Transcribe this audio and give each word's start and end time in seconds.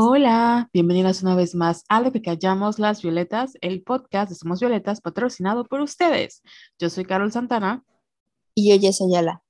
Hola, 0.00 0.70
bienvenidas 0.72 1.24
una 1.24 1.34
vez 1.34 1.56
más 1.56 1.84
a 1.88 2.00
Lo 2.00 2.12
que 2.12 2.22
callamos 2.22 2.78
las 2.78 3.02
violetas, 3.02 3.54
el 3.60 3.82
podcast 3.82 4.28
de 4.28 4.36
Somos 4.36 4.60
Violetas 4.60 5.00
patrocinado 5.00 5.64
por 5.64 5.80
ustedes. 5.80 6.40
Yo 6.78 6.88
soy 6.88 7.04
Carol 7.04 7.32
Santana 7.32 7.82
Y 8.54 8.70
yo, 8.70 8.80
Jess 8.80 9.02
Ayala. 9.02 9.42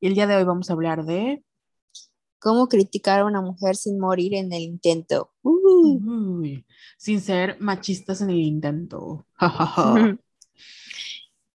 y 0.00 0.06
el 0.06 0.14
día 0.14 0.26
de 0.26 0.36
hoy 0.36 0.44
vamos 0.44 0.70
a 0.70 0.72
hablar 0.72 1.04
de... 1.04 1.44
¿Cómo 2.38 2.66
criticar 2.68 3.20
a 3.20 3.26
una 3.26 3.42
mujer 3.42 3.76
sin 3.76 4.00
morir 4.00 4.32
en 4.32 4.50
el 4.54 4.62
intento? 4.62 5.34
Uh. 5.42 6.38
Uy, 6.38 6.64
sin 6.96 7.20
ser 7.20 7.60
machistas 7.60 8.22
en 8.22 8.30
el 8.30 8.40
intento. 8.40 9.26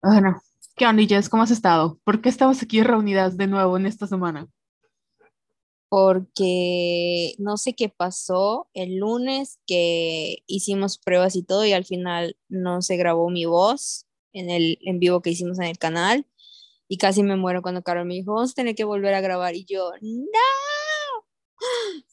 Bueno, 0.01 0.41
¿qué 0.75 0.85
onda, 0.85 1.01
Jess? 1.07 1.29
¿Cómo 1.29 1.43
has 1.43 1.51
estado? 1.51 1.97
¿Por 2.03 2.19
qué 2.19 2.27
estamos 2.27 2.61
aquí 2.61 2.83
reunidas 2.83 3.37
de 3.37 3.47
nuevo 3.47 3.77
en 3.77 3.85
esta 3.85 4.05
semana? 4.05 4.49
Porque 5.95 7.35
no 7.37 7.55
sé 7.57 7.75
qué 7.75 7.87
pasó 7.87 8.67
el 8.73 8.97
lunes 8.97 9.59
que 9.67 10.37
hicimos 10.47 10.97
pruebas 10.97 11.35
y 11.35 11.43
todo 11.43 11.65
y 11.65 11.73
al 11.73 11.85
final 11.85 12.35
no 12.49 12.81
se 12.81 12.97
grabó 12.97 13.29
mi 13.29 13.45
voz 13.45 14.07
en 14.31 14.49
el 14.49 14.79
en 14.81 14.97
vivo 14.97 15.21
que 15.21 15.29
hicimos 15.29 15.59
en 15.59 15.65
el 15.65 15.77
canal 15.77 16.25
y 16.87 16.97
casi 16.97 17.21
me 17.21 17.35
muero 17.35 17.61
cuando 17.61 17.83
Carol 17.83 18.07
me 18.07 18.15
dijo, 18.15 18.33
vamos 18.33 18.53
a 18.53 18.55
tener 18.55 18.73
que 18.73 18.85
volver 18.85 19.13
a 19.13 19.21
grabar 19.21 19.53
y 19.53 19.65
yo, 19.65 19.91
no. 20.01 20.39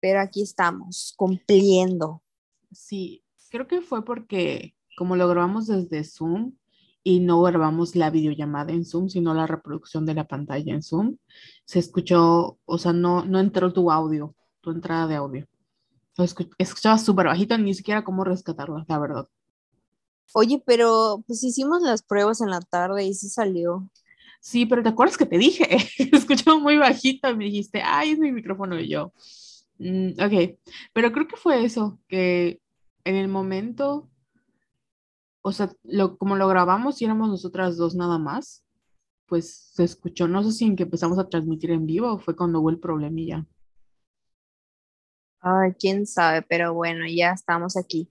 Pero 0.00 0.20
aquí 0.20 0.40
estamos, 0.40 1.12
cumpliendo. 1.18 2.22
Sí, 2.72 3.22
creo 3.50 3.66
que 3.66 3.82
fue 3.82 4.02
porque 4.02 4.74
como 4.96 5.14
lo 5.14 5.28
grabamos 5.28 5.66
desde 5.66 6.04
Zoom 6.04 6.54
y 7.06 7.20
no 7.20 7.40
grabamos 7.42 7.94
la 7.96 8.10
videollamada 8.10 8.72
en 8.72 8.84
Zoom, 8.84 9.08
sino 9.08 9.32
la 9.34 9.46
reproducción 9.46 10.06
de 10.06 10.14
la 10.14 10.24
pantalla 10.26 10.74
en 10.74 10.82
Zoom, 10.82 11.18
se 11.64 11.78
escuchó, 11.78 12.58
o 12.64 12.78
sea, 12.78 12.92
no, 12.92 13.24
no 13.24 13.38
entró 13.40 13.72
tu 13.72 13.90
audio, 13.92 14.34
tu 14.60 14.70
entrada 14.72 15.06
de 15.06 15.14
audio. 15.16 15.46
Lo 16.18 16.24
escu- 16.24 16.50
escuchaba 16.58 16.98
súper 16.98 17.26
bajito, 17.26 17.58
ni 17.58 17.74
siquiera 17.74 18.04
cómo 18.04 18.24
rescatarlo, 18.24 18.84
la 18.88 18.98
verdad. 18.98 19.28
Oye, 20.34 20.62
pero 20.66 21.22
pues 21.26 21.42
hicimos 21.44 21.82
las 21.82 22.02
pruebas 22.02 22.40
en 22.40 22.50
la 22.50 22.60
tarde 22.60 23.04
y 23.04 23.14
sí 23.14 23.28
salió. 23.28 23.88
Sí, 24.40 24.66
pero 24.66 24.82
¿te 24.82 24.88
acuerdas 24.90 25.16
que 25.16 25.26
te 25.26 25.38
dije? 25.38 25.64
Escuchaba 26.12 26.58
muy 26.58 26.76
bajito 26.78 27.28
y 27.30 27.36
me 27.36 27.44
dijiste, 27.46 27.82
ay, 27.84 28.12
es 28.12 28.18
mi 28.18 28.32
micrófono 28.32 28.78
y 28.78 28.88
yo. 28.88 29.12
"Mm, 29.78 30.10
ok, 30.20 30.58
pero 30.92 31.12
creo 31.12 31.26
que 31.28 31.36
fue 31.36 31.64
eso, 31.64 31.98
que 32.08 32.60
en 33.04 33.16
el 33.16 33.28
momento, 33.28 34.08
o 35.46 35.52
sea, 35.52 35.72
lo, 35.84 36.18
como 36.18 36.34
lo 36.34 36.48
grabamos 36.48 37.00
y 37.00 37.04
éramos 37.04 37.28
nosotras 37.28 37.76
dos 37.76 37.94
nada 37.94 38.18
más, 38.18 38.64
pues 39.26 39.70
se 39.74 39.84
escuchó, 39.84 40.26
no 40.26 40.42
sé 40.42 40.50
si 40.50 40.64
en 40.64 40.74
que 40.74 40.82
empezamos 40.82 41.20
a 41.20 41.28
transmitir 41.28 41.70
en 41.70 41.86
vivo 41.86 42.14
o 42.14 42.18
fue 42.18 42.34
cuando 42.34 42.58
hubo 42.58 42.68
el 42.68 42.80
problemilla. 42.80 43.46
Ay, 45.38 45.74
quién 45.78 46.04
sabe, 46.04 46.42
pero 46.42 46.74
bueno, 46.74 47.04
ya 47.06 47.30
estamos 47.30 47.76
aquí. 47.76 48.10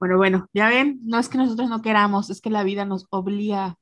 Bueno, 0.00 0.16
bueno, 0.16 0.48
ya 0.54 0.70
ven, 0.70 0.98
no 1.04 1.18
es 1.18 1.28
que 1.28 1.36
nosotros 1.36 1.68
no 1.68 1.82
queramos, 1.82 2.30
es 2.30 2.40
que 2.40 2.48
la 2.48 2.64
vida 2.64 2.86
nos 2.86 3.06
obliga 3.10 3.78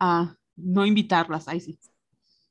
a 0.00 0.34
no 0.56 0.86
invitarlas, 0.86 1.46
ahí 1.46 1.60
sí. 1.60 1.78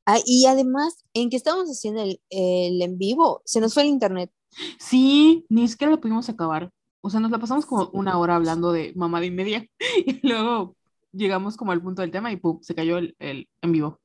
Ah, 0.05 0.19
y 0.25 0.45
además, 0.45 1.03
en 1.13 1.29
que 1.29 1.35
estábamos 1.35 1.67
haciendo 1.69 2.01
el, 2.03 2.21
el 2.29 2.81
en 2.81 2.97
vivo, 2.97 3.41
se 3.43 3.59
nos 3.59 3.73
fue 3.73 3.83
el 3.83 3.89
internet. 3.89 4.31
Sí, 4.79 5.45
ni 5.49 5.67
siquiera 5.67 5.91
lo 5.91 5.99
pudimos 5.99 6.29
acabar. 6.29 6.71
O 7.01 7.09
sea, 7.09 7.19
nos 7.19 7.31
la 7.31 7.39
pasamos 7.39 7.65
como 7.65 7.89
una 7.93 8.17
hora 8.17 8.35
hablando 8.35 8.71
de 8.71 8.93
mamá 8.95 9.23
y 9.23 9.31
media 9.31 9.65
y 10.05 10.27
luego 10.27 10.75
llegamos 11.11 11.57
como 11.57 11.71
al 11.71 11.81
punto 11.81 12.01
del 12.01 12.11
tema 12.11 12.31
y 12.31 12.37
pum, 12.37 12.59
se 12.61 12.75
cayó 12.75 12.97
el, 12.97 13.15
el 13.19 13.47
en 13.61 13.71
vivo. 13.71 13.99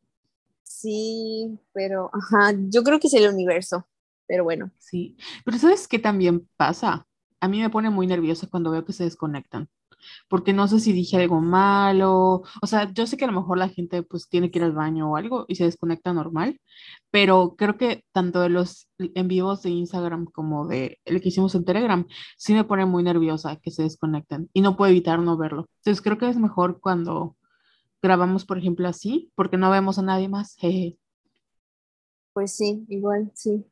Sí, 0.63 1.59
pero, 1.73 2.11
ajá, 2.13 2.55
yo 2.69 2.83
creo 2.83 2.99
que 2.99 3.09
es 3.09 3.15
el 3.15 3.33
universo, 3.33 3.87
pero 4.27 4.45
bueno. 4.45 4.71
Sí, 4.79 5.17
pero 5.45 5.59
¿sabes 5.59 5.89
qué 5.89 5.99
también 5.99 6.49
pasa? 6.57 7.07
A 7.41 7.49
mí 7.49 7.61
me 7.61 7.71
pone 7.71 7.91
muy 7.91 8.07
nerviosa 8.07 8.47
cuando 8.47 8.71
veo 8.71 8.85
que 8.85 8.93
se 8.93 9.05
desconectan, 9.05 9.69
porque 10.29 10.53
no 10.53 10.69
sé 10.69 10.81
si 10.81 10.93
dije 10.93 11.17
algo 11.17 11.41
malo, 11.41 12.43
o 12.63 12.67
sea, 12.67 12.93
yo 12.93 13.07
sé 13.07 13.17
que 13.17 13.25
a 13.25 13.29
lo 13.29 13.41
mejor 13.41 13.59
la 13.59 13.69
gente 13.69 14.03
pues 14.03 14.29
tiene 14.29 14.51
que 14.51 14.59
ir 14.59 14.65
al 14.65 14.73
baño 14.73 15.11
o 15.11 15.17
algo 15.17 15.45
y 15.49 15.57
se 15.57 15.65
desconecta 15.65 16.13
normal, 16.13 16.61
pero 17.11 17.55
creo 17.57 17.77
que 17.77 18.05
tanto 18.13 18.41
de 18.41 18.49
los 18.49 18.89
en 18.99 19.29
vivos 19.29 19.63
de 19.63 19.71
Instagram 19.71 20.27
como 20.27 20.67
de 20.67 20.99
el 21.05 21.21
que 21.21 21.29
hicimos 21.29 21.55
en 21.55 21.65
Telegram, 21.65 22.07
sí 22.37 22.55
me 22.55 22.65
pone 22.65 22.87
muy 22.87 23.03
nerviosa 23.03 23.57
que 23.57 23.71
se 23.71 23.83
desconecten 23.83 24.51
y 24.53 24.61
no 24.61 24.77
puedo 24.77 24.91
evitar 24.91 25.19
no 25.21 25.37
verlo. 25.37 25.69
Entonces 25.79 26.03
creo 26.03 26.19
que 26.19 26.29
es 26.29 26.37
mejor 26.37 26.81
cuando 26.81 27.37
grabamos, 28.05 28.45
por 28.45 28.59
ejemplo, 28.59 28.87
así, 28.87 29.33
porque 29.35 29.57
no 29.57 29.71
vemos 29.71 29.99
a 29.99 30.03
nadie 30.03 30.29
más. 30.29 30.57
jeje. 30.57 30.99
Pues 32.35 32.55
sí, 32.55 32.85
igual, 32.89 33.33
sí. 33.35 33.65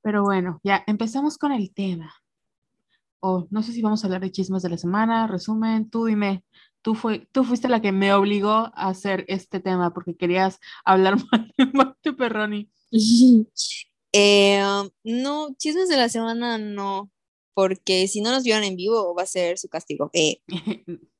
Pero 0.00 0.22
bueno, 0.22 0.60
ya 0.64 0.82
empezamos 0.86 1.36
con 1.36 1.52
el 1.52 1.72
tema. 1.74 2.12
O 3.24 3.46
no 3.50 3.62
sé 3.62 3.72
si 3.72 3.82
vamos 3.82 4.02
a 4.02 4.06
hablar 4.06 4.20
de 4.20 4.32
chismes 4.32 4.62
de 4.62 4.68
la 4.68 4.76
semana, 4.76 5.28
resumen, 5.28 5.88
tú 5.88 6.06
dime, 6.06 6.44
tú, 6.82 6.94
fue, 6.96 7.28
tú 7.30 7.44
fuiste 7.44 7.68
la 7.68 7.80
que 7.80 7.92
me 7.92 8.12
obligó 8.12 8.50
a 8.50 8.88
hacer 8.88 9.24
este 9.28 9.60
tema 9.60 9.94
porque 9.94 10.16
querías 10.16 10.58
hablar 10.84 11.16
mal 11.72 11.96
de 12.02 12.12
Perroni. 12.12 12.70
Eh, 14.14 14.62
um, 14.62 14.90
no, 15.04 15.54
chismes 15.56 15.88
de 15.88 15.96
la 15.96 16.10
semana 16.10 16.58
no, 16.58 17.10
porque 17.54 18.06
si 18.08 18.20
no 18.20 18.30
nos 18.30 18.42
vieron 18.42 18.62
en 18.62 18.76
vivo 18.76 19.14
va 19.14 19.22
a 19.22 19.26
ser 19.26 19.56
su 19.56 19.70
castigo. 19.70 20.10
Eh, 20.12 20.42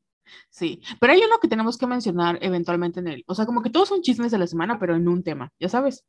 Sí, 0.50 0.80
pero 1.00 1.12
hay 1.12 1.20
uno 1.20 1.38
que 1.40 1.48
tenemos 1.48 1.78
que 1.78 1.86
mencionar 1.86 2.38
eventualmente 2.42 3.00
en 3.00 3.08
él. 3.08 3.24
O 3.26 3.34
sea, 3.34 3.46
como 3.46 3.62
que 3.62 3.70
todos 3.70 3.88
son 3.88 4.02
chismes 4.02 4.32
de 4.32 4.38
la 4.38 4.46
semana, 4.46 4.78
pero 4.78 4.94
en 4.94 5.08
un 5.08 5.22
tema, 5.22 5.52
ya 5.58 5.68
sabes. 5.68 6.04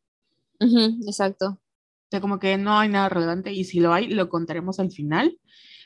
exacto. 0.59 1.47
O 1.49 2.07
sea, 2.11 2.21
como 2.21 2.39
que 2.39 2.57
no 2.57 2.77
hay 2.77 2.89
nada 2.89 3.09
relevante 3.09 3.51
y 3.51 3.63
si 3.63 3.79
lo 3.79 3.93
hay, 3.93 4.07
lo 4.07 4.29
contaremos 4.29 4.79
al 4.79 4.91
final. 4.91 5.39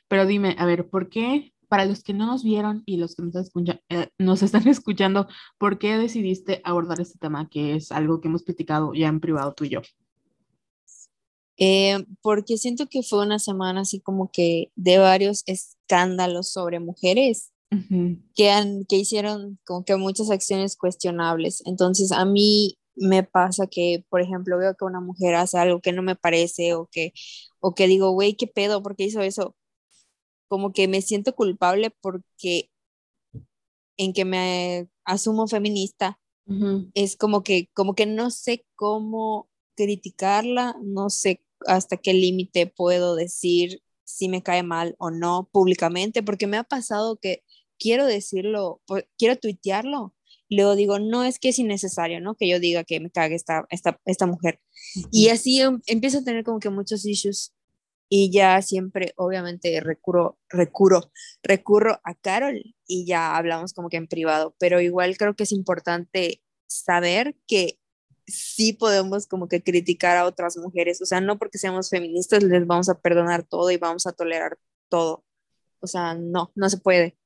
Pero 0.08 0.26
dime, 0.26 0.56
a 0.60 0.66
ver, 0.66 0.90
¿por 0.90 1.10
qué, 1.10 1.54
para 1.68 1.86
los 1.86 2.04
que 2.04 2.14
no 2.14 2.26
nos 2.26 2.44
vieron 2.44 2.84
y 2.86 2.98
los 2.98 3.16
que 3.16 3.24
nos, 3.24 3.36
escucha- 3.36 3.82
eh, 3.90 4.10
nos 4.18 4.42
están 4.44 4.68
escuchando, 4.68 5.28
¿por 5.58 5.78
qué 5.80 5.98
decidiste 5.98 6.62
abordar 6.64 7.02
este 7.02 7.20
tema 7.20 7.50
que 7.50 7.76
es 7.76 7.92
algo 7.92 8.22
que 8.22 8.28
hemos 8.30 8.44
platicado 8.44 8.94
ya 8.94 9.08
en 9.08 9.20
privado 9.20 9.54
tú 9.54 9.66
y 9.66 9.70
yo? 9.70 9.82
Eh, 11.60 12.06
porque 12.22 12.58
siento 12.58 12.88
que 12.88 13.02
fue 13.04 13.26
una 13.26 13.40
semana 13.40 13.82
así 13.82 14.00
como 14.00 14.30
que 14.32 14.72
de 14.76 15.00
varios 15.00 15.44
escándalos 15.48 16.52
sobre 16.52 16.80
mujeres. 16.80 17.52
Ujú, 17.72 18.18
que, 18.36 18.52
han, 18.52 18.86
que 18.86 18.98
hicieron 18.98 19.60
como 19.66 19.86
que 19.86 19.96
muchas 19.98 20.32
acciones 20.32 20.78
cuestionables. 20.78 21.64
Entonces, 21.68 22.12
a 22.14 22.26
mí 22.26 22.78
me 22.96 23.24
pasa 23.24 23.68
que, 23.68 24.06
por 24.10 24.22
ejemplo, 24.22 24.58
veo 24.58 24.76
que 24.76 24.86
una 24.86 25.02
mujer 25.02 25.36
hace 25.36 25.58
algo 25.60 25.82
que 25.82 25.92
no 25.94 26.04
me 26.04 26.16
parece 26.16 26.74
o 26.76 26.88
que, 26.92 27.14
o 27.62 27.76
que 27.76 27.88
digo, 27.88 28.12
güey, 28.12 28.36
¿qué 28.36 28.48
pedo? 28.48 28.84
¿Por 28.84 28.96
qué 28.98 29.06
hizo 29.06 29.22
eso? 29.22 29.56
Como 30.48 30.74
que 30.74 30.88
me 30.88 31.02
siento 31.02 31.36
culpable 31.36 31.92
porque 32.02 32.70
en 33.98 34.14
que 34.14 34.26
me 34.26 34.88
asumo 35.06 35.48
feminista, 35.48 36.20
ujú. 36.46 36.92
es 36.94 37.16
como 37.16 37.44
que, 37.44 37.70
como 37.74 37.96
que 37.96 38.06
no 38.06 38.30
sé 38.32 38.66
cómo 38.76 39.50
criticarla, 39.76 40.76
no 40.84 41.10
sé 41.10 41.44
hasta 41.66 41.98
qué 41.98 42.14
límite 42.14 42.68
puedo 42.68 43.16
decir 43.16 43.82
si 44.04 44.30
me 44.30 44.44
cae 44.44 44.64
mal 44.64 44.96
o 45.00 45.12
no 45.12 45.50
públicamente, 45.52 46.24
porque 46.24 46.48
me 46.48 46.58
ha 46.58 46.64
pasado 46.64 47.18
que 47.18 47.44
quiero 47.80 48.06
decirlo, 48.06 48.82
quiero 49.18 49.38
tuitearlo, 49.38 50.16
luego 50.50 50.76
digo, 50.76 51.00
no 51.00 51.24
es 51.24 51.40
que 51.40 51.50
es 51.50 51.60
innecesario, 51.60 52.22
¿no? 52.22 52.36
Que 52.36 52.48
yo 52.48 52.60
diga 52.60 52.84
que 52.84 53.00
me 53.00 53.12
cague 53.12 53.36
esta, 53.36 53.66
esta, 53.70 54.00
esta 54.06 54.26
mujer. 54.26 54.62
Y 55.12 55.30
así 55.30 55.60
em- 55.62 55.82
empiezo 55.88 56.20
a 56.20 56.24
tener 56.24 56.44
como 56.44 56.60
que 56.60 56.70
muchos 56.70 57.06
issues 57.06 57.54
y 58.10 58.32
ya 58.32 58.62
siempre, 58.62 59.14
obviamente, 59.18 59.80
recurro, 59.82 60.38
recurro, 60.50 61.12
recurro 61.44 62.00
a 62.04 62.16
Carol 62.16 62.76
y 62.88 63.06
ya 63.06 63.36
hablamos 63.36 63.74
como 63.74 63.90
que 63.90 63.98
en 63.98 64.08
privado, 64.08 64.56
pero 64.60 64.82
igual 64.82 65.18
creo 65.18 65.36
que 65.36 65.44
es 65.44 65.52
importante 65.52 66.42
saber 66.68 67.36
que 67.48 67.80
sí 68.28 68.74
podemos 68.74 69.28
como 69.28 69.48
que 69.48 69.64
criticar 69.64 70.18
a 70.18 70.26
otras 70.26 70.58
mujeres, 70.58 71.02
o 71.02 71.06
sea, 71.06 71.22
no 71.22 71.38
porque 71.38 71.58
seamos 71.58 71.90
feministas 71.90 72.44
les 72.44 72.68
vamos 72.68 72.90
a 72.90 73.00
perdonar 73.00 73.44
todo 73.44 73.72
y 73.72 73.78
vamos 73.78 74.06
a 74.06 74.14
tolerar 74.14 74.58
todo, 74.90 75.24
o 75.80 75.88
sea, 75.88 76.14
no, 76.14 76.52
no 76.56 76.70
se 76.70 76.78
puede. 76.78 77.18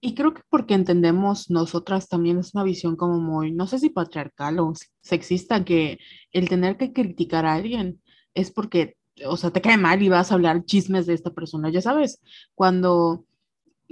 Y 0.00 0.14
creo 0.14 0.34
que 0.34 0.42
porque 0.50 0.74
entendemos 0.74 1.50
nosotras 1.50 2.08
también 2.08 2.38
es 2.38 2.54
una 2.54 2.64
visión 2.64 2.96
como 2.96 3.20
muy, 3.20 3.52
no 3.52 3.66
sé 3.66 3.78
si 3.78 3.90
patriarcal 3.90 4.58
o 4.58 4.72
sexista, 5.00 5.64
que 5.64 5.98
el 6.32 6.48
tener 6.48 6.76
que 6.76 6.92
criticar 6.92 7.46
a 7.46 7.54
alguien 7.54 8.02
es 8.34 8.50
porque, 8.50 8.96
o 9.26 9.36
sea, 9.36 9.50
te 9.50 9.60
cae 9.60 9.76
mal 9.76 10.02
y 10.02 10.08
vas 10.08 10.30
a 10.30 10.34
hablar 10.34 10.64
chismes 10.64 11.06
de 11.06 11.14
esta 11.14 11.30
persona, 11.32 11.70
ya 11.70 11.80
sabes, 11.82 12.20
cuando 12.54 13.26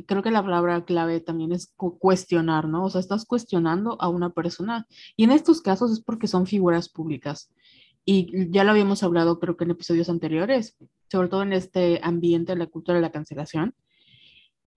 creo 0.06 0.22
que 0.22 0.30
la 0.30 0.42
palabra 0.42 0.84
clave 0.84 1.20
también 1.20 1.52
es 1.52 1.72
cu- 1.76 1.98
cuestionar, 1.98 2.68
¿no? 2.68 2.84
O 2.84 2.90
sea, 2.90 3.00
estás 3.00 3.24
cuestionando 3.26 3.96
a 4.00 4.08
una 4.08 4.30
persona 4.30 4.86
y 5.16 5.24
en 5.24 5.32
estos 5.32 5.60
casos 5.60 5.92
es 5.92 6.00
porque 6.00 6.28
son 6.28 6.46
figuras 6.46 6.88
públicas. 6.88 7.52
Y 8.04 8.50
ya 8.50 8.64
lo 8.64 8.70
habíamos 8.70 9.02
hablado 9.02 9.38
creo 9.38 9.56
que 9.56 9.64
en 9.64 9.72
episodios 9.72 10.08
anteriores, 10.08 10.76
sobre 11.10 11.28
todo 11.28 11.42
en 11.42 11.52
este 11.52 12.00
ambiente 12.02 12.52
de 12.52 12.58
la 12.58 12.66
cultura 12.66 12.96
de 12.96 13.02
la 13.02 13.12
cancelación, 13.12 13.74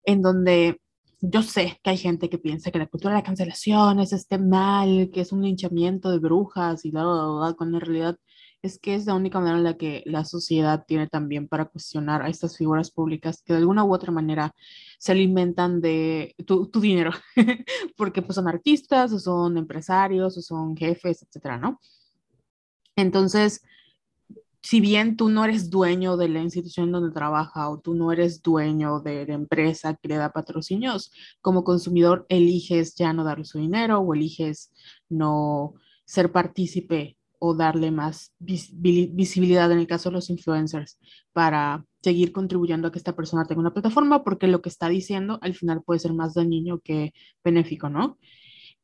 en 0.04 0.22
donde 0.22 0.82
yo 1.22 1.44
sé 1.44 1.80
que 1.84 1.92
hay 1.92 1.98
gente 1.98 2.30
que 2.30 2.40
piensa 2.40 2.72
que 2.72 2.80
la 2.80 2.88
cultura 2.88 3.14
de 3.14 3.20
la 3.20 3.24
cancelación 3.26 4.00
es 4.00 4.12
este 4.14 4.38
mal, 4.40 5.12
que 5.14 5.22
es 5.22 5.32
un 5.32 5.44
linchamiento 5.44 6.10
de 6.12 6.20
brujas 6.20 6.84
y 6.86 6.92
bla, 6.92 7.04
bla, 7.04 7.28
bla, 7.28 7.54
cuando 7.58 7.78
en 7.78 7.82
realidad 7.82 8.18
es 8.62 8.78
que 8.80 8.96
es 8.96 9.06
la 9.06 9.16
única 9.16 9.40
manera 9.40 9.58
en 9.58 9.64
la 9.64 9.78
que 9.78 10.04
la 10.06 10.24
sociedad 10.24 10.86
tiene 10.88 11.08
también 11.08 11.48
para 11.48 11.66
cuestionar 11.66 12.22
a 12.22 12.30
estas 12.30 12.58
figuras 12.58 12.92
públicas 12.92 13.42
que 13.44 13.54
de 13.54 13.60
alguna 13.60 13.84
u 13.84 13.94
otra 13.94 14.12
manera 14.12 14.54
se 15.00 15.12
alimentan 15.12 15.82
de 15.82 16.36
tu, 16.46 16.68
tu 16.68 16.80
dinero, 16.80 17.12
porque 17.98 18.22
pues 18.22 18.36
son 18.36 18.48
artistas 18.48 19.12
o 19.14 19.20
son 19.20 19.58
empresarios 19.58 20.38
o 20.38 20.42
son 20.42 20.78
jefes, 20.78 21.24
etcétera, 21.24 21.58
¿no? 21.58 21.80
Entonces, 22.96 23.64
si 24.62 24.80
bien 24.80 25.18
tú 25.18 25.30
no 25.30 25.44
eres 25.44 25.72
dueño 25.72 26.18
de 26.18 26.30
la 26.30 26.42
institución 26.42 26.92
donde 26.92 27.12
trabaja 27.12 27.68
o 27.70 27.80
tú 27.80 27.96
no 27.96 28.12
eres 28.12 28.44
dueño 28.44 29.00
de 29.00 29.26
la 29.26 29.34
empresa 29.34 29.96
que 29.96 30.08
le 30.08 30.18
da 30.18 30.34
patrocinios, 30.34 31.12
como 31.42 31.64
consumidor 31.64 32.28
eliges 32.30 32.94
ya 32.94 33.12
no 33.12 33.24
darle 33.24 33.46
su 33.46 33.58
dinero 33.58 34.00
o 34.00 34.14
eliges 34.14 34.72
no 35.10 35.74
ser 36.06 36.32
partícipe 36.32 37.18
o 37.44 37.56
darle 37.56 37.90
más 37.90 38.34
visibilidad 38.40 39.72
en 39.72 39.80
el 39.80 39.88
caso 39.88 40.10
de 40.10 40.14
los 40.14 40.30
influencers 40.30 41.00
para 41.34 41.84
seguir 42.04 42.32
contribuyendo 42.32 42.88
a 42.88 42.92
que 42.92 43.00
esta 43.00 43.16
persona 43.16 43.46
tenga 43.46 43.62
una 43.62 43.74
plataforma 43.74 44.24
porque 44.24 44.46
lo 44.46 44.62
que 44.62 44.70
está 44.70 44.90
diciendo 44.90 45.40
al 45.42 45.56
final 45.56 45.82
puede 45.82 46.00
ser 46.00 46.14
más 46.14 46.36
dañino 46.36 46.80
que 46.82 47.14
benéfico, 47.44 47.90
¿no? 47.90 48.20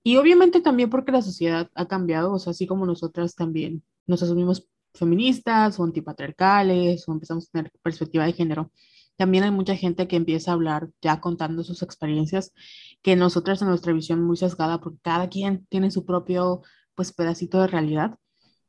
Y 0.04 0.18
obviamente 0.18 0.60
también 0.60 0.90
porque 0.90 1.12
la 1.12 1.22
sociedad 1.22 1.70
ha 1.76 1.88
cambiado, 1.88 2.34
o 2.34 2.40
sea, 2.40 2.52
así 2.52 2.66
como 2.66 2.88
nosotras 2.88 3.36
también 3.36 3.84
nos 4.08 4.24
asumimos 4.24 4.68
feministas 4.96 5.80
o 5.80 5.84
antipatriarcales 5.84 7.08
o 7.08 7.12
empezamos 7.14 7.50
a 7.50 7.52
tener 7.52 7.72
perspectiva 7.84 8.26
de 8.26 8.34
género, 8.34 8.72
también 9.18 9.44
hay 9.44 9.52
mucha 9.52 9.76
gente 9.76 10.08
que 10.08 10.16
empieza 10.16 10.50
a 10.50 10.56
hablar 10.56 10.90
ya 11.00 11.22
contando 11.22 11.64
sus 11.64 11.84
experiencias, 11.84 12.54
que 13.04 13.16
nosotras 13.16 13.62
en 13.62 13.68
nuestra 13.68 13.94
visión 13.94 14.24
muy 14.24 14.38
sesgada, 14.38 14.80
porque 14.80 14.98
cada 15.04 15.30
quien 15.30 15.68
tiene 15.70 15.92
su 15.92 16.06
propio 16.06 16.64
pues 16.96 17.14
pedacito 17.14 17.62
de 17.62 17.68
realidad, 17.68 18.18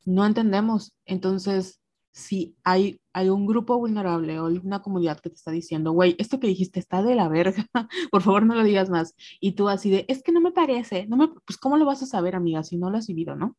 no 0.09 0.25
entendemos. 0.25 0.95
Entonces, 1.05 1.81
si 2.13 2.57
hay, 2.65 3.01
hay 3.13 3.29
un 3.29 3.47
grupo 3.47 3.77
vulnerable 3.77 4.41
o 4.41 4.47
una 4.47 4.81
comunidad 4.81 5.21
que 5.21 5.29
te 5.29 5.37
está 5.37 5.51
diciendo, 5.51 5.93
güey, 5.93 6.17
esto 6.19 6.41
que 6.41 6.47
dijiste 6.47 6.81
está 6.81 7.03
de 7.03 7.15
la 7.15 7.29
verga, 7.29 7.67
por 8.11 8.23
favor 8.23 8.45
no 8.47 8.55
lo 8.55 8.65
digas 8.65 8.89
más, 8.89 9.15
y 9.39 9.53
tú 9.53 9.69
así 9.69 9.91
de, 9.91 10.07
es 10.09 10.23
que 10.23 10.33
no 10.33 10.41
me 10.41 10.51
parece, 10.51 11.07
no 11.07 11.17
me, 11.17 11.29
pues 11.29 11.59
¿cómo 11.59 11.77
lo 11.77 11.85
vas 11.85 12.03
a 12.03 12.07
saber, 12.07 12.35
amiga, 12.35 12.63
si 12.63 12.79
no 12.79 12.91
lo 12.91 12.97
has 12.97 13.07
vivido, 13.07 13.37
no? 13.37 13.57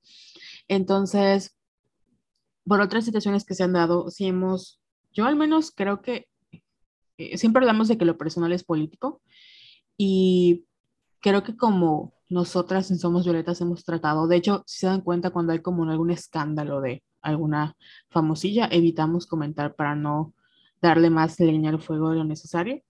Entonces, 0.67 1.55
por 2.65 2.81
otras 2.81 3.05
situaciones 3.05 3.45
que 3.45 3.53
se 3.53 3.63
han 3.63 3.73
dado, 3.73 4.09
si 4.09 4.25
hemos, 4.25 4.81
yo 5.11 5.25
al 5.25 5.35
menos 5.35 5.71
creo 5.71 6.01
que 6.01 6.27
eh, 7.17 7.37
siempre 7.37 7.61
hablamos 7.61 7.87
de 7.87 7.97
que 7.97 8.05
lo 8.05 8.17
personal 8.17 8.51
es 8.53 8.63
político 8.63 9.21
y 9.97 10.65
creo 11.21 11.43
que 11.43 11.55
como 11.55 12.13
nosotras 12.29 12.91
en 12.91 12.99
Somos 12.99 13.25
Violetas 13.25 13.61
hemos 13.61 13.83
tratado, 13.83 14.27
de 14.27 14.37
hecho, 14.37 14.63
si 14.65 14.81
se 14.81 14.87
dan 14.87 15.01
cuenta 15.01 15.31
cuando 15.31 15.53
hay 15.53 15.59
como 15.59 15.83
algún 15.89 16.11
escándalo 16.11 16.81
de 16.81 17.03
alguna 17.21 17.75
famosilla, 18.09 18.67
evitamos 18.71 19.25
comentar 19.25 19.75
para 19.75 19.95
no 19.95 20.33
darle 20.81 21.09
más 21.09 21.39
leña 21.39 21.71
al 21.71 21.81
fuego 21.81 22.11
de 22.11 22.17
lo 22.17 22.23
necesario, 22.23 22.81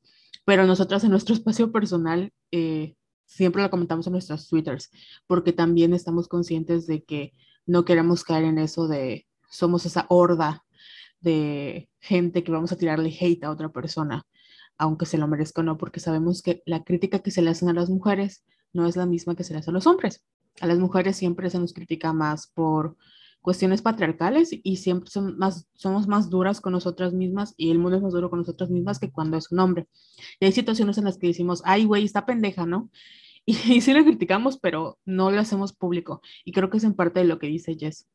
pero 0.45 0.65
nosotras 0.65 1.03
en 1.03 1.11
nuestro 1.11 1.33
espacio 1.35 1.71
personal 1.71 2.31
eh, 2.51 2.95
siempre 3.25 3.61
lo 3.61 3.69
comentamos 3.69 4.07
en 4.07 4.13
nuestros 4.13 4.47
twitters, 4.47 4.89
porque 5.27 5.53
también 5.53 5.93
estamos 5.93 6.27
conscientes 6.27 6.87
de 6.87 7.03
que 7.03 7.33
no 7.65 7.85
queremos 7.85 8.23
caer 8.23 8.45
en 8.45 8.57
eso 8.57 8.87
de 8.87 9.27
somos 9.49 9.85
esa 9.85 10.05
horda 10.09 10.63
de 11.21 11.89
gente 11.99 12.43
que 12.43 12.51
vamos 12.51 12.71
a 12.71 12.77
tirarle 12.77 13.15
hate 13.19 13.43
a 13.43 13.51
otra 13.51 13.69
persona, 13.69 14.25
aunque 14.79 15.05
se 15.05 15.17
lo 15.17 15.27
merezca 15.27 15.61
no, 15.61 15.77
porque 15.77 15.99
sabemos 15.99 16.41
que 16.41 16.63
la 16.65 16.83
crítica 16.83 17.19
que 17.19 17.31
se 17.31 17.41
le 17.41 17.51
hacen 17.51 17.69
a 17.69 17.73
las 17.73 17.89
mujeres 17.89 18.43
no 18.73 18.87
es 18.87 18.95
la 18.95 19.05
misma 19.05 19.35
que 19.35 19.43
se 19.43 19.53
le 19.53 19.59
hace 19.59 19.69
a 19.69 19.73
los 19.73 19.85
hombres. 19.85 20.23
A 20.61 20.67
las 20.67 20.79
mujeres 20.79 21.17
siempre 21.17 21.49
se 21.49 21.59
nos 21.59 21.73
critica 21.73 22.13
más 22.13 22.47
por 22.47 22.95
cuestiones 23.41 23.81
patriarcales 23.81 24.49
y 24.51 24.77
siempre 24.77 25.09
son 25.09 25.37
más, 25.37 25.67
somos 25.73 26.07
más 26.07 26.29
duras 26.29 26.61
con 26.61 26.73
nosotras 26.73 27.13
mismas 27.13 27.53
y 27.57 27.71
el 27.71 27.79
mundo 27.79 27.97
es 27.97 28.03
más 28.03 28.13
duro 28.13 28.29
con 28.29 28.39
nosotras 28.39 28.69
mismas 28.69 28.99
que 28.99 29.11
cuando 29.11 29.37
es 29.37 29.51
un 29.51 29.59
hombre. 29.59 29.87
Y 30.39 30.45
hay 30.45 30.53
situaciones 30.53 30.97
en 30.97 31.05
las 31.05 31.17
que 31.17 31.27
decimos, 31.27 31.61
ay, 31.65 31.85
güey, 31.85 32.05
está 32.05 32.25
pendeja, 32.25 32.65
¿no? 32.65 32.89
Y, 33.45 33.53
y 33.77 33.81
sí 33.81 33.93
lo 33.93 34.03
criticamos, 34.05 34.57
pero 34.59 34.97
no 35.05 35.29
lo 35.29 35.41
hacemos 35.41 35.73
público. 35.73 36.21
Y 36.45 36.53
creo 36.53 36.69
que 36.69 36.77
es 36.77 36.83
en 36.85 36.93
parte 36.93 37.19
de 37.19 37.25
lo 37.25 37.37
que 37.37 37.47
dice 37.47 37.75
Jess 37.77 38.07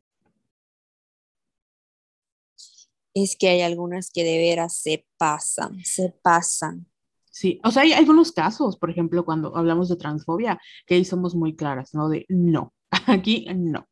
es 3.14 3.36
que 3.36 3.48
hay 3.48 3.62
algunas 3.62 4.10
que 4.10 4.24
de 4.24 4.38
veras 4.38 4.76
se 4.76 5.06
pasan, 5.16 5.84
se 5.84 6.10
pasan. 6.22 6.86
Sí, 7.30 7.60
o 7.64 7.70
sea, 7.70 7.82
hay 7.82 7.92
algunos 7.92 8.32
casos, 8.32 8.76
por 8.76 8.90
ejemplo, 8.90 9.24
cuando 9.24 9.56
hablamos 9.56 9.88
de 9.88 9.96
transfobia, 9.96 10.60
que 10.86 10.96
ahí 10.96 11.04
somos 11.04 11.34
muy 11.34 11.56
claras, 11.56 11.94
¿no? 11.94 12.08
De 12.08 12.26
no, 12.28 12.72
aquí 13.06 13.46
no. 13.54 13.88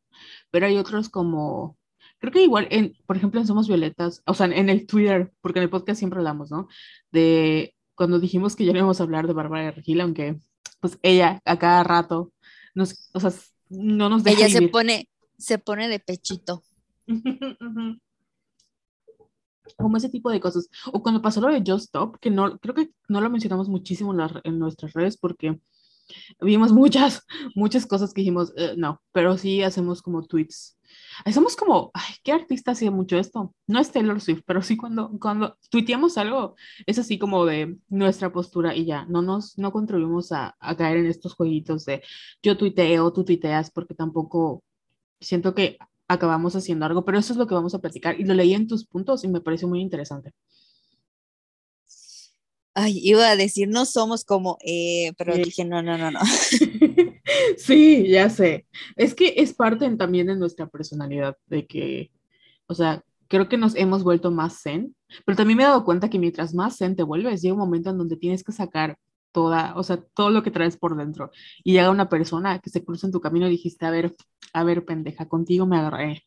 Pero 0.51 0.67
hay 0.67 0.77
otros 0.77 1.09
como, 1.09 1.77
creo 2.19 2.31
que 2.31 2.43
igual, 2.43 2.67
en, 2.69 2.95
por 3.05 3.17
ejemplo, 3.17 3.39
en 3.41 3.47
Somos 3.47 3.67
Violetas, 3.67 4.21
o 4.25 4.33
sea, 4.33 4.45
en 4.45 4.69
el 4.69 4.85
Twitter, 4.87 5.33
porque 5.41 5.59
en 5.59 5.63
el 5.63 5.69
podcast 5.69 5.99
siempre 5.99 6.19
hablamos, 6.19 6.51
¿no? 6.51 6.67
De 7.11 7.75
cuando 7.95 8.19
dijimos 8.19 8.55
que 8.55 8.65
ya 8.65 8.71
no 8.71 8.79
íbamos 8.79 8.99
a 8.99 9.03
hablar 9.03 9.27
de 9.27 9.33
Bárbara 9.33 9.65
de 9.65 9.71
Regil, 9.71 10.01
aunque 10.01 10.37
pues 10.79 10.99
ella 11.01 11.41
a 11.45 11.59
cada 11.59 11.83
rato 11.83 12.31
nos, 12.75 13.09
o 13.13 13.19
sea, 13.19 13.31
no 13.69 14.09
nos 14.09 14.23
deja 14.23 14.45
Ella 14.45 14.59
se 14.59 14.67
pone, 14.67 15.09
se 15.37 15.57
pone 15.57 15.87
de 15.87 15.99
pechito. 15.99 16.63
como 19.77 19.97
ese 19.97 20.09
tipo 20.09 20.29
de 20.29 20.39
cosas. 20.39 20.69
O 20.91 21.01
cuando 21.01 21.21
pasó 21.21 21.41
lo 21.41 21.51
de 21.51 21.63
Just 21.65 21.85
Stop, 21.85 22.17
que 22.19 22.29
no, 22.29 22.57
creo 22.59 22.75
que 22.75 22.91
no 23.07 23.21
lo 23.21 23.29
mencionamos 23.29 23.69
muchísimo 23.69 24.13
en, 24.43 24.59
nuestras 24.59 24.93
redes 24.93 25.17
porque 25.17 25.59
vimos 26.41 26.71
muchas, 26.73 27.25
muchas 27.55 27.85
cosas 27.85 28.13
que 28.13 28.21
dijimos, 28.21 28.53
eh, 28.57 28.75
no, 28.77 29.01
pero 29.11 29.37
sí 29.37 29.63
hacemos 29.63 30.01
como 30.01 30.23
tweets. 30.23 30.77
Hacemos 31.25 31.55
como, 31.55 31.89
ay, 31.93 32.15
¿qué 32.23 32.31
artista 32.31 32.71
hacía 32.71 32.91
mucho 32.91 33.17
esto? 33.17 33.53
No 33.65 33.79
es 33.79 33.91
Taylor 33.91 34.21
Swift, 34.21 34.43
pero 34.45 34.61
sí 34.61 34.77
cuando, 34.77 35.11
cuando 35.19 35.57
tuiteamos 35.71 36.17
algo, 36.17 36.55
es 36.85 36.99
así 36.99 37.17
como 37.17 37.45
de 37.45 37.77
nuestra 37.89 38.31
postura 38.31 38.75
y 38.75 38.85
ya, 38.85 39.05
no 39.05 39.23
nos, 39.23 39.57
no 39.57 39.71
contribuimos 39.71 40.31
a, 40.31 40.55
a 40.59 40.77
caer 40.77 40.97
en 40.97 41.07
estos 41.07 41.33
jueguitos 41.33 41.85
de 41.85 42.03
yo 42.43 42.57
tuiteo, 42.57 43.11
tú 43.11 43.23
tuiteas, 43.23 43.71
porque 43.71 43.95
tampoco 43.95 44.63
siento 45.19 45.55
que 45.55 45.77
acabamos 46.07 46.55
haciendo 46.55 46.85
algo, 46.85 47.05
pero 47.05 47.17
eso 47.17 47.33
es 47.33 47.37
lo 47.37 47.47
que 47.47 47.55
vamos 47.55 47.73
a 47.73 47.79
platicar. 47.79 48.19
Y 48.19 48.25
lo 48.25 48.33
leí 48.33 48.53
en 48.53 48.67
tus 48.67 48.85
puntos 48.85 49.23
y 49.23 49.27
me 49.27 49.41
pareció 49.41 49.67
muy 49.67 49.81
interesante. 49.81 50.33
Ay, 52.75 52.99
iba 53.03 53.29
a 53.29 53.35
decir, 53.35 53.67
no 53.67 53.85
somos 53.85 54.25
como, 54.25 54.57
eh, 54.65 55.13
pero 55.17 55.35
dije, 55.35 55.63
no, 55.63 55.83
no, 55.83 55.95
no, 55.97 56.09
no. 56.09 56.19
sí, 57.57 58.07
ya 58.07 58.29
sé. 58.29 58.65
Es 58.95 59.13
que 59.13 59.35
es 59.37 59.53
parte 59.53 59.87
también 59.95 60.27
de 60.27 60.35
nuestra 60.35 60.67
personalidad, 60.67 61.37
de 61.45 61.67
que, 61.67 62.11
o 62.65 62.73
sea, 62.73 63.03
creo 63.27 63.47
que 63.47 63.57
nos 63.57 63.75
hemos 63.75 64.03
vuelto 64.03 64.31
más 64.31 64.61
zen, 64.63 64.95
pero 65.23 65.35
también 65.35 65.57
me 65.57 65.63
he 65.63 65.67
dado 65.67 65.85
cuenta 65.85 66.09
que 66.09 66.17
mientras 66.17 66.55
más 66.55 66.77
zen 66.77 66.95
te 66.95 67.03
vuelves, 67.03 67.41
llega 67.43 67.53
un 67.53 67.59
momento 67.59 67.91
en 67.91 67.97
donde 67.99 68.17
tienes 68.17 68.43
que 68.43 68.51
sacar 68.51 68.97
toda, 69.33 69.75
o 69.75 69.83
sea, 69.83 69.97
todo 69.97 70.29
lo 70.29 70.43
que 70.43 70.51
traes 70.51 70.77
por 70.77 70.95
dentro. 70.95 71.31
Y 71.63 71.73
llega 71.73 71.89
una 71.89 72.07
persona 72.07 72.59
que 72.59 72.69
se 72.69 72.85
cruza 72.85 73.07
en 73.07 73.11
tu 73.11 73.19
camino 73.19 73.47
y 73.47 73.51
dijiste, 73.51 73.85
a 73.85 73.91
ver, 73.91 74.15
a 74.53 74.63
ver, 74.63 74.85
pendeja, 74.85 75.27
contigo 75.27 75.65
me 75.65 75.77
agarré. 75.77 76.23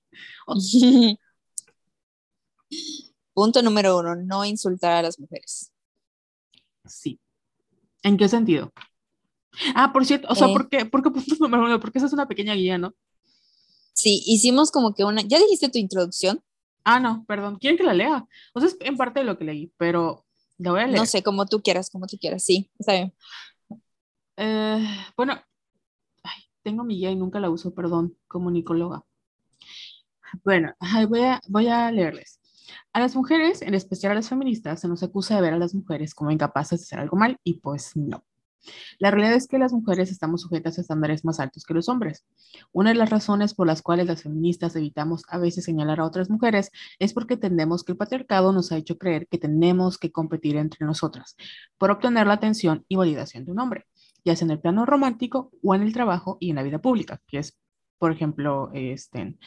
Punto 3.33 3.63
número 3.63 3.99
uno, 3.99 4.17
no 4.17 4.45
insultar 4.45 4.93
a 4.93 5.03
las 5.03 5.19
mujeres. 5.19 5.73
Sí. 6.85 7.21
¿En 8.03 8.17
qué 8.17 8.29
sentido? 8.29 8.73
Ah, 9.75 9.93
por 9.93 10.05
cierto, 10.05 10.29
o 10.31 10.35
sea, 10.35 10.49
¿por 10.49 10.69
qué? 10.69 10.85
Porque 10.85 11.11
punto 11.11 11.35
número 11.41 11.65
uno, 11.65 11.81
porque 11.81 11.99
esa 11.99 12.07
es 12.07 12.13
una 12.13 12.29
pequeña 12.29 12.55
guía, 12.55 12.77
¿no? 12.79 12.95
Sí, 13.95 14.23
hicimos 14.27 14.71
como 14.71 14.95
que 14.95 15.05
una, 15.05 15.23
¿ya 15.23 15.39
dijiste 15.39 15.71
tu 15.71 15.79
introducción? 15.79 16.43
Ah, 16.85 17.01
no, 17.01 17.25
perdón, 17.27 17.57
¿quieren 17.57 17.79
que 17.79 17.85
la 17.85 17.95
lea? 17.95 18.27
O 18.53 18.61
sea, 18.61 18.69
es 18.69 18.77
en 18.81 18.97
parte 18.97 19.21
de 19.21 19.27
lo 19.27 19.39
que 19.39 19.45
leí, 19.45 19.73
pero 19.79 20.26
la 20.59 20.71
voy 20.71 20.81
a 20.81 20.87
leer. 20.87 20.99
No 20.99 21.07
sé, 21.07 21.23
como 21.23 21.47
tú 21.47 21.63
quieras, 21.63 21.91
como 21.91 22.07
tú 22.07 22.19
quieras, 22.19 22.45
sí, 22.45 22.71
está 22.79 22.93
bien. 22.93 23.15
Eh, 24.37 24.87
bueno, 25.17 25.41
tengo 26.63 26.85
mi 26.85 26.97
guía 26.97 27.11
y 27.11 27.17
nunca 27.17 27.41
la 27.41 27.49
uso, 27.49 27.75
perdón, 27.75 28.17
como 28.27 28.51
nicóloga. 28.51 29.05
Bueno, 30.45 30.75
voy 31.09 31.21
a, 31.21 31.41
voy 31.49 31.69
a 31.69 31.91
leerles. 31.93 32.41
A 32.93 33.01
las 33.01 33.15
mujeres, 33.15 33.63
en 33.63 33.75
especial 33.75 34.13
a 34.13 34.17
las 34.17 34.29
feministas, 34.29 34.81
se 34.81 34.89
nos 34.89 35.03
acusa 35.03 35.37
de 35.37 35.43
ver 35.43 35.55
a 35.55 35.59
las 35.59 35.75
mujeres 35.75 36.15
como 36.15 36.31
incapaces 36.31 36.81
de 36.81 36.85
hacer 36.85 36.99
algo 36.99 37.17
mal 37.17 37.39
y 37.45 37.61
pues 37.61 37.97
no. 37.97 38.25
La 38.99 39.11
realidad 39.11 39.35
es 39.35 39.47
que 39.49 39.59
las 39.59 39.73
mujeres 39.73 40.11
estamos 40.11 40.43
sujetas 40.43 40.79
a 40.79 40.81
estándares 40.81 41.25
más 41.25 41.41
altos 41.41 41.65
que 41.65 41.75
los 41.75 41.89
hombres. 41.89 42.25
Una 42.73 42.91
de 42.91 42.97
las 42.97 43.11
razones 43.11 43.55
por 43.55 43.67
las 43.67 43.83
cuales 43.83 44.07
las 44.07 44.23
feministas 44.23 44.77
evitamos 44.77 45.23
a 45.29 45.39
veces 45.39 45.65
señalar 45.65 46.01
a 46.01 46.05
otras 46.05 46.31
mujeres 46.31 46.71
es 46.99 47.13
porque 47.13 47.35
entendemos 47.35 47.85
que 47.85 47.93
el 47.93 47.99
patriarcado 47.99 48.53
nos 48.53 48.73
ha 48.73 48.77
hecho 48.77 48.99
creer 48.99 49.27
que 49.29 49.39
tenemos 49.39 49.99
que 49.99 50.13
competir 50.13 50.57
entre 50.57 50.87
nosotras 50.87 51.37
por 51.79 51.91
obtener 51.91 52.27
la 52.27 52.35
atención 52.35 52.85
y 52.89 52.97
validación 52.97 53.45
de 53.45 53.53
un 53.53 53.61
hombre 53.61 53.87
ya 54.27 54.35
sea 54.35 54.47
en 54.47 54.51
el 54.51 54.61
plano 54.61 54.85
romántico 54.85 55.53
o 55.63 55.75
en 55.75 55.83
el 55.83 55.93
trabajo 55.93 56.37
y 56.41 56.51
en 56.51 56.57
la 56.57 56.65
vida 56.65 56.81
pública, 56.81 57.21
que 57.29 57.39
es, 57.39 57.57
por 57.97 58.11
ejemplo, 58.11 58.71
este, 58.75 59.39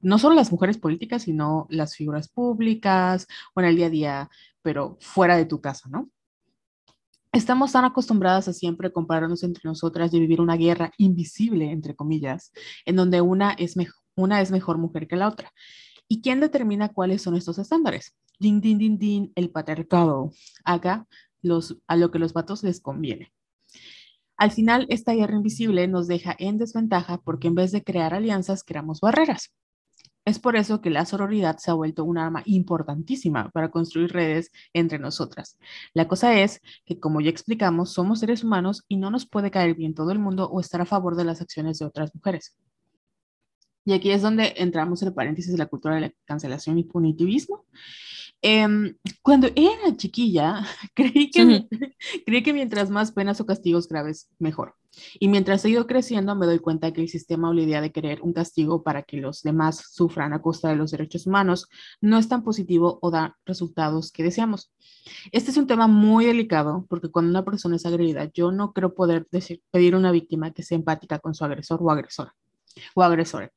no 0.00 0.18
solo 0.18 0.36
las 0.36 0.52
mujeres 0.52 0.78
políticas, 0.78 1.22
sino 1.24 1.66
las 1.70 1.96
figuras 1.96 2.28
públicas 2.28 3.26
o 3.54 3.60
en 3.60 3.66
el 3.66 3.76
día 3.76 3.86
a 3.86 3.90
día, 3.90 4.30
pero 4.62 4.96
fuera 5.00 5.36
de 5.36 5.44
tu 5.44 5.60
casa, 5.60 5.88
¿no? 5.90 6.08
Estamos 7.32 7.72
tan 7.72 7.86
acostumbradas 7.86 8.46
a 8.48 8.52
siempre 8.52 8.92
compararnos 8.92 9.42
entre 9.42 9.62
nosotras 9.64 10.12
y 10.12 10.20
vivir 10.20 10.42
una 10.42 10.56
guerra 10.56 10.92
invisible, 10.98 11.70
entre 11.70 11.96
comillas, 11.96 12.52
en 12.84 12.96
donde 12.96 13.22
una 13.22 13.52
es, 13.52 13.74
una 14.14 14.42
es 14.42 14.50
mejor 14.50 14.76
mujer 14.76 15.08
que 15.08 15.16
la 15.16 15.28
otra. 15.28 15.50
¿Y 16.08 16.20
quién 16.20 16.40
determina 16.40 16.90
cuáles 16.90 17.22
son 17.22 17.34
estos 17.34 17.58
estándares? 17.58 18.14
Din, 18.38 18.60
din, 18.60 18.76
din, 18.76 18.98
din, 18.98 19.32
el 19.34 19.50
patriarcado. 19.50 20.30
Haga 20.62 21.06
a 21.86 21.96
lo 21.96 22.10
que 22.10 22.18
los 22.18 22.34
vatos 22.34 22.62
les 22.62 22.82
conviene. 22.82 23.32
Al 24.36 24.50
final, 24.50 24.86
esta 24.90 25.14
guerra 25.14 25.36
invisible 25.36 25.88
nos 25.88 26.08
deja 26.08 26.36
en 26.38 26.58
desventaja 26.58 27.16
porque 27.16 27.48
en 27.48 27.54
vez 27.54 27.72
de 27.72 27.82
crear 27.82 28.12
alianzas, 28.12 28.62
creamos 28.62 29.00
barreras. 29.00 29.54
Es 30.24 30.38
por 30.38 30.54
eso 30.54 30.80
que 30.80 30.90
la 30.90 31.04
sororidad 31.04 31.58
se 31.58 31.70
ha 31.70 31.74
vuelto 31.74 32.04
un 32.04 32.16
arma 32.16 32.42
importantísima 32.46 33.50
para 33.50 33.70
construir 33.70 34.12
redes 34.12 34.52
entre 34.72 35.00
nosotras. 35.00 35.58
La 35.94 36.06
cosa 36.06 36.38
es 36.38 36.60
que, 36.84 37.00
como 37.00 37.20
ya 37.20 37.30
explicamos, 37.30 37.92
somos 37.92 38.20
seres 38.20 38.44
humanos 38.44 38.84
y 38.86 38.98
no 38.98 39.10
nos 39.10 39.26
puede 39.26 39.50
caer 39.50 39.74
bien 39.74 39.94
todo 39.94 40.12
el 40.12 40.20
mundo 40.20 40.48
o 40.48 40.60
estar 40.60 40.80
a 40.80 40.86
favor 40.86 41.16
de 41.16 41.24
las 41.24 41.40
acciones 41.40 41.78
de 41.80 41.86
otras 41.86 42.14
mujeres. 42.14 42.56
Y 43.84 43.94
aquí 43.94 44.12
es 44.12 44.22
donde 44.22 44.54
entramos 44.58 45.02
en 45.02 45.08
el 45.08 45.14
paréntesis 45.14 45.50
de 45.50 45.58
la 45.58 45.66
cultura 45.66 45.96
de 45.96 46.02
la 46.02 46.12
cancelación 46.24 46.78
y 46.78 46.84
punitivismo. 46.84 47.66
Em, 48.40 48.96
cuando 49.22 49.48
era 49.48 49.96
chiquilla, 49.96 50.64
creí 50.94 51.30
que, 51.30 51.66
creí 52.26 52.42
que 52.44 52.52
mientras 52.52 52.90
más 52.90 53.10
penas 53.10 53.40
o 53.40 53.46
castigos 53.46 53.88
graves, 53.88 54.28
mejor. 54.38 54.76
Y 55.18 55.28
mientras 55.28 55.64
he 55.64 55.70
ido 55.70 55.86
creciendo, 55.86 56.34
me 56.34 56.46
doy 56.46 56.58
cuenta 56.58 56.92
que 56.92 57.00
el 57.00 57.08
sistema 57.08 57.48
o 57.48 57.54
la 57.54 57.62
idea 57.62 57.80
de 57.80 57.92
querer 57.92 58.20
un 58.22 58.32
castigo 58.32 58.82
para 58.82 59.02
que 59.02 59.16
los 59.16 59.42
demás 59.42 59.84
sufran 59.92 60.32
a 60.32 60.42
costa 60.42 60.68
de 60.68 60.76
los 60.76 60.90
derechos 60.90 61.26
humanos 61.26 61.68
no 62.00 62.18
es 62.18 62.28
tan 62.28 62.42
positivo 62.42 62.98
o 63.00 63.10
da 63.10 63.38
resultados 63.46 64.12
que 64.12 64.22
deseamos. 64.22 64.72
Este 65.32 65.50
es 65.50 65.56
un 65.56 65.66
tema 65.66 65.86
muy 65.86 66.26
delicado 66.26 66.86
porque 66.88 67.10
cuando 67.10 67.30
una 67.30 67.44
persona 67.44 67.76
es 67.76 67.86
agredida, 67.86 68.30
yo 68.32 68.52
no 68.52 68.72
creo 68.72 68.94
poder 68.94 69.26
pedir 69.70 69.94
a 69.94 69.98
una 69.98 70.12
víctima 70.12 70.52
que 70.52 70.62
sea 70.62 70.76
empática 70.76 71.18
con 71.18 71.34
su 71.34 71.44
agresor 71.44 71.80
o 71.82 71.90
agresora 71.90 72.34
o 72.94 73.02
agresora. 73.02 73.50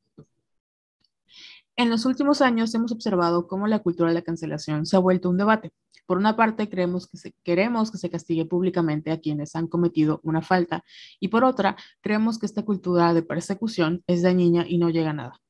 En 1.78 1.90
los 1.90 2.06
últimos 2.06 2.42
años 2.42 2.74
hemos 2.74 2.94
observado 2.94 3.48
cómo 3.48 3.68
la 3.68 3.80
cultura 3.80 4.08
de 4.08 4.16
la 4.16 4.22
cancelación 4.22 4.86
se 4.86 4.96
ha 4.96 5.00
vuelto 5.00 5.30
un 5.30 5.38
debate. 5.38 5.74
Por 6.06 6.18
una 6.18 6.38
parte, 6.38 6.70
creemos 6.70 7.08
que 7.08 7.34
queremos 7.44 7.92
que 7.92 7.98
se 7.98 8.10
castigue 8.10 8.46
públicamente 8.46 9.12
a 9.12 9.20
quienes 9.20 9.58
han 9.58 9.68
cometido 9.68 10.22
una 10.24 10.42
falta 10.42 10.86
y 11.20 11.28
por 11.28 11.44
otra, 11.44 11.76
creemos 12.00 12.40
que 12.40 12.46
esta 12.46 12.64
cultura 12.64 13.14
de 13.14 13.24
persecución 13.24 14.04
es 14.08 14.22
dañina 14.22 14.66
y 14.66 14.78
no 14.78 14.90
llega 14.90 15.10
a 15.10 15.14
nada. 15.14 15.42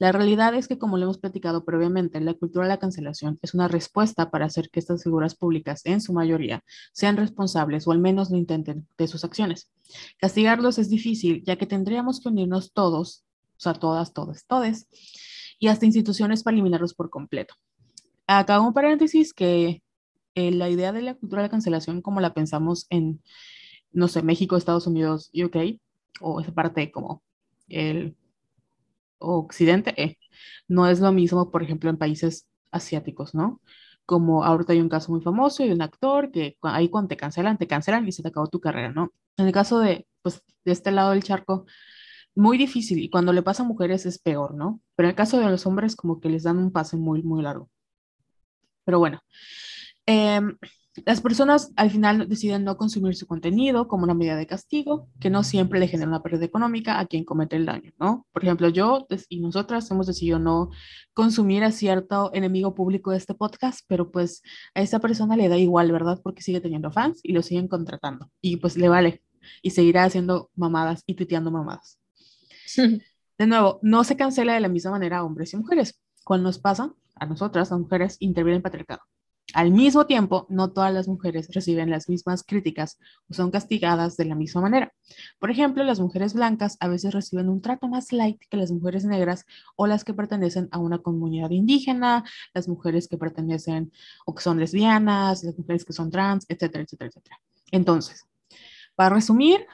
La 0.00 0.10
realidad 0.10 0.54
es 0.54 0.66
que, 0.66 0.78
como 0.78 0.96
lo 0.96 1.04
hemos 1.04 1.18
platicado 1.18 1.64
previamente, 1.64 2.18
la 2.20 2.34
cultura 2.34 2.64
de 2.64 2.70
la 2.70 2.78
cancelación 2.78 3.38
es 3.42 3.54
una 3.54 3.68
respuesta 3.68 4.30
para 4.30 4.46
hacer 4.46 4.70
que 4.70 4.80
estas 4.80 5.04
figuras 5.04 5.36
públicas, 5.36 5.82
en 5.84 6.00
su 6.00 6.14
mayoría, 6.14 6.64
sean 6.92 7.16
responsables 7.18 7.86
o 7.86 7.92
al 7.92 7.98
menos 8.00 8.30
lo 8.30 8.38
intenten 8.38 8.88
de 8.96 9.06
sus 9.06 9.24
acciones. 9.24 9.70
Castigarlos 10.18 10.78
es 10.78 10.88
difícil, 10.88 11.44
ya 11.44 11.56
que 11.56 11.66
tendríamos 11.66 12.20
que 12.20 12.30
unirnos 12.30 12.72
todos, 12.72 13.24
o 13.58 13.60
sea, 13.60 13.74
todas, 13.74 14.14
todos, 14.14 14.46
todes, 14.46 14.88
y 15.60 15.68
hasta 15.68 15.86
instituciones 15.86 16.42
para 16.42 16.54
eliminarlos 16.54 16.94
por 16.94 17.10
completo. 17.10 17.54
Acá 18.26 18.60
un 18.60 18.72
paréntesis 18.72 19.32
que 19.32 19.82
eh, 20.34 20.50
la 20.50 20.68
idea 20.70 20.90
de 20.92 21.02
la 21.02 21.14
cultura 21.14 21.42
de 21.42 21.48
la 21.48 21.50
cancelación 21.50 22.02
como 22.02 22.20
la 22.20 22.34
pensamos 22.34 22.86
en, 22.90 23.22
no 23.92 24.08
sé, 24.08 24.22
México, 24.22 24.56
Estados 24.56 24.86
Unidos, 24.86 25.30
UK, 25.34 25.78
o 26.20 26.40
esa 26.40 26.52
parte 26.52 26.90
como 26.90 27.22
el 27.68 28.16
occidente, 29.18 29.94
eh, 30.02 30.16
no 30.66 30.86
es 30.88 31.00
lo 31.00 31.12
mismo, 31.12 31.50
por 31.50 31.62
ejemplo, 31.62 31.90
en 31.90 31.98
países 31.98 32.48
asiáticos, 32.70 33.34
¿no? 33.34 33.60
Como 34.06 34.44
ahorita 34.44 34.72
hay 34.72 34.80
un 34.80 34.88
caso 34.88 35.12
muy 35.12 35.20
famoso 35.20 35.62
de 35.62 35.72
un 35.72 35.82
actor 35.82 36.30
que 36.30 36.56
ahí 36.62 36.88
cuando 36.88 37.08
te 37.08 37.16
cancelan, 37.16 37.58
te 37.58 37.66
cancelan 37.66 38.08
y 38.08 38.12
se 38.12 38.22
te 38.22 38.28
acabó 38.28 38.48
tu 38.48 38.60
carrera, 38.60 38.92
¿no? 38.92 39.12
En 39.36 39.46
el 39.46 39.52
caso 39.52 39.78
de, 39.80 40.06
pues, 40.22 40.42
de 40.64 40.72
este 40.72 40.90
lado 40.90 41.10
del 41.10 41.22
charco, 41.22 41.66
muy 42.40 42.56
difícil 42.56 42.98
y 42.98 43.10
cuando 43.10 43.32
le 43.32 43.42
pasa 43.42 43.62
a 43.62 43.66
mujeres 43.66 44.06
es 44.06 44.18
peor, 44.18 44.54
¿no? 44.54 44.80
Pero 44.96 45.08
en 45.08 45.10
el 45.10 45.16
caso 45.16 45.38
de 45.38 45.44
los 45.46 45.66
hombres 45.66 45.94
como 45.94 46.20
que 46.20 46.30
les 46.30 46.44
dan 46.44 46.56
un 46.58 46.72
pase 46.72 46.96
muy, 46.96 47.22
muy 47.22 47.42
largo. 47.42 47.68
Pero 48.84 48.98
bueno, 48.98 49.20
em, 50.06 50.56
las 51.04 51.20
personas 51.20 51.70
al 51.76 51.90
final 51.90 52.28
deciden 52.28 52.64
no 52.64 52.78
consumir 52.78 53.14
su 53.14 53.26
contenido 53.26 53.88
como 53.88 54.04
una 54.04 54.14
medida 54.14 54.36
de 54.36 54.46
castigo, 54.46 55.08
que 55.20 55.28
no 55.28 55.44
siempre 55.44 55.78
le 55.78 55.86
genera 55.86 56.08
una 56.08 56.22
pérdida 56.22 56.46
económica 56.46 56.98
a 56.98 57.06
quien 57.06 57.24
comete 57.24 57.56
el 57.56 57.66
daño, 57.66 57.92
¿no? 57.98 58.26
Por 58.32 58.42
ejemplo, 58.42 58.70
yo 58.70 59.06
y 59.28 59.40
nosotras 59.40 59.90
hemos 59.90 60.06
decidido 60.06 60.38
no 60.38 60.70
consumir 61.12 61.62
a 61.62 61.72
cierto 61.72 62.30
enemigo 62.32 62.74
público 62.74 63.10
de 63.10 63.18
este 63.18 63.34
podcast, 63.34 63.80
pero 63.86 64.10
pues 64.10 64.42
a 64.74 64.80
esa 64.80 64.98
persona 64.98 65.36
le 65.36 65.48
da 65.50 65.58
igual, 65.58 65.92
¿verdad? 65.92 66.18
Porque 66.22 66.42
sigue 66.42 66.60
teniendo 66.62 66.90
fans 66.90 67.20
y 67.22 67.32
lo 67.32 67.42
siguen 67.42 67.68
contratando 67.68 68.30
y 68.40 68.56
pues 68.56 68.78
le 68.78 68.88
vale 68.88 69.22
y 69.62 69.70
seguirá 69.70 70.04
haciendo 70.04 70.50
mamadas 70.56 71.02
y 71.06 71.14
tuiteando 71.14 71.50
mamadas. 71.50 71.99
De 73.38 73.46
nuevo, 73.46 73.78
no 73.82 74.04
se 74.04 74.16
cancela 74.16 74.52
de 74.52 74.60
la 74.60 74.68
misma 74.68 74.90
manera 74.90 75.18
a 75.18 75.24
hombres 75.24 75.54
y 75.54 75.56
mujeres. 75.56 75.98
Cuando 76.24 76.48
nos 76.48 76.58
pasa, 76.58 76.94
a 77.14 77.26
nosotras, 77.26 77.70
las 77.70 77.80
mujeres, 77.80 78.16
interviene 78.20 78.56
el 78.56 78.62
patriarcado. 78.62 79.00
Al 79.54 79.72
mismo 79.72 80.06
tiempo, 80.06 80.46
no 80.48 80.72
todas 80.72 80.92
las 80.92 81.08
mujeres 81.08 81.48
reciben 81.52 81.90
las 81.90 82.08
mismas 82.08 82.44
críticas 82.44 82.98
o 83.28 83.34
son 83.34 83.50
castigadas 83.50 84.16
de 84.16 84.26
la 84.26 84.34
misma 84.34 84.60
manera. 84.60 84.92
Por 85.40 85.50
ejemplo, 85.50 85.82
las 85.82 85.98
mujeres 85.98 86.34
blancas 86.34 86.76
a 86.80 86.86
veces 86.86 87.12
reciben 87.12 87.48
un 87.48 87.60
trato 87.60 87.88
más 87.88 88.12
light 88.12 88.40
que 88.48 88.56
las 88.56 88.70
mujeres 88.70 89.04
negras 89.04 89.44
o 89.74 89.86
las 89.86 90.04
que 90.04 90.14
pertenecen 90.14 90.68
a 90.70 90.78
una 90.78 90.98
comunidad 90.98 91.50
indígena, 91.50 92.24
las 92.54 92.68
mujeres 92.68 93.08
que 93.08 93.18
pertenecen 93.18 93.90
o 94.24 94.34
que 94.34 94.42
son 94.42 94.60
lesbianas, 94.60 95.42
las 95.42 95.58
mujeres 95.58 95.84
que 95.84 95.92
son 95.94 96.10
trans, 96.10 96.46
etcétera, 96.48 96.84
etcétera, 96.84 97.08
etcétera. 97.08 97.40
Entonces, 97.72 98.24
para 98.94 99.14
resumir, 99.16 99.66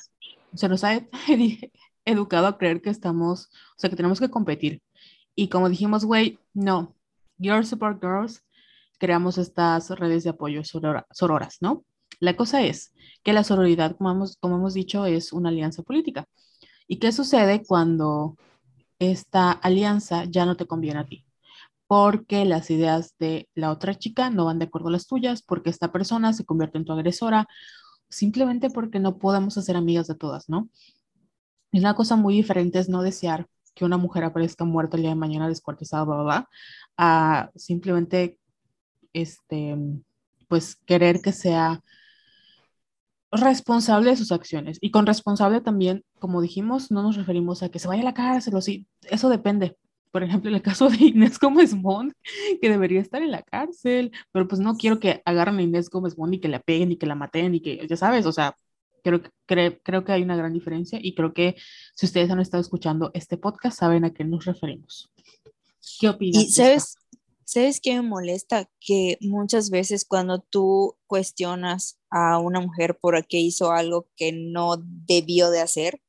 se 0.55 0.69
nos 0.69 0.85
ha 0.85 0.95
educado 2.07 2.47
a 2.47 2.57
creer 2.57 2.81
que 2.81 2.91
estamos, 2.91 3.47
o 3.47 3.79
sea, 3.79 3.91
que 3.91 3.97
tenemos 3.97 4.21
que 4.21 4.31
competir. 4.31 4.83
Y 5.35 5.49
como 5.49 5.69
dijimos, 5.69 6.05
güey, 6.07 6.39
no, 6.55 6.97
Girls 7.39 7.69
Support 7.69 8.03
Girls, 8.03 8.43
creamos 8.99 9.37
estas 9.39 9.91
redes 9.91 10.25
de 10.25 10.31
apoyo 10.31 10.63
sororas, 10.65 11.59
¿no? 11.61 11.85
La 12.21 12.37
cosa 12.37 12.63
es 12.63 12.95
que 13.23 13.35
la 13.35 13.45
sororidad, 13.45 13.97
como 13.97 14.11
hemos, 14.11 14.37
como 14.39 14.57
hemos 14.57 14.73
dicho, 14.73 15.05
es 15.05 15.33
una 15.33 15.51
alianza 15.51 15.83
política. 15.83 16.27
¿Y 16.89 16.99
qué 16.99 17.13
sucede 17.13 17.63
cuando 17.67 18.37
esta 18.99 19.53
alianza 19.53 20.25
ya 20.25 20.47
no 20.47 20.57
te 20.57 20.67
conviene 20.67 21.01
a 21.01 21.07
ti? 21.07 21.27
Porque 21.87 22.45
las 22.47 22.71
ideas 22.71 23.15
de 23.19 23.49
la 23.55 23.71
otra 23.71 23.95
chica 23.97 24.31
no 24.31 24.47
van 24.47 24.59
de 24.59 24.67
acuerdo 24.67 24.89
a 24.89 24.93
las 24.93 25.07
tuyas, 25.07 25.43
porque 25.43 25.71
esta 25.71 25.93
persona 25.93 26.33
se 26.33 26.45
convierte 26.45 26.79
en 26.79 26.85
tu 26.85 26.93
agresora, 26.93 27.49
simplemente 28.09 28.71
porque 28.71 29.01
no 29.01 29.19
podemos 29.19 29.59
hacer 29.59 29.77
amigas 29.77 30.07
de 30.07 30.15
todas, 30.15 30.49
¿no? 30.49 30.69
Es 31.73 31.81
una 31.81 31.95
cosa 31.95 32.17
muy 32.17 32.35
diferente 32.35 32.79
es 32.79 32.89
no 32.89 33.03
desear 33.03 33.47
que 33.75 33.85
una 33.85 33.99
mujer 33.99 34.25
aparezca 34.25 34.65
muerta 34.65 34.97
el 34.97 35.03
día 35.03 35.11
de 35.11 35.17
mañana 35.17 35.49
descuartizada, 35.49 36.05
bla, 36.05 36.15
bla, 36.15 36.25
bla, 36.25 36.49
a 36.97 37.51
simplemente, 37.55 38.39
este, 39.13 39.77
pues 40.49 40.77
querer 40.87 41.21
que 41.21 41.33
sea 41.33 41.83
responsable 43.31 44.11
de 44.11 44.17
sus 44.17 44.33
acciones. 44.33 44.79
Y 44.81 44.91
con 44.91 45.07
responsable 45.07 45.61
también, 45.61 46.05
como 46.19 46.41
dijimos, 46.41 46.91
no 46.91 47.03
nos 47.03 47.17
referimos 47.17 47.63
a 47.63 47.69
que 47.69 47.79
se 47.79 47.89
vaya 47.89 48.03
a 48.03 48.05
la 48.07 48.15
cárcel 48.15 48.55
o 48.55 48.61
sí, 48.61 48.87
eso 49.03 49.29
depende. 49.29 49.77
Por 50.11 50.23
ejemplo, 50.23 50.49
en 50.49 50.57
el 50.57 50.63
caso 50.63 50.89
de 50.89 50.97
Inés 50.97 51.39
Gómez 51.39 51.75
Mont, 51.75 52.15
que 52.61 52.71
debería 52.71 53.01
estar 53.01 53.23
en 53.23 53.31
la 53.31 53.43
cárcel, 53.43 54.13
pero 54.33 54.49
pues 54.49 54.61
no 54.61 54.77
quiero 54.77 54.99
que 55.01 55.21
agarren 55.27 55.59
a 55.59 55.63
Inés 55.63 55.91
Gómez 55.91 56.17
Mont 56.17 56.35
y 56.35 56.41
que 56.41 56.49
la 56.49 56.61
peguen 56.61 56.93
y 56.93 56.97
que 56.97 57.07
la 57.07 57.15
maten 57.15 57.55
y 57.55 57.61
que, 57.61 57.87
ya 57.87 57.97
sabes, 57.97 58.25
o 58.25 58.33
sea, 58.33 58.57
Creo, 59.07 59.23
creo, 59.47 59.79
creo 59.85 60.05
que 60.05 60.11
hay 60.11 60.23
una 60.23 60.35
gran 60.35 60.53
diferencia 60.53 60.99
y 61.01 61.15
creo 61.15 61.33
que 61.33 61.55
si 61.95 62.07
ustedes 62.07 62.29
han 62.29 62.41
estado 62.41 62.61
escuchando 62.61 63.13
este 63.15 63.37
podcast 63.37 63.79
saben 63.79 64.05
a 64.05 64.13
qué 64.13 64.25
nos 64.25 64.45
referimos. 64.47 65.13
¿Qué 66.01 66.09
opinas? 66.09 66.43
Y 66.43 66.51
sabes, 66.51 66.97
¿sabes 67.45 67.81
qué 67.81 67.95
me 67.95 68.03
molesta? 68.03 68.69
Que 68.81 69.17
muchas 69.21 69.71
veces 69.71 70.05
cuando 70.05 70.41
tú 70.41 70.97
cuestionas 71.07 72.01
a 72.11 72.39
una 72.39 72.59
mujer 72.59 72.99
por 73.01 73.25
qué 73.29 73.39
hizo 73.39 73.71
algo 73.71 74.09
que 74.17 74.33
no 74.33 74.75
debió 74.77 75.51
de 75.51 75.61
hacer, 75.61 76.01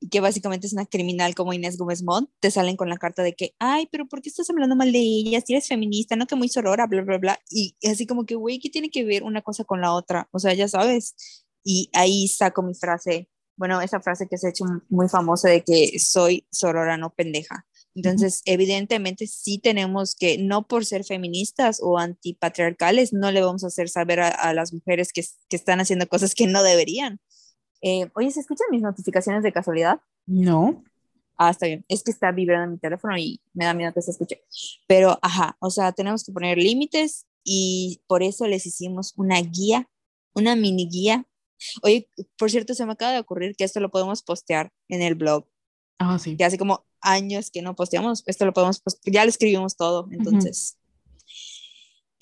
y 0.00 0.08
que 0.08 0.20
básicamente 0.20 0.66
es 0.66 0.72
una 0.72 0.86
criminal 0.86 1.34
como 1.34 1.52
Inés 1.52 1.76
Gómez 1.76 2.02
Mont, 2.02 2.30
te 2.40 2.50
salen 2.50 2.76
con 2.76 2.88
la 2.88 2.96
carta 2.96 3.22
de 3.22 3.34
que, 3.34 3.54
ay, 3.58 3.88
pero 3.92 4.08
¿por 4.08 4.22
qué 4.22 4.30
estás 4.30 4.48
hablando 4.48 4.74
mal 4.74 4.90
de 4.90 4.98
ella? 4.98 5.42
Si 5.42 5.52
eres 5.52 5.68
feminista, 5.68 6.16
no 6.16 6.26
que 6.26 6.34
muy 6.34 6.48
sorora, 6.48 6.86
bla, 6.86 7.02
bla, 7.02 7.18
bla. 7.18 7.40
Y 7.50 7.76
así 7.86 8.06
como 8.06 8.24
que, 8.24 8.36
güey, 8.36 8.58
¿qué 8.58 8.70
tiene 8.70 8.88
que 8.88 9.04
ver 9.04 9.22
una 9.22 9.42
cosa 9.42 9.64
con 9.64 9.82
la 9.82 9.92
otra? 9.92 10.28
O 10.32 10.38
sea, 10.38 10.54
ya 10.54 10.66
sabes, 10.66 11.44
y 11.64 11.90
ahí 11.92 12.28
saco 12.28 12.62
mi 12.62 12.74
frase, 12.74 13.28
bueno, 13.56 13.80
esa 13.80 14.00
frase 14.00 14.28
que 14.28 14.38
se 14.38 14.46
ha 14.46 14.50
hecho 14.50 14.64
muy 14.88 15.08
famosa 15.08 15.48
de 15.48 15.62
que 15.62 15.98
soy 15.98 16.46
sorora, 16.50 16.96
no 16.96 17.14
pendeja. 17.14 17.66
Entonces, 17.94 18.40
evidentemente 18.46 19.26
sí 19.26 19.58
tenemos 19.58 20.14
que, 20.14 20.38
no 20.38 20.66
por 20.66 20.86
ser 20.86 21.04
feministas 21.04 21.78
o 21.82 21.98
antipatriarcales, 21.98 23.12
no 23.12 23.30
le 23.30 23.42
vamos 23.42 23.64
a 23.64 23.66
hacer 23.66 23.90
saber 23.90 24.20
a, 24.20 24.54
las 24.54 24.72
mujeres 24.72 25.12
que, 25.12 25.22
que, 25.48 25.56
están 25.56 25.80
haciendo 25.80 26.08
cosas 26.08 26.34
que 26.34 26.46
no 26.46 26.62
deberían. 26.62 27.20
Eh, 27.82 28.08
oye, 28.14 28.30
¿se 28.30 28.40
escuchan 28.40 28.68
mis 28.70 28.80
notificaciones 28.80 29.42
de 29.42 29.52
casualidad? 29.52 30.00
No. 30.26 30.82
Ah, 31.36 31.50
está 31.50 31.66
bien. 31.66 31.84
Es 31.88 32.02
que 32.02 32.10
está 32.10 32.32
vibrando 32.32 32.72
mi 32.72 32.78
teléfono 32.78 33.16
y 33.18 33.42
me 33.52 33.66
da 33.66 33.74
miedo 33.74 33.92
que 33.92 34.00
se 34.00 34.12
escuche. 34.12 34.42
Pero, 34.86 35.18
ajá, 35.20 35.56
o 35.60 35.70
sea, 35.70 35.92
tenemos 35.92 36.24
que 36.24 36.32
poner 36.32 36.56
límites 36.56 37.26
y 37.44 38.00
por 38.06 38.22
eso 38.22 38.46
les 38.46 38.64
hicimos 38.64 39.12
una 39.16 39.40
guía, 39.40 39.88
una 40.34 40.56
mini 40.56 40.88
guía 40.88 41.26
Oye, 41.82 42.08
por 42.38 42.50
cierto, 42.50 42.74
se 42.74 42.86
me 42.86 42.92
acaba 42.92 43.12
de 43.12 43.20
ocurrir 43.20 43.54
que 43.56 43.64
esto 43.64 43.80
lo 43.80 43.90
podemos 43.90 44.22
postear 44.22 44.70
en 44.88 45.02
el 45.02 45.14
blog. 45.14 45.46
Ah, 45.98 46.18
sí. 46.18 46.36
Que 46.36 46.44
así 46.44 46.58
como 46.58 46.84
años 47.00 47.50
que 47.50 47.62
no 47.62 47.74
posteamos, 47.74 48.22
esto 48.26 48.44
lo 48.44 48.52
podemos, 48.52 48.82
ya 49.04 49.24
lo 49.24 49.28
escribimos 49.28 49.76
todo, 49.76 50.08
entonces. 50.10 50.76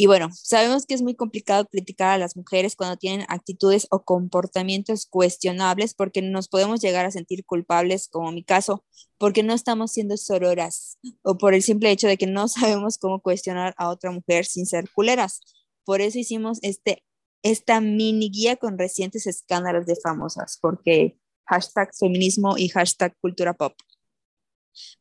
Y 0.02 0.06
bueno, 0.06 0.30
sabemos 0.32 0.86
que 0.86 0.94
es 0.94 1.02
muy 1.02 1.14
complicado 1.14 1.66
criticar 1.66 2.08
a 2.12 2.16
las 2.16 2.34
mujeres 2.34 2.74
cuando 2.74 2.96
tienen 2.96 3.26
actitudes 3.28 3.86
o 3.90 4.02
comportamientos 4.02 5.04
cuestionables 5.04 5.92
porque 5.92 6.22
nos 6.22 6.48
podemos 6.48 6.80
llegar 6.80 7.04
a 7.04 7.10
sentir 7.10 7.44
culpables, 7.44 8.08
como 8.08 8.32
mi 8.32 8.42
caso, 8.42 8.82
porque 9.18 9.42
no 9.42 9.52
estamos 9.52 9.92
siendo 9.92 10.16
sororas 10.16 10.96
o 11.20 11.36
por 11.36 11.52
el 11.52 11.62
simple 11.62 11.90
hecho 11.90 12.08
de 12.08 12.16
que 12.16 12.26
no 12.26 12.48
sabemos 12.48 12.96
cómo 12.96 13.20
cuestionar 13.20 13.74
a 13.76 13.90
otra 13.90 14.10
mujer 14.10 14.46
sin 14.46 14.64
ser 14.64 14.88
culeras. 14.90 15.42
Por 15.84 16.00
eso 16.00 16.18
hicimos 16.18 16.60
este, 16.62 17.04
esta 17.42 17.80
mini 17.80 18.30
guía 18.30 18.56
con 18.56 18.78
recientes 18.78 19.26
escándalos 19.26 19.86
de 19.86 19.96
famosas, 19.96 20.58
porque 20.60 21.16
hashtag 21.46 21.90
feminismo 21.98 22.56
y 22.56 22.68
hashtag 22.68 23.16
cultura 23.20 23.54
pop. 23.54 23.74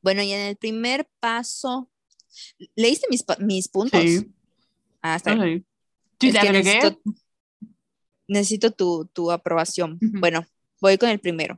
Bueno, 0.02 0.24
y 0.24 0.32
en 0.32 0.42
el 0.42 0.58
primer 0.58 1.08
paso, 1.20 1.90
¿leíste 2.76 3.08
mis, 3.10 3.24
mis 3.40 3.68
puntos? 3.68 4.02
Sí. 4.02 4.32
Ah, 5.02 5.16
está. 5.16 5.36
Sí, 6.20 6.38
agregué. 6.38 6.64
necesito, 6.64 7.02
necesito 8.28 8.72
tu, 8.72 9.10
tu 9.14 9.32
aprobación. 9.32 9.98
Bueno, 10.02 10.46
voy 10.82 10.98
con 10.98 11.10
el 11.10 11.20
primero. 11.20 11.58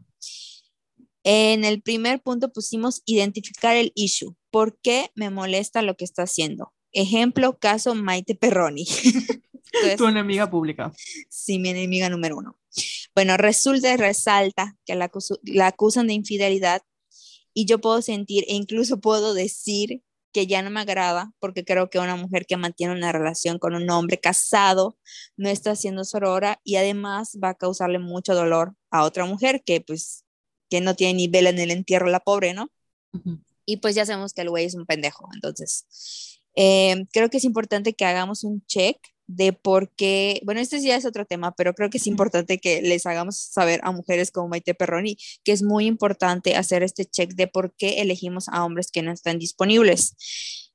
En 1.24 1.64
el 1.64 1.82
primer 1.82 2.22
punto 2.22 2.52
pusimos 2.52 3.04
identificar 3.06 3.76
el 3.76 3.92
issue. 3.96 4.36
¿Por 4.50 4.80
qué 4.82 5.12
me 5.16 5.30
molesta 5.30 5.82
lo 5.82 5.96
que 5.96 6.06
está 6.06 6.24
haciendo? 6.24 6.74
Ejemplo, 6.92 7.58
caso 7.58 7.96
Maite 7.96 8.36
Perroni. 8.36 8.86
Entonces, 9.74 9.98
Tu 9.98 10.08
enemiga 10.08 10.50
pública. 10.50 10.92
sí, 11.30 11.60
mi 11.60 11.70
enemiga 11.70 12.10
número 12.10 12.38
uno. 12.38 12.60
Bueno, 13.16 13.38
resulta 13.38 13.94
y 13.94 13.98
resalta 13.98 14.78
que 14.86 14.96
la, 14.96 15.12
la 15.44 15.68
acusan 15.68 16.08
de 16.08 16.14
infidelidad 16.14 16.82
y 17.54 17.66
yo 17.66 17.80
puedo 17.80 18.02
sentir 18.02 18.46
e 18.48 18.54
incluso 18.54 19.00
puedo 19.00 19.34
decir 19.34 20.02
que 20.34 20.48
ya 20.48 20.62
no 20.62 20.70
me 20.70 20.80
agrada 20.80 21.34
porque 21.40 21.66
creo 21.66 21.90
que 21.90 22.00
una 22.00 22.16
mujer 22.16 22.46
que 22.46 22.56
mantiene 22.56 22.94
una 22.94 23.12
relación 23.12 23.60
con 23.60 23.76
un 23.76 23.90
hombre 23.90 24.18
casado 24.18 24.98
no 25.36 25.50
está 25.50 25.76
siendo 25.76 26.06
sorora 26.06 26.62
y 26.64 26.78
además 26.78 27.38
va 27.44 27.50
a 27.50 27.56
causarle 27.56 28.00
mucho 28.00 28.34
dolor 28.34 28.74
a 28.90 29.04
otra 29.04 29.26
mujer 29.26 29.62
que 29.66 29.82
pues 29.82 30.24
que 30.70 30.80
no 30.80 30.96
tiene 30.96 31.16
ni 31.16 31.28
vela 31.28 31.50
en 31.50 31.60
el 31.60 31.70
entierro 31.72 32.08
la 32.08 32.22
pobre, 32.22 32.54
¿no? 32.54 32.72
Ujú. 33.12 33.42
Y 33.66 33.78
pues 33.78 33.94
ya 33.94 34.06
sabemos 34.06 34.32
que 34.32 34.42
el 34.42 34.50
güey 34.50 34.64
es 34.66 34.74
un 34.74 34.86
pendejo. 34.86 35.28
Entonces, 35.34 36.40
eh, 36.56 37.06
creo 37.12 37.30
que 37.30 37.38
es 37.38 37.44
importante 37.44 37.94
que 37.94 38.06
hagamos 38.06 38.46
un 38.46 38.66
check 38.68 38.98
de 39.36 39.54
por 39.54 39.90
qué, 39.90 40.42
bueno, 40.44 40.62
este 40.62 40.82
ya 40.82 40.96
es 40.96 41.06
otro 41.06 41.26
tema, 41.26 41.54
pero 41.56 41.74
creo 41.74 41.90
que 41.90 41.98
es 41.98 42.08
importante 42.08 42.60
que 42.60 42.82
les 42.82 43.06
hagamos 43.06 43.38
saber 43.38 43.80
a 43.84 43.92
mujeres 43.92 44.32
como 44.32 44.50
Maite 44.50 44.74
Perroni 44.74 45.18
que 45.44 45.52
es 45.52 45.64
muy 45.64 45.86
importante 45.86 46.56
hacer 46.56 46.84
este 46.84 47.06
check 47.06 47.34
de 47.34 47.48
por 47.48 47.74
qué 47.76 48.02
elegimos 48.02 48.48
a 48.50 48.66
hombres 48.66 48.92
que 48.92 49.02
no 49.02 49.12
están 49.12 49.40
disponibles. 49.40 50.16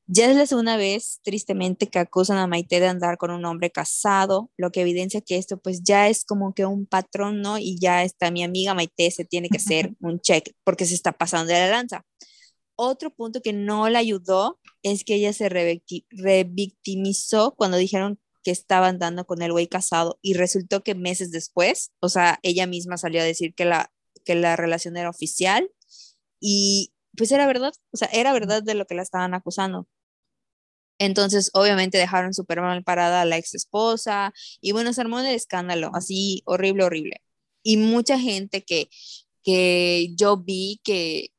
Ya 0.09 0.31
es 0.31 0.37
la 0.37 0.47
segunda 0.47 0.77
vez, 0.77 1.19
tristemente, 1.25 1.89
que 1.89 1.99
acusan 1.99 2.39
a 2.39 2.47
Maite 2.47 2.79
de 2.79 2.87
andar 2.87 3.19
con 3.19 3.33
un 3.33 3.45
hombre 3.45 3.71
casado, 3.71 4.51
lo 4.57 4.71
que 4.71 4.83
evidencia 4.83 5.21
que 5.21 5.37
esto 5.37 5.59
pues 5.59 5.83
ya 5.83 6.09
es 6.09 6.25
como 6.25 6.55
que 6.55 6.65
un 6.65 6.87
patrón, 6.87 7.43
¿no? 7.43 7.59
Y 7.59 7.77
ya 7.81 8.05
está 8.05 8.31
mi 8.31 8.45
amiga 8.45 8.73
Maite, 8.73 9.11
se 9.11 9.25
tiene 9.25 9.49
que 9.49 9.57
hacer 9.59 9.95
un 10.01 10.21
check 10.21 10.53
porque 10.65 10.87
se 10.87 10.95
está 10.95 11.13
pasando 11.13 11.53
de 11.53 11.59
la 11.59 11.69
lanza. 11.69 12.05
Otro 12.77 13.11
punto 13.11 13.41
que 13.43 13.53
no 13.53 13.89
le 13.89 13.99
ayudó 13.99 14.61
es 14.83 15.03
que 15.03 15.15
ella 15.17 15.33
se 15.33 15.49
revicti- 15.51 16.07
revictimizó 16.11 17.55
cuando 17.57 17.77
dijeron 17.77 18.21
que 18.47 18.53
estaba 18.53 18.87
andando 18.87 19.26
con 19.26 19.43
el 19.43 19.50
güey 19.50 19.67
casado 19.67 20.21
y 20.23 20.35
resultó 20.35 20.85
que 20.85 20.95
meses 20.95 21.33
después, 21.33 21.91
o 21.99 22.09
sea, 22.09 22.38
ella 22.45 22.69
misma 22.69 22.97
salió 22.97 23.21
a 23.21 23.25
decir 23.25 23.55
que 23.55 23.65
la, 23.65 23.91
que 24.25 24.37
la 24.37 24.55
relación 24.55 24.97
era 24.97 25.11
oficial 25.11 25.69
y 26.38 26.93
pues 27.17 27.33
era 27.33 27.49
verdad, 27.49 27.73
o 27.91 27.97
sea, 27.97 28.07
era 28.12 28.33
verdad 28.33 28.62
de 28.62 28.75
lo 28.75 28.87
que 28.87 28.95
la 28.95 29.03
estaban 29.03 29.35
acusando. 29.35 29.88
Entonces, 31.00 31.50
obviamente 31.55 31.99
dejaron 31.99 32.35
súper 32.35 32.61
mal 32.61 32.85
parada 32.85 33.23
a 33.23 33.25
la 33.25 33.37
ex 33.37 33.57
esposa 33.57 34.32
y 34.61 34.71
bueno, 34.71 34.93
se 34.93 35.00
armó 35.00 35.19
el 35.19 35.26
escándalo, 35.26 35.91
así 35.95 36.43
horrible, 36.47 36.85
horrible. 36.85 37.23
Y 37.65 37.78
mucha 37.78 38.17
gente 38.17 38.63
que, 38.63 38.89
que 39.43 40.15
yo 40.17 40.37
vi 40.37 40.80
que, 40.85 41.30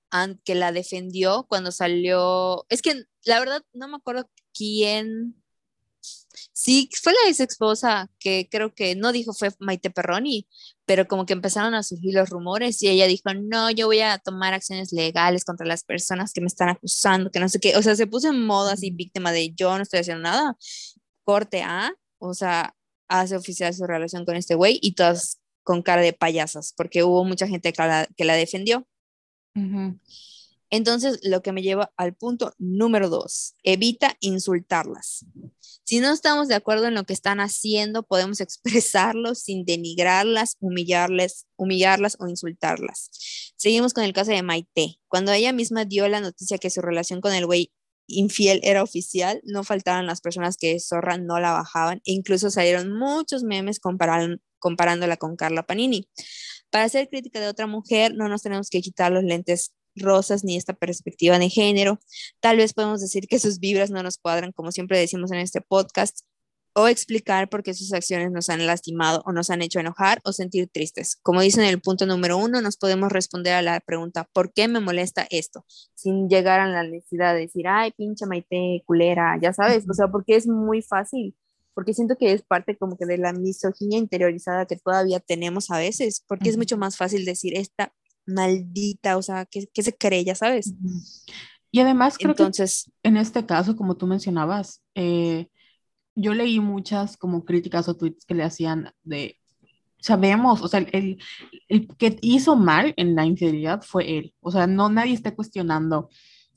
que 0.43 0.55
la 0.55 0.73
defendió 0.73 1.45
cuando 1.47 1.71
salió, 1.71 2.65
es 2.67 2.81
que 2.81 3.05
la 3.23 3.39
verdad 3.39 3.63
no 3.71 3.87
me 3.87 3.95
acuerdo 3.95 4.29
quién, 4.53 5.41
sí, 6.57 6.89
fue 7.03 7.13
la 7.13 7.29
ex 7.29 7.39
esposa 7.39 8.09
que 8.19 8.47
creo 8.49 8.73
que 8.73 8.95
no 8.95 9.11
dijo 9.11 9.31
fue 9.31 9.49
Maite 9.59 9.91
Perroni, 9.91 10.47
pero 10.85 11.07
como 11.07 11.27
que 11.27 11.33
empezaron 11.33 11.75
a 11.75 11.83
surgir 11.83 12.15
los 12.15 12.29
rumores 12.31 12.81
y 12.81 12.87
ella 12.89 13.05
dijo, 13.05 13.31
no, 13.35 13.69
yo 13.69 13.85
voy 13.85 13.99
a 13.99 14.17
tomar 14.17 14.55
acciones 14.55 14.91
legales 14.91 15.45
contra 15.45 15.67
las 15.67 15.83
personas 15.83 16.33
que 16.33 16.41
me 16.41 16.47
están 16.47 16.69
acusando, 16.69 17.29
que 17.29 17.39
no 17.39 17.47
sé 17.47 17.59
qué, 17.59 17.77
o 17.77 17.83
sea, 17.83 17.95
se 17.95 18.07
puso 18.07 18.29
en 18.29 18.43
modo 18.43 18.69
así 18.69 18.89
víctima 18.89 19.31
de 19.31 19.53
yo 19.53 19.77
no 19.77 19.83
estoy 19.83 19.99
haciendo 19.99 20.23
nada, 20.23 20.57
corte 21.23 21.61
A, 21.61 21.93
o 22.17 22.33
sea, 22.33 22.75
hace 23.07 23.35
oficial 23.35 23.71
su 23.75 23.85
relación 23.85 24.25
con 24.25 24.35
este 24.35 24.55
güey 24.55 24.79
y 24.81 24.95
todas 24.95 25.39
con 25.61 25.83
cara 25.83 26.01
de 26.01 26.13
payasas, 26.13 26.73
porque 26.75 27.03
hubo 27.03 27.23
mucha 27.23 27.47
gente 27.47 27.71
que 27.71 27.83
la, 27.83 28.07
que 28.17 28.25
la 28.25 28.33
defendió. 28.33 28.87
Ujú. 29.55 29.99
Entonces, 30.69 31.19
lo 31.23 31.41
que 31.41 31.51
me 31.51 31.61
lleva 31.61 31.93
al 31.95 32.13
punto 32.13 32.53
número 32.57 33.09
dos, 33.09 33.55
evita 33.63 34.17
insultarlas. 34.19 35.25
Si 35.83 36.01
no 36.01 36.11
estamos 36.11 36.49
de 36.49 36.55
acuerdo 36.55 36.87
en 36.87 36.95
lo 36.95 37.05
que 37.05 37.13
están 37.13 37.39
haciendo, 37.39 38.03
podemos 38.03 38.41
expresarlo 38.41 39.35
sin 39.35 39.65
denigrarlas, 39.65 40.57
humillarles, 40.59 41.45
humillarlas 41.55 42.17
o 42.19 42.27
insultarlas. 42.27 43.09
Seguimos 43.55 43.93
con 43.93 44.03
el 44.03 44.13
caso 44.13 44.31
de 44.31 44.43
Maite. 44.43 44.99
Cuando 45.07 45.31
ella 45.31 45.53
misma 45.53 45.85
dio 45.85 46.07
la 46.07 46.19
noticia 46.19 46.57
que 46.57 46.69
su 46.69 46.81
relación 46.81 47.21
con 47.21 47.33
el 47.33 47.45
güey 47.45 47.71
infiel 48.07 48.59
era 48.63 48.83
oficial, 48.83 49.41
no 49.43 49.63
faltaban 49.63 50.05
las 50.05 50.21
personas 50.21 50.57
que 50.57 50.79
zorra 50.79 51.17
no 51.17 51.39
la 51.39 51.51
bajaban 51.51 51.97
e 52.05 52.13
incluso 52.13 52.49
salieron 52.49 52.91
muchos 52.91 53.43
memes 53.43 53.79
comparándola 53.79 55.17
con 55.17 55.35
Carla 55.35 55.65
Panini. 55.65 56.07
Para 56.69 56.85
hacer 56.85 57.07
crítica 57.09 57.39
de 57.39 57.47
otra 57.47 57.67
mujer, 57.67 58.13
no 58.15 58.27
nos 58.27 58.41
tenemos 58.41 58.69
que 58.69 58.81
quitar 58.81 59.11
los 59.11 59.23
lentes 59.23 59.73
rosas 60.01 60.43
ni 60.43 60.57
esta 60.57 60.73
perspectiva 60.73 61.39
de 61.39 61.49
género. 61.49 61.99
Tal 62.39 62.57
vez 62.57 62.73
podemos 62.73 63.01
decir 63.01 63.27
que 63.27 63.39
sus 63.39 63.59
vibras 63.59 63.91
no 63.91 64.03
nos 64.03 64.17
cuadran, 64.17 64.51
como 64.51 64.71
siempre 64.71 64.99
decimos 64.99 65.31
en 65.31 65.39
este 65.39 65.61
podcast, 65.61 66.21
o 66.79 66.87
explicar 66.87 67.49
por 67.49 67.63
qué 67.63 67.73
sus 67.73 67.91
acciones 67.91 68.31
nos 68.31 68.49
han 68.49 68.67
lastimado 68.67 69.23
o 69.25 69.31
nos 69.31 69.49
han 69.49 69.63
hecho 69.63 69.79
enojar 69.79 70.21
o 70.23 70.31
sentir 70.31 70.69
tristes. 70.71 71.17
Como 71.23 71.41
dice 71.41 71.59
en 71.59 71.67
el 71.67 71.81
punto 71.81 72.05
número 72.05 72.37
uno, 72.37 72.61
nos 72.61 72.77
podemos 72.77 73.11
responder 73.11 73.53
a 73.53 73.63
la 73.63 73.79
pregunta, 73.79 74.29
¿por 74.31 74.53
qué 74.53 74.67
me 74.67 74.79
molesta 74.79 75.25
esto? 75.31 75.65
Sin 75.95 76.29
llegar 76.29 76.59
a 76.59 76.67
la 76.67 76.83
necesidad 76.83 77.33
de 77.33 77.41
decir, 77.41 77.67
ay, 77.67 77.93
pinche 77.97 78.27
Maite, 78.27 78.83
culera, 78.85 79.39
ya 79.41 79.53
sabes, 79.53 79.85
o 79.89 79.93
sea, 79.95 80.09
porque 80.09 80.35
es 80.35 80.45
muy 80.45 80.83
fácil, 80.83 81.35
porque 81.73 81.95
siento 81.95 82.15
que 82.15 82.31
es 82.31 82.43
parte 82.43 82.77
como 82.77 82.95
que 82.95 83.07
de 83.07 83.17
la 83.17 83.33
misoginia 83.33 83.97
interiorizada 83.97 84.67
que 84.67 84.75
todavía 84.75 85.19
tenemos 85.19 85.71
a 85.71 85.79
veces, 85.79 86.23
porque 86.27 86.49
es 86.49 86.57
mucho 86.57 86.77
más 86.77 86.95
fácil 86.95 87.25
decir 87.25 87.57
esta 87.57 87.91
maldita, 88.27 89.17
o 89.17 89.21
sea, 89.21 89.45
que, 89.45 89.67
que 89.67 89.83
se 89.83 89.95
cree, 89.95 90.23
ya 90.23 90.35
sabes. 90.35 90.73
Y 91.71 91.79
además 91.79 92.17
creo 92.17 92.31
Entonces, 92.31 92.91
que 93.01 93.09
en 93.09 93.17
este 93.17 93.45
caso, 93.45 93.75
como 93.75 93.97
tú 93.97 94.07
mencionabas, 94.07 94.83
eh, 94.95 95.47
yo 96.15 96.33
leí 96.33 96.59
muchas 96.59 97.17
como 97.17 97.45
críticas 97.45 97.87
o 97.87 97.95
tweets 97.95 98.25
que 98.25 98.35
le 98.35 98.43
hacían 98.43 98.91
de, 99.03 99.39
sabemos, 99.99 100.61
o 100.61 100.67
sea, 100.67 100.79
el, 100.79 101.17
el 101.67 101.87
que 101.97 102.17
hizo 102.21 102.55
mal 102.55 102.93
en 102.97 103.15
la 103.15 103.25
infidelidad 103.25 103.81
fue 103.83 104.17
él, 104.17 104.33
o 104.41 104.51
sea, 104.51 104.67
no 104.67 104.89
nadie 104.89 105.13
está 105.13 105.35
cuestionando 105.35 106.09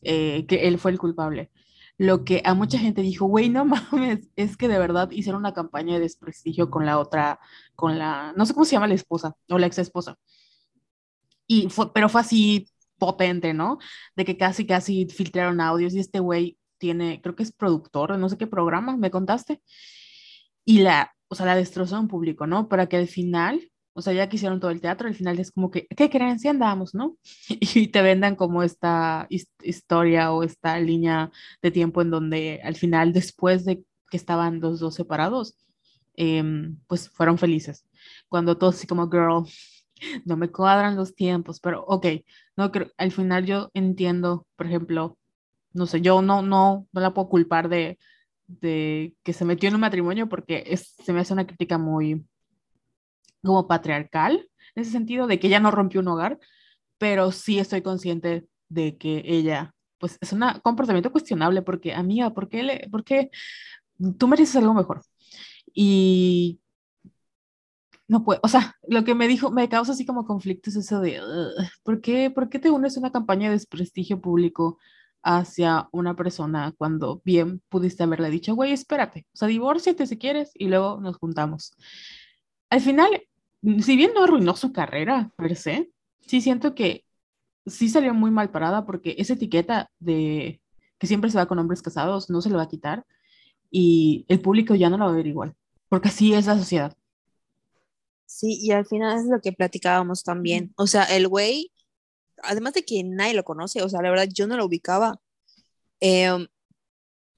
eh, 0.02 0.46
que 0.46 0.68
él 0.68 0.78
fue 0.78 0.92
el 0.92 0.98
culpable. 0.98 1.50
Lo 1.98 2.24
que 2.24 2.40
a 2.46 2.54
mucha 2.54 2.78
gente 2.78 3.02
dijo, 3.02 3.26
güey, 3.26 3.50
no 3.50 3.64
mames, 3.92 4.30
es 4.37 4.56
que 4.56 4.68
de 4.68 4.78
verdad 4.78 5.11
hicieron 5.11 5.40
una 5.40 5.52
campaña 5.52 5.94
de 5.94 6.00
desprestigio 6.00 6.70
con 6.70 6.87
la 6.87 6.98
otra, 6.98 7.38
con 7.76 7.98
la, 7.98 8.33
no 8.37 8.46
sé 8.46 8.54
cómo 8.54 8.64
se 8.64 8.72
llama 8.72 8.87
la 8.88 8.94
esposa 8.94 9.37
o 9.50 9.59
la 9.59 9.66
ex 9.66 9.78
esposa. 9.78 10.16
Y 11.50 11.68
fue, 11.68 11.92
pero 11.92 12.08
fue 12.08 12.20
así 12.20 12.68
potente, 12.98 13.54
¿no? 13.54 13.78
De 14.16 14.24
que 14.24 14.36
casi, 14.36 14.66
casi 14.66 15.06
filtraron 15.08 15.60
audios 15.60 15.94
y 15.94 15.98
este 16.00 16.20
güey 16.20 16.58
tiene, 16.78 17.20
creo 17.22 17.34
que 17.36 17.42
es 17.42 17.52
productor 17.52 18.12
de 18.12 18.18
no 18.18 18.28
sé 18.28 18.38
qué 18.38 18.46
programa, 18.46 18.96
me 18.96 19.10
contaste, 19.10 19.60
y 20.64 20.80
la, 20.80 21.12
o 21.28 21.34
sea, 21.34 21.46
la 21.46 21.56
destrozó 21.56 21.98
en 21.98 22.08
público, 22.08 22.46
¿no? 22.46 22.68
Para 22.68 22.86
que 22.88 22.96
al 22.96 23.08
final, 23.08 23.70
o 23.94 24.02
sea, 24.02 24.12
ya 24.12 24.28
que 24.28 24.36
hicieron 24.36 24.60
todo 24.60 24.70
el 24.70 24.80
teatro, 24.80 25.08
al 25.08 25.14
final 25.14 25.38
es 25.38 25.50
como 25.52 25.70
que, 25.70 25.86
¿qué 25.96 26.10
creen? 26.10 26.38
Sí 26.38 26.48
andamos, 26.48 26.94
¿no? 26.94 27.16
Y 27.74 27.88
te 27.88 28.02
vendan 28.02 28.36
como 28.36 28.62
esta 28.62 29.26
his- 29.30 29.50
historia 29.62 30.32
o 30.32 30.42
esta 30.42 30.78
línea 30.80 31.30
de 31.62 31.70
tiempo 31.70 32.02
en 32.02 32.10
donde 32.10 32.60
al 32.64 32.76
final, 32.76 33.12
después 33.12 33.64
de 33.64 33.84
que 34.10 34.16
estaban 34.16 34.60
los 34.60 34.80
dos 34.80 34.94
separados, 34.94 35.56
em, 36.14 36.78
pues 36.86 37.08
fueron 37.10 37.38
felices. 37.38 37.86
Cuando 38.28 38.58
todos 38.58 38.76
así 38.76 38.86
como, 38.86 39.08
girl, 39.10 39.44
no 40.24 40.36
me 40.36 40.50
cuadran 40.50 40.96
los 40.96 41.14
tiempos, 41.14 41.60
pero 41.60 41.84
ok, 41.86 42.06
no 42.56 42.70
creo, 42.72 42.88
al 42.98 43.12
final 43.12 43.46
yo 43.46 43.70
entiendo, 43.74 44.46
por 44.56 44.66
ejemplo, 44.66 45.18
no 45.72 45.86
sé, 45.86 46.00
yo 46.00 46.22
no, 46.22 46.42
no, 46.42 46.86
no 46.92 47.00
la 47.00 47.14
puedo 47.14 47.28
culpar 47.28 47.68
de, 47.68 47.98
de 48.46 49.14
que 49.22 49.32
se 49.32 49.44
metió 49.44 49.68
en 49.68 49.76
un 49.76 49.82
matrimonio 49.82 50.28
porque 50.28 50.64
es, 50.66 50.94
se 51.04 51.12
me 51.12 51.20
hace 51.20 51.32
una 51.32 51.46
crítica 51.46 51.78
muy 51.78 52.24
como 53.42 53.66
patriarcal, 53.66 54.48
en 54.74 54.82
ese 54.82 54.90
sentido, 54.92 55.26
de 55.26 55.38
que 55.38 55.46
ella 55.46 55.60
no 55.60 55.70
rompió 55.70 56.00
un 56.00 56.08
hogar, 56.08 56.38
pero 56.98 57.32
sí 57.32 57.58
estoy 57.58 57.82
consciente 57.82 58.46
de 58.68 58.96
que 58.96 59.22
ella, 59.24 59.74
pues 59.98 60.18
es 60.20 60.32
un 60.32 60.42
comportamiento 60.62 61.12
cuestionable 61.12 61.62
porque, 61.62 61.94
amiga, 61.94 62.30
¿por 62.30 62.48
qué, 62.48 62.62
le, 62.62 62.88
por 62.90 63.04
qué 63.04 63.30
tú 64.18 64.28
mereces 64.28 64.56
algo 64.56 64.74
mejor? 64.74 65.02
Y 65.74 66.60
no 68.10 68.24
puedo, 68.24 68.40
o 68.42 68.48
sea, 68.48 68.74
lo 68.88 69.04
que 69.04 69.14
me 69.14 69.28
dijo, 69.28 69.52
me 69.52 69.68
causa 69.68 69.92
así 69.92 70.04
como 70.04 70.26
conflictos 70.26 70.74
eso 70.74 71.00
de, 71.00 71.20
¿por 71.84 72.00
qué, 72.00 72.28
¿por 72.28 72.48
qué 72.48 72.58
te 72.58 72.68
unes 72.68 72.96
a 72.96 73.00
una 73.00 73.12
campaña 73.12 73.48
de 73.48 73.54
desprestigio 73.54 74.20
público 74.20 74.78
hacia 75.22 75.88
una 75.92 76.16
persona 76.16 76.74
cuando 76.76 77.22
bien 77.24 77.62
pudiste 77.68 78.02
haberle 78.02 78.28
dicho, 78.30 78.56
güey, 78.56 78.72
espérate, 78.72 79.26
o 79.32 79.36
sea, 79.36 79.46
divórciate 79.46 80.08
si 80.08 80.18
quieres 80.18 80.50
y 80.54 80.66
luego 80.66 81.00
nos 81.00 81.18
juntamos? 81.18 81.72
Al 82.68 82.80
final, 82.80 83.10
si 83.80 83.94
bien 83.94 84.10
no 84.12 84.24
arruinó 84.24 84.56
su 84.56 84.72
carrera 84.72 85.30
per 85.36 85.54
se, 85.54 85.88
sí 86.18 86.40
siento 86.40 86.74
que 86.74 87.04
sí 87.64 87.88
salió 87.88 88.12
muy 88.12 88.32
mal 88.32 88.50
parada 88.50 88.86
porque 88.86 89.14
esa 89.18 89.34
etiqueta 89.34 89.88
de 90.00 90.60
que 90.98 91.06
siempre 91.06 91.30
se 91.30 91.38
va 91.38 91.46
con 91.46 91.60
hombres 91.60 91.80
casados 91.80 92.28
no 92.28 92.42
se 92.42 92.50
le 92.50 92.56
va 92.56 92.62
a 92.64 92.68
quitar 92.68 93.06
y 93.70 94.24
el 94.26 94.40
público 94.40 94.74
ya 94.74 94.90
no 94.90 94.98
la 94.98 95.04
va 95.04 95.12
a 95.12 95.14
ver 95.14 95.28
igual, 95.28 95.54
porque 95.88 96.08
así 96.08 96.34
es 96.34 96.46
la 96.46 96.58
sociedad. 96.58 96.96
Sí, 98.30 98.60
y 98.62 98.70
al 98.70 98.86
final 98.86 99.18
es 99.18 99.26
lo 99.26 99.40
que 99.40 99.52
platicábamos 99.52 100.22
también. 100.22 100.72
O 100.76 100.86
sea, 100.86 101.02
el 101.04 101.26
güey, 101.26 101.72
además 102.44 102.74
de 102.74 102.84
que 102.84 103.02
nadie 103.02 103.34
lo 103.34 103.42
conoce, 103.42 103.82
o 103.82 103.88
sea, 103.88 104.02
la 104.02 104.10
verdad 104.10 104.28
yo 104.32 104.46
no 104.46 104.56
lo 104.56 104.66
ubicaba. 104.66 105.20
Em, 105.98 106.46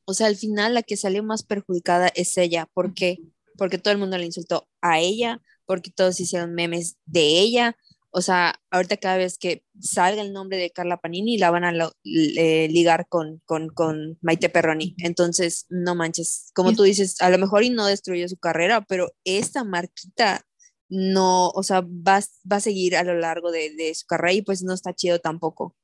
o 0.04 0.12
sea, 0.12 0.26
al 0.26 0.36
final 0.36 0.74
la 0.74 0.82
que 0.82 0.98
salió 0.98 1.22
más 1.24 1.44
perjudicada 1.44 2.08
es 2.08 2.36
ella. 2.36 2.68
¿Por 2.74 2.92
qué? 2.92 3.18
Porque 3.56 3.78
todo 3.78 3.92
el 3.92 3.98
mundo 3.98 4.18
le 4.18 4.26
insultó 4.26 4.68
a 4.82 5.00
ella, 5.00 5.40
porque 5.64 5.90
todos 5.90 6.20
hicieron 6.20 6.54
memes 6.54 6.98
de 7.06 7.40
ella, 7.40 7.74
o 8.10 8.20
sea, 8.20 8.54
ahorita 8.70 8.98
cada 8.98 9.16
vez 9.16 9.38
que 9.38 9.64
salga 9.80 10.20
el 10.20 10.34
nombre 10.34 10.58
de 10.58 10.70
Carla 10.70 10.98
Panini, 10.98 11.38
la 11.38 11.50
van 11.50 11.64
a 11.64 11.72
ligar 12.02 13.08
con, 13.08 13.40
con, 13.46 13.70
con, 13.70 14.18
Maite 14.20 14.50
Perroni. 14.50 14.94
Entonces, 14.98 15.64
no 15.70 15.94
manches, 15.94 16.50
como 16.54 16.74
tú 16.74 16.82
dices, 16.82 17.22
a 17.22 17.30
lo 17.30 17.38
mejor 17.38 17.62
y 17.64 17.70
no 17.70 17.86
destruyó 17.86 18.28
su 18.28 18.36
carrera, 18.36 18.82
pero 18.82 19.14
esta 19.24 19.64
marquita 19.64 20.44
no, 20.92 21.48
o 21.48 21.62
sea, 21.62 21.80
va, 21.80 22.20
va 22.50 22.56
a 22.56 22.60
seguir 22.60 22.96
a 22.96 23.02
lo 23.02 23.14
largo 23.14 23.50
de, 23.50 23.74
de 23.74 23.94
su 23.94 24.06
carrera 24.06 24.34
y 24.34 24.42
pues 24.42 24.62
no 24.62 24.74
está 24.74 24.92
chido 24.92 25.18
tampoco. 25.18 25.74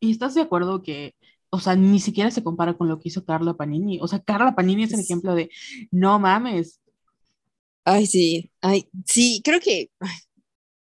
¿Y 0.00 0.10
estás 0.10 0.34
de 0.34 0.42
acuerdo 0.42 0.82
que 0.82 1.14
o 1.50 1.58
sea, 1.58 1.74
ni 1.74 1.98
siquiera 2.00 2.30
se 2.30 2.44
compara 2.44 2.74
con 2.74 2.88
lo 2.88 2.98
que 2.98 3.08
hizo 3.08 3.24
Carla 3.24 3.54
Panini. 3.54 3.98
O 4.00 4.08
sea, 4.08 4.20
Carla 4.20 4.54
Panini 4.54 4.84
es 4.84 4.92
el 4.92 5.00
ejemplo 5.00 5.34
de, 5.34 5.50
no 5.90 6.18
mames. 6.18 6.80
Ay, 7.84 8.06
sí, 8.06 8.52
ay, 8.60 8.88
sí, 9.04 9.42
creo 9.44 9.58
que, 9.58 9.90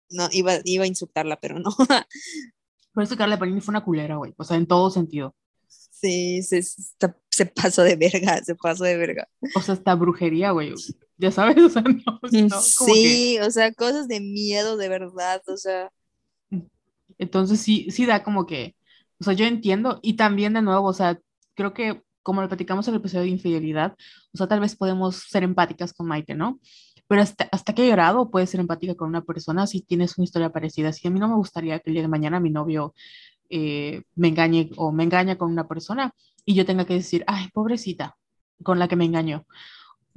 no, 0.09 0.27
iba, 0.31 0.53
iba 0.63 0.83
a 0.85 0.87
insultarla, 0.87 1.39
pero 1.39 1.59
no. 1.59 1.69
Por 2.93 3.03
eso 3.03 3.17
Carla 3.17 3.37
Panini 3.37 3.61
fue 3.61 3.73
una 3.73 3.83
culera, 3.83 4.15
güey. 4.15 4.33
O 4.37 4.43
sea, 4.43 4.57
en 4.57 4.65
todo 4.65 4.89
sentido. 4.89 5.35
Sí, 5.99 6.43
se, 6.43 6.61
se, 6.61 7.45
pasó 7.45 7.81
de 7.81 7.95
verga, 7.95 8.43
se 8.43 8.55
pasó 8.55 8.83
de 8.83 8.97
verga. 8.97 9.27
O 9.55 9.61
sea, 9.61 9.75
hasta 9.75 9.95
brujería, 9.95 10.51
güey. 10.51 10.73
Ya 11.17 11.31
sabes, 11.31 11.57
o 11.63 11.69
sea, 11.69 11.83
no. 11.83 12.19
Sí, 12.61 13.39
o 13.39 13.49
sea, 13.49 13.73
cosas 13.73 14.07
de 14.07 14.19
miedo, 14.19 14.77
de 14.77 14.89
verdad, 14.89 15.41
o 15.47 15.57
sea. 15.57 15.91
Entonces 17.17 17.61
sí, 17.61 17.87
sí 17.91 18.05
da 18.05 18.23
como 18.23 18.45
que, 18.45 18.75
o 19.19 19.23
sea, 19.23 19.33
yo 19.33 19.45
entiendo 19.45 19.99
y 20.03 20.17
también 20.17 20.53
de 20.53 20.61
nuevo, 20.61 20.87
o 20.87 20.93
sea, 20.93 21.17
creo 21.53 21.73
que 21.73 22.03
como 22.23 22.41
lo 22.41 22.49
platicamos 22.49 22.87
en 22.87 22.95
el 22.95 22.99
episodio 22.99 23.23
de 23.23 23.29
infidelidad, 23.29 23.95
o 24.33 24.37
sea, 24.37 24.47
tal 24.47 24.59
vez 24.59 24.75
podemos 24.75 25.15
ser 25.29 25.43
empáticas 25.43 25.93
con 25.93 26.07
Maite, 26.07 26.35
¿no? 26.35 26.59
pero 27.07 27.21
hasta, 27.21 27.47
hasta 27.51 27.73
que 27.73 27.85
he 27.85 27.89
llorado 27.89 28.29
puedes 28.31 28.49
ser 28.49 28.59
empática 28.59 28.95
con 28.95 29.09
una 29.09 29.23
persona 29.23 29.67
si 29.67 29.81
tienes 29.81 30.17
una 30.17 30.25
historia 30.25 30.49
parecida. 30.49 30.91
Si 30.91 31.07
a 31.07 31.11
mí 31.11 31.19
no 31.19 31.27
me 31.27 31.35
gustaría 31.35 31.79
que 31.79 31.89
el 31.89 31.93
día 31.93 32.01
de 32.01 32.07
mañana 32.07 32.39
mi 32.39 32.49
novio 32.49 32.93
eh, 33.49 34.03
me 34.15 34.29
engañe 34.29 34.71
o 34.77 34.91
me 34.91 35.03
engaña 35.03 35.37
con 35.37 35.51
una 35.51 35.67
persona 35.67 36.13
y 36.45 36.55
yo 36.55 36.65
tenga 36.65 36.85
que 36.85 36.95
decir, 36.95 37.23
ay, 37.27 37.49
pobrecita, 37.53 38.17
con 38.63 38.79
la 38.79 38.87
que 38.87 38.95
me 38.95 39.05
engañó. 39.05 39.45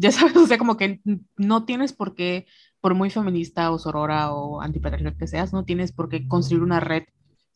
Ya 0.00 0.12
sabes, 0.12 0.36
o 0.36 0.46
sea, 0.46 0.58
como 0.58 0.76
que 0.76 1.00
no 1.36 1.64
tienes 1.64 1.92
por 1.92 2.14
qué, 2.14 2.46
por 2.80 2.94
muy 2.94 3.10
feminista 3.10 3.72
o 3.72 3.80
sorora 3.80 4.32
o 4.32 4.60
antipatriarcal 4.60 5.18
que 5.18 5.26
seas, 5.26 5.52
no 5.52 5.64
tienes 5.64 5.90
por 5.90 6.08
qué 6.08 6.28
construir 6.28 6.62
una 6.62 6.78
red 6.78 7.02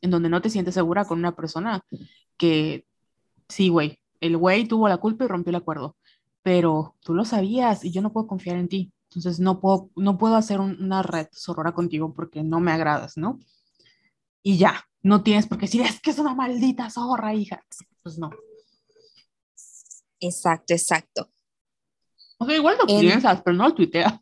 en 0.00 0.10
donde 0.10 0.28
no 0.28 0.42
te 0.42 0.50
sientes 0.50 0.74
segura 0.74 1.04
con 1.04 1.20
una 1.20 1.36
persona 1.36 1.84
que, 2.36 2.84
sí, 3.48 3.68
güey, 3.68 4.00
el 4.20 4.36
güey 4.36 4.66
tuvo 4.66 4.88
la 4.88 4.98
culpa 4.98 5.24
y 5.24 5.28
rompió 5.28 5.50
el 5.50 5.56
acuerdo, 5.56 5.96
pero 6.42 6.96
tú 7.00 7.14
lo 7.14 7.24
sabías 7.24 7.84
y 7.84 7.92
yo 7.92 8.02
no 8.02 8.12
puedo 8.12 8.26
confiar 8.26 8.56
en 8.56 8.68
ti. 8.68 8.92
Entonces 9.10 9.40
no 9.40 9.60
puedo, 9.60 9.90
no 9.94 10.18
puedo 10.18 10.36
hacer 10.36 10.60
una 10.60 11.02
red 11.02 11.28
sorora 11.32 11.72
contigo 11.72 12.14
porque 12.14 12.42
no 12.42 12.60
me 12.60 12.72
agradas, 12.72 13.16
¿no? 13.16 13.38
Y 14.42 14.56
ya, 14.58 14.84
no 15.02 15.22
tienes 15.22 15.46
por 15.46 15.58
qué 15.58 15.66
decir, 15.66 15.82
es 15.82 16.00
que 16.00 16.10
es 16.10 16.18
una 16.18 16.34
maldita 16.34 16.90
zorra, 16.90 17.34
hija. 17.34 17.64
Pues 18.02 18.18
no. 18.18 18.30
Exacto, 20.20 20.72
exacto. 20.72 21.28
O 22.38 22.44
sea, 22.44 22.56
igual 22.56 22.76
lo 22.76 22.86
piensas, 22.86 23.40
pero 23.44 23.56
no 23.56 23.68
lo 23.68 23.74
tuiteas. 23.74 24.14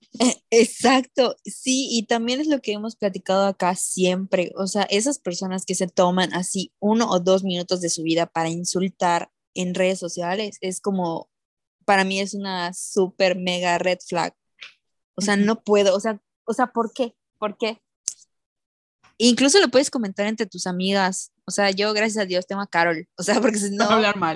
Exacto, 0.50 1.36
sí, 1.44 1.88
y 1.90 2.06
también 2.06 2.40
es 2.40 2.48
lo 2.48 2.60
que 2.60 2.72
hemos 2.72 2.96
platicado 2.96 3.46
acá 3.46 3.74
siempre. 3.74 4.52
O 4.56 4.66
sea, 4.66 4.82
esas 4.90 5.18
personas 5.18 5.64
que 5.64 5.74
se 5.74 5.88
toman 5.88 6.34
así 6.34 6.72
uno 6.80 7.08
o 7.08 7.20
dos 7.20 7.44
minutos 7.44 7.80
de 7.80 7.88
su 7.88 8.02
vida 8.02 8.26
para 8.26 8.50
insultar 8.50 9.30
en 9.54 9.74
redes 9.74 9.98
sociales, 9.98 10.58
es 10.60 10.82
como, 10.82 11.30
para 11.86 12.04
mí 12.04 12.20
es 12.20 12.34
una 12.34 12.74
súper 12.74 13.36
mega 13.36 13.78
red 13.78 13.98
flag. 14.06 14.34
O 15.14 15.22
sea, 15.22 15.36
no 15.36 15.62
puedo, 15.62 15.96
o 15.96 16.00
sea, 16.00 16.20
o 16.44 16.52
sea, 16.52 16.68
¿por 16.68 16.92
qué? 16.92 17.14
¿Por 17.38 17.56
qué? 17.56 17.80
Incluso 19.22 19.60
lo 19.60 19.68
puedes 19.68 19.90
comentar 19.90 20.26
entre 20.26 20.46
tus 20.46 20.66
amigas. 20.66 21.30
O 21.44 21.50
sea, 21.50 21.70
yo, 21.70 21.92
gracias 21.92 22.22
a 22.22 22.26
Dios, 22.26 22.46
tengo 22.46 22.62
a 22.62 22.66
Carol. 22.66 23.06
O 23.18 23.22
sea, 23.22 23.34
porque 23.42 23.58
si 23.58 23.70
no, 23.70 23.86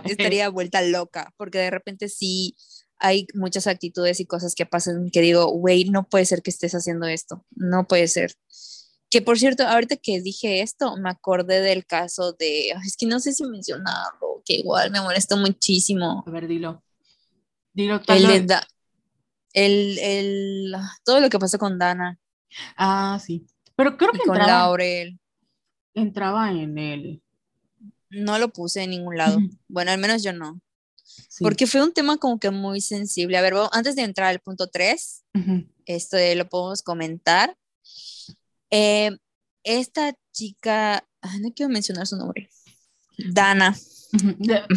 estaría 0.05 0.51
vuelta 0.51 0.83
loca. 0.83 1.33
Porque 1.39 1.57
de 1.57 1.71
repente 1.71 2.11
sí 2.11 2.55
hay 2.99 3.27
muchas 3.33 3.67
actitudes 3.67 4.21
y 4.21 4.27
cosas 4.27 4.55
que 4.55 4.67
pasan 4.67 5.09
que 5.11 5.23
digo, 5.23 5.47
güey, 5.47 5.85
no 5.89 6.07
puede 6.07 6.27
ser 6.27 6.43
que 6.43 6.51
estés 6.51 6.75
haciendo 6.75 7.07
esto. 7.07 7.47
No 7.57 7.87
puede 7.87 8.09
ser. 8.09 8.35
Que 9.09 9.23
por 9.23 9.39
cierto, 9.39 9.67
ahorita 9.67 9.97
que 9.97 10.21
dije 10.21 10.61
esto, 10.61 10.99
me 10.99 11.09
acordé 11.09 11.63
del 11.63 11.87
caso 11.87 12.35
de, 12.35 12.69
es 12.85 12.99
que 12.99 13.07
no 13.07 13.21
sé 13.21 13.33
si 13.33 13.43
mencionarlo, 13.45 14.43
que 14.45 14.57
igual 14.57 14.91
me 14.91 15.01
molestó 15.01 15.39
muchísimo. 15.39 16.25
A 16.27 16.31
ver, 16.31 16.47
dilo. 16.47 16.83
Dilo, 17.73 18.03
el, 18.09 18.51
el, 19.55 19.99
el, 19.99 20.77
todo 21.05 21.21
lo 21.21 21.31
que 21.31 21.39
pasó 21.39 21.59
con 21.59 21.79
Dana. 21.79 22.19
Ah, 22.77 23.19
sí. 23.25 23.47
Pero 23.77 23.97
creo 23.97 24.13
que 24.13 24.19
con 24.21 24.37
entraba, 24.37 24.61
Laurel. 24.61 25.19
Entraba 25.95 26.51
en 26.51 26.79
el. 26.79 27.23
No 28.11 28.39
lo 28.39 28.49
puse 28.51 28.83
en 28.83 28.91
ningún 28.91 29.17
lado. 29.17 29.39
Bueno, 29.69 29.91
al 29.91 29.99
menos 29.99 30.23
yo 30.23 30.33
no. 30.33 30.61
Porque 31.41 31.67
fue 31.67 31.83
un 31.83 31.93
tema 31.93 32.17
como 32.17 32.39
que 32.39 32.51
muy 32.51 32.81
sensible. 32.81 33.37
A 33.37 33.43
ver, 33.43 33.55
antes 33.73 33.97
de 33.97 34.03
entrar 34.03 34.29
al 34.29 34.41
punto 34.41 34.69
3, 34.69 35.25
esto 35.87 36.17
lo 36.37 36.49
podemos 36.49 36.83
comentar. 36.83 37.57
Eh, 38.71 39.17
esta 39.63 40.15
chica, 40.33 41.07
no 41.41 41.53
quiero 41.55 41.71
mencionar 41.71 42.07
su 42.07 42.17
nombre. 42.17 42.49
Dana. 43.19 43.77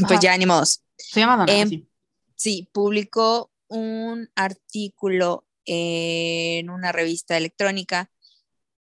Pues 0.07 0.19
ya 0.19 0.33
animados. 0.33 0.81
Se 0.97 1.19
llama 1.19 1.37
Dana. 1.37 1.53
Em, 1.53 1.69
sí. 1.69 1.87
sí, 2.35 2.69
publicó 2.71 3.51
un 3.67 4.29
artículo 4.35 5.45
en 5.65 6.69
una 6.69 6.91
revista 6.91 7.37
electrónica 7.37 8.09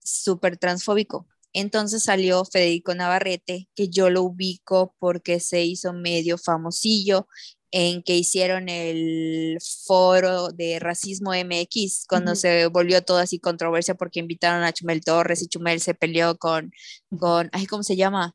súper 0.02 0.56
transfóbico. 0.56 1.26
Entonces 1.52 2.04
salió 2.04 2.44
Federico 2.44 2.94
Navarrete, 2.94 3.68
que 3.74 3.88
yo 3.88 4.08
lo 4.10 4.22
ubico 4.22 4.94
porque 4.98 5.40
se 5.40 5.64
hizo 5.64 5.92
medio 5.92 6.38
famosillo 6.38 7.26
en 7.72 8.02
que 8.02 8.16
hicieron 8.16 8.68
el 8.68 9.58
foro 9.86 10.48
de 10.48 10.78
racismo 10.80 11.32
MX, 11.32 12.06
cuando 12.08 12.34
se 12.34 12.66
volvió 12.66 13.02
todo 13.02 13.18
así 13.18 13.38
controversia 13.38 13.94
porque 13.94 14.20
invitaron 14.20 14.64
a 14.64 14.72
Chumel 14.72 15.02
Torres 15.04 15.42
y 15.42 15.48
Chumel 15.48 15.80
se 15.80 15.94
peleó 15.94 16.36
con, 16.36 16.72
con 17.18 17.48
ay, 17.52 17.66
¿cómo 17.66 17.82
se 17.82 17.96
llama? 17.96 18.34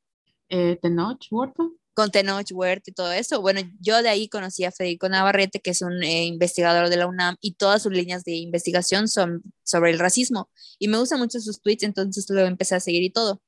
Eh, 0.49 0.77
Tenoch 0.81 1.25
Huerta 1.31 1.63
con 1.95 2.11
Tenoch 2.11 2.51
Huerta 2.51 2.91
y 2.91 2.93
todo 2.93 3.11
eso. 3.11 3.41
Bueno, 3.41 3.61
yo 3.79 4.03
de 4.03 4.09
ahí 4.09 4.27
conocí 4.29 4.65
a 4.65 4.71
Federico 4.71 5.09
Navarrete, 5.09 5.61
que 5.61 5.71
es 5.71 5.81
un 5.81 6.03
eh, 6.03 6.25
investigador 6.25 6.89
de 6.89 6.97
la 6.97 7.07
UNAM, 7.07 7.37
y 7.41 7.55
todas 7.55 7.81
sus 7.81 7.93
líneas 7.93 8.23
de 8.25 8.33
investigación 8.33 9.07
son 9.07 9.41
sobre 9.63 9.91
el 9.91 9.99
racismo. 9.99 10.49
Y 10.77 10.89
me 10.89 10.97
gustan 10.99 11.19
mucho 11.19 11.39
sus 11.39 11.61
tweets, 11.61 11.83
entonces 11.83 12.29
lo 12.29 12.41
empecé 12.45 12.75
a 12.75 12.79
seguir 12.81 13.01
y 13.03 13.11
todo. 13.11 13.41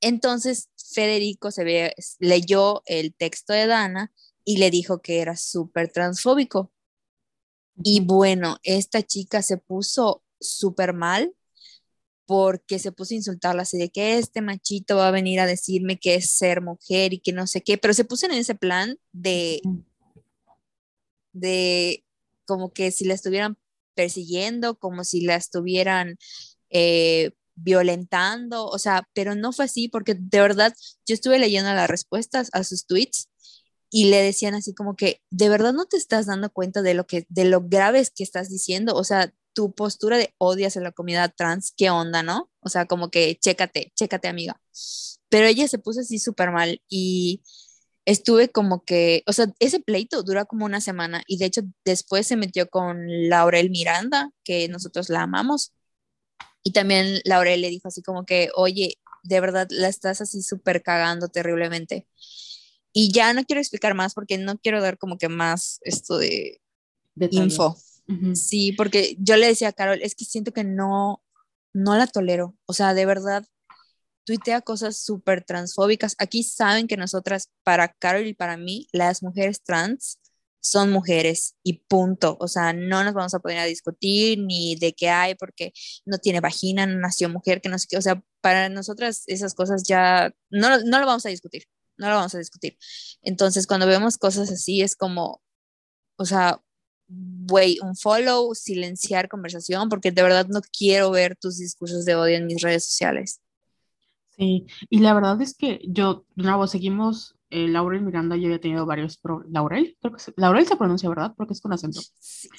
Entonces, 0.00 0.68
Federico 0.94 1.50
se 1.50 1.64
ve, 1.64 1.94
leyó 2.18 2.82
el 2.86 3.14
texto 3.14 3.52
de 3.54 3.66
Dana 3.66 4.12
y 4.44 4.58
le 4.58 4.70
dijo 4.70 5.00
que 5.00 5.20
era 5.20 5.36
súper 5.36 5.90
transfóbico. 5.90 6.72
Y 7.82 8.00
bueno, 8.00 8.58
esta 8.64 9.02
chica 9.02 9.42
se 9.42 9.56
puso 9.56 10.22
súper 10.38 10.92
mal 10.92 11.34
porque 12.26 12.78
se 12.78 12.92
puso 12.92 13.14
a 13.14 13.16
insultarla 13.16 13.62
así 13.62 13.78
de 13.78 13.90
que 13.90 14.18
este 14.18 14.40
machito 14.40 14.96
va 14.96 15.08
a 15.08 15.12
venir 15.12 15.40
a 15.40 15.46
decirme 15.46 15.98
que 15.98 16.14
es 16.14 16.30
ser 16.30 16.62
mujer 16.62 17.12
y 17.12 17.20
que 17.20 17.32
no 17.32 17.46
sé 17.46 17.62
qué, 17.62 17.78
pero 17.78 17.94
se 17.94 18.04
puso 18.04 18.26
en 18.26 18.32
ese 18.32 18.54
plan 18.54 18.96
de, 19.12 19.60
de 21.32 22.04
como 22.44 22.72
que 22.72 22.90
si 22.90 23.04
la 23.04 23.14
estuvieran 23.14 23.58
persiguiendo, 23.94 24.78
como 24.78 25.04
si 25.04 25.22
la 25.22 25.36
estuvieran 25.36 26.16
eh, 26.70 27.32
violentando, 27.54 28.66
o 28.66 28.78
sea, 28.78 29.08
pero 29.14 29.34
no 29.34 29.52
fue 29.52 29.66
así 29.66 29.88
porque 29.88 30.14
de 30.14 30.40
verdad 30.40 30.74
yo 31.06 31.14
estuve 31.14 31.38
leyendo 31.38 31.72
las 31.74 31.90
respuestas 31.90 32.48
a 32.52 32.64
sus 32.64 32.86
tweets 32.86 33.28
y 33.90 34.06
le 34.06 34.22
decían 34.22 34.54
así 34.54 34.74
como 34.74 34.96
que 34.96 35.20
de 35.30 35.48
verdad 35.50 35.74
no 35.74 35.84
te 35.84 35.98
estás 35.98 36.26
dando 36.26 36.50
cuenta 36.50 36.80
de 36.82 36.94
lo 36.94 37.06
que 37.06 37.26
de 37.28 37.44
lo 37.44 37.60
graves 37.62 38.10
que 38.10 38.22
estás 38.22 38.48
diciendo, 38.48 38.94
o 38.94 39.04
sea, 39.04 39.34
tu 39.52 39.72
postura 39.72 40.18
de 40.18 40.34
odias 40.38 40.76
a 40.76 40.80
la 40.80 40.92
comunidad 40.92 41.32
trans, 41.36 41.72
¿qué 41.76 41.90
onda, 41.90 42.22
no? 42.22 42.50
O 42.60 42.68
sea, 42.68 42.86
como 42.86 43.10
que 43.10 43.36
chécate, 43.36 43.92
chécate, 43.94 44.28
amiga. 44.28 44.60
Pero 45.28 45.46
ella 45.46 45.68
se 45.68 45.78
puso 45.78 46.00
así 46.00 46.18
súper 46.18 46.50
mal 46.50 46.82
y 46.88 47.42
estuve 48.04 48.50
como 48.50 48.84
que, 48.84 49.22
o 49.26 49.32
sea, 49.32 49.46
ese 49.58 49.80
pleito 49.80 50.22
dura 50.22 50.44
como 50.44 50.64
una 50.64 50.80
semana 50.80 51.22
y 51.26 51.38
de 51.38 51.46
hecho 51.46 51.62
después 51.84 52.26
se 52.26 52.36
metió 52.36 52.68
con 52.68 53.28
Laurel 53.28 53.70
Miranda, 53.70 54.30
que 54.44 54.68
nosotros 54.68 55.08
la 55.08 55.22
amamos. 55.22 55.72
Y 56.62 56.72
también 56.72 57.20
Laurel 57.24 57.60
le 57.60 57.70
dijo 57.70 57.88
así 57.88 58.02
como 58.02 58.24
que, 58.24 58.50
oye, 58.54 58.98
de 59.22 59.40
verdad 59.40 59.68
la 59.70 59.88
estás 59.88 60.20
así 60.20 60.42
súper 60.42 60.82
cagando 60.82 61.28
terriblemente. 61.28 62.06
Y 62.92 63.12
ya 63.12 63.32
no 63.32 63.44
quiero 63.44 63.60
explicar 63.60 63.94
más 63.94 64.14
porque 64.14 64.38
no 64.38 64.58
quiero 64.58 64.82
dar 64.82 64.98
como 64.98 65.16
que 65.18 65.28
más 65.28 65.78
esto 65.82 66.18
de 66.18 66.60
info. 67.16 67.76
Sí, 68.34 68.72
porque 68.72 69.16
yo 69.18 69.36
le 69.36 69.46
decía 69.46 69.68
a 69.68 69.72
Carol, 69.72 70.00
es 70.02 70.14
que 70.14 70.24
siento 70.24 70.52
que 70.52 70.64
no, 70.64 71.22
no 71.72 71.96
la 71.96 72.06
tolero. 72.06 72.56
O 72.66 72.72
sea, 72.72 72.94
de 72.94 73.06
verdad, 73.06 73.44
tuitea 74.24 74.60
cosas 74.60 74.98
súper 75.02 75.44
transfóbicas. 75.44 76.14
Aquí 76.18 76.42
saben 76.42 76.86
que 76.86 76.96
nosotras, 76.96 77.50
para 77.62 77.88
Carol 77.88 78.26
y 78.26 78.34
para 78.34 78.56
mí, 78.56 78.86
las 78.92 79.22
mujeres 79.22 79.62
trans 79.62 80.18
son 80.60 80.90
mujeres 80.92 81.56
y 81.62 81.84
punto. 81.88 82.36
O 82.40 82.48
sea, 82.48 82.72
no 82.72 83.02
nos 83.04 83.14
vamos 83.14 83.34
a 83.34 83.40
poner 83.40 83.58
a 83.58 83.64
discutir 83.64 84.38
ni 84.38 84.76
de 84.76 84.92
qué 84.94 85.10
hay 85.10 85.34
porque 85.34 85.72
no 86.06 86.18
tiene 86.18 86.40
vagina, 86.40 86.86
no 86.86 86.98
nació 87.00 87.28
mujer, 87.28 87.60
que 87.60 87.68
no 87.68 87.78
sé 87.78 87.88
qué. 87.90 87.98
O 87.98 88.02
sea, 88.02 88.22
para 88.40 88.68
nosotras 88.68 89.24
esas 89.26 89.54
cosas 89.54 89.82
ya 89.84 90.32
no, 90.50 90.78
no 90.80 91.00
lo 91.00 91.06
vamos 91.06 91.26
a 91.26 91.30
discutir, 91.30 91.64
no 91.96 92.08
lo 92.08 92.14
vamos 92.16 92.34
a 92.34 92.38
discutir. 92.38 92.78
Entonces, 93.22 93.66
cuando 93.66 93.86
vemos 93.86 94.18
cosas 94.18 94.50
así, 94.50 94.82
es 94.82 94.96
como, 94.96 95.42
o 96.16 96.24
sea, 96.24 96.62
güey, 97.46 97.78
un 97.82 97.96
follow, 97.96 98.54
silenciar 98.54 99.28
conversación, 99.28 99.88
porque 99.88 100.10
de 100.10 100.22
verdad 100.22 100.46
no 100.48 100.60
quiero 100.76 101.10
ver 101.10 101.36
tus 101.36 101.58
discursos 101.58 102.04
de 102.04 102.14
odio 102.14 102.36
en 102.36 102.46
mis 102.46 102.62
redes 102.62 102.84
sociales. 102.84 103.40
Sí, 104.36 104.66
y 104.88 105.00
la 105.00 105.12
verdad 105.14 105.40
es 105.42 105.54
que 105.54 105.80
yo, 105.84 106.24
de 106.34 106.44
nuevo, 106.44 106.66
seguimos, 106.66 107.36
eh, 107.50 107.68
Laurel 107.68 108.02
Miranda, 108.02 108.36
yo 108.36 108.50
he 108.50 108.58
tenido 108.58 108.86
varios, 108.86 109.18
pro 109.18 109.44
Laurel, 109.50 109.96
creo 110.00 110.14
que 110.14 110.20
se, 110.20 110.32
Laurel 110.36 110.66
se 110.66 110.76
pronuncia, 110.76 111.08
¿verdad? 111.08 111.34
Porque 111.36 111.52
es 111.52 111.60
con 111.60 111.72
acento. 111.72 112.00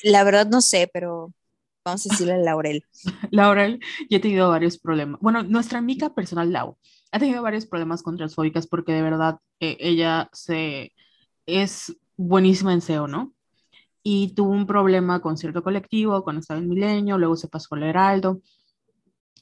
La 0.03 0.23
verdad 0.23 0.47
no 0.47 0.61
sé, 0.61 0.89
pero 0.93 1.33
vamos 1.83 2.05
a 2.05 2.09
decirle 2.09 2.43
Laurel. 2.43 2.85
Laurel, 3.31 3.79
yo 4.09 4.17
he 4.17 4.21
tenido 4.21 4.49
varios 4.49 4.77
problemas. 4.77 5.19
Bueno, 5.19 5.41
nuestra 5.43 5.79
amiga 5.79 6.13
personal, 6.13 6.51
Lau, 6.51 6.77
ha 7.11 7.19
tenido 7.19 7.41
varios 7.41 7.65
problemas 7.65 8.03
con 8.03 8.17
transfóbicas 8.17 8.67
porque 8.67 8.93
de 8.93 9.01
verdad 9.01 9.39
eh, 9.59 9.77
ella 9.79 10.29
se, 10.31 10.93
es 11.45 11.95
buenísima 12.15 12.73
en 12.73 12.81
SEO, 12.81 13.07
¿no? 13.07 13.33
Y 14.03 14.33
tuvo 14.35 14.51
un 14.51 14.67
problema 14.67 15.21
con 15.21 15.37
cierto 15.37 15.63
colectivo 15.63 16.23
cuando 16.23 16.41
estaba 16.41 16.59
en 16.59 16.69
Milenio, 16.69 17.17
luego 17.17 17.35
se 17.37 17.47
pasó 17.47 17.75
al 17.75 17.83
Heraldo 17.83 18.41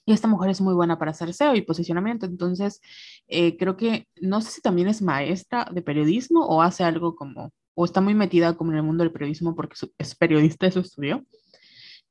y 0.06 0.13
esta 0.13 0.28
mujer 0.28 0.50
es 0.50 0.62
muy 0.62 0.74
buena 0.74 0.97
para 0.97 1.12
hacer 1.12 1.30
SEO 1.30 1.56
y 1.56 1.62
posicionamiento. 1.62 2.26
Entonces, 2.26 2.82
eh, 3.28 3.58
creo 3.58 3.78
que 3.78 4.08
no 4.19 4.41
sé 4.41 4.52
si 4.52 4.62
también 4.62 4.88
es 4.88 5.02
maestra 5.02 5.65
de 5.71 5.82
periodismo 5.82 6.45
o 6.45 6.62
hace 6.62 6.84
algo 6.84 7.15
como, 7.15 7.52
o 7.76 7.86
está 7.86 8.02
muy 8.02 8.13
metida 8.15 8.56
como 8.56 8.71
en 8.71 8.78
el 8.78 8.84
mundo 8.84 9.04
del 9.04 9.13
periodismo 9.13 9.56
porque 9.56 9.76
es 9.97 10.15
periodista 10.15 10.65
de 10.65 10.71
su 10.71 10.80
estudio. 10.80 11.26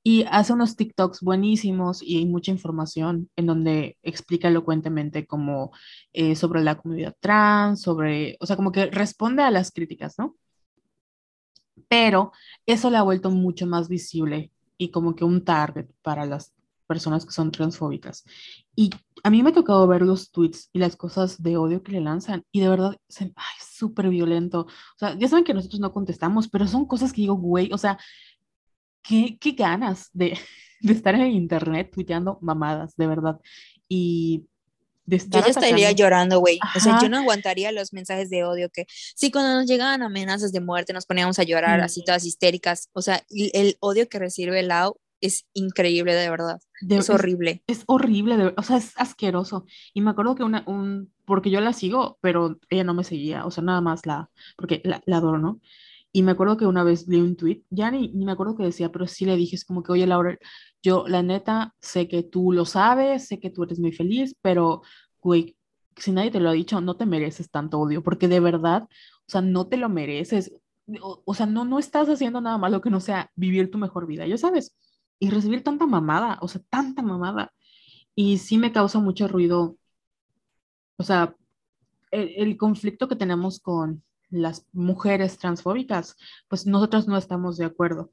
Y 0.02 0.24
hace 0.30 0.54
unos 0.54 0.76
TikToks 0.76 1.20
buenísimos 1.20 2.02
y 2.02 2.18
hay 2.18 2.26
mucha 2.26 2.50
información 2.50 3.28
en 3.36 3.46
donde 3.46 3.98
explica 4.02 4.48
elocuentemente 4.48 5.26
como 5.26 5.72
eh, 6.14 6.36
sobre 6.36 6.62
la 6.62 6.76
comunidad 6.78 7.14
trans, 7.20 7.82
sobre, 7.82 8.36
o 8.40 8.46
sea, 8.46 8.56
como 8.56 8.72
que 8.72 8.86
responde 8.86 9.42
a 9.42 9.50
las 9.50 9.72
críticas, 9.72 10.14
¿no? 10.18 10.36
Pero 11.88 12.32
eso 12.66 12.90
le 12.90 12.96
ha 12.96 13.02
vuelto 13.02 13.30
mucho 13.30 13.66
más 13.66 13.88
visible 13.88 14.52
y 14.78 14.90
como 14.90 15.14
que 15.14 15.24
un 15.24 15.44
target 15.44 15.86
para 16.02 16.26
las 16.26 16.54
personas 16.86 17.24
que 17.24 17.32
son 17.32 17.52
transfóbicas. 17.52 18.24
Y 18.74 18.90
a 19.22 19.30
mí 19.30 19.42
me 19.42 19.50
ha 19.50 19.52
tocado 19.52 19.86
ver 19.86 20.02
los 20.02 20.32
tweets 20.32 20.70
y 20.72 20.78
las 20.80 20.96
cosas 20.96 21.42
de 21.42 21.56
odio 21.56 21.82
que 21.82 21.92
le 21.92 22.00
lanzan 22.00 22.44
y 22.50 22.60
de 22.60 22.68
verdad 22.68 22.96
es 23.08 23.28
súper 23.72 24.08
violento. 24.08 24.62
O 24.62 24.98
sea, 24.98 25.16
ya 25.16 25.28
saben 25.28 25.44
que 25.44 25.54
nosotros 25.54 25.80
no 25.80 25.92
contestamos, 25.92 26.48
pero 26.48 26.66
son 26.66 26.86
cosas 26.86 27.12
que 27.12 27.22
digo, 27.22 27.34
güey, 27.34 27.70
o 27.72 27.78
sea, 27.78 27.98
qué, 29.02 29.38
qué 29.38 29.52
ganas 29.52 30.10
de, 30.12 30.38
estar 30.82 31.14
en 31.14 31.22
el 31.22 31.32
internet 31.32 31.90
tuiteando 31.92 32.38
mamadas, 32.42 32.96
de 32.96 33.06
verdad. 33.06 33.40
Y 33.88 34.46
de 35.10 35.16
estar 35.16 35.40
yo 35.40 35.46
ya 35.46 35.50
estaría 35.50 35.92
llorando, 35.92 36.38
güey. 36.38 36.58
O 36.76 36.80
sea, 36.80 36.98
yo 37.02 37.08
no 37.08 37.18
aguantaría 37.18 37.72
los 37.72 37.92
mensajes 37.92 38.30
de 38.30 38.44
odio 38.44 38.70
que, 38.70 38.86
sí, 38.88 39.30
cuando 39.30 39.54
nos 39.54 39.66
llegaban 39.66 40.02
amenazas 40.02 40.52
de 40.52 40.60
muerte, 40.60 40.92
nos 40.92 41.04
poníamos 41.04 41.38
a 41.38 41.42
llorar 41.42 41.80
así 41.80 42.04
todas 42.04 42.24
histéricas. 42.24 42.88
O 42.92 43.02
sea, 43.02 43.24
el, 43.28 43.50
el 43.52 43.76
odio 43.80 44.08
que 44.08 44.20
recibe 44.20 44.62
Lau 44.62 44.96
es 45.20 45.46
increíble, 45.52 46.14
de 46.14 46.30
verdad. 46.30 46.60
es 46.88 47.10
horrible. 47.10 47.62
Es, 47.66 47.82
horrible, 47.86 48.54
o 48.56 48.62
sea, 48.62 48.76
es 48.76 48.92
asqueroso. 48.96 49.66
Y 49.92 50.00
me 50.00 50.10
acuerdo 50.10 50.36
que 50.36 50.44
una, 50.44 50.62
un, 50.66 51.12
porque 51.24 51.50
yo 51.50 51.60
la 51.60 51.72
sigo, 51.72 52.18
pero 52.22 52.58
ella 52.70 52.84
no 52.84 52.94
me 52.94 53.04
seguía, 53.04 53.44
o 53.44 53.50
sea, 53.50 53.64
nada 53.64 53.80
más 53.80 54.06
la, 54.06 54.30
porque 54.56 54.80
la, 54.84 55.02
la 55.06 55.16
adoro, 55.16 55.38
¿no? 55.38 55.60
Y 56.12 56.22
me 56.22 56.32
acuerdo 56.32 56.56
que 56.56 56.66
una 56.66 56.82
vez 56.82 57.06
leí 57.06 57.20
un 57.20 57.36
tweet, 57.36 57.62
ya 57.70 57.90
ni, 57.90 58.08
ni, 58.08 58.24
me 58.24 58.32
acuerdo 58.32 58.56
qué 58.56 58.64
decía, 58.64 58.90
pero 58.90 59.06
sí 59.06 59.24
le 59.24 59.36
dije, 59.36 59.56
es 59.56 59.64
como 59.64 59.82
que, 59.82 59.92
oye, 59.92 60.06
Laura, 60.06 60.38
yo 60.82 61.06
la 61.08 61.22
neta 61.22 61.74
sé 61.80 62.08
que 62.08 62.22
tú 62.22 62.52
lo 62.52 62.64
sabes, 62.64 63.26
sé 63.28 63.40
que 63.40 63.50
tú 63.50 63.64
eres 63.64 63.78
muy 63.78 63.92
feliz, 63.92 64.36
pero, 64.42 64.82
güey, 65.20 65.56
si 65.96 66.12
nadie 66.12 66.30
te 66.30 66.40
lo 66.40 66.50
ha 66.50 66.52
dicho, 66.52 66.80
no 66.80 66.96
te 66.96 67.06
mereces 67.06 67.50
tanto 67.50 67.78
odio, 67.80 68.02
porque 68.02 68.28
de 68.28 68.40
verdad, 68.40 68.84
o 68.84 69.30
sea, 69.30 69.40
no 69.42 69.68
te 69.68 69.76
lo 69.76 69.88
mereces. 69.88 70.52
O, 71.02 71.22
o 71.24 71.34
sea, 71.34 71.46
no, 71.46 71.64
no 71.64 71.78
estás 71.78 72.08
haciendo 72.08 72.40
nada 72.40 72.58
malo 72.58 72.80
que 72.80 72.90
no 72.90 73.00
sea 73.00 73.30
vivir 73.36 73.70
tu 73.70 73.78
mejor 73.78 74.06
vida, 74.06 74.26
ya 74.26 74.38
sabes 74.38 74.74
y 75.20 75.30
recibir 75.30 75.62
tanta 75.62 75.86
mamada, 75.86 76.38
o 76.42 76.48
sea, 76.48 76.62
tanta 76.70 77.02
mamada. 77.02 77.52
Y 78.16 78.38
sí 78.38 78.58
me 78.58 78.72
causa 78.72 78.98
mucho 78.98 79.28
ruido, 79.28 79.76
o 80.96 81.02
sea, 81.04 81.36
el, 82.10 82.56
conflicto 82.56 83.08
que 83.08 83.16
tenemos 83.16 83.60
con 83.60 84.02
las 84.30 84.66
mujeres 84.72 85.38
transfóbicas, 85.38 86.16
pues 86.48 86.66
nosotros 86.66 87.06
no 87.06 87.16
estamos 87.16 87.56
de 87.58 87.66
acuerdo. 87.66 88.10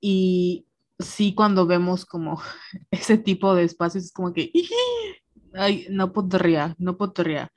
Y 0.00 0.66
sí 0.98 1.34
cuando 1.34 1.66
vemos 1.66 2.04
como 2.04 2.40
ese 2.90 3.18
tipo 3.18 3.54
de 3.54 3.64
espacios 3.64 4.04
es 4.04 4.12
como 4.12 4.32
que, 4.32 4.52
ay, 5.54 5.86
no 5.90 6.12
podría, 6.12 6.74
no 6.78 6.96
podría. 6.96 7.50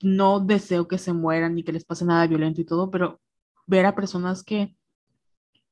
No 0.00 0.40
deseo 0.40 0.86
que 0.88 0.98
se 0.98 1.12
mueran 1.12 1.54
ni 1.54 1.64
que 1.64 1.72
les 1.72 1.84
pase 1.84 2.04
nada 2.04 2.26
violento 2.26 2.60
y 2.60 2.64
todo, 2.64 2.90
pero 2.90 3.20
ver 3.66 3.86
a 3.86 3.96
personas 3.96 4.44
que 4.44 4.76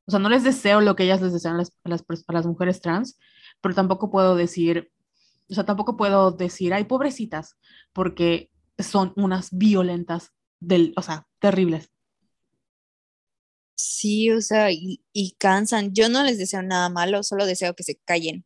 o 0.06 0.10
sea, 0.10 0.20
no 0.20 0.28
les 0.28 0.44
deseo 0.44 0.80
lo 0.80 0.94
que 0.94 1.04
ellas 1.04 1.20
les 1.20 1.32
desean 1.32 1.56
a 1.56 1.58
las, 1.84 2.04
las 2.28 2.46
mujeres 2.46 2.80
trans, 2.80 3.18
pero 3.60 3.74
tampoco 3.74 4.10
puedo 4.10 4.36
decir, 4.36 4.92
o 5.50 5.54
sea, 5.54 5.64
tampoco 5.64 5.96
puedo 5.96 6.30
decir, 6.30 6.72
ay, 6.72 6.84
pobrecitas, 6.84 7.56
porque 7.92 8.50
son 8.78 9.12
unas 9.16 9.50
violentas, 9.50 10.32
del, 10.60 10.94
o 10.96 11.02
sea, 11.02 11.26
terribles. 11.40 11.90
Sí, 13.76 14.30
o 14.30 14.40
sea, 14.40 14.72
y, 14.72 15.02
y, 15.12 15.32
cansan. 15.38 15.92
Yo 15.92 16.08
no 16.08 16.24
les 16.24 16.38
deseo 16.38 16.62
nada 16.62 16.88
malo, 16.88 17.22
solo 17.22 17.46
deseo 17.46 17.74
que 17.74 17.84
se 17.84 17.96
callen 18.04 18.44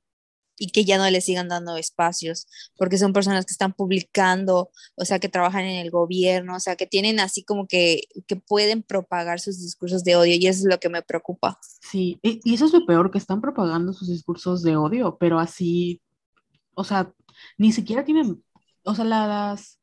y 0.61 0.69
que 0.73 0.85
ya 0.85 0.99
no 0.99 1.11
le 1.11 1.23
sigan 1.23 1.49
dando 1.49 1.77
espacios, 1.79 2.47
porque 2.77 2.99
son 2.99 3.15
personas 3.15 3.47
que 3.47 3.53
están 3.53 3.73
publicando, 3.73 4.71
o 4.95 5.05
sea, 5.07 5.19
que 5.19 5.31
trabajan 5.31 5.65
en 5.65 5.79
el 5.79 5.91
gobierno, 5.91 6.55
o 6.55 6.61
sea, 6.61 6.77
que 6.77 6.87
tienen 6.87 7.19
así 7.19 7.43
como 7.43 7.67
que, 7.67 8.03
que 8.27 8.37
pueden 8.37 8.83
propagar 8.83 9.41
sus 9.41 9.59
discursos 9.63 10.05
de 10.05 10.17
odio 10.17 10.35
y 10.37 10.47
eso 10.47 10.61
es 10.61 10.67
lo 10.67 10.79
que 10.79 10.91
me 10.91 11.01
preocupa. 11.01 11.59
Sí, 11.81 12.19
y, 12.23 12.41
y 12.45 12.55
eso 12.55 12.67
es 12.67 12.75
lo 12.75 12.85
peor, 12.85 13.11
que 13.11 13.17
están 13.17 13.41
propagando 13.41 13.95
sus 13.95 14.09
discursos 14.09 14.63
de 14.63 14.77
odio, 14.77 15.17
pero 15.19 15.41
así, 15.41 16.03
o 16.75 16.85
sea, 16.85 17.11
ni 17.57 17.73
siquiera 17.73 18.05
tienen, 18.05 18.45
o 18.85 18.95
sea, 18.95 19.07
las, 19.07 19.80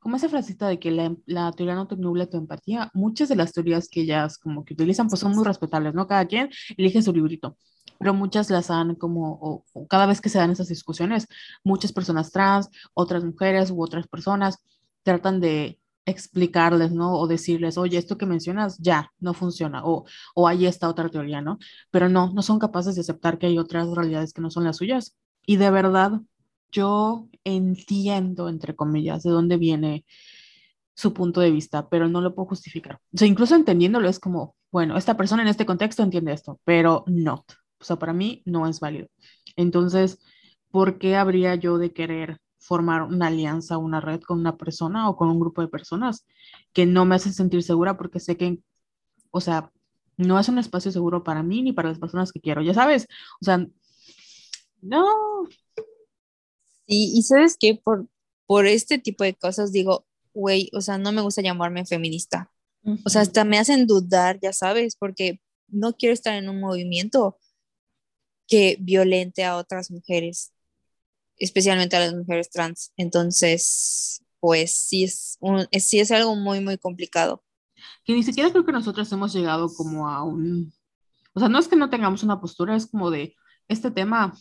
como 0.00 0.16
esa 0.16 0.28
frasita 0.28 0.68
de 0.68 0.78
que 0.78 0.90
la, 0.90 1.14
la, 1.26 1.52
teoría 1.52 1.74
no 1.74 1.86
te 1.86 1.96
nubla 1.96 2.26
tu 2.26 2.36
empatía, 2.38 2.90
muchas 2.94 3.28
de 3.28 3.36
las 3.36 3.52
teorías 3.52 3.88
que 3.88 4.02
ellas 4.02 4.38
como 4.38 4.64
que 4.64 4.74
utilizan 4.74 5.08
pues 5.08 5.20
son 5.20 5.32
muy 5.34 5.44
respetables, 5.44 5.94
¿no? 5.94 6.06
Cada 6.06 6.26
quien 6.26 6.50
elige 6.76 7.02
su 7.02 7.12
librito 7.12 7.56
pero 8.00 8.14
muchas 8.14 8.48
las 8.48 8.70
han 8.70 8.94
como, 8.94 9.66
cada 9.90 10.06
vez 10.06 10.22
que 10.22 10.30
se 10.30 10.38
dan 10.38 10.50
esas 10.50 10.68
discusiones, 10.68 11.26
muchas 11.62 11.92
personas 11.92 12.32
trans, 12.32 12.70
otras 12.94 13.22
mujeres 13.24 13.70
u 13.70 13.82
otras 13.82 14.08
personas 14.08 14.56
tratan 15.02 15.38
de 15.38 15.78
explicarles, 16.06 16.92
¿no? 16.92 17.18
O 17.18 17.26
decirles, 17.26 17.76
oye, 17.76 17.98
esto 17.98 18.16
que 18.16 18.24
mencionas 18.24 18.78
ya 18.78 19.12
no 19.18 19.34
funciona, 19.34 19.84
o, 19.84 20.06
o 20.34 20.48
hay 20.48 20.64
esta 20.64 20.88
otra 20.88 21.10
teoría, 21.10 21.42
¿no? 21.42 21.58
Pero 21.90 22.08
no, 22.08 22.32
no 22.32 22.40
son 22.40 22.58
capaces 22.58 22.94
de 22.94 23.02
aceptar 23.02 23.38
que 23.38 23.46
hay 23.48 23.58
otras 23.58 23.88
realidades 23.90 24.32
que 24.32 24.40
no 24.40 24.50
son 24.50 24.64
las 24.64 24.78
suyas. 24.78 25.14
Y 25.44 25.56
de 25.58 25.70
verdad, 25.70 26.22
yo 26.72 27.28
entiendo, 27.44 28.48
entre 28.48 28.76
comillas, 28.76 29.22
de 29.22 29.30
dónde 29.30 29.56
viene 29.56 30.04
su 30.94 31.12
punto 31.12 31.40
de 31.40 31.50
vista, 31.50 31.88
pero 31.88 32.08
no 32.08 32.20
lo 32.20 32.34
puedo 32.34 32.48
justificar. 32.48 33.00
O 33.14 33.18
sea, 33.18 33.28
incluso 33.28 33.54
entendiéndolo 33.56 34.08
es 34.08 34.18
como, 34.20 34.54
bueno, 34.70 34.96
esta 34.96 35.16
persona 35.16 35.42
en 35.42 35.48
este 35.48 35.66
contexto 35.66 36.02
entiende 36.02 36.32
esto, 36.32 36.60
pero 36.64 37.04
no 37.06 37.44
o 37.80 37.84
sea, 37.84 37.96
para 37.96 38.12
mí 38.12 38.42
no 38.44 38.66
es 38.68 38.80
válido. 38.80 39.08
Entonces, 39.56 40.20
¿por 40.70 40.98
qué 40.98 41.16
habría 41.16 41.54
yo 41.54 41.78
de 41.78 41.92
querer 41.92 42.38
formar 42.58 43.02
una 43.02 43.28
alianza, 43.28 43.78
una 43.78 44.00
red 44.00 44.20
con 44.20 44.38
una 44.38 44.56
persona 44.56 45.08
o 45.08 45.16
con 45.16 45.30
un 45.30 45.40
grupo 45.40 45.62
de 45.62 45.68
personas 45.68 46.26
que 46.72 46.86
no 46.86 47.04
me 47.06 47.16
hacen 47.16 47.32
sentir 47.32 47.62
segura 47.62 47.96
porque 47.96 48.20
sé 48.20 48.36
que, 48.36 48.58
o 49.30 49.40
sea, 49.40 49.72
no 50.18 50.38
es 50.38 50.48
un 50.48 50.58
espacio 50.58 50.92
seguro 50.92 51.24
para 51.24 51.42
mí 51.42 51.62
ni 51.62 51.72
para 51.72 51.88
las 51.88 51.98
personas 51.98 52.32
que 52.32 52.40
quiero, 52.40 52.62
ya 52.62 52.74
sabes, 52.74 53.06
o 53.40 53.44
sea, 53.44 53.66
no. 54.82 55.04
Sí, 56.90 57.12
y 57.14 57.22
sabes 57.22 57.56
que 57.56 57.76
por, 57.76 58.08
por 58.46 58.66
este 58.66 58.98
tipo 58.98 59.22
de 59.22 59.34
cosas 59.34 59.70
digo, 59.70 60.06
güey, 60.34 60.70
o 60.72 60.80
sea, 60.80 60.98
no 60.98 61.12
me 61.12 61.22
gusta 61.22 61.40
llamarme 61.40 61.86
feminista. 61.86 62.50
O 63.04 63.08
sea, 63.08 63.20
hasta 63.20 63.44
me 63.44 63.58
hacen 63.58 63.86
dudar, 63.86 64.40
ya 64.42 64.52
sabes, 64.52 64.96
porque 64.96 65.40
no 65.68 65.92
quiero 65.94 66.14
estar 66.14 66.34
en 66.34 66.48
un 66.48 66.60
movimiento 66.60 67.38
que 68.48 68.76
violente 68.80 69.44
a 69.44 69.56
otras 69.56 69.92
mujeres, 69.92 70.52
especialmente 71.36 71.94
a 71.94 72.00
las 72.00 72.14
mujeres 72.14 72.50
trans. 72.50 72.92
Entonces, 72.96 74.24
pues 74.40 74.74
sí 74.74 75.04
es, 75.04 75.36
un, 75.38 75.68
sí 75.78 76.00
es 76.00 76.10
algo 76.10 76.34
muy, 76.34 76.60
muy 76.60 76.76
complicado. 76.76 77.44
Que 78.04 78.14
ni 78.14 78.24
siquiera 78.24 78.50
creo 78.50 78.66
que 78.66 78.72
nosotros 78.72 79.10
hemos 79.12 79.32
llegado 79.32 79.72
como 79.72 80.08
a 80.08 80.24
un... 80.24 80.72
O 81.34 81.38
sea, 81.38 81.48
no 81.48 81.60
es 81.60 81.68
que 81.68 81.76
no 81.76 81.88
tengamos 81.88 82.24
una 82.24 82.40
postura, 82.40 82.74
es 82.74 82.86
como 82.86 83.12
de 83.12 83.36
este 83.68 83.92
tema, 83.92 84.36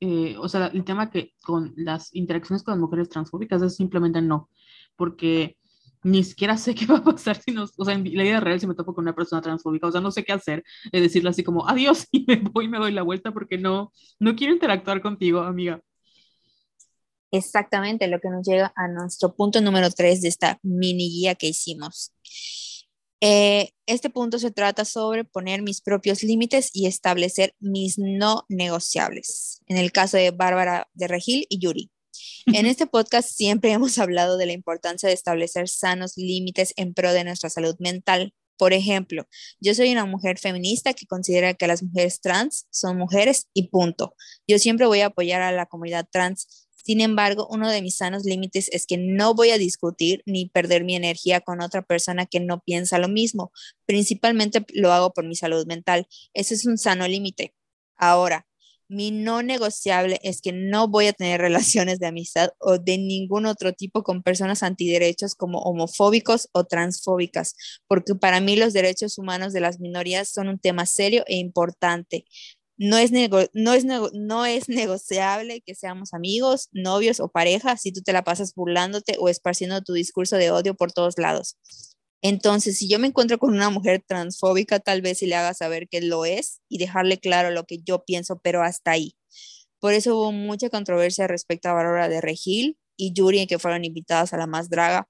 eh, 0.00 0.36
o 0.38 0.48
sea, 0.48 0.68
el 0.68 0.84
tema 0.84 1.10
que 1.10 1.34
con 1.42 1.74
las 1.76 2.14
interacciones 2.14 2.62
con 2.62 2.72
las 2.72 2.80
mujeres 2.80 3.08
transfóbicas 3.08 3.62
es 3.62 3.76
simplemente 3.76 4.22
no, 4.22 4.48
porque 4.96 5.58
ni 6.02 6.24
siquiera 6.24 6.56
sé 6.56 6.74
qué 6.74 6.86
va 6.86 6.98
a 6.98 7.04
pasar 7.04 7.40
si 7.40 7.52
nos, 7.52 7.72
o 7.78 7.84
sea, 7.84 7.94
en 7.94 8.04
la 8.16 8.22
vida 8.22 8.40
real 8.40 8.58
si 8.60 8.66
me 8.66 8.74
topo 8.74 8.94
con 8.94 9.04
una 9.04 9.14
persona 9.14 9.42
transfóbica, 9.42 9.86
o 9.86 9.92
sea, 9.92 10.00
no 10.00 10.10
sé 10.10 10.24
qué 10.24 10.32
hacer, 10.32 10.64
es 10.92 11.02
decirle 11.02 11.30
así 11.30 11.44
como 11.44 11.68
adiós 11.68 12.06
y 12.12 12.24
me 12.26 12.36
voy 12.36 12.68
me 12.68 12.78
doy 12.78 12.92
la 12.92 13.02
vuelta 13.02 13.32
porque 13.32 13.58
no, 13.58 13.92
no 14.18 14.36
quiero 14.36 14.54
interactuar 14.54 15.02
contigo, 15.02 15.40
amiga. 15.40 15.80
Exactamente, 17.32 18.08
lo 18.08 18.18
que 18.20 18.28
nos 18.28 18.44
llega 18.44 18.72
a 18.74 18.88
nuestro 18.88 19.34
punto 19.36 19.60
número 19.60 19.88
tres 19.90 20.20
de 20.20 20.28
esta 20.28 20.58
mini 20.62 21.08
guía 21.10 21.36
que 21.36 21.46
hicimos. 21.48 22.12
Eh, 23.20 23.72
este 23.86 24.08
punto 24.08 24.38
se 24.38 24.50
trata 24.50 24.84
sobre 24.84 25.24
poner 25.24 25.62
mis 25.62 25.82
propios 25.82 26.22
límites 26.22 26.70
y 26.72 26.86
establecer 26.86 27.54
mis 27.60 27.98
no 27.98 28.46
negociables. 28.48 29.62
En 29.66 29.76
el 29.76 29.92
caso 29.92 30.16
de 30.16 30.30
Bárbara 30.30 30.88
de 30.94 31.08
Regil 31.08 31.46
y 31.50 31.58
Yuri. 31.58 31.90
En 32.46 32.66
este 32.66 32.86
podcast 32.86 33.28
siempre 33.28 33.72
hemos 33.72 33.98
hablado 33.98 34.38
de 34.38 34.46
la 34.46 34.52
importancia 34.52 35.08
de 35.08 35.14
establecer 35.14 35.68
sanos 35.68 36.16
límites 36.16 36.72
en 36.76 36.94
pro 36.94 37.12
de 37.12 37.24
nuestra 37.24 37.50
salud 37.50 37.76
mental. 37.78 38.34
Por 38.56 38.72
ejemplo, 38.74 39.26
yo 39.58 39.74
soy 39.74 39.90
una 39.90 40.04
mujer 40.04 40.38
feminista 40.38 40.92
que 40.92 41.06
considera 41.06 41.54
que 41.54 41.66
las 41.66 41.82
mujeres 41.82 42.20
trans 42.20 42.66
son 42.70 42.98
mujeres 42.98 43.48
y 43.54 43.68
punto. 43.68 44.14
Yo 44.46 44.58
siempre 44.58 44.86
voy 44.86 45.00
a 45.00 45.06
apoyar 45.06 45.40
a 45.40 45.52
la 45.52 45.66
comunidad 45.66 46.06
trans 46.10 46.68
sin 46.84 47.00
embargo, 47.00 47.46
uno 47.50 47.68
de 47.70 47.82
mis 47.82 47.96
sanos 47.96 48.24
límites 48.24 48.68
es 48.72 48.86
que 48.86 48.96
no 48.98 49.34
voy 49.34 49.50
a 49.50 49.58
discutir 49.58 50.22
ni 50.26 50.48
perder 50.48 50.84
mi 50.84 50.96
energía 50.96 51.40
con 51.40 51.60
otra 51.60 51.82
persona 51.82 52.26
que 52.26 52.40
no 52.40 52.60
piensa 52.60 52.98
lo 52.98 53.08
mismo. 53.08 53.52
Principalmente 53.86 54.64
lo 54.72 54.92
hago 54.92 55.12
por 55.12 55.26
mi 55.26 55.36
salud 55.36 55.66
mental. 55.66 56.06
Ese 56.34 56.54
es 56.54 56.66
un 56.66 56.78
sano 56.78 57.06
límite. 57.06 57.54
Ahora, 57.96 58.46
mi 58.90 59.12
no 59.12 59.42
negociable 59.42 60.18
es 60.24 60.42
que 60.42 60.52
no 60.52 60.88
voy 60.88 61.06
a 61.06 61.12
tener 61.12 61.40
relaciones 61.40 62.00
de 62.00 62.08
amistad 62.08 62.50
o 62.58 62.78
de 62.78 62.98
ningún 62.98 63.46
otro 63.46 63.72
tipo 63.72 64.02
con 64.02 64.22
personas 64.22 64.62
antiderechos 64.62 65.34
como 65.34 65.60
homofóbicos 65.60 66.48
o 66.52 66.64
transfóbicas, 66.64 67.54
porque 67.86 68.14
para 68.16 68.40
mí 68.40 68.56
los 68.56 68.72
derechos 68.72 69.16
humanos 69.16 69.52
de 69.52 69.60
las 69.60 69.78
minorías 69.78 70.28
son 70.28 70.48
un 70.48 70.58
tema 70.58 70.86
serio 70.86 71.22
e 71.28 71.36
importante 71.36 72.24
no 72.80 72.96
es, 72.96 73.12
no, 73.12 73.74
es 73.74 73.84
no 73.84 74.46
es 74.46 74.68
negociable 74.70 75.60
que 75.60 75.74
seamos 75.74 76.14
amigos, 76.14 76.70
novios 76.72 77.20
o 77.20 77.28
pareja 77.28 77.76
si 77.76 77.92
tú 77.92 78.00
te 78.00 78.14
la 78.14 78.24
pasas 78.24 78.54
burlándote 78.54 79.16
o 79.18 79.28
esparciendo 79.28 79.82
tu 79.82 79.92
discurso 79.92 80.36
de 80.36 80.50
odio 80.50 80.74
por 80.74 80.90
todos 80.90 81.18
lados. 81.18 81.58
Entonces, 82.22 82.78
si 82.78 82.88
yo 82.88 82.98
me 82.98 83.08
encuentro 83.08 83.38
con 83.38 83.52
una 83.54 83.68
mujer 83.68 84.02
transfóbica, 84.06 84.80
tal 84.80 85.02
vez 85.02 85.18
si 85.18 85.26
le 85.26 85.34
haga 85.34 85.52
saber 85.52 85.88
que 85.90 86.00
lo 86.00 86.24
es 86.24 86.62
y 86.70 86.78
dejarle 86.78 87.18
claro 87.18 87.50
lo 87.50 87.64
que 87.64 87.80
yo 87.84 88.04
pienso, 88.06 88.40
pero 88.42 88.62
hasta 88.62 88.92
ahí. 88.92 89.14
Por 89.78 89.92
eso 89.92 90.16
hubo 90.16 90.32
mucha 90.32 90.70
controversia 90.70 91.26
respecto 91.26 91.68
a 91.68 91.74
Bárbara 91.74 92.08
de 92.08 92.22
Regil 92.22 92.78
y 92.96 93.12
Yuri, 93.12 93.46
que 93.46 93.58
fueron 93.58 93.84
invitadas 93.84 94.32
a 94.32 94.38
la 94.38 94.46
más 94.46 94.70
draga 94.70 95.06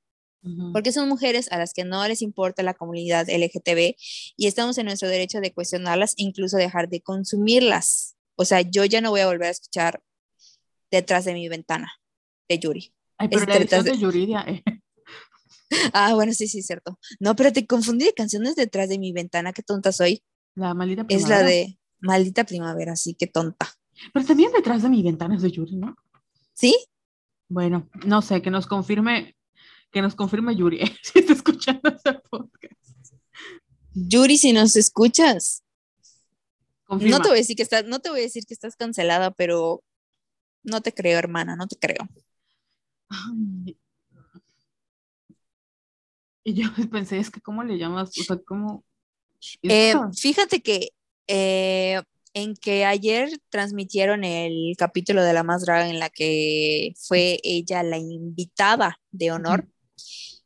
porque 0.73 0.93
son 0.93 1.09
mujeres 1.09 1.51
a 1.53 1.59
las 1.59 1.75
que 1.75 1.85
no 1.85 2.07
les 2.09 2.23
importa 2.23 2.63
la 2.63 2.75
comunidad 2.75 3.29
LGTB 3.29 3.95
y 4.37 4.47
estamos 4.47 4.79
en 4.79 4.87
nuestro 4.87 5.09
derecho 5.09 5.41
de 5.41 5.53
cuestionarlas 5.53 6.13
e 6.13 6.23
incluso 6.23 6.57
dejar 6.57 6.89
de 6.89 7.03
consumirlas. 7.03 8.17
O 8.37 8.45
sea, 8.45 8.63
yo 8.63 8.85
ya 8.85 9.01
no 9.01 9.11
voy 9.11 9.21
a 9.21 9.27
volver 9.27 9.49
a 9.49 9.51
escuchar 9.51 10.03
detrás 10.91 11.25
de 11.27 11.35
mi 11.35 11.49
ventana 11.49 11.93
de 12.49 12.59
Yuri. 12.59 12.95
Ay, 13.19 13.29
pero 13.29 13.45
la 13.45 13.59
detrás 13.59 13.85
de, 13.85 13.99
Yuri, 13.99 14.35
eh. 14.35 14.63
Ah, 15.93 16.15
bueno, 16.15 16.33
sí, 16.33 16.49
sí, 16.49 16.63
cierto. 16.63 16.99
No, 17.21 17.37
pero 17.37 17.53
te 17.53 17.67
confundí 17.67 18.07
de 18.07 18.15
canciones 18.15 18.57
detrás 18.57 18.89
de 18.89 18.99
mi 18.99 19.13
ventana, 19.13 19.53
qué 19.53 19.63
tonta 19.63 19.93
soy. 19.93 20.23
La 20.55 20.75
maldita 20.75 21.05
primavera. 21.05 21.37
Es 21.37 21.45
la 21.45 21.49
de 21.49 21.79
maldita 22.01 22.45
primavera, 22.45 22.97
sí, 22.97 23.15
qué 23.15 23.27
tonta. 23.27 23.69
Pero 24.13 24.27
también 24.27 24.51
detrás 24.53 24.83
de 24.83 24.89
mi 24.89 25.03
ventana 25.03 25.37
es 25.37 25.43
de 25.43 25.51
Yuri, 25.51 25.77
¿no? 25.77 25.95
¿Sí? 26.55 26.77
Bueno, 27.49 27.89
no 28.05 28.23
sé, 28.23 28.43
que 28.43 28.51
nos 28.51 28.67
confirme 28.67 29.37
que 29.91 30.03
nos 30.03 30.15
confirme 30.15 30.57
Yuri 30.57 30.81
si 31.03 31.19
está 31.21 31.33
escuchando 31.33 31.89
este 31.89 32.15
podcast. 32.31 33.15
Yuri, 33.95 34.39
si 34.39 34.53
nos 34.53 34.77
escuchas. 34.77 35.63
No 36.89 37.21
te 37.21 37.29
voy 37.29 37.37
a 37.37 37.41
decir 37.41 37.57
que 37.57 37.63
estás, 37.63 37.85
no 37.85 38.01
te 38.01 38.11
voy 38.11 38.21
a 38.21 38.25
decir 38.25 38.45
que 38.47 38.55
estás 38.55 38.75
cancelada, 38.75 39.31
pero 39.31 39.83
no 40.65 40.81
te 40.81 40.93
creo, 40.93 41.19
hermana, 41.19 41.55
no 41.55 41.69
te 41.69 41.77
creo. 41.77 42.09
Y 46.45 46.55
yo 46.55 46.69
pensé, 46.91 47.19
es 47.19 47.31
que 47.31 47.41
¿cómo 47.41 47.63
le 47.63 47.79
llamas? 47.79 48.11
O 48.19 48.23
sea, 48.25 48.37
¿cómo? 48.39 48.85
Eh, 49.63 49.95
fíjate 50.17 50.63
que 50.63 50.91
eh, 51.29 52.03
en 52.35 52.55
que 52.55 52.85
ayer 52.85 53.31
transmitieron 53.49 54.25
el 54.25 54.75
capítulo 54.77 55.23
de 55.23 55.33
La 55.33 55.43
Más 55.43 55.63
Draga 55.65 55.89
en 55.89 55.99
la 55.99 56.11
que 56.11 56.93
fue 56.97 57.41
ella 57.43 57.83
la 57.83 57.99
invitada 57.99 59.01
de 59.11 59.33
honor. 59.33 59.67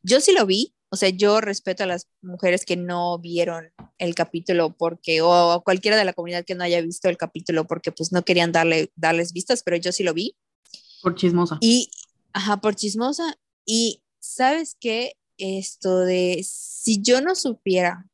Yo 0.01 0.21
sí 0.21 0.33
lo 0.33 0.45
vi, 0.45 0.75
o 0.89 0.97
sea, 0.97 1.09
yo 1.09 1.41
respeto 1.41 1.83
a 1.83 1.87
las 1.87 2.07
mujeres 2.21 2.65
que 2.65 2.77
no 2.77 3.17
vieron 3.19 3.71
el 3.97 4.15
capítulo 4.15 4.75
porque, 4.77 5.21
o 5.21 5.51
a 5.51 5.63
cualquiera 5.63 5.97
de 5.97 6.05
la 6.05 6.13
comunidad 6.13 6.45
que 6.45 6.55
no 6.55 6.63
haya 6.63 6.81
visto 6.81 7.09
el 7.09 7.17
capítulo 7.17 7.65
porque 7.65 7.91
pues 7.91 8.11
no 8.11 8.23
querían 8.23 8.51
darle, 8.51 8.91
darles 8.95 9.33
vistas, 9.33 9.61
pero 9.63 9.77
yo 9.77 9.91
sí 9.91 10.03
lo 10.03 10.13
vi. 10.13 10.37
Por 11.01 11.15
chismosa. 11.15 11.57
Y, 11.59 11.89
ajá, 12.33 12.57
por 12.57 12.75
chismosa. 12.75 13.37
Y 13.65 14.03
sabes 14.19 14.77
qué, 14.79 15.17
esto 15.37 15.99
de, 15.99 16.45
si 16.47 17.01
yo 17.01 17.21
no 17.21 17.35
supiera 17.35 18.07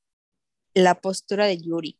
la 0.73 1.01
postura 1.01 1.45
de 1.45 1.57
Yuri 1.57 1.99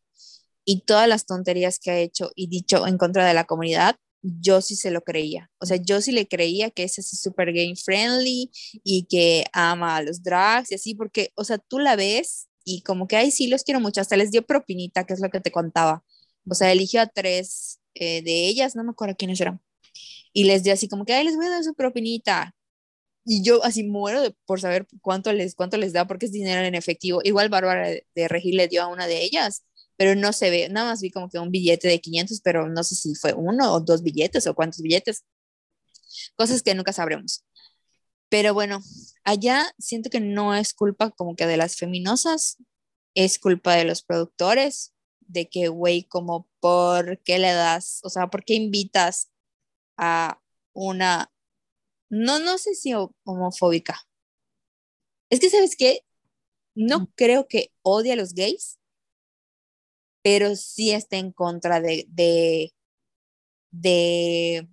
y 0.66 0.82
todas 0.82 1.08
las 1.08 1.26
tonterías 1.26 1.80
que 1.80 1.92
ha 1.92 2.00
hecho 2.00 2.32
y 2.36 2.48
dicho 2.48 2.88
en 2.88 2.98
contra 2.98 3.28
de 3.28 3.34
la 3.34 3.46
comunidad, 3.46 3.98
yo 4.22 4.62
sí 4.62 4.76
se 4.76 4.92
lo 4.92 5.02
creía. 5.02 5.50
O 5.60 5.66
sea, 5.66 5.78
yo 5.78 6.02
sí 6.02 6.12
le 6.12 6.28
creía 6.28 6.70
que 6.72 6.84
es 6.84 7.00
así 7.00 7.18
súper 7.18 7.54
game 7.54 7.76
friendly 7.76 8.52
y 8.84 9.06
que 9.06 9.46
ama 9.54 9.98
a 9.98 10.04
los 10.04 10.24
drags 10.24 10.72
y 10.72 10.76
así, 10.76 10.96
porque, 10.96 11.32
o 11.36 11.44
sea, 11.44 11.58
tú 11.58 11.80
la 11.80 11.96
ves 11.96 12.48
y 12.64 12.84
como 12.84 13.08
que, 13.08 13.16
ay, 13.18 13.32
sí, 13.32 13.48
los 13.48 13.64
quiero 13.64 13.80
mucho. 13.80 14.02
Hasta 14.02 14.18
les 14.18 14.32
dio 14.32 14.44
propinita, 14.46 15.06
que 15.06 15.14
es 15.14 15.20
lo 15.22 15.30
que 15.30 15.42
te 15.42 15.52
contaba. 15.52 16.04
O 16.48 16.56
sea, 16.56 16.72
eligió 16.72 17.02
a 17.02 17.08
tres 17.08 17.80
eh, 17.96 18.22
de 18.24 18.48
ellas, 18.48 18.76
no 18.76 18.84
me 18.84 18.92
acuerdo 18.92 19.16
quiénes 19.18 19.42
eran. 19.42 19.62
Y 20.34 20.46
les 20.46 20.64
dio 20.64 20.74
así 20.74 20.88
como 20.88 21.06
que, 21.06 21.14
ay, 21.14 21.26
les 21.26 21.36
voy 21.36 21.48
a 21.48 21.52
dar 21.52 21.64
su 21.64 21.74
propinita. 21.76 22.56
Y 23.26 23.44
yo 23.44 23.64
así 23.64 23.84
muero 23.84 24.24
por 24.46 24.62
saber 24.62 24.88
cuánto 25.02 25.34
les, 25.34 25.56
cuánto 25.56 25.78
les 25.78 25.94
da, 25.94 26.08
porque 26.08 26.26
es 26.28 26.32
dinero 26.32 26.62
en 26.66 26.76
efectivo. 26.76 27.22
Igual 27.24 27.50
Bárbara 27.50 27.88
de, 27.90 28.08
de 28.16 28.28
Regil 28.28 28.58
le 28.58 28.68
dio 28.68 28.84
a 28.84 28.88
una 28.88 29.08
de 29.08 29.24
ellas 29.24 29.64
pero 30.02 30.16
no 30.16 30.34
se 30.34 30.50
ve, 30.50 30.68
nada 30.68 30.90
más 30.90 31.00
vi 31.00 31.12
como 31.12 31.30
que 31.30 31.38
un 31.38 31.52
billete 31.52 31.88
de 31.88 32.02
500, 32.02 32.42
pero 32.42 32.68
no 32.68 32.84
sé 32.84 32.96
si 32.96 33.14
fue 33.14 33.34
uno 33.34 33.72
o 33.72 33.80
dos 33.82 34.02
billetes 34.02 34.48
o 34.48 34.56
cuántos 34.56 34.82
billetes. 34.82 35.26
Cosas 36.36 36.64
que 36.64 36.74
nunca 36.74 36.92
sabremos. 36.92 37.46
Pero 38.28 38.56
bueno, 38.56 38.82
allá 39.24 39.72
siento 39.78 40.10
que 40.10 40.20
no 40.20 40.56
es 40.56 40.74
culpa 40.74 41.12
como 41.12 41.36
que 41.36 41.46
de 41.46 41.56
las 41.56 41.76
feminosas, 41.76 42.58
es 43.14 43.38
culpa 43.38 43.76
de 43.76 43.86
los 43.86 44.02
productores, 44.02 44.92
de 45.20 45.48
que, 45.48 45.68
güey, 45.68 46.06
como, 46.06 46.50
¿por 46.60 47.22
qué 47.22 47.38
le 47.38 47.54
das? 47.54 48.00
O 48.02 48.10
sea, 48.10 48.26
¿por 48.26 48.44
qué 48.44 48.56
invitas 48.56 49.30
a 49.98 50.42
una, 50.74 51.32
no, 52.10 52.40
no 52.40 52.58
sé 52.58 52.74
si 52.74 52.96
homofóbica? 53.24 54.02
Es 55.30 55.40
que, 55.40 55.52
¿sabes 55.52 55.76
qué? 55.78 56.04
No 56.74 57.12
creo 57.16 57.48
que 57.48 57.72
odie 57.84 58.14
a 58.14 58.16
los 58.16 58.34
gays, 58.34 58.81
pero 60.22 60.56
sí 60.56 60.92
está 60.92 61.18
en 61.18 61.32
contra 61.32 61.82
de, 61.82 62.06
de, 62.10 62.74
de, 63.72 64.68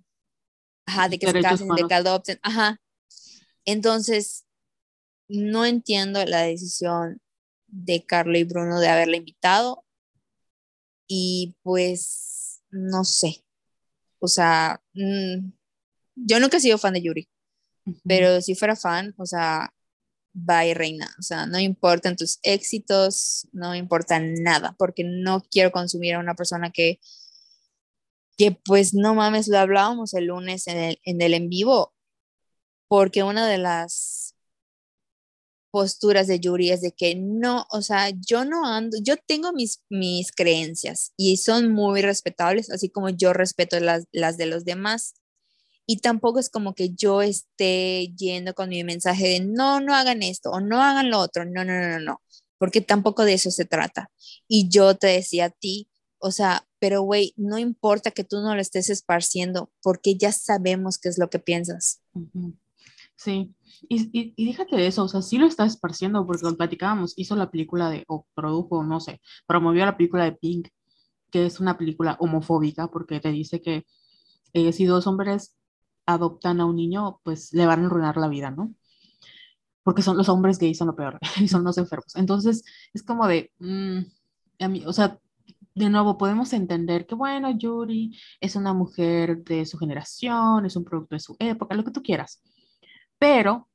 ajá, 0.85 1.09
de 1.09 1.19
que 1.19 1.31
se 1.31 1.41
casen, 1.41 1.67
de 1.69 1.87
que 1.87 1.93
adopten, 1.93 2.39
ajá. 2.41 2.79
Entonces, 3.65 4.45
no 5.27 5.65
entiendo 5.65 6.23
la 6.25 6.41
decisión 6.41 7.21
de 7.67 8.03
Carlo 8.05 8.37
y 8.37 8.43
Bruno 8.43 8.79
de 8.79 8.87
haberla 8.87 9.17
invitado 9.17 9.85
y 11.07 11.55
pues, 11.63 12.61
no 12.69 13.03
sé. 13.03 13.43
O 14.19 14.27
sea, 14.27 14.81
mm, 14.93 15.51
yo 16.15 16.39
nunca 16.39 16.57
he 16.57 16.61
sido 16.61 16.77
fan 16.77 16.93
de 16.93 17.01
Yuri, 17.01 17.29
pero 18.03 18.41
si 18.41 18.55
fuera 18.55 18.75
fan, 18.75 19.13
o 19.17 19.25
sea, 19.25 19.73
bye 20.33 20.73
reina, 20.73 21.13
o 21.19 21.21
sea, 21.21 21.45
no 21.47 21.59
importan 21.59 22.15
tus 22.15 22.39
éxitos, 22.43 23.47
no 23.51 23.75
importa 23.75 24.19
nada, 24.19 24.75
porque 24.77 25.03
no 25.03 25.43
quiero 25.51 25.71
consumir 25.71 26.15
a 26.15 26.19
una 26.19 26.35
persona 26.35 26.71
que, 26.71 26.99
que 28.37 28.51
pues 28.65 28.93
no 28.93 29.15
mames, 29.15 29.47
lo 29.47 29.57
hablábamos 29.59 30.13
el 30.13 30.25
lunes 30.27 30.67
en 30.67 30.77
el 30.77 30.99
en, 31.03 31.21
el 31.21 31.33
en 31.33 31.49
vivo, 31.49 31.93
porque 32.87 33.23
una 33.23 33.47
de 33.47 33.57
las 33.59 34.35
posturas 35.71 36.27
de 36.27 36.39
Yuri 36.39 36.71
es 36.71 36.81
de 36.81 36.91
que 36.91 37.15
no, 37.15 37.65
o 37.71 37.81
sea, 37.81 38.09
yo 38.09 38.45
no 38.45 38.65
ando, 38.65 38.97
yo 39.01 39.15
tengo 39.17 39.53
mis, 39.53 39.83
mis 39.89 40.31
creencias 40.31 41.13
y 41.17 41.37
son 41.37 41.71
muy 41.71 42.01
respetables, 42.01 42.71
así 42.71 42.89
como 42.89 43.09
yo 43.09 43.33
respeto 43.33 43.79
las, 43.79 44.05
las 44.11 44.37
de 44.37 44.47
los 44.47 44.65
demás. 44.65 45.13
Y 45.91 46.01
tampoco 46.01 46.37
es 46.37 46.51
como 46.51 46.75
que 46.75 46.91
yo 46.93 47.23
esté 47.23 48.13
yendo 48.15 48.53
con 48.53 48.69
mi 48.69 48.83
mensaje 48.83 49.27
de 49.27 49.39
no, 49.39 49.81
no 49.81 49.95
hagan 49.95 50.21
esto 50.21 50.51
o 50.51 50.59
no 50.59 50.83
hagan 50.83 51.09
lo 51.09 51.17
otro. 51.17 51.45
No, 51.45 51.65
no, 51.65 51.73
no, 51.81 51.99
no. 51.99 52.21
Porque 52.59 52.79
tampoco 52.79 53.25
de 53.25 53.33
eso 53.33 53.49
se 53.49 53.65
trata. 53.65 54.11
Y 54.47 54.69
yo 54.69 54.93
te 54.93 55.07
decía 55.07 55.45
a 55.45 55.49
ti, 55.49 55.89
o 56.19 56.29
sea, 56.29 56.67
pero 56.77 57.01
güey, 57.01 57.33
no 57.37 57.57
importa 57.57 58.11
que 58.11 58.23
tú 58.23 58.39
no 58.39 58.53
lo 58.53 58.61
estés 58.61 58.91
esparciendo 58.91 59.71
porque 59.81 60.15
ya 60.15 60.31
sabemos 60.31 60.99
qué 60.99 61.09
es 61.09 61.17
lo 61.17 61.31
que 61.31 61.39
piensas. 61.39 62.03
Sí, 63.15 63.55
y, 63.89 64.11
y, 64.13 64.33
y, 64.37 64.45
déjate 64.45 64.75
de 64.75 64.85
eso, 64.85 65.05
o 65.05 65.07
sea, 65.07 65.23
sí 65.23 65.39
lo 65.39 65.47
está 65.47 65.65
esparciendo 65.65 66.23
porque 66.27 66.45
lo 66.45 66.55
platicábamos, 66.55 67.15
hizo 67.17 67.35
la 67.35 67.49
película 67.49 67.89
de, 67.89 68.03
o 68.07 68.27
produjo, 68.35 68.83
no 68.83 68.99
sé, 68.99 69.21
promovió 69.47 69.87
la 69.87 69.97
película 69.97 70.25
de 70.25 70.33
Pink, 70.33 70.67
que 71.31 71.47
es 71.47 71.59
una 71.59 71.79
película 71.79 72.15
homofóbica 72.19 72.89
porque 72.89 73.19
te 73.19 73.31
dice 73.31 73.59
que 73.59 73.85
eh, 74.53 74.71
si 74.71 74.85
dos 74.85 75.07
hombres 75.07 75.55
adoptan 76.13 76.61
a 76.61 76.65
un 76.65 76.75
niño, 76.75 77.19
pues 77.23 77.53
le 77.53 77.65
van 77.65 77.83
a 77.83 77.85
arruinar 77.87 78.17
la 78.17 78.27
vida, 78.27 78.51
¿no? 78.51 78.73
Porque 79.83 80.01
son 80.01 80.17
los 80.17 80.29
hombres 80.29 80.59
gays 80.59 80.77
son 80.77 80.87
lo 80.87 80.95
peor 80.95 81.19
y 81.39 81.47
son 81.47 81.63
los 81.63 81.77
enfermos. 81.77 82.15
Entonces, 82.15 82.63
es 82.93 83.03
como 83.03 83.27
de, 83.27 83.51
mm, 83.59 83.99
a 84.59 84.67
mí, 84.67 84.83
o 84.85 84.93
sea, 84.93 85.19
de 85.75 85.89
nuevo 85.89 86.17
podemos 86.17 86.53
entender 86.53 87.05
que, 87.07 87.15
bueno, 87.15 87.51
Yuri 87.51 88.17
es 88.41 88.55
una 88.55 88.73
mujer 88.73 89.43
de 89.43 89.65
su 89.65 89.77
generación, 89.77 90.65
es 90.65 90.75
un 90.75 90.83
producto 90.85 91.15
de 91.15 91.19
su 91.21 91.35
época, 91.39 91.75
lo 91.75 91.83
que 91.83 91.91
tú 91.91 92.03
quieras. 92.03 92.41
Pero, 93.19 93.69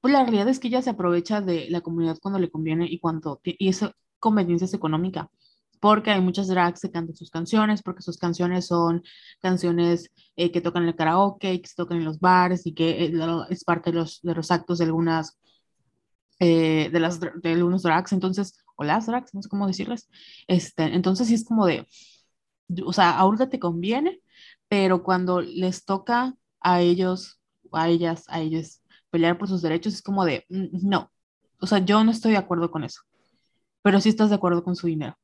pues 0.00 0.12
la 0.12 0.22
realidad 0.22 0.48
es 0.48 0.60
que 0.60 0.68
ella 0.68 0.82
se 0.82 0.90
aprovecha 0.90 1.40
de 1.40 1.68
la 1.70 1.80
comunidad 1.80 2.18
cuando 2.22 2.38
le 2.40 2.50
conviene 2.50 2.86
y 2.88 3.00
cuando, 3.00 3.40
y 3.44 3.68
esa 3.68 3.92
conveniencia 4.20 4.66
es 4.66 4.74
económica 4.74 5.30
porque 5.80 6.10
hay 6.10 6.20
muchas 6.20 6.48
drags 6.48 6.80
que 6.80 6.90
cantan 6.90 7.16
sus 7.16 7.30
canciones, 7.30 7.82
porque 7.82 8.02
sus 8.02 8.18
canciones 8.18 8.66
son 8.66 9.02
canciones 9.40 10.10
eh, 10.36 10.50
que 10.52 10.60
tocan 10.60 10.82
en 10.84 10.90
el 10.90 10.96
karaoke, 10.96 11.60
que 11.60 11.68
se 11.68 11.74
tocan 11.76 11.98
en 11.98 12.04
los 12.04 12.20
bares 12.20 12.66
y 12.66 12.74
que 12.74 13.04
eh, 13.06 13.12
es 13.50 13.64
parte 13.64 13.90
de 13.90 13.98
los, 13.98 14.20
de 14.22 14.34
los 14.34 14.50
actos 14.50 14.78
de 14.78 14.84
algunas, 14.84 15.38
eh, 16.40 16.90
de, 16.92 17.00
las, 17.00 17.20
de 17.20 17.52
algunos 17.52 17.82
drags, 17.82 18.12
entonces, 18.12 18.64
o 18.76 18.84
las 18.84 19.06
drags, 19.06 19.34
no 19.34 19.42
sé 19.42 19.48
cómo 19.48 19.66
decirles, 19.66 20.08
este, 20.46 20.84
entonces 20.84 21.28
sí 21.28 21.34
es 21.34 21.44
como 21.44 21.66
de, 21.66 21.86
o 22.84 22.92
sea, 22.92 23.18
ahorita 23.18 23.48
te 23.48 23.58
conviene, 23.58 24.20
pero 24.68 25.02
cuando 25.02 25.40
les 25.40 25.84
toca 25.84 26.34
a 26.60 26.80
ellos, 26.80 27.40
a 27.72 27.88
ellas, 27.88 28.24
a 28.28 28.40
ellos 28.40 28.82
pelear 29.10 29.38
por 29.38 29.48
sus 29.48 29.62
derechos, 29.62 29.94
es 29.94 30.02
como 30.02 30.24
de, 30.24 30.44
mm, 30.48 30.88
no, 30.88 31.10
o 31.60 31.66
sea, 31.66 31.78
yo 31.80 32.04
no 32.04 32.10
estoy 32.10 32.32
de 32.32 32.38
acuerdo 32.38 32.70
con 32.70 32.84
eso, 32.84 33.02
pero 33.82 34.00
sí 34.00 34.08
estás 34.10 34.30
de 34.30 34.36
acuerdo 34.36 34.62
con 34.64 34.76
su 34.76 34.86
dinero. 34.86 35.16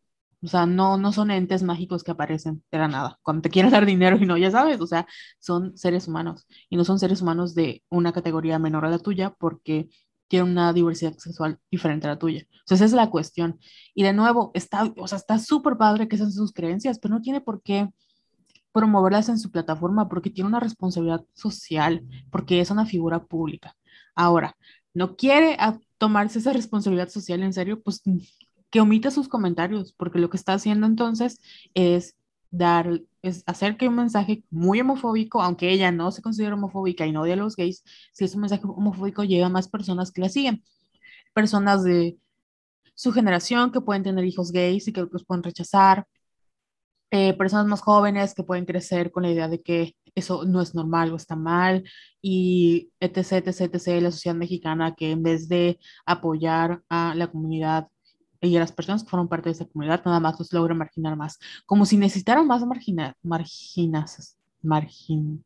O 0.44 0.48
sea, 0.48 0.66
no, 0.66 0.98
no 0.98 1.12
son 1.12 1.30
entes 1.30 1.62
mágicos 1.62 2.04
que 2.04 2.10
aparecen 2.10 2.62
de 2.70 2.78
la 2.78 2.88
nada. 2.88 3.18
Cuando 3.22 3.42
te 3.42 3.50
quieres 3.50 3.72
dar 3.72 3.86
dinero 3.86 4.18
y 4.20 4.26
no, 4.26 4.36
ya 4.36 4.50
sabes, 4.50 4.80
o 4.80 4.86
sea, 4.86 5.06
son 5.38 5.76
seres 5.76 6.06
humanos. 6.06 6.46
Y 6.68 6.76
no 6.76 6.84
son 6.84 6.98
seres 6.98 7.22
humanos 7.22 7.54
de 7.54 7.82
una 7.88 8.12
categoría 8.12 8.58
menor 8.58 8.84
a 8.84 8.90
la 8.90 8.98
tuya 8.98 9.34
porque 9.38 9.88
tienen 10.28 10.50
una 10.52 10.72
diversidad 10.72 11.16
sexual 11.16 11.58
diferente 11.70 12.06
a 12.06 12.10
la 12.10 12.18
tuya. 12.18 12.46
Entonces, 12.50 12.76
esa 12.76 12.84
es 12.86 12.92
la 12.92 13.10
cuestión. 13.10 13.58
Y 13.94 14.02
de 14.02 14.12
nuevo, 14.12 14.50
está, 14.54 14.92
o 14.96 15.08
sea, 15.08 15.18
está 15.18 15.38
súper 15.38 15.76
padre 15.76 16.08
que 16.08 16.16
sean 16.16 16.32
sus 16.32 16.52
creencias, 16.52 16.98
pero 16.98 17.14
no 17.14 17.22
tiene 17.22 17.40
por 17.40 17.62
qué 17.62 17.88
promoverlas 18.72 19.28
en 19.28 19.38
su 19.38 19.50
plataforma 19.50 20.08
porque 20.08 20.30
tiene 20.30 20.48
una 20.48 20.60
responsabilidad 20.60 21.24
social, 21.34 22.02
porque 22.30 22.60
es 22.60 22.70
una 22.70 22.86
figura 22.86 23.24
pública. 23.24 23.76
Ahora, 24.14 24.56
no 24.92 25.16
quiere 25.16 25.56
tomarse 25.98 26.38
esa 26.38 26.52
responsabilidad 26.52 27.08
social 27.08 27.42
en 27.42 27.52
serio, 27.52 27.82
pues 27.82 28.02
que 28.74 28.80
omita 28.80 29.12
sus 29.12 29.28
comentarios, 29.28 29.92
porque 29.92 30.18
lo 30.18 30.28
que 30.30 30.36
está 30.36 30.54
haciendo 30.54 30.88
entonces 30.88 31.40
es 31.74 32.16
dar, 32.50 33.02
es 33.22 33.44
hacer 33.46 33.76
que 33.76 33.86
un 33.86 33.94
mensaje 33.94 34.42
muy 34.50 34.80
homofóbico, 34.80 35.40
aunque 35.40 35.70
ella 35.70 35.92
no 35.92 36.10
se 36.10 36.22
considera 36.22 36.56
homofóbica 36.56 37.06
y 37.06 37.12
no 37.12 37.22
odia 37.22 37.34
a 37.34 37.36
los 37.36 37.54
gays, 37.54 37.84
si 38.12 38.24
ese 38.24 38.36
mensaje 38.36 38.64
homofóbico 38.64 39.22
llega 39.22 39.46
a 39.46 39.48
más 39.48 39.68
personas 39.68 40.10
que 40.10 40.22
la 40.22 40.28
siguen, 40.28 40.64
personas 41.32 41.84
de 41.84 42.18
su 42.96 43.12
generación 43.12 43.70
que 43.70 43.80
pueden 43.80 44.02
tener 44.02 44.24
hijos 44.24 44.50
gays 44.50 44.88
y 44.88 44.92
que 44.92 45.06
los 45.08 45.24
pueden 45.24 45.44
rechazar, 45.44 46.08
eh, 47.12 47.32
personas 47.34 47.66
más 47.66 47.80
jóvenes 47.80 48.34
que 48.34 48.42
pueden 48.42 48.64
crecer 48.64 49.12
con 49.12 49.22
la 49.22 49.30
idea 49.30 49.46
de 49.46 49.62
que 49.62 49.94
eso 50.16 50.44
no 50.46 50.60
es 50.60 50.74
normal 50.74 51.12
o 51.12 51.16
está 51.16 51.36
mal, 51.36 51.84
y 52.20 52.90
etc, 52.98 53.46
etc, 53.46 53.72
etc, 53.72 54.02
la 54.02 54.10
sociedad 54.10 54.34
mexicana 54.36 54.96
que 54.96 55.12
en 55.12 55.22
vez 55.22 55.48
de 55.48 55.78
apoyar 56.06 56.82
a 56.88 57.14
la 57.14 57.28
comunidad 57.28 57.86
y 58.44 58.56
a 58.56 58.60
las 58.60 58.72
personas 58.72 59.02
que 59.02 59.10
fueron 59.10 59.28
parte 59.28 59.48
de 59.48 59.52
esa 59.52 59.66
comunidad 59.66 60.02
nada 60.04 60.20
más 60.20 60.38
los 60.38 60.52
logra 60.52 60.74
marginar 60.74 61.16
más, 61.16 61.38
como 61.66 61.86
si 61.86 61.96
necesitaran 61.96 62.46
más 62.46 62.64
marginar, 62.66 63.16
marginas, 63.22 64.36
margin. 64.62 65.44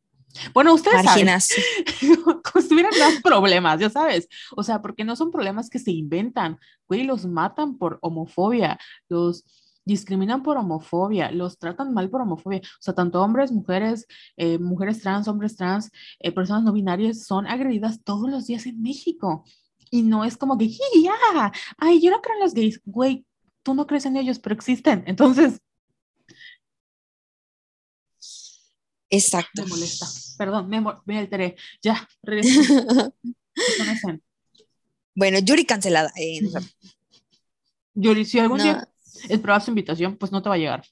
Bueno, 0.53 0.73
ustedes 0.73 1.03
Marginas. 1.03 1.47
saben, 1.47 2.23
como 2.43 2.61
si 2.61 2.69
tuvieran 2.69 2.93
más 2.99 3.21
problemas, 3.23 3.79
ya 3.79 3.89
sabes, 3.89 4.27
o 4.55 4.63
sea, 4.63 4.81
porque 4.81 5.03
no 5.03 5.15
son 5.15 5.31
problemas 5.31 5.69
que 5.69 5.79
se 5.79 5.91
inventan, 5.91 6.59
güey, 6.87 7.03
los 7.03 7.25
matan 7.25 7.77
por 7.77 7.97
homofobia, 8.01 8.77
los 9.07 9.43
discriminan 9.85 10.43
por 10.43 10.57
homofobia, 10.57 11.31
los 11.31 11.57
tratan 11.57 11.93
mal 11.93 12.09
por 12.11 12.21
homofobia, 12.21 12.59
o 12.59 12.81
sea, 12.81 12.93
tanto 12.93 13.23
hombres, 13.23 13.51
mujeres, 13.51 14.05
eh, 14.37 14.59
mujeres 14.59 15.01
trans, 15.01 15.27
hombres 15.27 15.55
trans, 15.55 15.89
eh, 16.19 16.31
personas 16.31 16.63
no 16.63 16.73
binarias 16.73 17.25
son 17.25 17.47
agredidas 17.47 18.03
todos 18.03 18.29
los 18.29 18.45
días 18.45 18.67
en 18.67 18.81
México 18.81 19.43
y 19.91 20.01
no 20.03 20.25
es 20.25 20.37
como 20.37 20.57
que, 20.57 20.69
ya, 20.69 21.51
ay, 21.77 22.01
yo 22.01 22.11
no 22.11 22.21
creo 22.21 22.35
en 22.35 22.41
los 22.41 22.53
gays, 22.53 22.81
güey, 22.85 23.25
tú 23.63 23.73
no 23.73 23.87
crees 23.87 24.05
en 24.05 24.17
ellos, 24.17 24.39
pero 24.39 24.55
existen. 24.55 25.03
Entonces, 25.05 25.61
Exacto. 29.09 29.63
Me 29.63 29.69
molesta. 29.69 30.05
Perdón, 30.37 30.69
me, 30.69 30.83
me 31.05 31.19
alteré. 31.19 31.55
Ya, 31.81 32.07
bueno, 35.15 35.39
Yuri 35.39 35.65
cancelada. 35.65 36.11
Eh, 36.15 36.41
Yuri, 37.95 38.23
si 38.23 38.39
algún 38.39 38.59
día 38.59 38.87
esperabas 39.27 39.65
su 39.65 39.71
invitación, 39.71 40.15
pues 40.15 40.31
no 40.31 40.41
te 40.41 40.49
va 40.49 40.55
a 40.55 40.59
llegar. 40.59 40.85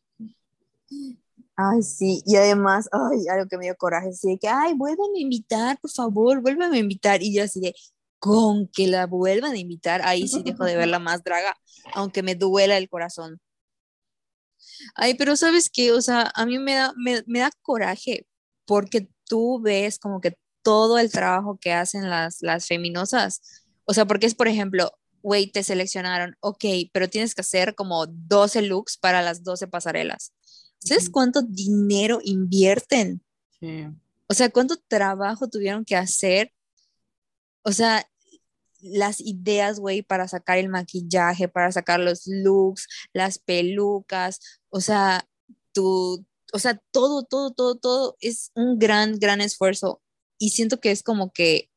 Ay, 1.55 1.81
sí, 1.81 2.21
y 2.25 2.35
además, 2.35 2.87
ay, 2.91 3.27
algo 3.29 3.47
que 3.49 3.57
me 3.57 3.63
dio 3.65 3.75
coraje, 3.77 4.09
así 4.09 4.37
que, 4.39 4.47
ay, 4.47 4.73
vuélvame 4.75 5.17
a 5.17 5.21
invitar, 5.21 5.79
por 5.79 5.89
favor, 5.89 6.39
vuélvame 6.41 6.77
a 6.77 6.79
invitar. 6.79 7.23
Y 7.23 7.33
yo 7.33 7.43
así 7.43 7.59
de, 7.59 7.73
con 8.19 8.67
que 8.67 8.87
la 8.87 9.05
vuelvan 9.05 9.53
a 9.53 9.57
invitar, 9.57 10.01
ahí 10.03 10.27
sí 10.27 10.41
dejo 10.43 10.65
de 10.65 10.75
verla 10.75 10.99
más 10.99 11.23
draga, 11.23 11.55
aunque 11.93 12.23
me 12.23 12.35
duela 12.35 12.77
el 12.77 12.89
corazón. 12.89 13.39
Ay, 14.95 15.15
pero 15.15 15.35
sabes 15.35 15.69
qué, 15.69 15.91
o 15.91 16.01
sea, 16.01 16.31
a 16.35 16.45
mí 16.45 16.59
me 16.59 16.75
da, 16.75 16.93
me, 16.95 17.39
da 17.39 17.51
coraje 17.61 18.27
porque 18.65 19.09
tú 19.25 19.59
ves 19.61 19.99
como 19.99 20.21
que 20.21 20.37
todo 20.61 20.97
el 20.97 21.11
trabajo 21.11 21.57
que 21.59 21.73
hacen 21.73 22.09
las, 22.09 22.41
las 22.41 22.67
feminosas, 22.67 23.41
o 23.85 23.93
sea, 23.93 24.05
porque 24.05 24.25
es, 24.25 24.35
por 24.35 24.47
ejemplo, 24.47 24.91
güey, 25.21 25.47
te 25.51 25.63
seleccionaron, 25.63 26.35
ok, 26.41 26.65
pero 26.91 27.09
tienes 27.09 27.33
que 27.33 27.41
hacer 27.41 27.75
como 27.75 28.05
12 28.07 28.63
looks 28.63 28.97
para 28.97 29.21
las 29.21 29.43
12 29.43 29.67
pasarelas. 29.67 30.33
¿Sabes 30.79 31.09
cuánto 31.09 31.41
dinero 31.41 32.19
invierten? 32.23 33.23
Sí. 33.59 33.87
O 34.27 34.33
sea, 34.33 34.49
cuánto 34.49 34.75
trabajo 34.87 35.47
tuvieron 35.49 35.85
que 35.85 35.95
hacer 35.95 36.51
o 37.67 37.73
sea, 37.73 38.09
las 38.79 39.19
ideas, 39.19 39.81
güey, 39.81 40.01
para 40.01 40.29
sacar 40.29 40.57
el 40.57 40.69
maquillaje, 40.69 41.49
para 41.49 41.69
sacar 41.69 41.99
los 41.99 42.25
looks, 42.25 42.87
las 43.11 43.39
pelucas, 43.39 44.39
o 44.69 44.79
sea, 44.79 45.27
tu, 45.73 46.25
o 46.53 46.59
sea, 46.59 46.81
todo, 46.91 47.23
todo, 47.23 47.51
todo, 47.51 47.75
todo 47.75 48.15
es 48.21 48.51
un 48.55 48.79
gran, 48.79 49.19
gran 49.19 49.41
esfuerzo. 49.41 50.01
Y 50.39 50.51
siento 50.51 50.79
que 50.79 50.91
es 50.91 51.03
como 51.03 51.33
que 51.33 51.69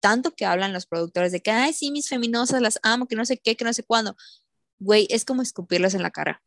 tanto 0.00 0.34
que 0.34 0.46
hablan 0.46 0.72
los 0.72 0.86
productores 0.86 1.30
de 1.30 1.40
que, 1.40 1.52
ay, 1.52 1.72
sí, 1.72 1.92
mis 1.92 2.08
feminosas 2.08 2.60
las 2.60 2.80
amo, 2.82 3.06
que 3.06 3.14
no 3.14 3.24
sé 3.24 3.38
qué, 3.38 3.54
que 3.54 3.64
no 3.64 3.72
sé 3.72 3.84
cuándo. 3.84 4.16
Güey, 4.80 5.06
es 5.10 5.24
como 5.24 5.42
escupirles 5.42 5.94
en 5.94 6.02
la 6.02 6.10
cara. 6.10 6.42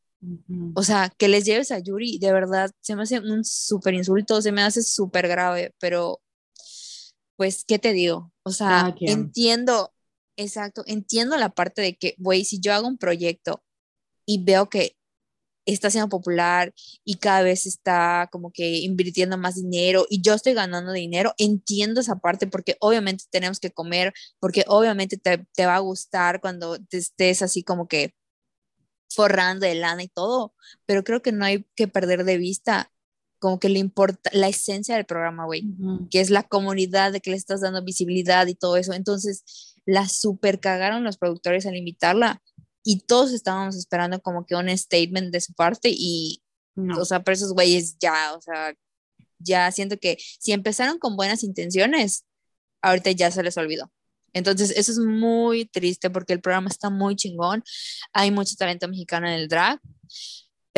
O 0.73 0.83
sea, 0.83 1.09
que 1.17 1.29
les 1.29 1.45
lleves 1.45 1.71
a 1.71 1.79
Yuri, 1.79 2.19
de 2.19 2.33
verdad, 2.33 2.69
se 2.81 2.97
me 2.97 3.03
hace 3.03 3.21
un 3.21 3.45
súper 3.45 3.93
insulto, 3.93 4.41
se 4.41 4.51
me 4.51 4.61
hace 4.61 4.83
súper 4.83 5.29
grave, 5.29 5.73
pero 5.79 6.21
pues, 7.39 7.63
¿qué 7.63 7.79
te 7.79 7.93
digo? 7.93 8.33
O 8.43 8.51
sea, 8.51 8.93
entiendo, 8.99 9.93
exacto, 10.35 10.83
entiendo 10.87 11.37
la 11.37 11.47
parte 11.47 11.81
de 11.81 11.95
que, 11.95 12.15
güey, 12.17 12.43
si 12.43 12.59
yo 12.59 12.73
hago 12.73 12.85
un 12.85 12.97
proyecto 12.97 13.63
y 14.25 14.43
veo 14.43 14.69
que 14.69 14.97
está 15.65 15.89
siendo 15.89 16.09
popular 16.09 16.73
y 17.05 17.15
cada 17.15 17.43
vez 17.43 17.65
está 17.65 18.27
como 18.29 18.51
que 18.51 18.79
invirtiendo 18.79 19.37
más 19.37 19.55
dinero 19.55 20.05
y 20.09 20.21
yo 20.21 20.33
estoy 20.33 20.53
ganando 20.53 20.91
dinero, 20.91 21.33
entiendo 21.37 22.01
esa 22.01 22.17
parte 22.17 22.45
porque 22.45 22.75
obviamente 22.81 23.23
tenemos 23.29 23.61
que 23.61 23.71
comer, 23.71 24.13
porque 24.41 24.65
obviamente 24.67 25.15
te, 25.15 25.47
te 25.55 25.65
va 25.65 25.77
a 25.77 25.79
gustar 25.79 26.41
cuando 26.41 26.77
te 26.77 26.97
estés 26.97 27.41
así 27.41 27.63
como 27.63 27.87
que 27.87 28.13
forrando 29.09 29.65
de 29.65 29.75
lana 29.75 30.03
y 30.03 30.09
todo, 30.09 30.53
pero 30.85 31.05
creo 31.05 31.21
que 31.21 31.31
no 31.31 31.45
hay 31.45 31.65
que 31.77 31.87
perder 31.87 32.25
de 32.25 32.37
vista 32.37 32.91
como 33.39 33.59
que 33.59 33.69
le 33.69 33.79
importa 33.79 34.29
la 34.33 34.47
esencia 34.47 34.95
del 34.95 35.05
programa, 35.05 35.45
güey, 35.45 35.63
que 36.11 36.19
es 36.19 36.29
la 36.29 36.43
comunidad 36.43 37.11
de 37.11 37.21
que 37.21 37.31
le 37.31 37.37
estás 37.37 37.61
dando 37.61 37.83
visibilidad 37.83 38.45
y 38.47 38.55
todo 38.55 38.77
eso. 38.77 38.93
Entonces, 38.93 39.75
la 39.85 40.07
super 40.07 40.59
cagaron 40.59 41.03
los 41.03 41.17
productores 41.17 41.65
al 41.65 41.77
invitarla 41.77 42.41
y 42.83 42.99
todos 43.01 43.31
estábamos 43.33 43.75
esperando 43.75 44.21
como 44.21 44.45
que 44.45 44.55
un 44.55 44.69
statement 44.77 45.31
de 45.31 45.41
su 45.41 45.53
parte 45.53 45.89
y, 45.91 46.43
o 46.97 47.05
sea, 47.05 47.23
pero 47.23 47.33
esos 47.33 47.53
güeyes 47.53 47.97
ya, 47.99 48.33
o 48.35 48.41
sea, 48.41 48.73
ya 49.39 49.71
siento 49.71 49.97
que 49.97 50.17
si 50.39 50.51
empezaron 50.51 50.99
con 50.99 51.15
buenas 51.15 51.43
intenciones, 51.43 52.25
ahorita 52.81 53.11
ya 53.11 53.31
se 53.31 53.43
les 53.43 53.57
olvidó. 53.57 53.91
Entonces, 54.33 54.71
eso 54.71 54.91
es 54.91 54.99
muy 54.99 55.65
triste 55.65 56.09
porque 56.09 56.33
el 56.33 56.41
programa 56.41 56.69
está 56.69 56.89
muy 56.89 57.15
chingón. 57.15 57.63
Hay 58.13 58.31
mucho 58.31 58.55
talento 58.55 58.87
mexicano 58.87 59.27
en 59.27 59.33
el 59.33 59.47
drag, 59.47 59.79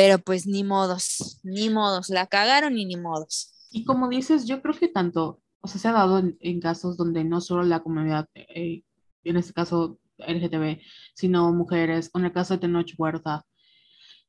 pero 0.02 0.18
pues 0.18 0.48
ni 0.48 0.64
modos, 0.64 1.38
ni 1.44 1.70
modos, 1.70 2.08
la 2.08 2.26
cagaron 2.26 2.76
y 2.76 2.84
ni 2.84 2.96
modos. 2.96 3.54
Y 3.70 3.84
como 3.84 4.08
dices, 4.08 4.46
yo 4.46 4.60
creo 4.60 4.74
que 4.74 4.88
tanto, 4.88 5.40
o 5.60 5.68
sea, 5.68 5.80
se 5.80 5.86
ha 5.86 5.92
dado 5.92 6.18
en, 6.18 6.60
casos 6.60 6.96
donde 6.96 7.22
no 7.22 7.40
solo 7.40 7.62
la 7.62 7.84
comunidad, 7.84 8.28
eh, 8.34 8.82
en 9.22 9.36
este 9.36 9.52
caso 9.52 10.00
LGTB, 10.18 10.80
sino 11.14 11.52
mujeres, 11.52 12.10
en 12.14 12.24
el 12.24 12.32
caso 12.32 12.54
de 12.54 12.58
Tenoch 12.58 12.92
Huerta, 12.98 13.46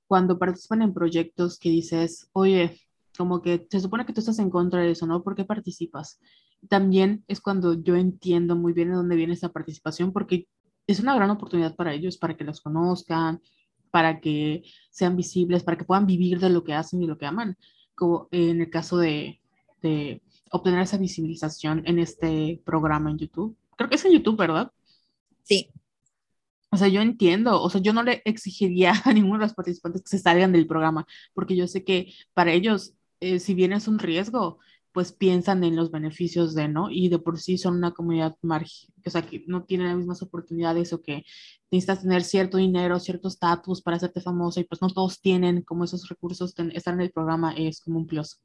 cuando 0.06 0.38
participan 0.38 0.84
en 0.84 0.94
proyectos 0.94 1.58
que 1.58 1.70
dices, 1.70 2.30
oye, 2.34 2.80
como 3.18 3.42
que 3.42 3.66
se 3.72 3.80
supone 3.80 4.06
que 4.06 4.14
tú 4.14 4.20
estás 4.20 4.38
en 4.38 4.52
contra 4.52 4.82
de 4.82 4.92
eso, 4.92 5.08
¿no? 5.08 5.24
¿Por 5.24 5.34
qué 5.36 5.44
participas? 5.44 6.20
También 6.70 7.24
es 7.28 7.42
cuando 7.42 7.82
yo 7.82 7.96
entiendo 7.96 8.56
muy 8.56 8.74
bien 8.74 8.90
de 8.90 8.96
dónde 8.96 9.16
viene 9.16 9.34
esa 9.34 9.50
participación, 9.50 10.14
porque 10.14 10.48
es 10.86 11.00
una 11.00 11.16
gran 11.16 11.32
oportunidad 11.32 11.76
para 11.76 11.96
ellos, 11.96 12.20
para 12.20 12.38
que 12.38 12.44
los 12.44 12.62
conozcan, 12.62 13.42
para 13.94 14.20
que 14.20 14.64
sean 14.90 15.16
visibles, 15.16 15.62
para 15.62 15.78
que 15.78 15.84
puedan 15.84 16.08
vivir 16.08 16.40
de 16.40 16.50
lo 16.50 16.64
que 16.64 16.74
hacen 16.74 17.04
y 17.04 17.06
lo 17.06 17.20
que 17.20 17.28
aman, 17.28 17.60
como 17.94 18.28
en 18.32 18.60
el 18.60 18.72
caso 18.72 18.98
de, 18.98 19.40
de 19.84 20.24
obtener 20.50 20.82
esa 20.82 20.98
visibilización 20.98 21.84
en 21.86 22.00
este 22.00 22.60
programa 22.66 23.12
en 23.12 23.20
YouTube. 23.20 23.56
Creo 23.78 23.90
que 23.90 23.98
es 23.98 24.06
en 24.06 24.14
YouTube, 24.14 24.36
¿verdad? 24.36 24.72
Sí. 25.44 25.70
O 26.72 26.78
sea, 26.78 26.88
yo 26.88 27.02
entiendo, 27.02 27.62
o 27.62 27.70
sea, 27.70 27.82
yo 27.82 27.94
no 27.94 28.02
le 28.02 28.24
exigiría 28.26 28.94
a 29.06 29.14
ninguno 29.14 29.38
de 29.38 29.46
los 29.46 29.54
participantes 29.54 30.02
que 30.02 30.10
se 30.10 30.18
salgan 30.18 30.52
del 30.54 30.66
programa, 30.66 31.06
porque 31.36 31.56
yo 31.56 31.68
sé 31.68 31.84
que 31.84 32.16
para 32.34 32.52
ellos, 32.52 32.96
eh, 33.20 33.40
si 33.40 33.54
bien 33.54 33.74
es 33.74 33.88
un 33.88 34.00
riesgo, 34.00 34.58
pues 34.94 35.12
piensan 35.12 35.64
en 35.64 35.76
los 35.76 35.92
beneficios 35.92 36.54
de, 36.54 36.68
¿no? 36.68 36.90
Y 36.92 37.10
de 37.10 37.20
por 37.20 37.40
sí 37.40 37.58
son 37.58 37.78
una 37.78 37.94
comunidad 37.94 38.36
marginal, 38.42 38.94
o 39.06 39.10
sea, 39.10 39.24
que 39.24 39.44
no 39.48 39.66
tienen 39.66 39.88
las 39.88 39.98
mismas 39.98 40.22
oportunidades 40.22 40.94
o 40.94 41.02
que 41.02 41.24
necesitas 41.72 42.04
tener 42.04 42.24
cierto 42.24 42.58
dinero, 42.58 43.00
cierto 43.00 43.28
estatus 43.28 43.82
para 43.82 43.98
hacerte 43.98 44.22
famosa 44.22 44.60
y 44.60 44.66
pues 44.66 44.82
no 44.82 44.90
todos 44.90 45.20
tienen 45.20 45.64
como 45.64 45.84
esos 45.84 46.08
recursos, 46.08 46.54
estar 46.74 46.94
en 46.94 47.02
el 47.02 47.12
programa 47.12 47.54
es 47.58 47.82
como 47.82 48.00
un 48.00 48.08
plus. 48.08 48.40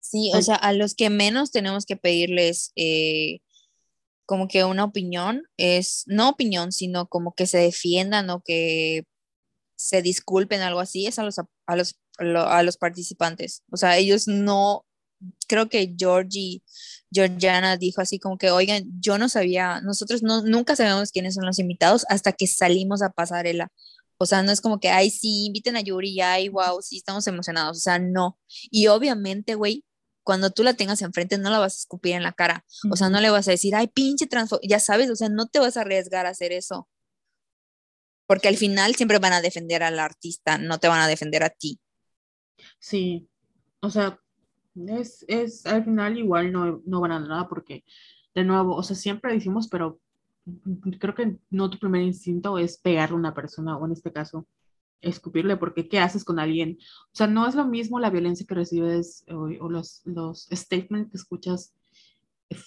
Sí, 0.00 0.30
o 0.34 0.42
sea, 0.42 0.56
a 0.56 0.74
los 0.74 0.94
que 0.94 1.08
menos 1.08 1.52
tenemos 1.52 1.86
que 1.86 1.96
pedirles 1.96 2.72
eh, 2.76 3.40
como 4.26 4.46
que 4.48 4.64
una 4.64 4.84
opinión 4.84 5.44
es, 5.56 6.04
no 6.06 6.28
opinión, 6.28 6.72
sino 6.72 7.06
como 7.06 7.34
que 7.34 7.46
se 7.46 7.58
defiendan 7.58 8.28
o 8.28 8.42
que 8.42 9.04
se 9.74 10.02
disculpen, 10.02 10.60
algo 10.60 10.80
así, 10.80 11.06
es 11.06 11.18
a 11.18 11.24
los, 11.24 11.38
a 11.38 11.76
los, 11.76 11.98
a 12.18 12.62
los 12.62 12.76
participantes. 12.76 13.62
O 13.70 13.76
sea, 13.76 13.96
ellos 13.96 14.28
no, 14.28 14.84
creo 15.48 15.68
que 15.68 15.94
Georgie, 15.98 16.62
Georgiana 17.10 17.76
dijo 17.76 18.00
así 18.00 18.18
como 18.18 18.38
que, 18.38 18.50
oigan, 18.50 18.84
yo 19.00 19.18
no 19.18 19.28
sabía, 19.28 19.80
nosotros 19.80 20.22
no, 20.22 20.42
nunca 20.42 20.76
sabemos 20.76 21.10
quiénes 21.10 21.34
son 21.34 21.46
los 21.46 21.58
invitados 21.58 22.04
hasta 22.08 22.32
que 22.32 22.46
salimos 22.46 23.02
a 23.02 23.10
pasarela. 23.10 23.68
O 24.18 24.26
sea, 24.26 24.42
no 24.42 24.52
es 24.52 24.60
como 24.60 24.78
que, 24.78 24.88
ay, 24.88 25.10
sí, 25.10 25.46
inviten 25.46 25.76
a 25.76 25.80
Yuri, 25.80 26.20
ay, 26.20 26.48
wow, 26.48 26.80
sí, 26.80 26.98
estamos 26.98 27.26
emocionados. 27.26 27.78
O 27.78 27.80
sea, 27.80 27.98
no. 27.98 28.38
Y 28.70 28.86
obviamente, 28.86 29.56
güey, 29.56 29.84
cuando 30.22 30.50
tú 30.50 30.62
la 30.62 30.74
tengas 30.74 31.02
enfrente 31.02 31.38
no 31.38 31.50
la 31.50 31.58
vas 31.58 31.74
a 31.74 31.78
escupir 31.78 32.14
en 32.14 32.22
la 32.22 32.32
cara. 32.32 32.64
O 32.90 32.96
sea, 32.96 33.08
no 33.08 33.20
le 33.20 33.30
vas 33.30 33.48
a 33.48 33.52
decir, 33.52 33.74
ay, 33.74 33.88
pinche 33.88 34.26
transfo, 34.26 34.60
ya 34.62 34.78
sabes, 34.80 35.10
o 35.10 35.16
sea, 35.16 35.28
no 35.28 35.46
te 35.48 35.58
vas 35.58 35.76
a 35.76 35.80
arriesgar 35.82 36.26
a 36.26 36.30
hacer 36.30 36.52
eso. 36.52 36.88
Porque 38.26 38.48
al 38.48 38.56
final 38.56 38.94
siempre 38.94 39.18
van 39.18 39.32
a 39.32 39.42
defender 39.42 39.82
al 39.82 39.98
artista, 39.98 40.58
no 40.58 40.78
te 40.78 40.88
van 40.88 41.00
a 41.00 41.08
defender 41.08 41.42
a 41.42 41.50
ti. 41.50 41.80
Sí, 42.82 43.28
o 43.80 43.90
sea, 43.90 44.18
es, 44.74 45.24
es 45.28 45.66
al 45.66 45.84
final 45.84 46.18
igual 46.18 46.50
no, 46.52 46.82
no 46.84 47.00
van 47.00 47.12
a 47.12 47.20
nada 47.20 47.48
porque, 47.48 47.84
de 48.34 48.44
nuevo, 48.44 48.74
o 48.74 48.82
sea, 48.82 48.96
siempre 48.96 49.32
decimos, 49.32 49.68
pero 49.68 50.00
creo 50.98 51.14
que 51.14 51.38
no 51.50 51.70
tu 51.70 51.78
primer 51.78 52.02
instinto 52.02 52.58
es 52.58 52.78
pegarle 52.78 53.14
a 53.14 53.18
una 53.20 53.34
persona, 53.34 53.76
o 53.76 53.86
en 53.86 53.92
este 53.92 54.12
caso, 54.12 54.48
escupirle, 55.00 55.56
porque 55.56 55.88
¿qué 55.88 56.00
haces 56.00 56.24
con 56.24 56.40
alguien? 56.40 56.78
O 56.80 57.14
sea, 57.14 57.28
no 57.28 57.46
es 57.46 57.54
lo 57.54 57.66
mismo 57.66 58.00
la 58.00 58.10
violencia 58.10 58.46
que 58.48 58.56
recibes 58.56 59.24
o, 59.28 59.46
los, 59.70 60.02
los 60.04 60.48
statements 60.50 61.12
que 61.12 61.18
escuchas 61.18 61.74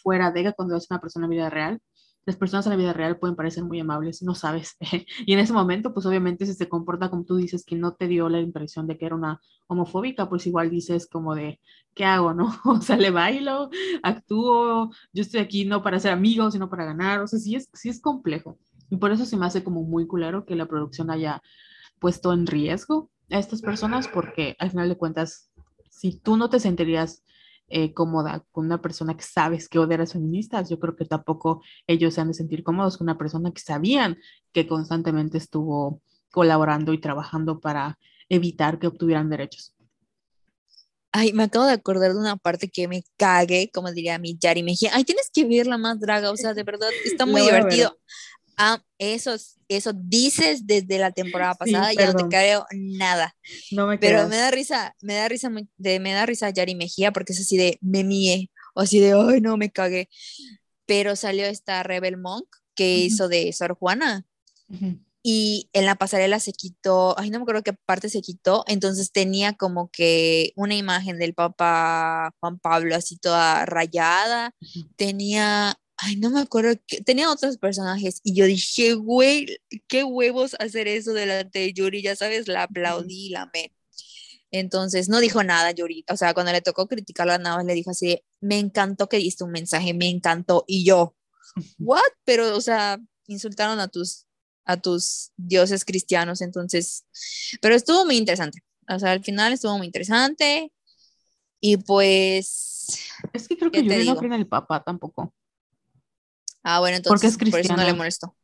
fuera 0.01 0.32
de 0.32 0.53
cuando 0.53 0.78
es 0.78 0.89
una 0.89 1.01
persona 1.01 1.26
en 1.26 1.32
vida 1.32 1.49
real. 1.49 1.82
Las 2.26 2.36
personas 2.38 2.65
en 2.65 2.71
la 2.71 2.78
vida 2.78 2.93
real 2.93 3.19
pueden 3.19 3.36
parecer 3.36 3.63
muy 3.63 3.80
amables, 3.80 4.23
no 4.23 4.36
sabes. 4.36 4.78
y 5.26 5.34
en 5.34 5.39
ese 5.39 5.53
momento, 5.53 5.93
pues 5.93 6.05
obviamente 6.05 6.45
si 6.45 6.53
se 6.53 6.67
comporta 6.67 7.09
como 7.09 7.23
tú 7.23 7.36
dices, 7.36 7.63
que 7.65 7.76
no 7.76 7.93
te 7.93 8.07
dio 8.07 8.30
la 8.30 8.39
impresión 8.39 8.88
de 8.88 8.97
que 8.97 9.05
era 9.05 9.15
una 9.15 9.41
homofóbica, 9.67 10.28
pues 10.28 10.47
igual 10.47 10.69
dices 10.69 11.07
como 11.07 11.36
de, 11.36 11.59
¿qué 11.93 12.05
hago, 12.05 12.34
no? 12.34 12.49
O 12.65 12.82
sea, 12.82 12.97
le 12.97 13.11
bailo, 13.11 13.69
actúo, 14.03 14.91
yo 15.13 15.21
estoy 15.21 15.39
aquí 15.39 15.65
no 15.65 15.84
para 15.84 15.99
ser 15.99 16.11
amigos, 16.11 16.53
sino 16.53 16.69
para 16.69 16.86
ganar. 16.86 17.21
O 17.21 17.28
sea, 17.28 17.39
sí 17.39 17.55
es, 17.55 17.69
sí 17.73 17.89
es 17.89 18.01
complejo. 18.01 18.57
Y 18.89 18.97
por 18.97 19.11
eso 19.11 19.26
se 19.26 19.38
me 19.38 19.45
hace 19.45 19.63
como 19.63 19.84
muy 19.84 20.07
culero 20.07 20.45
que 20.45 20.55
la 20.55 20.67
producción 20.67 21.09
haya 21.11 21.41
puesto 21.99 22.34
en 22.34 22.45
riesgo 22.47 23.09
a 23.32 23.39
estas 23.39 23.61
personas 23.61 24.07
porque 24.07 24.55
al 24.59 24.69
final 24.69 24.89
de 24.89 24.97
cuentas, 24.97 25.49
si 25.89 26.19
tú 26.19 26.38
no 26.38 26.49
te 26.49 26.59
sentirías 26.59 27.23
eh, 27.68 27.93
cómoda 27.93 28.45
con 28.51 28.66
una 28.66 28.82
persona 28.82 29.18
que 29.18 29.24
sabes 29.24 29.68
que 29.70 29.80
odia 29.80 29.95
a 29.95 29.99
las 29.99 30.13
feministas, 30.13 30.70
yo 30.70 30.80
creo 30.80 30.95
que 30.95 31.05
tampoco 31.05 31.61
ellos 31.88 32.13
se 32.13 32.22
han 32.22 32.28
de 32.28 32.34
sentir 32.34 32.63
cómodos 32.63 32.97
con 32.97 33.05
una 33.05 33.18
persona 33.18 33.51
que 33.51 33.61
sabían 33.61 34.18
que 34.51 34.68
constantemente 34.68 35.38
estuvo 35.38 36.01
colaborando 36.32 36.93
y 36.93 37.01
trabajando 37.01 37.59
para 37.59 37.97
evitar 38.30 38.80
que 38.80 38.88
obtuvieran 38.88 39.30
derechos. 39.30 39.76
Ay, 41.18 41.32
me 41.32 41.43
acabo 41.43 41.66
de 41.66 41.72
acordar 41.72 42.11
de 42.11 42.20
una 42.20 42.36
parte 42.36 42.70
que 42.70 42.89
me 42.89 43.03
cague, 43.16 43.72
como 43.74 43.89
diría 43.89 44.20
mi 44.20 44.38
Yari 44.38 44.63
Mejía. 44.63 44.91
Ay, 44.93 45.05
tienes 45.05 45.32
que 45.34 45.45
ver 45.45 45.66
la 45.66 45.78
más 45.78 45.97
draga, 45.97 46.30
o 46.30 46.36
sea, 46.36 46.53
de 46.53 46.63
verdad, 46.63 46.89
está 47.05 47.26
muy 47.26 47.41
divertido. 47.41 47.97
Ah, 48.58 48.82
eso, 48.97 49.36
eso 49.68 49.91
dices 49.93 50.66
desde 50.66 50.97
la 50.99 51.12
temporada 51.12 51.56
pasada, 51.56 51.93
ya 51.93 52.12
no 52.12 52.14
te 52.14 52.36
creo 52.36 52.66
nada. 52.72 53.36
No 53.72 53.88
me 53.88 53.97
Pero 53.97 54.28
me 54.28 54.38
da 54.38 54.51
risa, 54.51 54.95
me 55.01 55.16
da 55.16 55.28
risa, 55.28 55.51
de, 55.78 55.99
me 55.99 56.14
da 56.14 56.26
risa 56.26 56.49
Yari 56.49 56.76
Mejía 56.76 57.12
porque 57.12 57.34
es 57.34 57.41
así 57.41 57.58
de 57.58 57.78
me 57.82 58.03
mie, 58.03 58.49
o 58.74 58.82
así 58.82 58.99
de 58.99 59.14
ay 59.14 59.41
no 59.41 59.58
me 59.58 59.72
cagué. 59.72 60.10
Pero 60.86 61.16
salió 61.16 61.45
esta 61.45 61.84
Rebel 61.84 62.18
Monk 62.18 62.47
que 62.76 62.97
hizo 62.97 63.28
de 63.28 63.51
Sor 63.53 63.76
Juana. 63.76 64.26
Y 65.28 65.70
en 65.74 65.88
la 65.88 65.95
pasarela 65.95 66.39
se 66.39 66.53
quitó, 66.53 67.18
ay, 67.18 67.32
no 67.32 67.39
me 67.39 67.43
acuerdo 67.43 67.64
qué 67.64 67.74
parte 67.74 68.10
se 68.10 68.22
quitó, 68.22 68.64
entonces 68.68 69.12
tenía 69.12 69.53
como 69.53 69.89
que 69.89 70.53
una 70.56 70.76
imagen 70.76 71.18
del 71.18 71.34
Papa 71.34 72.32
Juan 72.39 72.60
Pablo 72.60 72.95
así 72.95 73.18
toda 73.18 73.66
rayada, 73.66 74.53
tenía 74.95 75.80
ay, 75.98 76.18
no 76.18 76.30
me 76.30 76.41
acuerdo, 76.41 76.74
que, 76.88 77.02
tenía 77.02 77.32
otros 77.32 77.58
personajes 77.58 78.22
y 78.24 78.36
yo 78.36 78.46
dije, 78.46 78.93
güey, 78.96 79.60
qué 79.88 80.04
huevos 80.04 80.56
hacer 80.60 80.88
eso 80.88 81.14
delante 81.14 81.60
de 81.60 81.74
Yuri, 81.74 82.02
ya 82.02 82.16
sabes, 82.16 82.48
la 82.48 82.64
aplaudí, 82.64 83.30
la 83.30 83.43
amé. 83.43 83.74
Entonces 84.52 85.10
no 85.10 85.20
dijo 85.20 85.43
nada 85.43 85.72
Yuri, 85.72 86.06
o 86.10 86.18
sea, 86.18 86.34
cuando 86.34 86.52
le 86.52 86.62
tocó 86.62 86.88
criticarla 86.88 87.38
nada 87.38 87.58
más 87.58 87.66
le 87.66 87.74
dijo 87.74 87.91
así, 87.91 88.22
me 88.41 88.60
encantó 88.60 89.10
que 89.10 89.18
diste 89.18 89.43
un 89.43 89.52
mensaje, 89.52 89.93
me 89.93 90.10
encantó 90.10 90.64
y 90.68 90.86
yo, 90.86 91.16
what? 91.80 92.02
Pero, 92.26 92.56
o 92.56 92.62
sea, 92.62 93.00
insultaron 93.28 93.80
a 93.80 93.88
tus 93.88 94.26
a 94.68 94.78
tus 94.78 95.32
dioses 95.38 95.86
cristianos, 95.86 96.41
entonces, 96.41 97.06
pero 97.62 97.76
estuvo 97.76 98.04
muy 98.06 98.18
interesante. 98.18 98.64
O 98.89 98.98
sea, 98.98 99.12
al 99.12 99.24
final 99.24 99.54
estuvo 99.54 99.78
muy 99.78 99.86
interesante 99.86 100.72
y 101.60 101.78
pues 101.78 103.00
es 103.34 103.48
que 103.48 103.58
creo 103.58 103.72
que 103.72 103.84
Yuri 103.84 104.06
no 104.06 104.16
cree 104.16 104.28
en 104.28 104.34
el 104.34 104.48
papá 104.48 104.84
tampoco. 104.84 105.34
Ah, 106.68 106.80
bueno, 106.80 106.97
entonces 106.97 107.38
por 107.38 107.59
eso 107.59 107.78
no 107.78 107.84
le 107.84 107.93
molestó. 107.93 108.36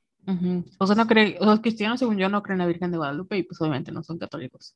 O 0.77 0.85
sea, 0.85 0.95
no 0.95 1.07
cree, 1.07 1.39
los 1.41 1.59
cristianos, 1.59 1.97
según 1.97 2.19
yo, 2.19 2.29
no 2.29 2.43
creen 2.43 2.57
en 2.57 2.59
la 2.59 2.67
Virgen 2.67 2.91
de 2.91 2.97
Guadalupe 2.97 3.35
y 3.35 3.43
pues 3.43 3.59
obviamente 3.59 3.91
no 3.91 4.03
son 4.03 4.19
católicos. 4.19 4.75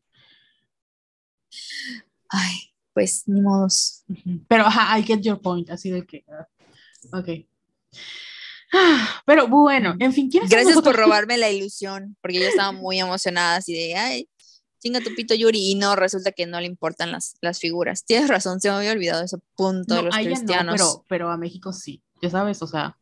Ay, 2.27 2.73
pues 2.91 3.27
ni 3.27 3.41
modos. 3.41 4.03
Pero, 4.47 4.65
ajá, 4.65 4.97
I 4.97 5.03
get 5.03 5.21
your 5.21 5.39
point, 5.39 5.69
así 5.69 5.91
de 5.91 6.07
que, 6.07 6.25
uh, 6.27 7.17
ok. 7.17 7.29
Pero 9.27 9.47
bueno, 9.47 9.95
en 9.99 10.11
fin, 10.11 10.27
Gracias 10.49 10.81
por 10.81 10.95
robarme 10.95 11.37
la 11.37 11.51
ilusión, 11.51 12.17
porque 12.21 12.39
yo 12.39 12.47
estaba 12.47 12.71
muy 12.71 12.99
emocionada, 12.99 13.57
así 13.57 13.73
de, 13.73 13.95
ay, 13.95 14.27
chinga 14.79 15.01
tu 15.01 15.13
pito 15.13 15.35
Yuri, 15.35 15.69
y 15.69 15.75
no, 15.75 15.95
resulta 15.95 16.31
que 16.31 16.47
no 16.47 16.59
le 16.59 16.65
importan 16.65 17.11
las, 17.11 17.35
las 17.41 17.59
figuras. 17.59 18.05
Tienes 18.05 18.27
razón, 18.27 18.59
se 18.59 18.71
me 18.71 18.77
había 18.77 18.91
olvidado 18.91 19.23
ese 19.23 19.37
punto 19.55 19.93
de 19.93 20.01
los 20.01 20.15
cristianos. 20.15 20.73
pero, 20.75 21.05
pero 21.07 21.29
a 21.29 21.37
México 21.37 21.71
sí, 21.73 22.01
ya 22.23 22.31
sabes, 22.31 22.59
o 22.63 22.67
sea. 22.67 22.97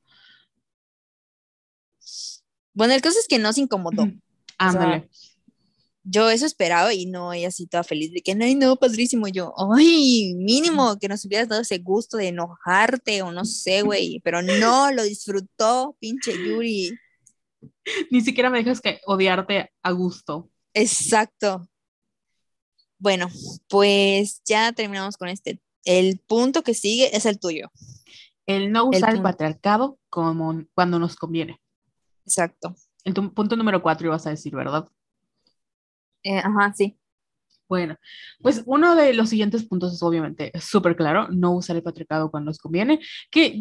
Bueno, 2.74 2.94
el 2.94 3.02
caso 3.02 3.20
es 3.20 3.28
que 3.28 3.40
no 3.40 3.54
se 3.54 3.62
incomodó. 3.62 4.08
Ándale. 4.58 5.10
yo 6.04 6.30
eso 6.30 6.46
esperaba 6.46 6.94
y 6.94 7.06
no, 7.06 7.34
ella 7.34 7.48
así 7.48 7.66
toda 7.66 7.84
feliz 7.84 8.12
de 8.12 8.22
que, 8.22 8.36
ay, 8.40 8.56
no, 8.56 8.76
padrísimo. 8.76 9.28
Yo, 9.28 9.54
ay, 9.76 10.34
mínimo 10.36 10.98
que 11.00 11.08
nos 11.08 11.26
hubieras 11.26 11.48
dado 11.48 11.62
ese 11.62 11.80
gusto 11.80 12.18
de 12.18 12.30
enojarte 12.30 13.22
o 13.22 13.32
no 13.32 13.46
sé, 13.46 13.82
güey, 13.82 14.22
pero 14.24 14.42
no, 14.42 14.92
lo 14.92 15.04
disfrutó, 15.04 15.96
pinche 16.00 16.34
Yuri. 16.34 16.92
Ni 18.12 18.22
siquiera 18.22 18.50
me 18.50 18.60
dejas 18.60 18.82
que 18.82 19.00
odiarte 19.06 19.72
a 19.82 19.92
gusto. 19.92 20.50
Exacto. 20.74 21.68
Bueno, 22.98 23.30
pues 23.68 24.42
ya 24.46 24.72
terminamos 24.72 25.18
con 25.18 25.28
este. 25.28 25.60
El 25.84 26.20
punto 26.20 26.64
que 26.64 26.74
sigue 26.74 27.16
es 27.16 27.26
el 27.26 27.40
tuyo. 27.40 27.70
El 28.46 28.72
no 28.72 28.86
usar 28.86 29.16
el, 29.16 29.22
patriarcado 29.22 30.00
como 30.10 30.64
cuando 30.74 31.00
nos 31.00 31.16
conviene. 31.16 31.60
Exacto. 32.26 32.76
El 33.04 33.14
punto 33.14 33.56
número 33.56 33.82
cuatro 33.82 34.08
ibas 34.08 34.26
a 34.28 34.32
decir, 34.32 34.56
¿verdad? 34.56 34.88
Eh, 36.24 36.40
ajá, 36.40 36.74
sí. 36.74 36.98
Bueno, 37.70 37.98
pues 38.42 38.62
uno 38.68 38.96
de 38.96 39.14
los 39.14 39.30
siguientes 39.30 39.64
puntos 39.66 39.94
es 39.94 40.04
obviamente 40.04 40.52
súper 40.62 40.96
claro, 40.96 41.28
no 41.30 41.54
usar 41.56 41.76
el 41.76 41.84
patriarcado 41.84 42.30
cuando 42.30 42.50
nos 42.52 42.60
conviene, 42.60 43.00
que 43.32 43.60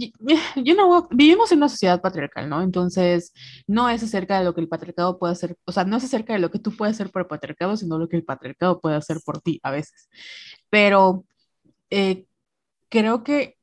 you 0.57 0.75
know, 0.75 1.09
vivimos 1.13 1.51
en 1.53 1.59
una 1.59 1.69
sociedad 1.71 2.03
patriarcal, 2.03 2.49
¿no? 2.49 2.63
Entonces, 2.63 3.33
no 3.67 3.89
es 3.89 4.03
acerca 4.03 4.39
de 4.39 4.45
lo 4.45 4.55
que 4.55 4.61
el 4.61 4.69
patriarcado 4.69 5.19
puede 5.19 5.33
hacer, 5.33 5.57
o 5.65 5.73
sea, 5.73 5.85
no 5.85 5.97
es 5.97 6.05
acerca 6.05 6.35
de 6.35 6.41
lo 6.41 6.51
que 6.51 6.59
tú 6.59 6.77
puedes 6.77 6.97
hacer 6.97 7.11
por 7.11 7.23
el 7.23 7.29
patriarcado, 7.29 7.77
sino 7.77 7.99
lo 7.99 8.09
que 8.09 8.17
el 8.17 8.25
patriarcado 8.25 8.81
puede 8.81 8.97
hacer 8.97 9.19
por 9.25 9.41
ti 9.41 9.61
a 9.63 9.71
veces. 9.71 10.09
Pero 10.71 11.25
eh, 11.91 12.27
creo 12.91 13.25
que 13.25 13.57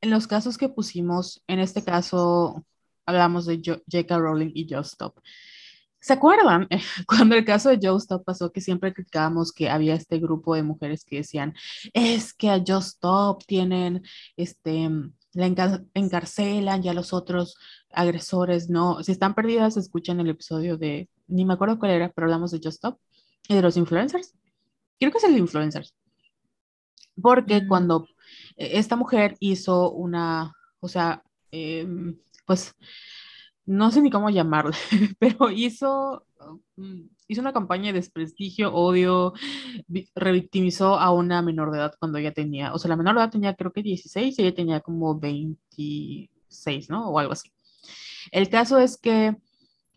en 0.00 0.10
los 0.10 0.26
casos 0.26 0.58
que 0.58 0.68
pusimos, 0.68 1.42
en 1.48 1.60
este 1.60 1.84
caso 1.84 2.64
hablamos 3.10 3.46
de 3.46 3.60
J.K. 3.64 4.18
Rowling 4.18 4.52
y 4.54 4.66
Just 4.72 4.92
Stop. 4.92 5.20
¿Se 6.00 6.14
acuerdan 6.14 6.66
cuando 7.06 7.36
el 7.36 7.44
caso 7.44 7.68
de 7.68 7.78
Joe 7.80 7.98
Stop 7.98 8.24
pasó 8.24 8.50
que 8.52 8.60
siempre 8.60 8.94
criticábamos 8.94 9.52
que 9.52 9.68
había 9.68 9.94
este 9.94 10.18
grupo 10.18 10.54
de 10.54 10.62
mujeres 10.62 11.04
que 11.04 11.16
decían, 11.16 11.54
es 11.92 12.32
que 12.32 12.50
a 12.50 12.62
Joe 12.66 12.78
Stop 12.78 13.44
tienen, 13.46 14.02
este, 14.36 14.88
la 15.32 15.46
encarcelan 15.94 16.84
y 16.84 16.88
a 16.88 16.94
los 16.94 17.12
otros 17.12 17.56
agresores 17.92 18.70
no? 18.70 19.02
Si 19.02 19.12
están 19.12 19.34
perdidas, 19.34 19.76
escuchan 19.76 20.20
el 20.20 20.30
episodio 20.30 20.78
de, 20.78 21.08
ni 21.28 21.44
me 21.44 21.54
acuerdo 21.54 21.78
cuál 21.78 21.92
era, 21.92 22.10
pero 22.10 22.26
hablamos 22.26 22.50
de 22.50 22.58
Just 22.58 22.76
Stop 22.76 22.98
y 23.48 23.54
de 23.54 23.62
los 23.62 23.76
influencers. 23.76 24.34
Creo 24.98 25.12
que 25.12 25.18
es 25.18 25.24
el 25.24 25.34
de 25.34 25.38
influencers. 25.38 25.94
Porque 27.20 27.62
mm. 27.62 27.68
cuando 27.68 28.06
eh, 28.56 28.70
esta 28.74 28.96
mujer 28.96 29.36
hizo 29.40 29.90
una, 29.90 30.54
o 30.80 30.88
sea, 30.88 31.22
em, 31.50 32.16
pues 32.50 32.74
no 33.64 33.92
sé 33.92 34.02
ni 34.02 34.10
cómo 34.10 34.28
llamarle, 34.28 34.76
pero 35.20 35.52
hizo, 35.52 36.26
mm, 36.74 37.02
hizo 37.28 37.40
una 37.40 37.52
campaña 37.52 37.92
de 37.92 38.00
desprestigio, 38.00 38.74
odio, 38.74 39.34
revictimizó 40.16 40.98
a 40.98 41.12
una 41.12 41.42
menor 41.42 41.70
de 41.70 41.78
edad 41.78 41.94
cuando 42.00 42.18
ella 42.18 42.32
tenía, 42.32 42.74
o 42.74 42.78
sea, 42.80 42.88
la 42.88 42.96
menor 42.96 43.14
de 43.14 43.20
edad 43.20 43.30
tenía 43.30 43.54
creo 43.54 43.70
que 43.72 43.84
16 43.84 44.36
y 44.36 44.42
ella 44.42 44.52
tenía 44.52 44.80
como 44.80 45.16
26, 45.16 46.90
¿no? 46.90 47.10
O 47.10 47.20
algo 47.20 47.34
así. 47.34 47.52
El 48.32 48.48
caso 48.48 48.78
es 48.80 48.98
que 48.98 49.36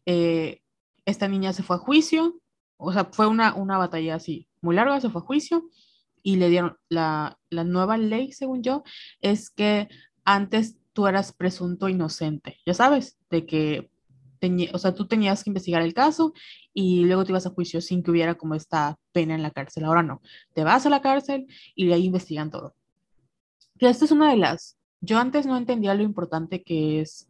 eh, 0.06 0.62
esta 1.06 1.28
niña 1.28 1.54
se 1.54 1.64
fue 1.64 1.78
a 1.78 1.80
juicio, 1.80 2.40
o 2.78 2.94
sea, 2.94 3.06
fue 3.06 3.26
una, 3.26 3.56
una 3.56 3.80
batalla 3.80 4.14
así 4.14 4.48
muy 4.62 4.76
larga, 4.76 5.02
se 5.02 5.10
fue 5.10 5.22
a 5.22 5.26
juicio 5.26 5.72
y 6.22 6.36
le 6.36 6.50
dieron 6.50 6.78
la, 6.88 7.40
la 7.50 7.64
nueva 7.64 7.98
ley, 7.98 8.32
según 8.32 8.62
yo, 8.62 8.84
es 9.22 9.50
que 9.50 9.90
antes 10.24 10.78
tú 10.94 11.08
eras 11.08 11.34
presunto 11.34 11.90
inocente, 11.90 12.58
ya 12.66 12.74
sabes, 12.74 13.18
de 13.30 13.46
que, 13.46 13.90
o 14.74 14.78
sea, 14.78 14.94
tú 14.94 15.08
tenías 15.08 15.44
que 15.44 15.50
investigar 15.50 15.82
el 15.82 15.94
caso 15.94 16.34
y 16.74 17.06
luego 17.06 17.24
te 17.24 17.32
ibas 17.32 17.46
a 17.46 17.52
juicio 17.52 17.82
sin 17.82 18.04
que 18.04 18.12
hubiera 18.12 18.36
como 18.36 18.56
esta 18.56 18.98
pena 19.12 19.36
en 19.36 19.42
la 19.42 19.52
cárcel. 19.52 19.86
Ahora 19.86 20.04
no, 20.04 20.22
te 20.54 20.64
vas 20.64 20.86
a 20.86 20.90
la 20.90 21.02
cárcel 21.02 21.48
y 21.76 21.88
de 21.88 21.94
ahí 21.94 22.06
investigan 22.06 22.52
todo. 22.52 22.76
Que 23.80 23.90
esta 23.90 24.06
es 24.06 24.12
una 24.12 24.30
de 24.30 24.38
las, 24.38 24.78
yo 25.02 25.18
antes 25.18 25.46
no 25.46 25.58
entendía 25.58 25.96
lo 25.96 26.04
importante 26.04 26.64
que 26.64 27.02
es 27.02 27.30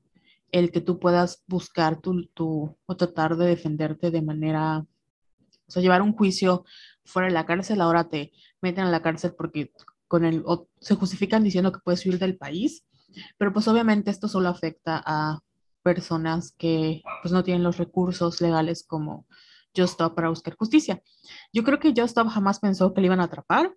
el 0.51 0.71
que 0.71 0.81
tú 0.81 0.99
puedas 0.99 1.43
buscar 1.47 1.99
tu, 1.99 2.27
tu 2.27 2.77
o 2.85 2.95
tratar 2.95 3.37
de 3.37 3.47
defenderte 3.47 4.11
de 4.11 4.21
manera, 4.21 4.79
o 4.79 5.71
sea, 5.71 5.81
llevar 5.81 6.01
un 6.01 6.13
juicio 6.13 6.65
fuera 7.05 7.27
de 7.27 7.33
la 7.33 7.45
cárcel, 7.45 7.81
ahora 7.81 8.07
te 8.09 8.31
meten 8.61 8.85
a 8.85 8.91
la 8.91 9.01
cárcel 9.01 9.33
porque 9.37 9.71
con 10.07 10.25
el, 10.25 10.43
o 10.45 10.67
se 10.79 10.95
justifican 10.95 11.43
diciendo 11.43 11.71
que 11.71 11.79
puedes 11.83 12.05
huir 12.05 12.19
del 12.19 12.37
país 12.37 12.85
pero 13.37 13.53
pues 13.53 13.67
obviamente 13.67 14.11
esto 14.11 14.27
solo 14.27 14.49
afecta 14.49 15.01
a 15.05 15.39
personas 15.83 16.53
que 16.57 17.01
pues 17.21 17.31
no 17.31 17.43
tienen 17.43 17.63
los 17.63 17.77
recursos 17.77 18.41
legales 18.41 18.85
como 18.87 19.27
Just 19.75 19.93
Stop 19.93 20.15
para 20.15 20.29
buscar 20.29 20.55
justicia. 20.55 21.01
Yo 21.51 21.63
creo 21.63 21.79
que 21.79 21.89
Just 21.89 22.09
Stop 22.09 22.29
jamás 22.29 22.59
pensó 22.59 22.93
que 22.93 23.01
le 23.01 23.07
iban 23.07 23.19
a 23.19 23.25
atrapar, 23.25 23.75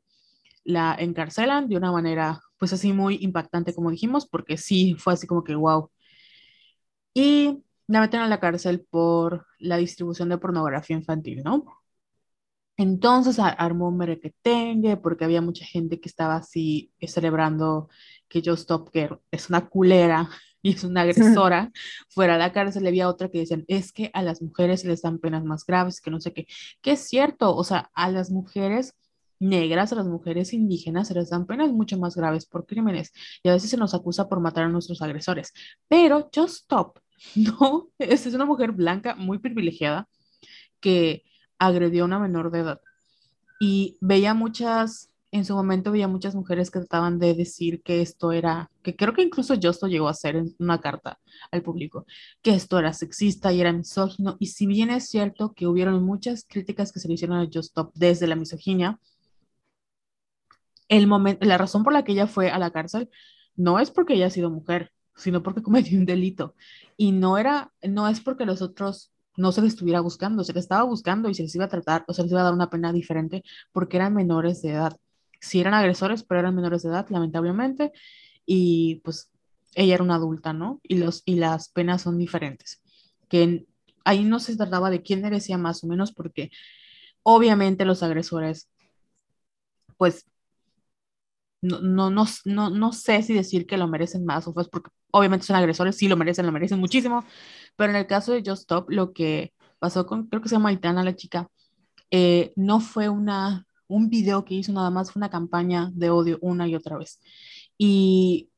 la 0.64 0.96
encarcelan 0.98 1.68
de 1.68 1.76
una 1.76 1.92
manera 1.92 2.40
pues 2.58 2.72
así 2.72 2.92
muy 2.92 3.18
impactante 3.20 3.74
como 3.74 3.90
dijimos, 3.90 4.26
porque 4.26 4.56
sí 4.56 4.96
fue 4.98 5.12
así 5.14 5.26
como 5.26 5.44
que 5.44 5.54
wow. 5.54 5.90
Y 7.14 7.62
la 7.86 8.00
meten 8.00 8.20
a 8.20 8.28
la 8.28 8.40
cárcel 8.40 8.86
por 8.90 9.46
la 9.58 9.76
distribución 9.76 10.28
de 10.28 10.38
pornografía 10.38 10.96
infantil, 10.96 11.42
¿no? 11.44 11.64
Entonces 12.76 13.38
armó 13.38 13.88
un 13.88 13.96
merequetengue 13.96 14.96
porque 14.98 15.24
había 15.24 15.40
mucha 15.40 15.64
gente 15.64 15.98
que 16.00 16.08
estaba 16.08 16.36
así 16.36 16.92
celebrando 17.00 17.88
que 18.28 18.42
Joe 18.44 18.54
Stop, 18.54 18.90
que 18.90 19.08
es 19.30 19.48
una 19.48 19.68
culera 19.68 20.28
y 20.62 20.72
es 20.74 20.84
una 20.84 21.00
agresora, 21.02 21.70
fuera 22.08 22.34
de 22.34 22.40
la 22.40 22.52
cárcel. 22.52 22.86
Había 22.86 23.08
otra 23.08 23.30
que 23.30 23.40
decían, 23.40 23.64
es 23.68 23.92
que 23.92 24.10
a 24.12 24.22
las 24.22 24.42
mujeres 24.42 24.84
les 24.84 25.02
dan 25.02 25.18
penas 25.18 25.44
más 25.44 25.64
graves, 25.64 26.00
que 26.00 26.10
no 26.10 26.20
sé 26.20 26.32
qué, 26.32 26.46
que 26.82 26.92
es 26.92 27.00
cierto, 27.00 27.54
o 27.54 27.64
sea, 27.64 27.90
a 27.94 28.10
las 28.10 28.30
mujeres 28.30 28.94
negras, 29.38 29.92
a 29.92 29.96
las 29.96 30.06
mujeres 30.06 30.52
indígenas 30.52 31.08
se 31.08 31.14
les 31.14 31.30
dan 31.30 31.46
penas 31.46 31.70
mucho 31.70 31.98
más 31.98 32.16
graves 32.16 32.46
por 32.46 32.66
crímenes. 32.66 33.12
Y 33.42 33.48
a 33.48 33.52
veces 33.52 33.70
se 33.70 33.76
nos 33.76 33.94
acusa 33.94 34.28
por 34.28 34.40
matar 34.40 34.64
a 34.64 34.68
nuestros 34.68 35.02
agresores, 35.02 35.52
pero 35.88 36.28
Just 36.34 36.62
Stop, 36.62 36.98
no, 37.34 37.88
es 37.98 38.26
una 38.26 38.44
mujer 38.44 38.72
blanca 38.72 39.14
muy 39.14 39.38
privilegiada 39.38 40.08
que 40.80 41.22
agredió 41.58 42.04
a 42.04 42.06
una 42.06 42.18
menor 42.18 42.50
de 42.50 42.60
edad 42.60 42.80
y 43.60 43.96
veía 44.00 44.34
muchas 44.34 45.10
en 45.32 45.44
su 45.44 45.54
momento 45.54 45.90
había 45.90 46.08
muchas 46.08 46.34
mujeres 46.34 46.70
que 46.70 46.78
trataban 46.80 47.18
de 47.18 47.34
decir 47.34 47.82
que 47.82 48.00
esto 48.00 48.32
era, 48.32 48.70
que 48.82 48.96
creo 48.96 49.12
que 49.12 49.22
incluso 49.22 49.54
Justo 49.60 49.86
llegó 49.86 50.08
a 50.08 50.12
hacer 50.12 50.36
en 50.36 50.54
una 50.58 50.80
carta 50.80 51.18
al 51.50 51.62
público, 51.62 52.06
que 52.42 52.52
esto 52.54 52.78
era 52.78 52.92
sexista 52.92 53.52
y 53.52 53.60
era 53.60 53.72
misógino. 53.72 54.36
Y 54.38 54.46
si 54.48 54.66
bien 54.66 54.90
es 54.90 55.08
cierto 55.08 55.52
que 55.54 55.66
hubieron 55.66 56.02
muchas 56.04 56.44
críticas 56.48 56.92
que 56.92 57.00
se 57.00 57.08
le 57.08 57.14
hicieron 57.14 57.38
a 57.38 57.44
Just 57.44 57.70
Stop 57.70 57.92
desde 57.94 58.26
la 58.26 58.36
misoginia, 58.36 58.98
el 60.88 61.06
momento, 61.06 61.44
la 61.44 61.58
razón 61.58 61.82
por 61.82 61.92
la 61.92 62.04
que 62.04 62.12
ella 62.12 62.26
fue 62.26 62.50
a 62.50 62.58
la 62.58 62.70
cárcel 62.70 63.10
no 63.56 63.80
es 63.80 63.90
porque 63.90 64.14
ella 64.14 64.26
ha 64.26 64.30
sido 64.30 64.50
mujer, 64.50 64.92
sino 65.16 65.42
porque 65.42 65.62
cometió 65.62 65.98
un 65.98 66.06
delito. 66.06 66.54
Y 66.96 67.12
no 67.12 67.38
era, 67.38 67.72
no 67.82 68.08
es 68.08 68.20
porque 68.20 68.46
los 68.46 68.62
otros 68.62 69.12
no 69.36 69.52
se 69.52 69.62
les 69.62 69.74
estuviera 69.74 70.00
buscando, 70.00 70.44
se 70.44 70.52
les 70.52 70.64
estaba 70.64 70.84
buscando 70.84 71.28
y 71.28 71.34
se 71.34 71.42
les 71.42 71.54
iba 71.54 71.66
a 71.66 71.68
tratar 71.68 72.04
o 72.08 72.14
se 72.14 72.22
les 72.22 72.30
iba 72.32 72.40
a 72.40 72.44
dar 72.44 72.54
una 72.54 72.70
pena 72.70 72.92
diferente 72.92 73.44
porque 73.72 73.96
eran 73.96 74.14
menores 74.14 74.62
de 74.62 74.72
edad 74.72 74.96
sí 75.40 75.60
eran 75.60 75.74
agresores, 75.74 76.22
pero 76.24 76.40
eran 76.40 76.54
menores 76.54 76.82
de 76.82 76.90
edad, 76.90 77.06
lamentablemente, 77.08 77.92
y 78.44 78.96
pues 79.04 79.30
ella 79.74 79.94
era 79.94 80.04
una 80.04 80.16
adulta, 80.16 80.52
¿no? 80.52 80.80
Y, 80.82 80.96
los, 80.96 81.22
y 81.24 81.36
las 81.36 81.68
penas 81.70 82.02
son 82.02 82.18
diferentes. 82.18 82.82
Que 83.28 83.66
ahí 84.04 84.24
no 84.24 84.40
se 84.40 84.56
trataba 84.56 84.90
de 84.90 85.02
quién 85.02 85.22
merecía 85.22 85.58
más 85.58 85.84
o 85.84 85.86
menos, 85.86 86.12
porque 86.12 86.50
obviamente 87.22 87.84
los 87.84 88.02
agresores, 88.02 88.70
pues, 89.96 90.26
no, 91.62 91.80
no, 91.80 92.10
no, 92.10 92.24
no, 92.44 92.70
no 92.70 92.92
sé 92.92 93.22
si 93.22 93.34
decir 93.34 93.66
que 93.66 93.78
lo 93.78 93.88
merecen 93.88 94.24
más 94.24 94.46
o 94.46 94.54
pues 94.54 94.68
porque 94.68 94.90
obviamente 95.10 95.46
son 95.46 95.56
agresores, 95.56 95.96
sí 95.96 96.08
lo 96.08 96.16
merecen, 96.16 96.46
lo 96.46 96.52
merecen 96.52 96.80
muchísimo, 96.80 97.24
pero 97.76 97.90
en 97.90 97.96
el 97.96 98.06
caso 98.06 98.32
de 98.32 98.42
Just 98.44 98.62
Stop, 98.62 98.90
lo 98.90 99.12
que 99.12 99.52
pasó 99.78 100.06
con, 100.06 100.28
creo 100.28 100.42
que 100.42 100.48
se 100.48 100.56
llama 100.56 100.72
Itana, 100.72 101.04
la 101.04 101.16
chica, 101.16 101.48
eh, 102.10 102.52
no 102.56 102.80
fue 102.80 103.08
una 103.08 103.66
un 103.88 104.10
video 104.10 104.44
que 104.44 104.54
hizo 104.54 104.72
nada 104.72 104.90
más 104.90 105.12
fue 105.12 105.20
una 105.20 105.30
campaña 105.30 105.90
de 105.94 106.10
odio 106.10 106.38
una 106.40 106.68
y 106.68 106.74
otra 106.74 106.96
vez. 106.98 107.20
Y 107.78 108.50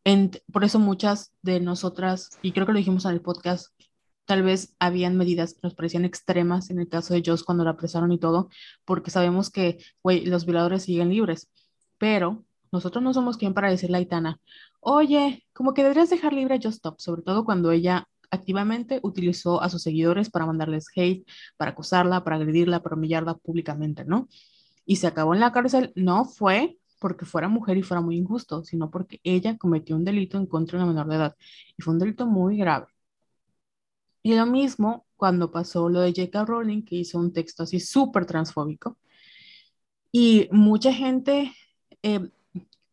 por 0.53 0.65
eso 0.65 0.79
muchas 0.79 1.33
de 1.43 1.61
nosotras, 1.61 2.31
y 2.43 2.53
creo 2.53 2.67
que 2.67 2.73
lo 2.73 2.79
dijimos 2.79 3.05
en 3.05 3.13
el 3.13 3.21
podcast, 3.21 3.69
tal 4.25 4.43
vez 4.43 4.75
habían 4.79 5.17
medidas 5.17 5.55
que 5.55 5.61
nos 5.63 5.75
parecían 5.75 6.05
extremas 6.05 6.71
en 6.71 6.79
el 6.79 6.89
caso 6.89 7.15
de 7.15 7.23
Joss 7.25 7.45
cuando 7.45 7.65
la 7.65 7.71
apresaron 7.71 8.13
y 8.13 8.19
todo, 8.19 8.49
porque 8.85 9.11
sabemos 9.11 9.51
que, 9.51 9.79
los 10.05 10.47
violadores 10.47 10.85
siguen 10.85 11.11
libres, 11.11 11.51
pero 11.99 12.45
nosotros 12.73 13.03
no 13.03 13.15
somos 13.15 13.37
quien 13.37 13.55
para 13.55 13.71
decirle 13.71 13.99
a 13.99 14.01
Itana, 14.01 14.41
oye, 14.81 15.47
como 15.53 15.75
que 15.75 15.83
deberías 15.83 16.11
dejar 16.11 16.33
libre 16.33 16.55
a 16.55 16.59
Just 16.59 16.77
Stop, 16.77 17.01
sobre 17.01 17.23
todo 17.23 17.45
cuando 17.45 17.71
ella 17.71 18.09
activamente 18.31 19.01
utilizó 19.03 19.63
a 19.63 19.69
sus 19.69 19.83
seguidores 19.83 20.31
para 20.31 20.47
mandarles 20.47 20.87
hate, 20.95 21.27
para 21.57 21.73
acosarla, 21.73 22.25
para 22.25 22.37
agredirla, 22.37 22.83
para 22.83 22.97
humillarla 22.97 23.35
públicamente, 23.35 24.05
¿no? 24.05 24.29
Y 24.85 24.97
se 24.97 25.07
acabó 25.07 25.35
en 25.35 25.41
la 25.41 25.53
cárcel, 25.53 25.93
no 25.97 26.25
fue 26.25 26.79
porque 26.99 27.25
fuera 27.27 27.49
mujer 27.49 27.77
y 27.77 27.83
fuera 27.83 28.01
muy 28.01 28.17
injusto, 28.17 28.65
sino 28.65 28.91
porque 28.91 29.21
ella 29.25 29.57
cometió 29.59 29.97
un 29.97 30.05
delito 30.05 30.39
en 30.39 30.47
contra 30.47 30.79
de 30.79 30.85
una 30.85 30.93
menor 30.93 31.09
de 31.09 31.17
edad. 31.17 31.37
Y 31.77 31.83
fue 31.83 31.95
un 31.95 32.01
delito 32.01 32.27
muy 32.27 32.57
grave. 32.59 32.87
Y 34.23 34.35
lo 34.35 34.47
mismo 34.47 35.07
cuando 35.17 35.51
pasó 35.51 35.89
lo 35.89 36.01
de 36.01 36.13
J.K. 36.13 36.45
Rowling, 36.45 36.83
que 36.85 36.97
hizo 36.97 37.19
un 37.19 37.33
texto 37.33 37.63
así 37.63 37.81
súper 37.81 38.27
transfóbico. 38.27 38.99
Y 40.13 40.49
mucha 40.53 40.93
gente 40.93 41.53
eh, 42.03 42.31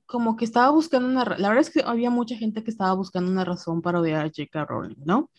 como 0.06 0.36
que 0.36 0.46
estaba 0.46 0.70
buscando 0.70 1.08
una, 1.08 1.24
la 1.24 1.50
verdad 1.50 1.60
es 1.60 1.70
que 1.70 1.82
había 1.86 2.10
mucha 2.10 2.36
gente 2.36 2.64
que 2.64 2.72
estaba 2.72 2.94
buscando 2.94 3.32
una 3.32 3.46
razón 3.46 3.82
para 3.82 4.00
odiar 4.00 4.26
a 4.26 4.30
J.K. 4.30 4.66
Rowling, 4.66 4.96
¿no? 5.06 5.30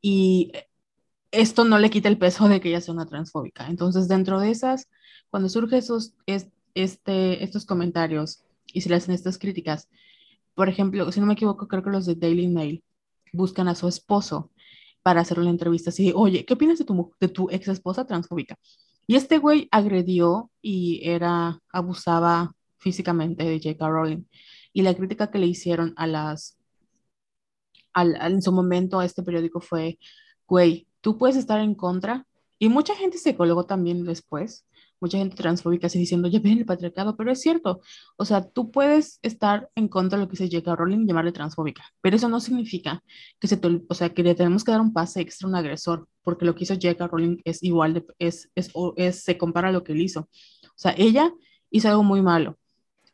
Y 0.00 0.52
esto 1.30 1.64
no 1.64 1.78
le 1.78 1.90
quita 1.90 2.08
el 2.08 2.18
peso 2.18 2.48
de 2.48 2.60
que 2.60 2.70
ella 2.70 2.80
sea 2.80 2.94
una 2.94 3.06
transfóbica. 3.06 3.66
Entonces, 3.68 4.08
dentro 4.08 4.40
de 4.40 4.50
esas, 4.50 4.88
cuando 5.30 5.48
surgen 5.48 5.78
esos, 5.78 6.14
este, 6.74 7.44
estos 7.44 7.66
comentarios 7.66 8.44
y 8.72 8.80
se 8.80 8.88
le 8.88 8.96
hacen 8.96 9.14
estas 9.14 9.38
críticas, 9.38 9.88
por 10.54 10.68
ejemplo, 10.68 11.10
si 11.12 11.20
no 11.20 11.26
me 11.26 11.34
equivoco, 11.34 11.68
creo 11.68 11.82
que 11.82 11.90
los 11.90 12.06
de 12.06 12.16
Daily 12.16 12.48
Mail 12.48 12.82
buscan 13.32 13.68
a 13.68 13.74
su 13.74 13.88
esposo 13.88 14.50
para 15.02 15.20
hacerle 15.20 15.42
una 15.42 15.52
entrevista 15.52 15.90
así, 15.90 16.12
oye, 16.14 16.44
¿qué 16.44 16.54
opinas 16.54 16.78
de 16.78 16.84
tu, 16.84 17.12
de 17.20 17.28
tu 17.28 17.48
ex 17.50 17.68
esposa 17.68 18.06
transfóbica? 18.06 18.58
Y 19.06 19.16
este 19.16 19.38
güey 19.38 19.68
agredió 19.70 20.50
y 20.60 21.00
era, 21.02 21.60
abusaba 21.72 22.54
físicamente 22.78 23.44
de 23.44 23.60
J.K. 23.60 23.88
Rowling. 23.88 24.24
Y 24.72 24.82
la 24.82 24.94
crítica 24.94 25.30
que 25.30 25.38
le 25.38 25.46
hicieron 25.46 25.94
a 25.96 26.06
las, 26.06 26.58
al, 27.92 28.16
en 28.20 28.42
su 28.42 28.52
momento 28.52 29.00
a 29.00 29.04
este 29.04 29.22
periódico 29.22 29.60
fue, 29.60 29.98
güey, 30.46 30.86
tú 31.00 31.18
puedes 31.18 31.36
estar 31.36 31.60
en 31.60 31.74
contra. 31.74 32.26
Y 32.58 32.68
mucha 32.68 32.94
gente 32.94 33.18
se 33.18 33.36
colgó 33.36 33.66
también 33.66 34.04
después, 34.04 34.66
mucha 35.00 35.18
gente 35.18 35.36
transfóbica 35.36 35.86
así 35.86 35.98
diciendo, 35.98 36.28
ya 36.28 36.40
ven 36.40 36.58
el 36.58 36.66
patriarcado, 36.66 37.16
pero 37.16 37.30
es 37.30 37.40
cierto, 37.40 37.80
o 38.16 38.24
sea, 38.24 38.42
tú 38.48 38.70
puedes 38.70 39.18
estar 39.22 39.70
en 39.74 39.88
contra 39.88 40.18
de 40.18 40.24
lo 40.24 40.28
que 40.28 40.36
dice 40.36 40.56
J.K. 40.56 40.76
Rowling 40.76 41.04
y 41.04 41.06
llamarle 41.06 41.32
transfóbica, 41.32 41.84
pero 42.00 42.16
eso 42.16 42.28
no 42.28 42.40
significa 42.40 43.02
que 43.38 43.48
se 43.48 43.60
o 43.88 43.94
sea, 43.94 44.10
que 44.12 44.22
le 44.22 44.34
tenemos 44.34 44.64
que 44.64 44.72
dar 44.72 44.80
un 44.80 44.92
pase 44.92 45.20
extra 45.20 45.46
a 45.46 45.50
un 45.50 45.56
agresor, 45.56 46.08
porque 46.22 46.44
lo 46.44 46.54
que 46.54 46.64
hizo 46.64 46.74
J.K. 46.74 47.06
Rowling 47.06 47.38
es 47.44 47.62
igual, 47.62 47.94
de, 47.94 48.06
es, 48.18 48.50
es, 48.54 48.72
es, 48.96 49.22
se 49.22 49.38
compara 49.38 49.68
a 49.68 49.72
lo 49.72 49.84
que 49.84 49.92
él 49.92 50.00
hizo. 50.00 50.20
O 50.20 50.80
sea, 50.80 50.94
ella 50.96 51.32
hizo 51.70 51.88
algo 51.88 52.02
muy 52.02 52.22
malo, 52.22 52.58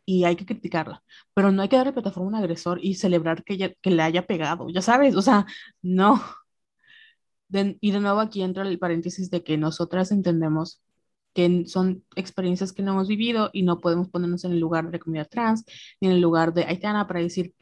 y 0.06 0.24
hay 0.24 0.36
que 0.36 0.46
criticarla, 0.46 1.02
pero 1.34 1.52
no 1.52 1.62
hay 1.62 1.68
que 1.68 1.76
darle 1.76 1.92
plataforma 1.92 2.26
a 2.28 2.30
un 2.30 2.44
agresor 2.44 2.78
y 2.82 2.94
celebrar 2.94 3.44
que, 3.44 3.76
que 3.80 3.90
le 3.90 4.02
haya 4.02 4.26
pegado, 4.26 4.68
ya 4.68 4.82
sabes, 4.82 5.16
o 5.16 5.22
sea, 5.22 5.46
no. 5.82 6.20
y 7.80 7.90
de 7.90 8.00
nuevo 8.00 8.20
aquí 8.20 8.42
entra 8.42 8.66
el 8.66 8.78
paréntesis 8.78 9.30
de 9.30 9.42
que 9.44 9.56
nosotras 9.56 10.10
entendemos 10.12 10.82
que 11.34 11.64
son 11.66 12.04
experiencias 12.16 12.72
que 12.72 12.82
no 12.82 12.92
hemos 12.92 13.08
vivido 13.08 13.50
y 13.52 13.62
no 13.62 13.80
podemos 13.80 14.08
ponernos 14.08 14.44
en 14.44 14.52
el 14.52 14.60
lugar 14.60 14.86
de 14.86 14.92
la 14.92 14.98
comunidad 15.00 15.28
trans, 15.28 15.64
ni 16.00 16.08
en 16.08 16.14
el 16.14 16.20
lugar 16.20 16.54
de 16.54 16.64
Aitana 16.64 17.06
para 17.06 17.20
decir, 17.20 17.54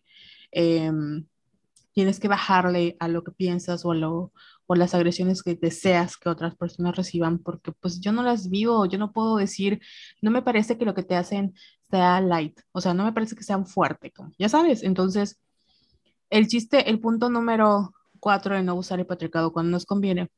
em, 0.53 1.27
tienes 1.93 2.21
que 2.21 2.29
bajarle 2.29 2.97
a 3.01 3.09
lo 3.09 3.25
que 3.25 3.33
piensas 3.33 3.85
o 3.85 3.93
a 3.93 3.95
lo, 3.95 4.33
o 4.67 4.75
las 4.75 4.95
agresiones 4.95 5.43
que 5.43 5.55
deseas 5.55 6.17
que 6.17 6.29
otras 6.29 6.57
personas 6.57 6.97
reciban, 6.97 7.39
porque 7.39 7.73
pues 7.73 8.01
yo 8.01 8.13
no 8.13 8.23
las 8.23 8.49
vivo, 8.51 8.87
yo 8.87 8.99
no 8.99 9.13
puedo 9.13 9.37
decir, 9.37 9.81
no 10.23 10.31
me 10.31 10.43
parece 10.43 10.79
que 10.79 10.85
lo 10.85 10.95
que 10.95 11.03
te 11.03 11.17
hacen 11.17 11.55
sea 11.93 12.21
light, 12.23 12.59
o 12.73 12.81
sea, 12.81 12.95
no 12.95 13.05
me 13.05 13.13
parece 13.13 13.37
que 13.37 13.45
sean 13.45 13.67
fuerte, 13.67 14.13
como, 14.13 14.33
ya 14.39 14.49
sabes, 14.49 14.83
entonces, 14.83 15.39
el 16.31 16.49
chiste, 16.49 16.91
el 16.91 17.01
punto 17.01 17.31
número 17.31 17.93
cuatro 18.21 18.55
de 18.57 18.63
no 18.63 18.75
usar 18.77 19.01
el 19.01 19.07
patriarcado 19.07 19.53
cuando 19.53 19.73
nos 19.73 19.87
conviene, 19.87 20.31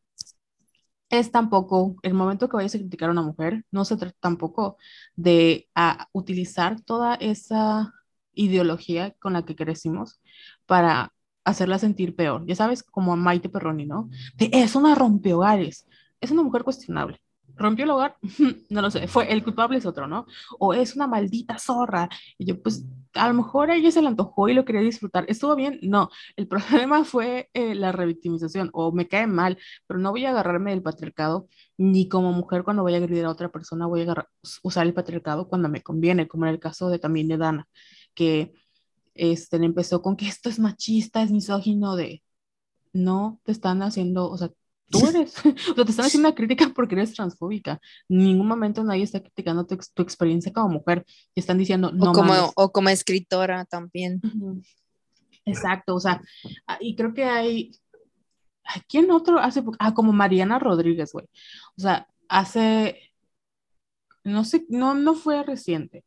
es 1.11 1.30
tampoco, 1.30 1.96
el 2.02 2.14
momento 2.14 2.48
que 2.48 2.57
vayas 2.57 2.74
a 2.74 2.78
criticar 2.78 3.09
a 3.09 3.12
una 3.12 3.22
mujer, 3.22 3.64
no 3.70 3.84
se 3.84 3.96
trata 3.96 4.16
tampoco 4.20 4.78
de 5.16 5.68
a, 5.74 6.09
utilizar 6.12 6.80
toda 6.80 7.14
esa 7.16 7.92
ideología 8.34 9.12
con 9.20 9.34
la 9.34 9.44
que 9.44 9.57
crecimos 9.57 10.20
para 10.66 11.12
hacerla 11.44 11.78
sentir 11.78 12.16
peor. 12.16 12.44
Ya 12.46 12.57
sabes, 12.57 12.82
como 12.82 13.12
a 13.12 13.16
Maite 13.16 13.48
Perroni, 13.48 13.86
¿no? 13.86 14.11
De, 14.36 14.50
es 14.52 14.74
una 14.74 14.94
rompehogares, 14.96 15.86
es 16.20 16.30
una 16.32 16.42
mujer 16.42 16.64
cuestionable 16.64 17.23
rompió 17.57 17.84
el 17.84 17.90
hogar, 17.90 18.16
no 18.70 18.82
lo 18.82 18.90
sé, 18.90 19.07
fue 19.09 19.32
el 19.32 19.42
culpable 19.42 19.78
es 19.78 19.86
otro, 19.86 20.07
¿no? 20.07 20.26
O 20.59 20.74
es 20.74 20.96
una 20.96 21.07
maldita 21.07 21.59
zorra. 21.59 22.09
Y 22.38 22.46
yo, 22.46 22.62
pues, 22.62 22.84
a 23.14 23.28
lo 23.28 23.34
mejor 23.34 23.70
a 23.70 23.76
ella 23.76 23.90
se 23.90 24.02
le 24.02 24.09
antojó 24.09 24.48
y 24.48 24.55
lo 24.55 24.64
quería 24.64 24.80
disfrutar. 24.82 25.24
¿Estuvo 25.28 25.55
bien? 25.57 25.78
No. 25.82 26.11
El 26.36 26.48
problema 26.48 27.05
fue 27.05 27.50
eh, 27.55 27.74
la 27.74 27.92
revictimización, 27.92 28.70
o 28.72 28.92
me 28.92 29.09
cae 29.09 29.26
mal, 29.26 29.59
pero 29.86 30.00
no 30.00 30.11
voy 30.11 30.24
a 30.26 30.30
agarrarme 30.30 30.70
del 30.70 30.82
patriarcado, 30.82 31.48
ni 31.76 32.09
como 32.09 32.32
mujer 32.32 32.64
cuando 32.64 32.82
voy 32.82 32.94
a 32.94 32.98
agredir 32.98 33.24
a 33.24 33.30
otra 33.30 33.50
persona, 33.50 33.86
voy 33.86 34.02
a 34.02 34.26
usar 34.62 34.86
el 34.86 34.94
patriarcado 34.94 35.48
cuando 35.48 35.68
me 35.68 35.82
conviene, 35.82 36.28
como 36.28 36.46
en 36.46 36.52
el 36.52 36.61
caso 36.61 36.88
de 36.90 36.98
de 36.98 37.36
Dana, 37.36 37.68
que 38.14 38.52
este, 39.14 39.57
empezó 39.57 40.02
con 40.02 40.16
que 40.16 40.26
esto 40.28 40.48
es 40.48 40.59
machista, 40.59 41.22
es 41.22 41.30
misógino, 41.30 41.96
de 41.96 42.22
no 42.92 43.40
te 43.44 43.52
están 43.52 43.82
haciendo, 43.82 44.30
o 44.30 44.38
sea, 44.38 44.50
tú 44.89 45.07
eres. 45.07 45.35
o 45.70 45.74
sea, 45.74 45.85
te 45.85 45.91
están 45.91 46.07
haciendo 46.07 46.28
una 46.28 46.35
crítica 46.35 46.70
porque 46.74 46.95
eres 46.95 47.14
transfóbica. 47.14 47.80
En 48.09 48.18
ningún 48.18 48.47
momento 48.47 48.82
nadie 48.85 49.03
está 49.03 49.20
criticando 49.20 49.66
tu, 49.66 49.78
tu 49.95 50.03
experiencia 50.03 50.53
como 50.53 50.74
mujer. 50.74 51.05
Y 51.35 51.41
están 51.41 51.59
diciendo, 51.59 51.91
no. 51.93 52.11
O 52.11 52.12
como, 52.12 52.53
o 52.55 52.72
como 52.72 52.89
escritora 52.89 53.64
también. 53.64 54.20
Exacto, 55.45 55.95
o 55.95 56.01
sea, 56.01 56.22
y 56.80 56.97
creo 56.97 57.12
que 57.12 57.24
hay. 57.24 57.72
¿Quién 58.89 59.11
otro 59.11 59.39
hace? 59.39 59.62
Ah, 59.78 59.93
como 59.93 60.12
Mariana 60.12 60.59
Rodríguez, 60.59 61.12
güey. 61.12 61.26
O 61.76 61.80
sea, 61.80 62.09
hace. 62.28 63.12
No 64.22 64.45
sé, 64.45 64.64
no, 64.70 64.95
no 64.95 65.14
fue 65.14 65.43
reciente. 65.43 66.05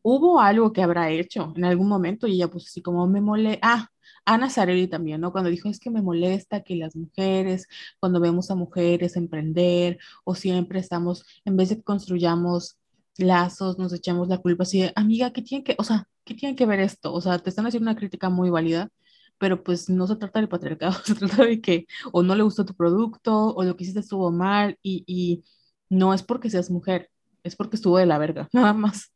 Hubo 0.00 0.40
algo 0.40 0.72
que 0.72 0.82
habrá 0.82 1.10
hecho 1.10 1.52
en 1.54 1.64
algún 1.66 1.88
momento 1.88 2.26
y 2.26 2.36
ella, 2.36 2.48
pues, 2.48 2.66
así 2.66 2.80
como 2.80 3.06
me 3.06 3.20
mole. 3.20 3.58
Ah, 3.60 3.88
Ana 4.28 4.50
Sarelli 4.50 4.88
también, 4.88 5.22
¿no? 5.22 5.32
Cuando 5.32 5.48
dijo 5.50 5.70
es 5.70 5.80
que 5.80 5.90
me 5.90 6.02
molesta 6.02 6.62
que 6.62 6.76
las 6.76 6.94
mujeres, 6.94 7.66
cuando 7.98 8.20
vemos 8.20 8.50
a 8.50 8.54
mujeres 8.54 9.16
emprender 9.16 9.98
o 10.24 10.34
siempre 10.34 10.80
estamos, 10.80 11.24
en 11.46 11.56
vez 11.56 11.70
de 11.70 11.76
que 11.76 11.82
construyamos 11.82 12.78
lazos, 13.16 13.78
nos 13.78 13.92
echamos 13.94 14.28
la 14.28 14.36
culpa 14.38 14.64
así 14.64 14.82
de, 14.82 14.92
amiga, 14.96 15.32
¿qué 15.32 15.40
tiene 15.40 15.64
que, 15.64 15.76
o 15.78 15.84
sea, 15.84 16.06
¿qué 16.24 16.34
tiene 16.34 16.56
que 16.56 16.66
ver 16.66 16.80
esto? 16.80 17.12
O 17.14 17.20
sea, 17.22 17.38
te 17.38 17.48
están 17.48 17.66
haciendo 17.66 17.90
una 17.90 17.98
crítica 17.98 18.28
muy 18.28 18.50
válida, 18.50 18.90
pero 19.38 19.62
pues 19.64 19.88
no 19.88 20.06
se 20.06 20.16
trata 20.16 20.40
del 20.40 20.48
patriarcado, 20.50 20.92
se 21.04 21.14
trata 21.14 21.44
de 21.44 21.60
que 21.62 21.86
o 22.12 22.22
no 22.22 22.34
le 22.34 22.42
gustó 22.42 22.66
tu 22.66 22.74
producto 22.74 23.54
o 23.54 23.64
lo 23.64 23.76
que 23.76 23.84
hiciste 23.84 24.00
estuvo 24.00 24.30
mal 24.30 24.78
y, 24.82 25.04
y 25.06 25.42
no 25.88 26.12
es 26.12 26.22
porque 26.22 26.50
seas 26.50 26.70
mujer, 26.70 27.10
es 27.44 27.56
porque 27.56 27.76
estuvo 27.76 27.96
de 27.96 28.06
la 28.06 28.18
verga, 28.18 28.48
nada 28.52 28.74
más. 28.74 29.10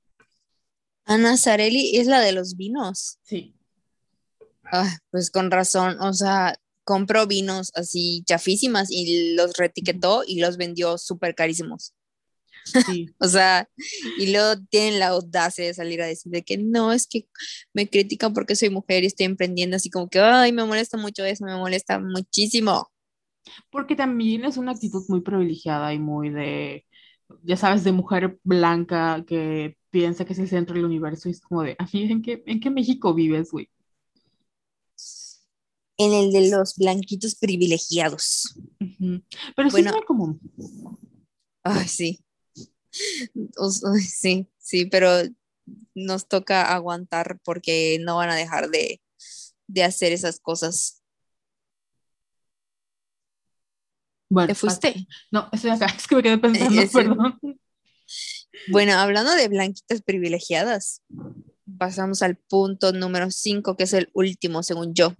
Ana 1.04 1.36
Sarelli 1.36 1.98
es 1.98 2.06
la 2.06 2.20
de 2.20 2.32
los 2.32 2.56
vinos. 2.56 3.18
Sí. 3.22 3.54
Ah, 4.70 4.96
pues 5.10 5.30
con 5.30 5.50
razón, 5.50 5.96
o 6.00 6.12
sea, 6.12 6.54
compró 6.84 7.26
vinos 7.26 7.72
así 7.74 8.22
chafísimas 8.26 8.90
y 8.90 9.34
los 9.34 9.56
retiquetó 9.56 10.22
y 10.26 10.40
los 10.40 10.56
vendió 10.56 10.98
súper 10.98 11.34
carísimos. 11.34 11.94
Sí. 12.64 13.08
o 13.18 13.28
sea, 13.28 13.68
y 14.18 14.32
luego 14.32 14.60
tienen 14.70 14.98
la 15.00 15.08
audacia 15.08 15.64
de 15.64 15.74
salir 15.74 16.00
a 16.02 16.06
decir 16.06 16.32
de 16.32 16.42
que 16.42 16.58
no, 16.58 16.92
es 16.92 17.06
que 17.06 17.26
me 17.74 17.88
critican 17.88 18.32
porque 18.34 18.56
soy 18.56 18.70
mujer 18.70 19.02
y 19.02 19.06
estoy 19.06 19.26
emprendiendo, 19.26 19.76
así 19.76 19.90
como 19.90 20.08
que, 20.08 20.20
ay, 20.20 20.52
me 20.52 20.64
molesta 20.64 20.96
mucho 20.96 21.24
eso, 21.24 21.44
me 21.44 21.56
molesta 21.56 21.98
muchísimo. 21.98 22.90
Porque 23.70 23.96
también 23.96 24.44
es 24.44 24.56
una 24.56 24.72
actitud 24.72 25.02
muy 25.08 25.20
privilegiada 25.20 25.92
y 25.92 25.98
muy 25.98 26.30
de, 26.30 26.86
ya 27.42 27.56
sabes, 27.56 27.84
de 27.84 27.92
mujer 27.92 28.38
blanca 28.44 29.24
que 29.26 29.76
piensa 29.90 30.24
que 30.24 30.32
es 30.32 30.38
el 30.38 30.48
centro 30.48 30.76
del 30.76 30.84
universo 30.84 31.28
y 31.28 31.32
es 31.32 31.40
como 31.40 31.62
de, 31.62 31.76
¿en 31.92 32.22
qué, 32.22 32.42
en 32.46 32.60
qué 32.60 32.70
México 32.70 33.14
vives, 33.14 33.50
güey? 33.50 33.68
En 36.02 36.12
el 36.12 36.32
de 36.32 36.50
los 36.50 36.76
blanquitos 36.76 37.34
privilegiados. 37.34 38.54
Pero 39.56 39.70
sí 39.70 39.80
es 39.80 39.92
común. 40.06 40.40
Ay, 41.62 41.88
sí. 41.88 42.24
sí, 44.08 44.48
sí, 44.58 44.86
pero 44.86 45.08
nos 45.94 46.28
toca 46.28 46.72
aguantar 46.72 47.38
porque 47.44 47.98
no 48.00 48.16
van 48.16 48.30
a 48.30 48.36
dejar 48.36 48.70
de, 48.70 49.00
hacer 49.82 50.12
esas 50.12 50.40
cosas. 50.40 51.02
Bueno, 54.28 54.48
¿Te 54.48 54.54
fuiste? 54.54 55.06
No, 55.30 55.48
estoy 55.52 55.70
acá, 55.70 55.86
es 55.96 56.06
que 56.06 56.16
me 56.16 56.22
quedé 56.22 56.38
pensando, 56.38 56.82
perdón. 56.92 57.38
Bueno, 58.68 58.94
hablando 58.94 59.34
de 59.34 59.48
blanquitas 59.48 60.02
privilegiadas, 60.02 61.02
pasamos 61.78 62.22
al 62.22 62.36
punto 62.36 62.92
número 62.92 63.30
5, 63.30 63.76
que 63.76 63.84
es 63.84 63.92
el 63.92 64.10
último, 64.14 64.62
según 64.62 64.94
yo 64.94 65.14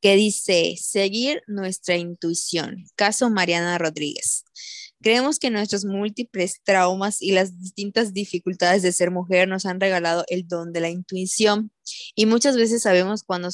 que 0.00 0.16
dice, 0.16 0.76
seguir 0.80 1.42
nuestra 1.46 1.96
intuición. 1.96 2.84
Caso 2.96 3.30
Mariana 3.30 3.78
Rodríguez. 3.78 4.44
Creemos 5.00 5.38
que 5.38 5.50
nuestros 5.50 5.84
múltiples 5.84 6.60
traumas 6.64 7.22
y 7.22 7.32
las 7.32 7.60
distintas 7.60 8.12
dificultades 8.12 8.82
de 8.82 8.92
ser 8.92 9.10
mujer 9.10 9.48
nos 9.48 9.64
han 9.64 9.80
regalado 9.80 10.24
el 10.28 10.48
don 10.48 10.72
de 10.72 10.80
la 10.80 10.90
intuición 10.90 11.70
y 12.16 12.26
muchas 12.26 12.56
veces 12.56 12.82
sabemos 12.82 13.22
cuando 13.22 13.48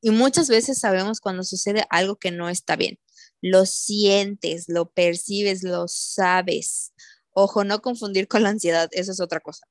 Y 0.00 0.10
muchas 0.10 0.48
veces 0.48 0.78
sabemos 0.78 1.20
cuando 1.20 1.42
sucede 1.42 1.84
algo 1.90 2.16
que 2.16 2.30
no 2.30 2.48
está 2.48 2.76
bien. 2.76 2.98
Lo 3.40 3.66
sientes, 3.66 4.66
lo 4.68 4.90
percibes, 4.90 5.62
lo 5.62 5.86
sabes. 5.88 6.92
Ojo, 7.30 7.64
no 7.64 7.82
confundir 7.82 8.28
con 8.28 8.42
la 8.42 8.50
ansiedad, 8.50 8.88
eso 8.92 9.12
es 9.12 9.20
otra 9.20 9.40
cosa. 9.40 9.66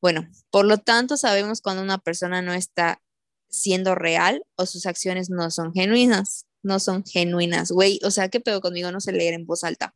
Bueno, 0.00 0.28
por 0.50 0.64
lo 0.66 0.78
tanto, 0.78 1.16
sabemos 1.16 1.60
cuando 1.60 1.82
una 1.82 1.98
persona 1.98 2.42
no 2.42 2.52
está 2.52 3.00
siendo 3.54 3.94
real 3.94 4.44
o 4.56 4.66
sus 4.66 4.86
acciones 4.86 5.30
no 5.30 5.50
son 5.50 5.72
genuinas, 5.72 6.46
no 6.62 6.80
son 6.80 7.04
genuinas, 7.04 7.70
güey. 7.70 8.00
O 8.04 8.10
sea, 8.10 8.28
¿qué 8.28 8.40
pedo 8.40 8.60
conmigo? 8.60 8.90
No 8.92 9.00
sé 9.00 9.12
leer 9.12 9.34
en 9.34 9.46
voz 9.46 9.64
alta. 9.64 9.94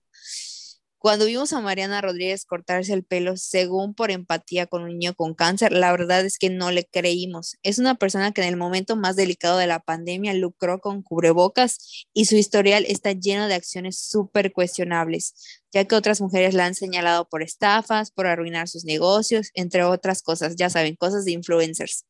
Cuando 1.00 1.26
vimos 1.26 1.52
a 1.52 1.60
Mariana 1.60 2.00
Rodríguez 2.00 2.44
cortarse 2.44 2.92
el 2.92 3.04
pelo 3.04 3.36
según 3.36 3.94
por 3.94 4.10
empatía 4.10 4.66
con 4.66 4.82
un 4.82 4.88
niño 4.88 5.14
con 5.14 5.32
cáncer, 5.32 5.70
la 5.70 5.92
verdad 5.92 6.24
es 6.24 6.38
que 6.38 6.50
no 6.50 6.72
le 6.72 6.86
creímos. 6.86 7.56
Es 7.62 7.78
una 7.78 7.94
persona 7.94 8.32
que 8.32 8.40
en 8.42 8.48
el 8.48 8.56
momento 8.56 8.96
más 8.96 9.14
delicado 9.14 9.58
de 9.58 9.68
la 9.68 9.78
pandemia 9.78 10.34
lucró 10.34 10.80
con 10.80 11.02
cubrebocas 11.02 12.06
y 12.12 12.24
su 12.24 12.34
historial 12.34 12.84
está 12.88 13.12
lleno 13.12 13.46
de 13.46 13.54
acciones 13.54 14.00
súper 14.00 14.52
cuestionables, 14.52 15.62
ya 15.72 15.84
que 15.84 15.94
otras 15.94 16.20
mujeres 16.20 16.52
la 16.54 16.66
han 16.66 16.74
señalado 16.74 17.28
por 17.28 17.42
estafas, 17.44 18.10
por 18.10 18.26
arruinar 18.26 18.66
sus 18.66 18.84
negocios, 18.84 19.50
entre 19.54 19.84
otras 19.84 20.20
cosas, 20.22 20.56
ya 20.56 20.68
saben, 20.68 20.96
cosas 20.96 21.24
de 21.24 21.30
influencers 21.30 22.06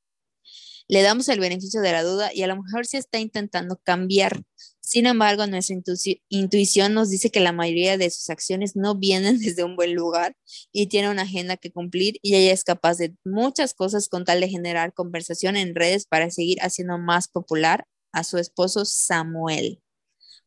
le 0.89 1.03
damos 1.03 1.29
el 1.29 1.39
beneficio 1.39 1.81
de 1.81 1.93
la 1.93 2.03
duda 2.03 2.33
y 2.35 2.43
a 2.43 2.47
lo 2.47 2.61
mejor 2.61 2.87
se 2.87 2.99
está 2.99 3.19
intentando 3.19 3.79
cambiar. 3.85 4.43
Sin 4.81 5.05
embargo, 5.05 5.47
nuestra 5.47 5.77
intuición 6.31 6.95
nos 6.95 7.11
dice 7.11 7.31
que 7.31 7.41
la 7.41 7.53
mayoría 7.53 7.99
de 7.99 8.09
sus 8.11 8.31
acciones 8.31 8.75
no 8.75 8.95
vienen 8.95 9.39
desde 9.39 9.65
un 9.65 9.77
buen 9.77 9.95
lugar 9.95 10.35
y 10.73 10.87
tiene 10.87 11.11
una 11.11 11.23
agenda 11.23 11.59
que 11.59 11.71
cumplir 11.71 12.19
y 12.23 12.35
ella 12.35 12.53
es 12.53 12.65
capaz 12.65 12.97
de 12.97 13.15
muchas 13.23 13.75
cosas 13.75 14.09
con 14.09 14.25
tal 14.25 14.41
de 14.41 14.49
generar 14.49 14.95
conversación 14.95 15.57
en 15.57 15.75
redes 15.75 16.07
para 16.07 16.31
seguir 16.31 16.59
haciendo 16.63 16.99
más 16.99 17.29
popular 17.29 17.87
a 18.13 18.25
su 18.25 18.39
esposo 18.39 18.87
Samuel, 18.87 19.83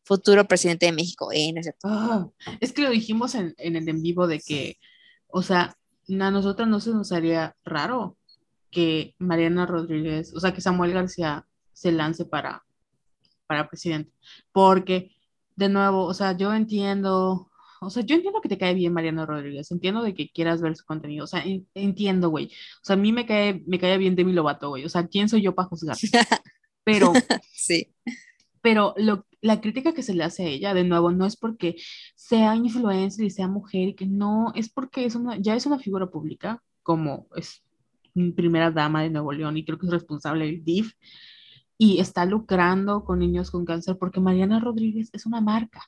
futuro 0.03 0.47
presidente 0.47 0.87
de 0.87 0.91
México. 0.91 1.31
Eh, 1.31 1.53
ah, 1.83 2.27
es 2.59 2.73
que 2.73 2.81
lo 2.81 2.89
dijimos 2.89 3.35
en, 3.35 3.53
en 3.57 3.75
el 3.75 3.87
en 3.87 4.01
vivo 4.01 4.25
de 4.25 4.39
que, 4.39 4.77
o 5.27 5.43
sea, 5.43 5.77
a 6.09 6.31
nosotros 6.31 6.67
no 6.67 6.79
se 6.79 6.89
nos 6.89 7.11
haría 7.11 7.55
raro 7.63 8.17
que 8.71 9.15
Mariana 9.19 9.65
Rodríguez, 9.65 10.33
o 10.33 10.39
sea, 10.39 10.53
que 10.53 10.61
Samuel 10.61 10.93
García 10.93 11.45
se 11.73 11.91
lance 11.91 12.25
para, 12.25 12.63
para 13.47 13.67
presidente. 13.69 14.11
Porque, 14.51 15.11
de 15.55 15.69
nuevo, 15.69 16.05
o 16.05 16.13
sea, 16.13 16.35
yo 16.37 16.53
entiendo, 16.53 17.51
o 17.81 17.89
sea, 17.89 18.03
yo 18.03 18.15
entiendo 18.15 18.41
que 18.41 18.49
te 18.49 18.57
cae 18.57 18.73
bien 18.73 18.93
Mariana 18.93 19.25
Rodríguez, 19.25 19.71
entiendo 19.71 20.01
de 20.03 20.13
que 20.13 20.29
quieras 20.29 20.61
ver 20.61 20.75
su 20.75 20.85
contenido, 20.85 21.25
o 21.25 21.27
sea, 21.27 21.43
entiendo, 21.73 22.29
güey. 22.29 22.45
O 22.47 22.85
sea, 22.85 22.95
a 22.95 22.99
mí 22.99 23.11
me 23.11 23.25
cae, 23.25 23.63
me 23.67 23.79
cae 23.79 23.97
bien 23.97 24.15
Demi 24.15 24.33
Lovato, 24.33 24.69
güey. 24.69 24.85
O 24.85 24.89
sea, 24.89 25.07
¿quién 25.07 25.27
soy 25.29 25.41
yo 25.41 25.53
para 25.53 25.67
juzgar? 25.67 25.97
Pero, 26.83 27.11
sí. 27.53 27.93
Pero 28.61 28.93
lo, 28.97 29.25
la 29.41 29.59
crítica 29.59 29.93
que 29.93 30.03
se 30.03 30.13
le 30.13 30.23
hace 30.23 30.43
a 30.43 30.47
ella, 30.47 30.73
de 30.73 30.83
nuevo, 30.83 31.11
no 31.11 31.25
es 31.25 31.35
porque 31.35 31.75
sea 32.15 32.55
influencer 32.55 33.25
y 33.25 33.29
sea 33.31 33.47
mujer 33.47 33.89
y 33.89 33.95
que 33.95 34.05
no, 34.05 34.51
es 34.55 34.69
porque 34.69 35.05
es 35.05 35.15
una, 35.15 35.37
ya 35.37 35.55
es 35.55 35.65
una 35.65 35.79
figura 35.79 36.07
pública, 36.07 36.63
como 36.83 37.27
es 37.35 37.63
primera 38.35 38.71
dama 38.71 39.03
de 39.03 39.09
Nuevo 39.09 39.31
León 39.31 39.57
y 39.57 39.65
creo 39.65 39.77
que 39.77 39.87
es 39.87 39.91
responsable 39.91 40.45
del 40.45 40.63
DIF, 40.63 40.93
y 41.77 41.99
está 41.99 42.25
lucrando 42.25 43.03
con 43.03 43.17
niños 43.17 43.49
con 43.49 43.65
cáncer 43.65 43.97
porque 43.97 44.19
Mariana 44.19 44.59
Rodríguez 44.59 45.09
es 45.13 45.25
una 45.25 45.41
marca. 45.41 45.81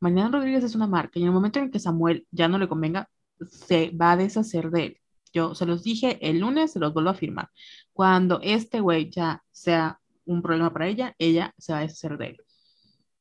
Mariana 0.00 0.30
Rodríguez 0.30 0.64
es 0.64 0.74
una 0.74 0.88
marca 0.88 1.20
y 1.20 1.22
en 1.22 1.28
el 1.28 1.34
momento 1.34 1.60
en 1.60 1.70
que 1.70 1.78
Samuel 1.78 2.26
ya 2.32 2.48
no 2.48 2.58
le 2.58 2.66
convenga, 2.66 3.08
se 3.48 3.90
va 3.90 4.12
a 4.12 4.16
deshacer 4.16 4.70
de 4.70 4.86
él. 4.86 5.00
Yo 5.32 5.54
se 5.54 5.66
los 5.66 5.84
dije 5.84 6.18
el 6.28 6.40
lunes, 6.40 6.72
se 6.72 6.80
los 6.80 6.92
vuelvo 6.92 7.10
a 7.10 7.12
afirmar. 7.12 7.48
Cuando 7.92 8.40
este 8.42 8.80
güey 8.80 9.08
ya 9.08 9.44
sea 9.52 10.00
un 10.24 10.42
problema 10.42 10.72
para 10.72 10.88
ella, 10.88 11.14
ella 11.16 11.54
se 11.58 11.72
va 11.72 11.78
a 11.78 11.82
deshacer 11.82 12.18
de 12.18 12.26
él. 12.26 12.36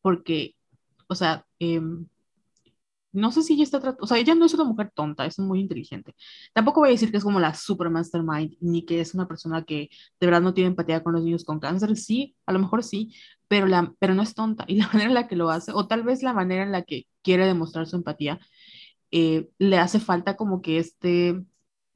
Porque, 0.01 0.55
o 1.07 1.13
sea, 1.13 1.45
eh, 1.59 1.79
no 3.15 3.31
sé 3.31 3.43
si 3.43 3.53
ella 3.53 3.63
está 3.63 3.79
tratando, 3.79 4.03
o 4.03 4.07
sea, 4.07 4.17
ella 4.17 4.35
no 4.35 4.45
es 4.45 4.53
una 4.53 4.63
mujer 4.65 4.91
tonta, 4.93 5.25
es 5.25 5.39
muy 5.39 5.59
inteligente. 5.61 6.15
Tampoco 6.53 6.81
voy 6.81 6.89
a 6.89 6.91
decir 6.93 7.11
que 7.11 7.17
es 7.17 7.23
como 7.23 7.39
la 7.39 7.53
super 7.53 7.89
mastermind, 7.89 8.55
ni 8.61 8.85
que 8.85 9.01
es 9.01 9.13
una 9.13 9.27
persona 9.27 9.63
que 9.63 9.89
de 10.19 10.27
verdad 10.27 10.41
no 10.41 10.53
tiene 10.53 10.69
empatía 10.69 11.03
con 11.03 11.13
los 11.13 11.23
niños 11.23 11.43
con 11.45 11.59
cáncer. 11.59 11.95
Sí, 11.97 12.35
a 12.45 12.53
lo 12.53 12.59
mejor 12.59 12.83
sí, 12.83 13.13
pero, 13.47 13.67
la, 13.67 13.93
pero 13.99 14.13
no 14.15 14.23
es 14.23 14.33
tonta. 14.35 14.65
Y 14.67 14.75
la 14.79 14.87
manera 14.87 15.05
en 15.09 15.13
la 15.15 15.27
que 15.27 15.35
lo 15.35 15.49
hace, 15.49 15.71
o 15.73 15.87
tal 15.87 16.03
vez 16.03 16.23
la 16.23 16.33
manera 16.33 16.63
en 16.63 16.71
la 16.71 16.83
que 16.83 17.07
quiere 17.23 17.45
demostrar 17.45 17.87
su 17.87 17.95
empatía, 17.95 18.39
eh, 19.11 19.49
le 19.59 19.77
hace 19.77 19.99
falta 19.99 20.35
como 20.35 20.61
que 20.61 20.79
este 20.79 21.45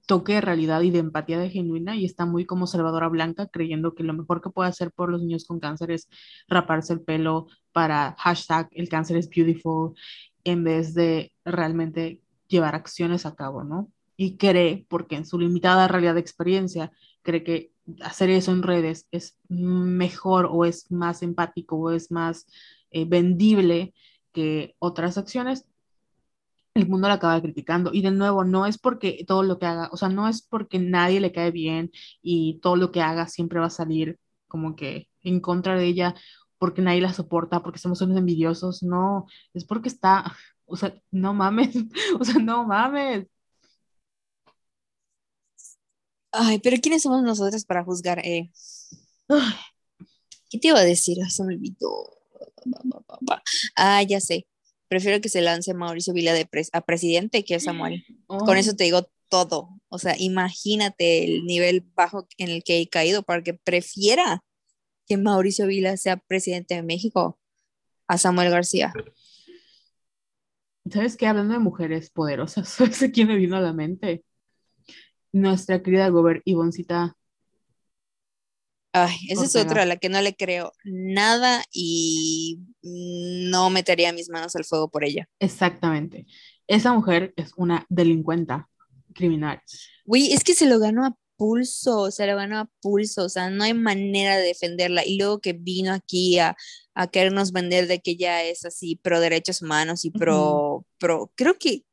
toque 0.08 0.34
de 0.34 0.42
realidad 0.42 0.82
y 0.82 0.90
de 0.90 1.00
empatía 1.00 1.38
de 1.40 1.52
genuina 1.52 1.96
y 1.96 2.04
está 2.04 2.26
muy 2.26 2.46
como 2.46 2.66
Salvadora 2.66 3.10
Blanca 3.10 3.48
creyendo 3.48 3.94
que 3.94 4.04
lo 4.04 4.14
mejor 4.16 4.42
que 4.42 4.50
puede 4.50 4.70
hacer 4.70 4.92
por 4.92 5.12
los 5.12 5.22
niños 5.22 5.46
con 5.46 5.60
cáncer 5.60 5.92
es 5.92 6.10
raparse 6.48 6.94
el 6.94 7.02
pelo 7.02 7.46
para 7.74 8.16
hashtag 8.18 8.70
el 8.72 8.90
cáncer 8.90 9.18
es 9.18 9.30
beautiful 9.30 9.94
en 10.44 10.64
vez 10.64 10.94
de 10.94 11.32
realmente 11.46 12.22
llevar 12.48 12.76
acciones 12.76 13.26
a 13.26 13.36
cabo, 13.36 13.64
¿no? 13.64 13.92
Y 14.18 14.38
cree, 14.38 14.86
porque 14.90 15.16
en 15.16 15.26
su 15.26 15.40
limitada 15.40 15.88
realidad 15.88 16.16
de 16.16 16.20
experiencia, 16.22 16.92
cree 17.22 17.44
que 17.44 17.72
hacer 18.02 18.30
eso 18.30 18.52
en 18.52 18.64
redes 18.64 19.08
es 19.12 19.38
mejor 19.48 20.48
o 20.52 20.66
es 20.66 20.92
más 20.92 21.24
empático 21.24 21.78
o 21.78 21.92
es 21.92 22.12
más 22.12 22.48
eh, 22.92 23.06
vendible 23.06 23.94
que 24.34 24.76
otras 24.80 25.18
acciones, 25.18 25.66
el 26.74 26.88
mundo 26.88 27.08
la 27.08 27.16
acaba 27.16 27.42
criticando. 27.42 27.92
Y 27.94 28.02
de 28.02 28.12
nuevo, 28.12 28.44
no 28.44 28.66
es 28.66 28.78
porque 28.78 29.24
todo 29.28 29.44
lo 29.44 29.60
que 29.60 29.66
haga, 29.66 29.90
o 29.92 29.98
sea, 29.98 30.10
no 30.10 30.28
es 30.28 30.42
porque 30.42 30.80
nadie 30.80 31.20
le 31.20 31.32
cae 31.32 31.52
bien 31.52 31.92
y 32.22 32.60
todo 32.62 32.76
lo 32.76 32.92
que 32.92 33.02
haga 33.02 33.28
siempre 33.28 33.60
va 33.60 33.68
a 33.68 33.70
salir 33.70 34.20
como 34.48 34.76
que 34.76 35.10
en 35.22 35.40
contra 35.42 35.76
de 35.76 35.86
ella 35.86 36.16
porque 36.60 36.82
nadie 36.82 37.02
la 37.02 37.14
soporta, 37.14 37.64
porque 37.64 37.80
somos 37.80 38.02
unos 38.02 38.18
envidiosos, 38.18 38.84
no, 38.84 39.26
es 39.54 39.66
porque 39.66 39.90
está, 39.90 40.36
o 40.66 40.76
sea, 40.78 40.94
no 41.12 41.34
mames, 41.34 41.70
o 42.20 42.24
sea, 42.24 42.36
no 42.36 42.66
mames. 42.66 43.28
Ay, 46.32 46.60
pero 46.60 46.78
¿quiénes 46.82 47.02
somos 47.02 47.24
nosotros 47.24 47.66
para 47.66 47.84
juzgar? 47.84 48.20
Eh? 48.20 48.52
¿Qué 50.50 50.60
te 50.60 50.68
iba 50.68 50.80
a 50.80 50.84
decir? 50.84 51.18
Se 51.30 51.44
me 51.44 51.56
olvidó. 51.56 52.20
Ah, 53.76 54.04
ya 54.04 54.20
sé. 54.20 54.46
Prefiero 54.88 55.22
que 55.22 55.30
se 55.30 55.42
lance 55.42 55.74
Mauricio 55.74 56.14
Vila 56.14 56.34
de 56.34 56.48
a 56.74 56.82
presidente 56.82 57.44
que 57.44 57.56
a 57.56 57.60
Samuel. 57.60 58.04
Con 58.28 58.58
eso 58.58 58.76
te 58.76 58.84
digo 58.84 59.10
todo. 59.30 59.70
O 59.90 60.00
sea, 60.00 60.16
imagínate 60.18 61.24
el 61.24 61.46
nivel 61.46 61.82
bajo 61.96 62.28
en 62.38 62.50
el 62.50 62.64
que 62.64 62.80
he 62.80 62.90
caído 62.90 63.24
para 63.24 63.44
que 63.44 63.54
prefiera 63.54 64.44
que 65.10 65.18
Mauricio 65.18 65.66
Vila 65.66 65.98
sea 65.98 66.18
presidente 66.18 66.76
de 66.76 66.84
México 66.84 67.40
a 68.08 68.20
Samuel 68.20 68.52
García. 68.52 68.94
¿Sabes 70.90 71.18
qué? 71.18 71.26
Hablando 71.26 71.54
de 71.54 71.60
mujeres 71.60 72.12
poderosas, 72.12 72.70
¿sabes 72.70 73.04
quién 73.12 73.28
me 73.28 73.36
vino 73.36 73.58
a 73.58 73.62
la 73.62 73.74
mente? 73.74 74.24
Nuestra 75.32 75.82
querida 75.82 76.08
Gober 76.10 76.44
Ivoncita. 76.46 77.16
Ay, 78.94 79.18
esa 79.30 79.46
es 79.46 79.56
otra 79.56 79.84
a 79.84 79.86
la 79.86 79.98
que 79.98 80.10
no 80.10 80.20
le 80.22 80.36
creo 80.36 80.72
nada 80.84 81.64
y 81.72 82.60
no 82.82 83.70
metería 83.70 84.14
mis 84.14 84.30
manos 84.30 84.56
al 84.56 84.66
fuego 84.66 84.90
por 84.90 85.04
ella. 85.04 85.28
Exactamente. 85.40 86.26
Esa 86.68 86.94
mujer 86.94 87.34
es 87.36 87.52
una 87.56 87.86
delincuenta 87.90 88.68
criminal. 89.14 89.62
Uy, 90.06 90.34
es 90.34 90.44
que 90.44 90.56
se 90.56 90.68
lo 90.68 90.80
ganó 90.80 91.06
a 91.06 91.16
pulso, 91.40 92.02
o 92.02 92.12
sea, 92.12 92.28
lo 92.28 92.36
ganó 92.36 92.60
a 92.60 92.70
pulso, 92.82 93.24
o 93.26 93.30
sea, 93.30 93.50
no 93.50 93.64
hay 93.64 93.74
manera 93.74 94.38
de 94.38 94.44
defenderla. 94.44 95.06
Y 95.06 95.18
luego 95.18 95.40
que 95.40 95.54
vino 95.54 95.94
aquí 95.94 96.38
a, 96.38 96.58
a 96.94 97.08
querernos 97.08 97.54
vender 97.54 97.88
de 97.88 98.02
que 98.02 98.12
ella 98.12 98.44
es 98.44 98.66
así 98.66 98.98
pro 98.98 99.22
derechos 99.22 99.62
humanos 99.62 100.04
y 100.06 100.12
pro, 100.12 100.86
pro, 101.00 101.32
creo 101.36 101.56
que, 101.58 101.86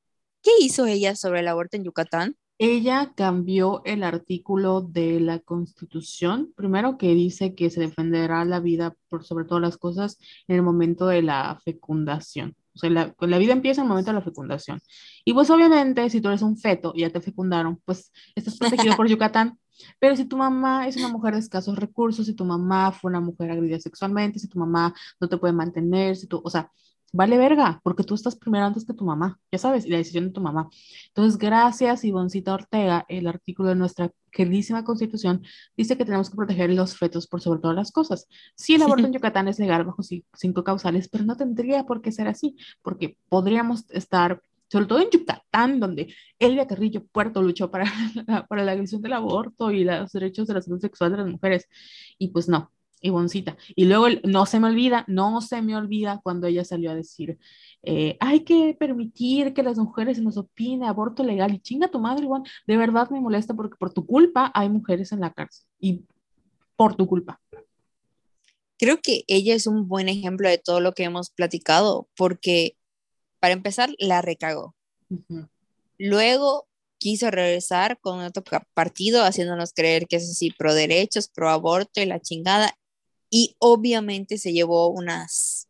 ¿qué 0.43 0.51
hizo 0.61 0.87
ella 0.87 1.15
sobre 1.17 1.41
el 1.41 1.49
aborto 1.49 1.77
en 1.77 1.85
Yucatán? 1.85 2.37
Ella 2.59 3.13
cambió 3.15 3.83
el 3.85 4.03
artículo 4.03 4.81
de 4.81 5.21
la 5.21 5.39
Constitución, 5.41 6.53
primero 6.57 6.97
que 6.99 7.15
dice 7.15 7.55
que 7.55 7.71
se 7.71 7.81
defenderá 7.81 8.45
la 8.47 8.61
vida 8.61 8.97
por 9.09 9.25
sobre 9.25 9.45
todas 9.45 9.63
las 9.63 9.77
cosas 9.77 10.19
en 10.49 10.57
el 10.57 10.63
momento 10.63 11.07
de 11.07 11.23
la 11.23 11.61
fecundación. 11.65 12.57
O 12.77 12.79
sea, 12.79 12.91
la, 12.91 13.15
la, 13.19 13.39
vida 13.39 13.53
empieza 13.53 13.81
en 13.81 13.87
el 13.87 13.89
momento 13.89 14.11
de 14.11 14.19
la 14.19 14.23
fecundación. 14.23 14.81
Y 15.25 15.33
pues 15.33 15.51
obviamente, 15.51 16.09
si 16.11 16.21
tú 16.21 16.29
eres 16.29 16.43
un 16.43 16.59
feto 16.59 16.93
y 16.95 17.01
ya 17.01 17.11
te 17.11 17.21
fecundaron, 17.21 17.81
pues 17.85 18.13
estás 18.35 18.57
protegido 18.59 18.95
por 18.97 19.09
Yucatán. 19.09 19.59
Pero 19.99 20.15
si 20.17 20.25
tu 20.27 20.37
mamá 20.37 20.87
es 20.87 20.97
una 20.97 21.09
mujer 21.09 21.35
de 21.35 21.41
escasos 21.41 21.77
recursos, 21.79 22.27
si 22.27 22.35
tu 22.35 22.45
mamá 22.45 22.93
fue 22.93 23.11
una 23.11 23.21
mujer 23.21 23.51
agredida 23.51 23.81
sexualmente, 23.81 24.39
si 24.39 24.49
tu 24.49 24.59
mamá 24.59 24.95
no 25.21 25.29
te 25.29 25.37
puede 25.37 25.53
mantener, 25.53 26.17
si 26.17 26.27
tú, 26.27 26.41
o 26.45 26.51
sea, 26.51 26.71
vale 27.13 27.39
verga, 27.39 27.81
porque 27.83 28.05
tú 28.05 28.15
estás 28.15 28.37
primero 28.37 28.67
antes 28.67 28.85
que 28.85 28.93
tu 28.93 29.05
mamá, 29.05 29.39
ya 29.51 29.59
sabes, 29.59 29.87
y 29.87 29.91
la 29.91 29.99
decisión 29.99 30.27
de 30.27 30.33
tu 30.33 30.41
mamá. 30.41 30.69
Entonces, 31.09 31.39
gracias, 31.39 32.05
Ivoncita 32.05 32.55
Ortega, 32.55 33.05
el 33.09 33.27
artículo 33.27 33.71
de 33.71 33.75
nuestra 33.75 34.11
queridísima 34.31 34.85
constitución 34.85 35.43
dice 35.77 35.97
que 35.97 36.05
tenemos 36.05 36.29
que 36.29 36.37
proteger 36.37 36.71
los 36.71 36.97
fetos 36.97 37.27
por 37.27 37.41
sobre 37.41 37.61
todas 37.61 37.77
las 37.77 37.91
cosas. 37.91 38.29
Sí, 38.55 38.75
el 38.75 38.83
aborto 38.83 39.07
en 39.07 39.13
Yucatán 39.15 39.49
es 39.49 39.59
legal 39.59 39.85
bajo 39.85 40.03
cinco 40.03 40.65
causales, 40.65 41.09
pero 41.09 41.25
no 41.25 41.37
tendría 41.37 41.85
por 41.85 42.03
qué 42.03 42.13
ser 42.13 42.29
así, 42.29 42.57
porque 42.83 43.17
podríamos 43.29 43.91
estar 43.91 44.43
sobre 44.69 44.87
todo 44.87 45.01
en 45.01 45.11
Yucatán, 45.11 45.81
donde 45.81 46.13
Elvia 46.39 46.67
Carrillo 46.67 47.05
Puerto 47.07 47.41
luchó 47.43 47.71
para 47.71 47.85
la, 48.27 48.47
para 48.47 48.65
la 48.65 48.73
agresión 48.73 49.01
del 49.01 49.13
aborto 49.13 49.71
y 49.71 49.85
los 49.85 50.13
derechos 50.13 50.49
de 50.49 50.55
la 50.55 50.63
salud 50.63 50.81
sexual 50.81 51.13
de 51.13 51.19
las 51.19 51.29
mujeres. 51.29 51.69
Y 52.19 52.29
pues 52.29 52.49
no, 52.49 52.73
Ivoncita. 53.07 53.57
Y 53.75 53.87
luego 53.87 54.09
no 54.25 54.47
se 54.47 54.61
me 54.61 54.69
olvida, 54.69 55.05
no 55.09 55.41
se 55.41 55.63
me 55.63 55.77
olvida 55.77 56.21
cuando 56.23 56.47
ella 56.47 56.65
salió 56.65 56.91
a 56.91 56.95
decir, 56.95 57.39
eh, 57.83 58.17
hay 58.21 58.41
que 58.41 58.77
permitir 58.79 59.55
que 59.55 59.63
las 59.63 59.79
mujeres 59.79 60.21
nos 60.21 60.37
opinen, 60.37 60.85
aborto 60.85 61.23
legal, 61.23 61.55
y 61.55 61.61
chinga 61.61 61.89
tu 61.89 62.01
madre, 62.01 62.25
Ivonne, 62.25 62.49
de 62.67 62.77
verdad 62.77 63.09
me 63.11 63.21
molesta 63.21 63.55
porque 63.55 63.77
por 63.79 63.93
tu 63.93 64.07
culpa 64.07 64.51
hay 64.55 64.69
mujeres 64.69 65.13
en 65.13 65.21
la 65.21 65.33
cárcel, 65.33 65.67
y 65.79 66.05
por 66.77 66.97
tu 66.97 67.07
culpa. 67.07 67.41
Creo 68.79 69.01
que 69.01 69.25
ella 69.27 69.55
es 69.55 69.67
un 69.67 69.89
buen 69.89 70.09
ejemplo 70.09 70.49
de 70.49 70.59
todo 70.59 70.81
lo 70.81 70.93
que 70.93 71.05
hemos 71.05 71.31
platicado, 71.31 72.09
porque 72.15 72.77
para 73.41 73.55
empezar, 73.55 73.91
la 73.99 74.23
recagó. 74.23 74.75
Luego 75.99 76.67
quiso 76.99 77.31
regresar 77.31 77.99
con 78.01 78.21
otro 78.21 78.43
partido, 78.75 79.23
haciéndonos 79.23 79.73
creer 79.73 80.07
que 80.07 80.17
es 80.17 80.31
así, 80.31 80.51
pro 80.51 80.75
derechos, 80.75 81.29
pro 81.29 81.51
aborto 81.51 82.01
y 82.01 82.07
la 82.07 82.21
chingada. 82.21 82.77
Y 83.31 83.57
obviamente 83.59 84.39
se 84.39 84.53
llevó 84.53 84.89
unas 84.89 85.69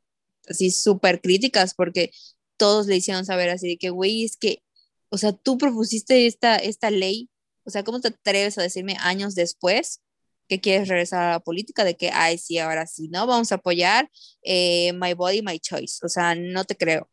así 0.48 0.70
súper 0.70 1.20
críticas 1.20 1.74
porque 1.74 2.12
todos 2.56 2.86
le 2.86 2.96
hicieron 2.96 3.26
saber 3.26 3.50
así 3.50 3.68
de 3.68 3.78
que, 3.78 3.90
güey, 3.90 4.24
es 4.24 4.36
que, 4.36 4.62
o 5.10 5.18
sea, 5.18 5.32
tú 5.32 5.58
propusiste 5.58 6.26
esta, 6.26 6.56
esta 6.56 6.90
ley, 6.90 7.30
o 7.64 7.70
sea, 7.70 7.84
¿cómo 7.84 8.00
te 8.00 8.08
atreves 8.08 8.58
a 8.58 8.62
decirme 8.62 8.96
años 9.00 9.34
después 9.34 10.00
que 10.48 10.60
quieres 10.60 10.88
regresar 10.88 11.22
a 11.22 11.30
la 11.32 11.40
política? 11.40 11.84
De 11.84 11.96
que, 11.96 12.10
ay, 12.12 12.38
sí, 12.38 12.58
ahora 12.58 12.86
sí, 12.86 13.08
¿no? 13.08 13.26
Vamos 13.26 13.52
a 13.52 13.56
apoyar 13.56 14.10
eh, 14.42 14.92
My 14.94 15.14
Body, 15.14 15.42
My 15.42 15.58
Choice. 15.58 15.98
O 16.04 16.08
sea, 16.08 16.34
no 16.34 16.64
te 16.64 16.76
creo 16.76 17.08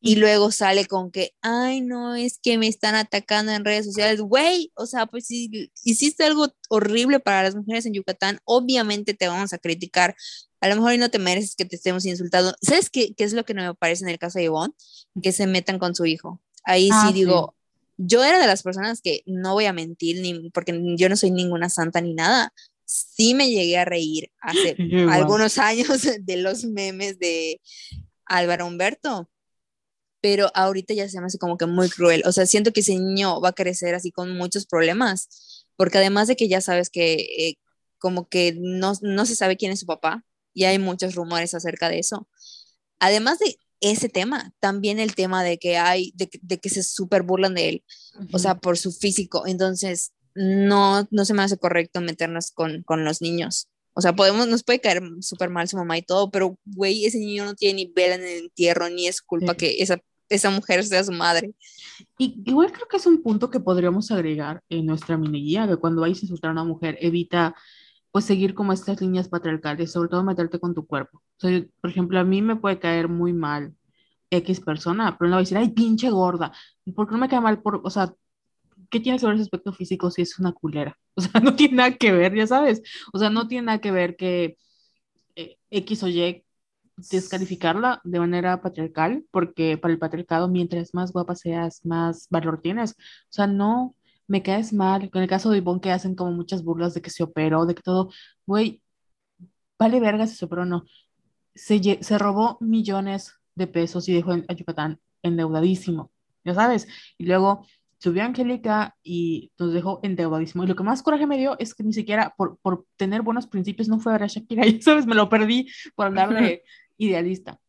y 0.00 0.16
luego 0.16 0.52
sale 0.52 0.86
con 0.86 1.10
que, 1.10 1.34
ay, 1.40 1.80
no, 1.80 2.14
es 2.14 2.38
que 2.42 2.58
me 2.58 2.68
están 2.68 2.94
atacando 2.94 3.52
en 3.52 3.64
redes 3.64 3.86
sociales. 3.86 4.20
Güey, 4.20 4.70
o 4.74 4.86
sea, 4.86 5.06
pues 5.06 5.26
si 5.26 5.70
hiciste 5.84 6.24
algo 6.24 6.48
horrible 6.68 7.18
para 7.18 7.42
las 7.42 7.56
mujeres 7.56 7.86
en 7.86 7.94
Yucatán, 7.94 8.38
obviamente 8.44 9.14
te 9.14 9.26
vamos 9.26 9.52
a 9.52 9.58
criticar. 9.58 10.14
A 10.60 10.68
lo 10.68 10.76
mejor 10.76 10.98
no 10.98 11.10
te 11.10 11.18
mereces 11.18 11.56
que 11.56 11.64
te 11.64 11.76
estemos 11.76 12.04
insultando. 12.04 12.54
¿Sabes 12.60 12.90
qué, 12.90 13.14
qué 13.14 13.24
es 13.24 13.32
lo 13.32 13.44
que 13.44 13.54
no 13.54 13.62
me 13.62 13.74
parece 13.74 14.04
en 14.04 14.10
el 14.10 14.18
caso 14.18 14.38
de 14.38 14.44
Ivonne? 14.44 14.74
Que 15.22 15.32
se 15.32 15.46
metan 15.46 15.78
con 15.78 15.94
su 15.94 16.04
hijo. 16.04 16.40
Ahí 16.64 16.86
sí 16.86 16.92
ah, 16.94 17.12
digo, 17.12 17.54
yo 17.96 18.22
era 18.22 18.38
de 18.38 18.46
las 18.46 18.62
personas 18.62 19.00
que 19.00 19.22
no 19.26 19.54
voy 19.54 19.64
a 19.64 19.72
mentir, 19.72 20.20
ni, 20.20 20.50
porque 20.50 20.78
yo 20.96 21.08
no 21.08 21.16
soy 21.16 21.30
ninguna 21.30 21.68
santa 21.68 22.00
ni 22.00 22.14
nada. 22.14 22.52
Sí 22.84 23.34
me 23.34 23.50
llegué 23.50 23.78
a 23.78 23.84
reír 23.84 24.30
hace 24.40 24.76
algunos 25.10 25.58
años 25.58 26.06
de 26.20 26.36
los 26.36 26.64
memes 26.64 27.18
de 27.18 27.60
Álvaro 28.26 28.66
Humberto 28.66 29.28
pero 30.26 30.50
ahorita 30.54 30.92
ya 30.92 31.08
se 31.08 31.20
me 31.20 31.26
hace 31.26 31.38
como 31.38 31.56
que 31.56 31.66
muy 31.66 31.88
cruel. 31.88 32.24
O 32.26 32.32
sea, 32.32 32.46
siento 32.46 32.72
que 32.72 32.80
ese 32.80 32.98
niño 32.98 33.40
va 33.40 33.50
a 33.50 33.52
crecer 33.52 33.94
así 33.94 34.10
con 34.10 34.36
muchos 34.36 34.66
problemas, 34.66 35.64
porque 35.76 35.98
además 35.98 36.26
de 36.26 36.34
que 36.34 36.48
ya 36.48 36.60
sabes 36.60 36.90
que 36.90 37.12
eh, 37.14 37.58
como 37.98 38.28
que 38.28 38.56
no, 38.58 38.94
no 39.02 39.24
se 39.24 39.36
sabe 39.36 39.56
quién 39.56 39.70
es 39.70 39.78
su 39.78 39.86
papá, 39.86 40.24
y 40.52 40.64
hay 40.64 40.80
muchos 40.80 41.14
rumores 41.14 41.54
acerca 41.54 41.88
de 41.88 42.00
eso. 42.00 42.28
Además 42.98 43.38
de 43.38 43.56
ese 43.78 44.08
tema, 44.08 44.52
también 44.58 44.98
el 44.98 45.14
tema 45.14 45.44
de 45.44 45.58
que 45.58 45.76
hay, 45.76 46.10
de, 46.16 46.28
de 46.42 46.58
que 46.58 46.70
se 46.70 46.82
súper 46.82 47.22
burlan 47.22 47.54
de 47.54 47.68
él, 47.68 47.84
o 48.32 48.40
sea, 48.40 48.56
por 48.56 48.78
su 48.78 48.90
físico. 48.90 49.46
Entonces, 49.46 50.10
no, 50.34 51.06
no 51.12 51.24
se 51.24 51.34
me 51.34 51.42
hace 51.44 51.56
correcto 51.56 52.00
meternos 52.00 52.50
con, 52.50 52.82
con 52.82 53.04
los 53.04 53.22
niños. 53.22 53.68
O 53.94 54.00
sea, 54.00 54.12
podemos, 54.16 54.48
nos 54.48 54.64
puede 54.64 54.80
caer 54.80 55.04
súper 55.20 55.50
mal 55.50 55.68
su 55.68 55.76
mamá 55.76 55.96
y 55.98 56.02
todo, 56.02 56.32
pero, 56.32 56.58
güey, 56.64 57.06
ese 57.06 57.18
niño 57.20 57.44
no 57.44 57.54
tiene 57.54 57.84
ni 57.84 57.92
vela 57.94 58.16
en 58.16 58.24
el 58.24 58.38
entierro, 58.38 58.90
ni 58.90 59.06
es 59.06 59.22
culpa 59.22 59.54
que 59.54 59.76
esa 59.78 59.98
esa 60.28 60.50
mujer 60.50 60.84
sea 60.84 61.04
su 61.04 61.12
madre. 61.12 61.54
Igual 62.18 62.72
creo 62.72 62.88
que 62.88 62.96
es 62.96 63.06
un 63.06 63.22
punto 63.22 63.50
que 63.50 63.60
podríamos 63.60 64.10
agregar 64.10 64.62
en 64.68 64.86
nuestra 64.86 65.16
mini 65.16 65.42
guía, 65.42 65.66
que 65.68 65.76
cuando 65.76 66.02
vayas 66.02 66.18
a 66.18 66.22
insultar 66.22 66.50
a 66.50 66.52
una 66.52 66.64
mujer, 66.64 66.98
evita 67.00 67.54
pues 68.10 68.24
seguir 68.24 68.54
como 68.54 68.72
estas 68.72 69.00
líneas 69.00 69.28
patriarcales, 69.28 69.92
sobre 69.92 70.08
todo 70.08 70.24
meterte 70.24 70.58
con 70.58 70.74
tu 70.74 70.86
cuerpo. 70.86 71.18
O 71.18 71.40
sea, 71.40 71.62
por 71.80 71.90
ejemplo, 71.90 72.18
a 72.18 72.24
mí 72.24 72.40
me 72.42 72.56
puede 72.56 72.78
caer 72.78 73.08
muy 73.08 73.32
mal 73.32 73.74
X 74.30 74.60
persona, 74.60 75.16
pero 75.18 75.28
no 75.28 75.36
va 75.36 75.40
a 75.40 75.42
decir, 75.42 75.58
ay, 75.58 75.70
pinche 75.70 76.10
gorda, 76.10 76.52
¿por 76.94 77.06
qué 77.06 77.12
no 77.12 77.18
me 77.18 77.28
cae 77.28 77.40
mal 77.40 77.60
por, 77.60 77.80
o 77.84 77.90
sea, 77.90 78.14
¿qué 78.90 79.00
tiene 79.00 79.18
que 79.18 79.26
ver 79.26 79.34
ese 79.34 79.44
aspecto 79.44 79.72
físico 79.72 80.10
si 80.10 80.22
es 80.22 80.38
una 80.38 80.52
culera? 80.52 80.98
O 81.18 81.22
sea, 81.22 81.40
no 81.40 81.56
tiene 81.56 81.76
nada 81.76 81.92
que 81.96 82.12
ver, 82.12 82.34
ya 82.34 82.46
sabes. 82.46 82.82
O 83.12 83.18
sea, 83.18 83.30
no 83.30 83.48
tiene 83.48 83.66
nada 83.66 83.80
que 83.80 83.90
ver 83.90 84.16
que 84.16 84.58
eh, 85.34 85.58
X 85.70 86.02
o 86.02 86.08
Y 86.08 86.45
descalificarla 86.96 88.00
de 88.04 88.18
manera 88.18 88.60
patriarcal, 88.62 89.24
porque 89.30 89.78
para 89.78 89.92
el 89.92 89.98
patriarcado, 89.98 90.48
mientras 90.48 90.94
más 90.94 91.12
guapa 91.12 91.34
seas, 91.34 91.84
más 91.84 92.26
valor 92.30 92.60
tienes. 92.60 92.92
O 92.92 92.94
sea, 93.30 93.46
no 93.46 93.94
me 94.26 94.42
caes 94.42 94.72
mal. 94.72 95.10
En 95.12 95.22
el 95.22 95.28
caso 95.28 95.50
de 95.50 95.58
Ivonne, 95.58 95.80
que 95.80 95.92
hacen 95.92 96.14
como 96.14 96.32
muchas 96.32 96.64
burlas 96.64 96.94
de 96.94 97.02
que 97.02 97.10
se 97.10 97.22
operó, 97.22 97.66
de 97.66 97.74
que 97.74 97.82
todo, 97.82 98.10
güey, 98.46 98.82
vale 99.78 100.00
verga 100.00 100.26
si 100.26 100.36
se 100.36 100.44
operó 100.44 100.62
o 100.62 100.66
no. 100.66 100.84
Se, 101.54 101.80
se 102.02 102.18
robó 102.18 102.58
millones 102.60 103.34
de 103.54 103.66
pesos 103.66 104.08
y 104.08 104.14
dejó 104.14 104.32
a 104.32 104.52
Yucatán 104.54 105.00
endeudadísimo, 105.22 106.10
ya 106.44 106.54
sabes. 106.54 106.88
Y 107.18 107.26
luego 107.26 107.66
subió 107.98 108.24
Angélica 108.24 108.96
y 109.02 109.52
nos 109.58 109.72
dejó 109.72 110.00
endeudadísimo. 110.02 110.64
Y 110.64 110.66
lo 110.66 110.76
que 110.76 110.82
más 110.82 111.02
coraje 111.02 111.26
me 111.26 111.38
dio 111.38 111.56
es 111.58 111.74
que 111.74 111.82
ni 111.82 111.92
siquiera 111.92 112.34
por, 112.36 112.58
por 112.58 112.86
tener 112.96 113.22
buenos 113.22 113.46
principios 113.46 113.88
no 113.88 113.98
fue 113.98 114.12
a 114.12 114.16
ver 114.16 114.24
a 114.24 114.26
Shakira, 114.26 114.64
ya 114.66 114.80
sabes, 114.80 115.06
me 115.06 115.14
lo 115.14 115.28
perdí 115.28 115.68
por 115.94 116.06
hablar 116.06 116.34
de, 116.34 116.62
idealista. 116.98 117.60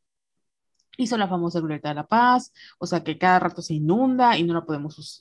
Hizo 0.97 1.17
la 1.17 1.27
famosa 1.27 1.59
ruleta 1.59 1.89
de 1.89 1.95
la 1.95 2.07
paz, 2.07 2.53
o 2.79 2.87
sea 2.87 3.03
que 3.03 3.17
cada 3.17 3.39
rato 3.39 3.61
se 3.61 3.75
inunda 3.75 4.37
y 4.37 4.43
no 4.43 4.53
la 4.53 4.65
podemos 4.65 5.19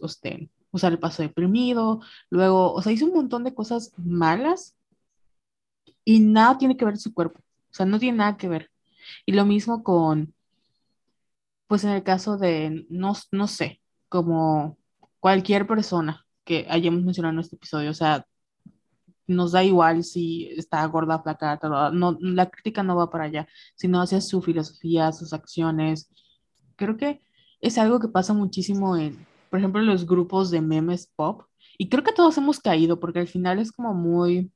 usar 0.73 0.93
el 0.93 0.99
paso 0.99 1.23
deprimido. 1.23 2.01
Luego, 2.31 2.73
o 2.73 2.83
sea, 2.83 2.93
hizo 2.93 3.07
un 3.07 3.15
montón 3.15 3.45
de 3.45 3.55
cosas 3.55 3.93
malas 3.97 4.75
y 6.05 6.21
nada 6.21 6.59
tiene 6.59 6.77
que 6.77 6.85
ver 6.85 6.97
su 6.99 7.13
cuerpo. 7.13 7.41
O 7.71 7.75
sea, 7.75 7.87
no 7.87 7.99
tiene 7.99 8.19
nada 8.19 8.37
que 8.37 8.49
ver. 8.49 8.71
Y 9.27 9.33
lo 9.33 9.45
mismo 9.45 9.83
con, 9.83 10.35
pues 11.67 11.85
en 11.85 11.91
el 11.91 12.03
caso 12.03 12.39
de, 12.39 12.87
no, 12.89 13.15
no 13.33 13.47
sé, 13.49 13.83
como 14.09 14.79
cualquier 15.21 15.67
persona 15.67 16.27
que 16.45 16.67
hayamos 16.71 17.03
mencionado 17.03 17.35
en 17.35 17.41
este 17.41 17.57
episodio, 17.57 17.91
o 17.91 17.95
sea, 17.95 18.27
nos 19.27 19.53
da 19.53 19.65
igual 19.65 20.05
si 20.05 20.49
está 20.57 20.85
gorda, 20.87 21.23
flaca, 21.23 21.59
no, 21.93 22.17
la 22.21 22.51
crítica 22.51 22.83
no 22.83 22.97
va 22.97 23.11
para 23.11 23.25
allá, 23.25 23.49
sino 23.75 24.01
hacia 24.01 24.21
su 24.21 24.43
filosofía, 24.43 25.13
sus 25.13 25.33
acciones. 25.33 26.09
Creo 26.77 26.97
que 26.97 27.23
es 27.61 27.79
algo 27.79 28.01
que 28.01 28.09
pasa 28.09 28.33
muchísimo 28.35 28.97
en, 28.97 29.27
por 29.51 29.59
ejemplo, 29.59 29.83
los 29.83 30.07
grupos 30.07 30.51
de 30.51 30.61
memes 30.61 31.11
pop, 31.17 31.43
y 31.79 31.89
creo 31.89 32.05
que 32.05 32.13
todos 32.13 32.37
hemos 32.39 32.61
caído, 32.61 33.01
porque 33.01 33.21
al 33.21 33.29
final 33.29 33.59
es 33.59 33.73
como 33.73 33.95
muy 33.95 34.51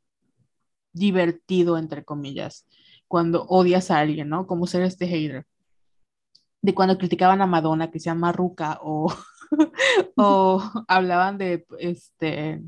divertido, 0.92 1.78
entre 1.78 2.04
comillas, 2.04 2.66
cuando 3.08 3.44
odias 3.46 3.90
a 3.90 3.98
alguien, 3.98 4.28
¿no? 4.28 4.46
Como 4.46 4.66
ser 4.66 4.82
este 4.82 5.06
hater. 5.06 5.46
De 6.62 6.74
cuando 6.74 6.98
criticaban 6.98 7.42
a 7.42 7.46
Madonna, 7.46 7.90
que 7.90 7.98
se 8.00 8.06
llama 8.06 8.34
o, 8.82 9.12
o 10.16 10.62
hablaban 10.88 11.38
de, 11.38 11.66
este, 11.78 12.62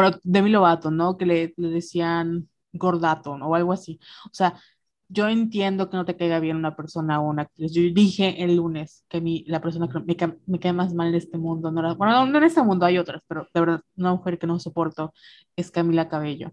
bueno, 0.00 0.18
Demi 0.22 0.50
Lovato, 0.50 0.90
¿no? 0.90 1.16
Que 1.16 1.26
le, 1.26 1.54
decían 1.56 2.48
gordato, 2.72 3.36
¿no? 3.36 3.48
O 3.48 3.54
algo 3.54 3.72
así. 3.72 3.98
O 4.26 4.30
sea, 4.32 4.60
yo 5.08 5.28
entiendo 5.28 5.90
que 5.90 5.96
no 5.96 6.04
te 6.04 6.16
caiga 6.16 6.38
bien 6.40 6.56
una 6.56 6.76
persona 6.76 7.20
o 7.20 7.28
una 7.28 7.42
actriz. 7.42 7.72
Yo 7.72 7.82
dije 7.82 8.44
el 8.44 8.56
lunes 8.56 9.04
que 9.08 9.20
mi, 9.20 9.44
la 9.46 9.60
persona 9.60 9.88
que 9.88 10.00
me, 10.00 10.38
me 10.46 10.60
cae 10.60 10.72
más 10.72 10.94
mal 10.94 11.08
en 11.08 11.14
este 11.16 11.38
mundo, 11.38 11.70
no 11.72 11.96
bueno, 11.96 12.26
no 12.26 12.38
en 12.38 12.44
este 12.44 12.62
mundo 12.62 12.86
hay 12.86 12.98
otras, 12.98 13.22
pero 13.26 13.48
de 13.52 13.60
verdad, 13.60 13.80
una 13.96 14.12
mujer 14.14 14.38
que 14.38 14.46
no 14.46 14.58
soporto 14.60 15.12
es 15.56 15.70
Camila 15.70 16.08
Cabello. 16.08 16.52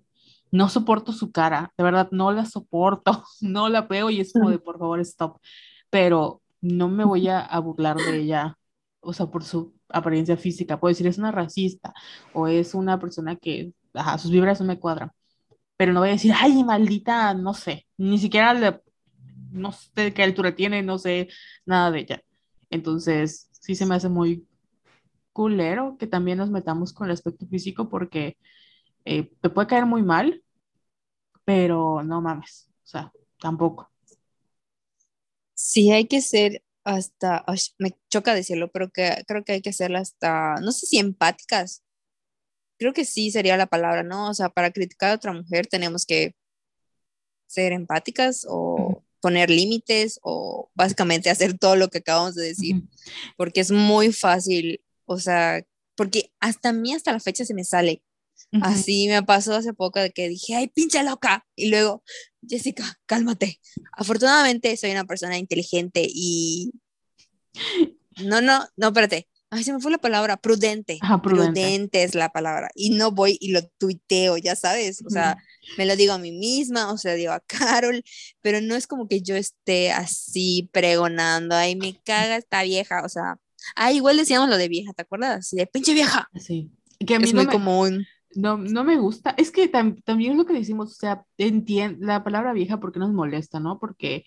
No 0.51 0.69
soporto 0.69 1.11
su 1.11 1.31
cara, 1.31 1.73
de 1.77 1.83
verdad, 1.83 2.09
no 2.11 2.31
la 2.31 2.45
soporto, 2.45 3.23
no 3.41 3.69
la 3.69 3.81
veo 3.83 4.09
y 4.09 4.21
es 4.21 4.33
como 4.33 4.49
de 4.49 4.59
por 4.59 4.79
favor, 4.79 4.99
stop. 5.01 5.39
Pero 5.89 6.41
no 6.61 6.89
me 6.89 7.05
voy 7.05 7.27
a, 7.27 7.41
a 7.41 7.59
burlar 7.59 7.97
de 7.97 8.17
ella, 8.21 8.57
o 9.05 9.13
sea, 9.13 9.27
por 9.27 9.43
su 9.43 9.73
apariencia 9.89 10.37
física, 10.37 10.79
puedo 10.79 10.91
decir 10.91 11.07
es 11.07 11.17
una 11.17 11.31
racista 11.31 11.93
o 12.33 12.47
es 12.47 12.73
una 12.75 12.99
persona 12.99 13.35
que, 13.35 13.73
ajá, 13.93 14.17
sus 14.17 14.31
vibras 14.31 14.59
no 14.61 14.67
me 14.67 14.79
cuadran, 14.79 15.11
pero 15.77 15.93
no 15.93 16.01
voy 16.01 16.09
a 16.09 16.13
decir, 16.13 16.33
ay, 16.35 16.63
maldita, 16.63 17.33
no 17.33 17.53
sé, 17.53 17.87
ni 17.97 18.17
siquiera 18.19 18.53
le, 18.53 18.81
no 19.51 19.71
sé 19.71 20.13
qué 20.13 20.23
altura 20.23 20.55
tiene, 20.55 20.83
no 20.83 20.97
sé 20.99 21.29
nada 21.65 21.91
de 21.91 21.99
ella. 22.01 22.23
Entonces, 22.69 23.49
sí 23.53 23.75
se 23.75 23.85
me 23.85 23.95
hace 23.95 24.09
muy 24.09 24.47
culero 25.33 25.97
que 25.99 26.07
también 26.07 26.37
nos 26.37 26.51
metamos 26.51 26.93
con 26.93 27.07
el 27.07 27.13
aspecto 27.13 27.47
físico 27.47 27.89
porque 27.89 28.37
eh, 29.05 29.31
te 29.41 29.49
puede 29.49 29.67
caer 29.67 29.85
muy 29.85 30.03
mal, 30.03 30.43
pero 31.45 32.03
no 32.03 32.21
mames, 32.21 32.69
o 32.83 32.87
sea, 32.87 33.11
tampoco. 33.39 33.91
Sí, 35.53 35.91
hay 35.91 36.05
que 36.07 36.21
ser 36.21 36.63
hasta, 36.85 37.43
me 37.79 37.93
choca 38.09 38.33
decirlo, 38.33 38.71
pero 38.71 38.91
que, 38.91 39.23
creo 39.27 39.43
que 39.43 39.53
hay 39.53 39.61
que 39.61 39.71
hacerla 39.71 39.99
hasta, 39.99 40.55
no 40.61 40.71
sé 40.71 40.85
si 40.85 40.99
empáticas, 40.99 41.83
creo 42.77 42.93
que 42.93 43.05
sí 43.05 43.31
sería 43.31 43.57
la 43.57 43.67
palabra, 43.67 44.03
¿no? 44.03 44.29
O 44.29 44.33
sea, 44.33 44.49
para 44.49 44.71
criticar 44.71 45.11
a 45.11 45.15
otra 45.15 45.33
mujer 45.33 45.67
tenemos 45.67 46.05
que 46.05 46.35
ser 47.47 47.73
empáticas 47.73 48.45
o 48.49 49.03
poner 49.21 49.49
límites 49.49 50.19
o 50.23 50.69
básicamente 50.75 51.29
hacer 51.29 51.57
todo 51.57 51.75
lo 51.75 51.89
que 51.89 51.99
acabamos 51.99 52.35
de 52.35 52.45
decir, 52.47 52.83
porque 53.37 53.61
es 53.61 53.71
muy 53.71 54.13
fácil, 54.13 54.81
o 55.05 55.17
sea, 55.19 55.63
porque 55.95 56.31
hasta 56.39 56.69
a 56.69 56.73
mí 56.73 56.93
hasta 56.93 57.13
la 57.13 57.19
fecha 57.19 57.45
se 57.45 57.53
me 57.55 57.63
sale 57.63 58.03
Así 58.61 59.07
me 59.07 59.21
pasó 59.23 59.53
hace 59.55 59.73
poco 59.73 59.99
de 59.99 60.11
que 60.11 60.29
dije, 60.29 60.55
ay, 60.55 60.67
pinche 60.67 61.03
loca. 61.03 61.45
Y 61.55 61.69
luego, 61.69 62.03
Jessica, 62.47 62.99
cálmate. 63.05 63.59
Afortunadamente 63.93 64.75
soy 64.77 64.91
una 64.91 65.05
persona 65.05 65.37
inteligente 65.37 66.05
y... 66.07 66.71
No, 68.23 68.41
no, 68.41 68.65
no, 68.77 68.87
espérate. 68.87 69.27
Ay, 69.49 69.63
se 69.63 69.71
me 69.71 69.79
fue 69.79 69.91
la 69.91 69.97
palabra, 69.97 70.37
prudente. 70.37 70.99
prudente. 71.21 72.03
es 72.03 72.15
la 72.15 72.29
palabra. 72.29 72.69
Y 72.75 72.89
no 72.91 73.11
voy 73.11 73.37
y 73.39 73.51
lo 73.51 73.65
tuiteo, 73.77 74.37
ya 74.37 74.55
sabes. 74.55 75.03
O 75.05 75.09
sea, 75.09 75.37
me 75.77 75.85
lo 75.85 75.95
digo 75.95 76.13
a 76.13 76.17
mí 76.17 76.31
misma, 76.31 76.91
o 76.91 76.97
sea, 76.97 77.13
digo 77.13 77.31
a 77.31 77.39
Carol, 77.41 78.03
pero 78.41 78.59
no 78.61 78.75
es 78.75 78.87
como 78.87 79.07
que 79.07 79.21
yo 79.21 79.35
esté 79.35 79.91
así 79.91 80.69
pregonando, 80.73 81.55
ay, 81.55 81.75
me 81.75 81.99
caga 82.03 82.37
esta 82.37 82.63
vieja. 82.63 83.03
O 83.05 83.09
sea, 83.09 83.37
ah, 83.75 83.91
igual 83.91 84.17
decíamos 84.17 84.49
lo 84.49 84.57
de 84.57 84.67
vieja, 84.67 84.93
¿te 84.93 85.03
acuerdas? 85.03 85.51
De 85.51 85.67
pinche 85.67 85.93
vieja. 85.93 86.29
Sí. 86.35 86.71
Que 87.05 87.15
a 87.15 87.19
mí 87.19 87.25
es 87.25 87.33
muy 87.33 87.47
común. 87.47 88.05
No, 88.35 88.57
no 88.57 88.83
me 88.83 88.97
gusta. 88.97 89.33
Es 89.37 89.51
que 89.51 89.67
también 89.67 90.33
es 90.33 90.37
lo 90.37 90.45
que 90.45 90.53
decimos, 90.53 90.91
o 90.91 90.95
sea, 90.95 91.25
la 91.99 92.23
palabra 92.23 92.53
vieja 92.53 92.79
porque 92.79 92.99
nos 92.99 93.13
molesta, 93.13 93.59
¿no? 93.59 93.79
Porque 93.79 94.25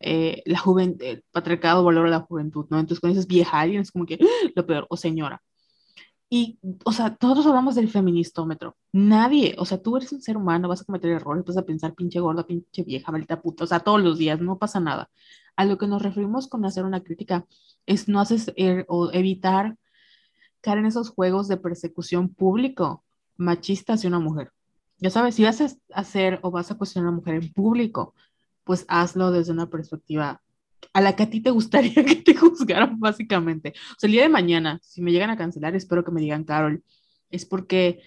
eh, 0.00 0.42
la 0.46 0.58
juventud, 0.58 1.02
el 1.04 1.24
patriarcado 1.32 1.84
valora 1.84 2.10
la 2.10 2.20
juventud, 2.20 2.66
¿no? 2.70 2.78
Entonces 2.78 3.00
cuando 3.00 3.14
dices 3.14 3.28
vieja 3.28 3.60
alguien 3.60 3.80
es 3.82 3.90
como 3.92 4.06
que 4.06 4.18
¡Ah! 4.20 4.50
lo 4.54 4.66
peor, 4.66 4.86
o 4.90 4.96
señora. 4.96 5.42
Y, 6.28 6.58
o 6.84 6.92
sea, 6.92 7.14
todos 7.16 7.46
hablamos 7.46 7.76
del 7.76 7.88
feministómetro. 7.88 8.76
Nadie, 8.92 9.54
o 9.58 9.64
sea, 9.64 9.80
tú 9.80 9.96
eres 9.96 10.12
un 10.12 10.20
ser 10.22 10.36
humano, 10.36 10.68
vas 10.68 10.82
a 10.82 10.84
cometer 10.84 11.10
errores, 11.10 11.44
vas 11.44 11.56
a 11.56 11.64
pensar 11.64 11.94
pinche 11.94 12.18
gorda, 12.20 12.46
pinche 12.46 12.82
vieja, 12.82 13.12
maldita 13.12 13.40
puta, 13.40 13.64
o 13.64 13.66
sea, 13.66 13.80
todos 13.80 14.02
los 14.02 14.18
días, 14.18 14.40
no 14.40 14.58
pasa 14.58 14.80
nada. 14.80 15.08
A 15.56 15.64
lo 15.64 15.78
que 15.78 15.86
nos 15.86 16.02
referimos 16.02 16.48
con 16.48 16.64
hacer 16.64 16.84
una 16.84 17.02
crítica 17.02 17.46
es 17.86 18.08
no 18.08 18.20
haces 18.20 18.52
er, 18.56 18.84
o 18.88 19.10
evitar 19.12 19.76
caer 20.60 20.78
en 20.78 20.86
esos 20.86 21.10
juegos 21.10 21.48
de 21.48 21.58
persecución 21.58 22.28
público 22.34 23.04
machista 23.36 23.94
hacia 23.94 24.08
una 24.08 24.18
mujer. 24.18 24.52
Ya 24.98 25.10
sabes, 25.10 25.34
si 25.34 25.44
vas 25.44 25.60
a 25.60 25.68
hacer 25.92 26.40
o 26.42 26.50
vas 26.50 26.70
a 26.70 26.76
cuestionar 26.76 27.08
a 27.08 27.10
una 27.10 27.18
mujer 27.18 27.34
en 27.34 27.52
público, 27.52 28.14
pues 28.64 28.84
hazlo 28.88 29.30
desde 29.30 29.52
una 29.52 29.68
perspectiva 29.70 30.42
a 30.92 31.00
la 31.00 31.14
que 31.14 31.24
a 31.24 31.30
ti 31.30 31.40
te 31.40 31.50
gustaría 31.50 31.94
que 32.04 32.16
te 32.16 32.34
juzgaran, 32.34 32.98
básicamente. 32.98 33.74
O 33.92 33.96
sea, 33.98 34.08
el 34.08 34.12
día 34.12 34.22
de 34.22 34.28
mañana, 34.28 34.80
si 34.82 35.02
me 35.02 35.12
llegan 35.12 35.30
a 35.30 35.36
cancelar, 35.36 35.76
espero 35.76 36.04
que 36.04 36.10
me 36.12 36.20
digan, 36.20 36.44
Carol, 36.44 36.82
es 37.30 37.44
porque 37.44 38.00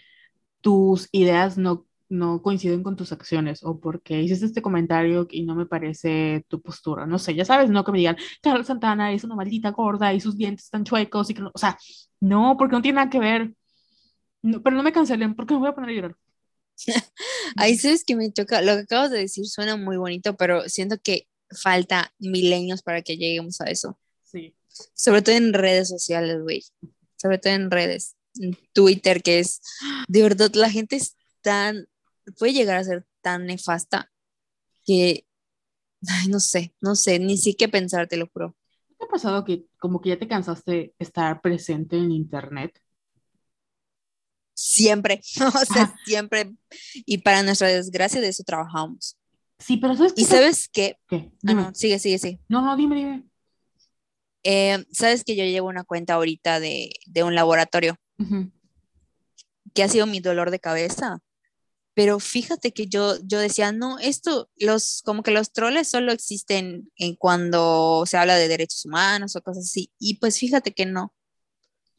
tus 0.61 1.07
ideas 1.11 1.57
no, 1.57 1.85
no 2.09 2.41
coinciden 2.41 2.83
con 2.83 2.95
tus 2.95 3.11
acciones 3.11 3.63
o 3.63 3.79
porque 3.79 4.21
hiciste 4.21 4.47
este 4.47 4.61
comentario 4.61 5.27
y 5.29 5.43
no 5.43 5.55
me 5.55 5.65
parece 5.65 6.45
tu 6.47 6.61
postura. 6.61 7.05
No 7.05 7.19
sé, 7.19 7.35
ya 7.35 7.45
sabes, 7.45 7.69
no 7.69 7.83
que 7.83 7.91
me 7.91 7.99
digan, 7.99 8.17
Carol 8.41 8.65
Santana 8.65 9.13
es 9.13 9.23
una 9.23 9.35
maldita 9.35 9.71
gorda 9.71 10.13
y 10.13 10.19
sus 10.19 10.35
dientes 10.35 10.65
están 10.65 10.83
chuecos 10.83 11.29
y 11.29 11.33
que 11.35 11.41
no, 11.41 11.51
o 11.53 11.57
sea, 11.57 11.77
no, 12.19 12.55
porque 12.57 12.75
no 12.75 12.81
tiene 12.81 12.97
nada 12.97 13.09
que 13.09 13.19
ver. 13.19 13.53
No, 14.41 14.61
pero 14.63 14.75
no 14.75 14.83
me 14.83 14.93
cancelen 14.93 15.35
porque 15.35 15.53
me 15.53 15.59
voy 15.59 15.69
a 15.69 15.75
poner 15.75 15.89
a 15.89 15.93
llorar. 15.93 16.17
Ahí 17.57 17.77
sabes 17.77 18.03
que 18.05 18.15
me 18.15 18.31
choca, 18.31 18.61
lo 18.61 18.75
que 18.75 18.81
acabas 18.81 19.11
de 19.11 19.19
decir 19.19 19.45
suena 19.45 19.75
muy 19.75 19.97
bonito, 19.97 20.35
pero 20.37 20.67
siento 20.69 20.97
que 21.01 21.27
falta 21.61 22.13
milenios 22.19 22.81
para 22.81 23.01
que 23.01 23.17
lleguemos 23.17 23.59
a 23.61 23.65
eso. 23.65 23.99
Sí. 24.23 24.55
Sobre 24.93 25.21
todo 25.21 25.35
en 25.35 25.53
redes 25.53 25.89
sociales, 25.89 26.41
güey. 26.41 26.63
Sobre 27.17 27.37
todo 27.37 27.53
en 27.53 27.71
redes. 27.71 28.15
En 28.35 28.57
Twitter, 28.73 29.21
que 29.21 29.39
es, 29.39 29.61
de 30.07 30.21
verdad, 30.21 30.51
la 30.53 30.69
gente 30.69 30.95
es 30.95 31.17
tan, 31.41 31.87
puede 32.37 32.53
llegar 32.53 32.77
a 32.77 32.83
ser 32.83 33.05
tan 33.21 33.45
nefasta 33.45 34.11
que, 34.85 35.25
ay, 36.07 36.27
no 36.29 36.39
sé, 36.39 36.73
no 36.79 36.95
sé, 36.95 37.19
ni 37.19 37.37
siquiera 37.37 37.71
pensar, 37.71 38.07
te 38.07 38.17
lo 38.17 38.27
juro. 38.27 38.55
¿Te 38.97 39.05
ha 39.05 39.07
pasado 39.07 39.43
que 39.43 39.65
como 39.79 39.99
que 39.99 40.09
ya 40.09 40.19
te 40.19 40.27
cansaste 40.27 40.71
de 40.71 40.95
estar 40.99 41.41
presente 41.41 41.97
en 41.97 42.11
internet? 42.11 42.79
Siempre, 44.59 45.21
o 45.61 45.65
sea, 45.65 45.95
siempre. 46.05 46.51
Y 47.05 47.19
para 47.19 47.43
nuestra 47.43 47.69
desgracia 47.69 48.19
de 48.19 48.27
eso 48.27 48.43
trabajamos. 48.43 49.17
Sí, 49.57 49.77
pero 49.77 49.95
¿sabes 49.95 50.13
qué? 50.13 50.21
¿Y 50.21 50.25
sabes 50.25 50.69
qué? 50.69 50.97
¿Qué? 51.07 51.31
Ah, 51.47 51.53
no, 51.53 51.75
sigue, 51.75 51.99
sigue, 51.99 52.17
sigue. 52.17 52.39
No, 52.49 52.61
no, 52.61 52.75
dime, 52.75 52.95
dime. 52.95 53.23
Eh, 54.43 54.85
sabes 54.91 55.23
que 55.23 55.35
yo 55.35 55.43
llevo 55.43 55.67
una 55.67 55.83
cuenta 55.83 56.13
ahorita 56.13 56.59
de, 56.59 56.91
de 57.05 57.23
un 57.23 57.35
laboratorio 57.35 57.97
que 59.73 59.83
ha 59.83 59.89
sido 59.89 60.05
mi 60.05 60.19
dolor 60.19 60.51
de 60.51 60.59
cabeza. 60.59 61.19
Pero 61.93 62.19
fíjate 62.19 62.71
que 62.71 62.87
yo, 62.87 63.17
yo 63.23 63.39
decía, 63.39 63.73
no, 63.73 63.99
esto, 63.99 64.49
los, 64.55 65.01
como 65.03 65.23
que 65.23 65.31
los 65.31 65.51
troles 65.51 65.89
solo 65.89 66.13
existen 66.13 66.89
en 66.95 67.15
cuando 67.15 68.05
se 68.05 68.17
habla 68.17 68.37
de 68.37 68.47
derechos 68.47 68.85
humanos 68.85 69.35
o 69.35 69.41
cosas 69.41 69.65
así. 69.65 69.91
Y 69.99 70.15
pues 70.15 70.37
fíjate 70.37 70.73
que 70.73 70.85
no. 70.85 71.13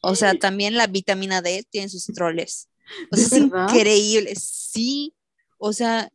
O 0.01 0.15
sea, 0.15 0.33
también 0.35 0.75
la 0.75 0.87
vitamina 0.87 1.41
D 1.41 1.65
tiene 1.69 1.89
sus 1.89 2.05
troles. 2.07 2.69
O 3.11 3.15
sea, 3.15 3.25
es 3.25 3.33
increíble. 3.33 4.33
Sí, 4.35 5.13
o 5.57 5.73
sea, 5.73 6.11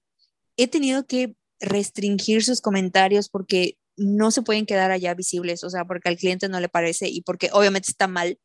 he 0.57 0.68
tenido 0.68 1.07
que 1.07 1.37
restringir 1.61 2.45
sus 2.45 2.61
comentarios 2.61 3.28
porque 3.28 3.78
no 3.97 4.30
se 4.30 4.43
pueden 4.43 4.66
quedar 4.66 4.91
allá 4.91 5.14
visibles, 5.14 5.64
o 5.64 5.70
sea, 5.70 5.84
porque 5.87 6.09
al 6.09 6.18
cliente 6.18 6.49
no 6.49 6.61
le 6.61 6.68
parece 6.68 7.09
y 7.09 7.22
porque 7.22 7.49
obviamente 7.53 7.91
está 7.91 8.07
mal. 8.07 8.39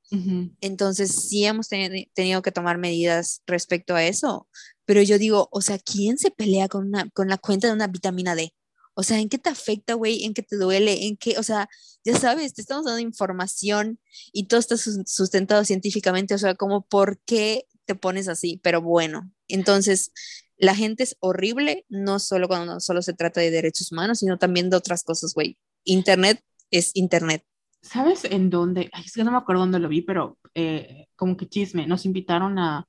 Entonces, 0.61 1.11
sí 1.11 1.43
hemos 1.43 1.67
tenido 1.67 2.41
que 2.41 2.51
tomar 2.51 2.77
medidas 2.77 3.41
respecto 3.45 3.95
a 3.95 4.05
eso. 4.05 4.47
Pero 4.85 5.01
yo 5.01 5.17
digo, 5.17 5.49
o 5.51 5.61
sea, 5.61 5.77
¿quién 5.79 6.17
se 6.17 6.31
pelea 6.31 6.67
con, 6.67 6.87
una, 6.87 7.09
con 7.09 7.27
la 7.27 7.37
cuenta 7.37 7.67
de 7.67 7.73
una 7.73 7.87
vitamina 7.87 8.35
D? 8.35 8.53
O 8.93 9.03
sea, 9.03 9.19
¿en 9.19 9.29
qué 9.29 9.37
te 9.37 9.49
afecta, 9.49 9.93
güey? 9.93 10.25
¿En 10.25 10.33
qué 10.33 10.43
te 10.43 10.57
duele? 10.57 11.07
¿En 11.07 11.17
qué? 11.17 11.37
O 11.37 11.43
sea, 11.43 11.69
ya 12.03 12.17
sabes, 12.17 12.53
te 12.53 12.61
estamos 12.61 12.85
dando 12.85 12.99
información 12.99 13.99
y 14.33 14.47
todo 14.47 14.59
está 14.59 14.75
sustentado 14.77 15.63
científicamente. 15.63 16.33
O 16.33 16.37
sea, 16.37 16.55
como, 16.55 16.85
¿por 16.85 17.19
qué 17.19 17.65
te 17.85 17.95
pones 17.95 18.27
así? 18.27 18.59
Pero 18.63 18.81
bueno, 18.81 19.31
entonces, 19.47 20.11
la 20.57 20.75
gente 20.75 21.03
es 21.03 21.17
horrible, 21.19 21.85
no 21.89 22.19
solo 22.19 22.47
cuando 22.47 22.79
solo 22.79 23.01
se 23.01 23.13
trata 23.13 23.41
de 23.41 23.49
derechos 23.49 23.91
humanos, 23.91 24.19
sino 24.19 24.37
también 24.37 24.69
de 24.69 24.77
otras 24.77 25.03
cosas, 25.03 25.33
güey. 25.33 25.57
Internet 25.83 26.43
es 26.69 26.91
Internet. 26.93 27.43
¿Sabes 27.81 28.25
en 28.25 28.49
dónde? 28.49 28.89
Ay, 28.93 29.03
es 29.05 29.13
que 29.13 29.23
no 29.23 29.31
me 29.31 29.37
acuerdo 29.37 29.61
dónde 29.61 29.79
lo 29.79 29.89
vi, 29.89 30.01
pero 30.01 30.37
eh, 30.53 31.07
como 31.15 31.35
que 31.35 31.49
chisme. 31.49 31.87
Nos 31.87 32.05
invitaron 32.05 32.59
a 32.59 32.87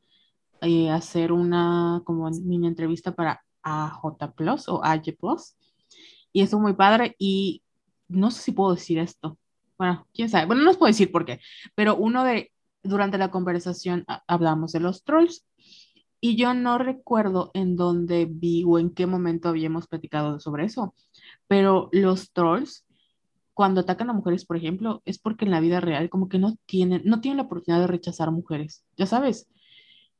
eh, 0.60 0.90
hacer 0.90 1.32
una 1.32 2.02
como 2.04 2.28
mini 2.30 2.66
entrevista 2.66 3.14
para 3.14 3.42
AJ 3.62 4.34
Plus 4.36 4.68
o 4.68 4.84
AJ 4.84 5.16
Plus 5.18 5.54
y 6.32 6.42
estuvo 6.42 6.60
muy 6.60 6.74
padre 6.74 7.14
y 7.18 7.62
no 8.08 8.30
sé 8.30 8.42
si 8.42 8.52
puedo 8.52 8.74
decir 8.74 8.98
esto. 8.98 9.38
Bueno, 9.78 10.06
quién 10.14 10.28
sabe. 10.28 10.46
Bueno, 10.46 10.62
no 10.62 10.70
os 10.70 10.76
puedo 10.76 10.90
decir 10.90 11.10
por 11.10 11.24
qué, 11.24 11.40
pero 11.74 11.96
uno 11.96 12.24
de, 12.24 12.52
durante 12.82 13.18
la 13.18 13.30
conversación 13.30 14.04
hablamos 14.26 14.72
de 14.72 14.80
los 14.80 15.04
trolls 15.04 15.44
y 16.20 16.36
yo 16.36 16.54
no 16.54 16.78
recuerdo 16.78 17.50
en 17.54 17.76
dónde 17.76 18.28
vi 18.30 18.64
o 18.64 18.78
en 18.78 18.90
qué 18.90 19.06
momento 19.06 19.48
habíamos 19.48 19.88
platicado 19.88 20.38
sobre 20.38 20.66
eso, 20.66 20.94
pero 21.48 21.88
los 21.92 22.32
trolls 22.32 22.86
cuando 23.54 23.82
atacan 23.82 24.08
a 24.10 24.14
mujeres, 24.14 24.44
por 24.44 24.56
ejemplo, 24.56 25.02
es 25.04 25.18
porque 25.18 25.44
en 25.44 25.50
la 25.50 25.60
vida 25.60 25.80
real 25.80 26.08
como 26.08 26.28
que 26.28 26.38
no 26.38 26.56
tienen, 26.66 27.02
no 27.04 27.20
tienen 27.20 27.36
la 27.36 27.44
oportunidad 27.44 27.80
de 27.80 27.86
rechazar 27.86 28.30
mujeres, 28.30 28.84
ya 28.96 29.06
sabes. 29.06 29.48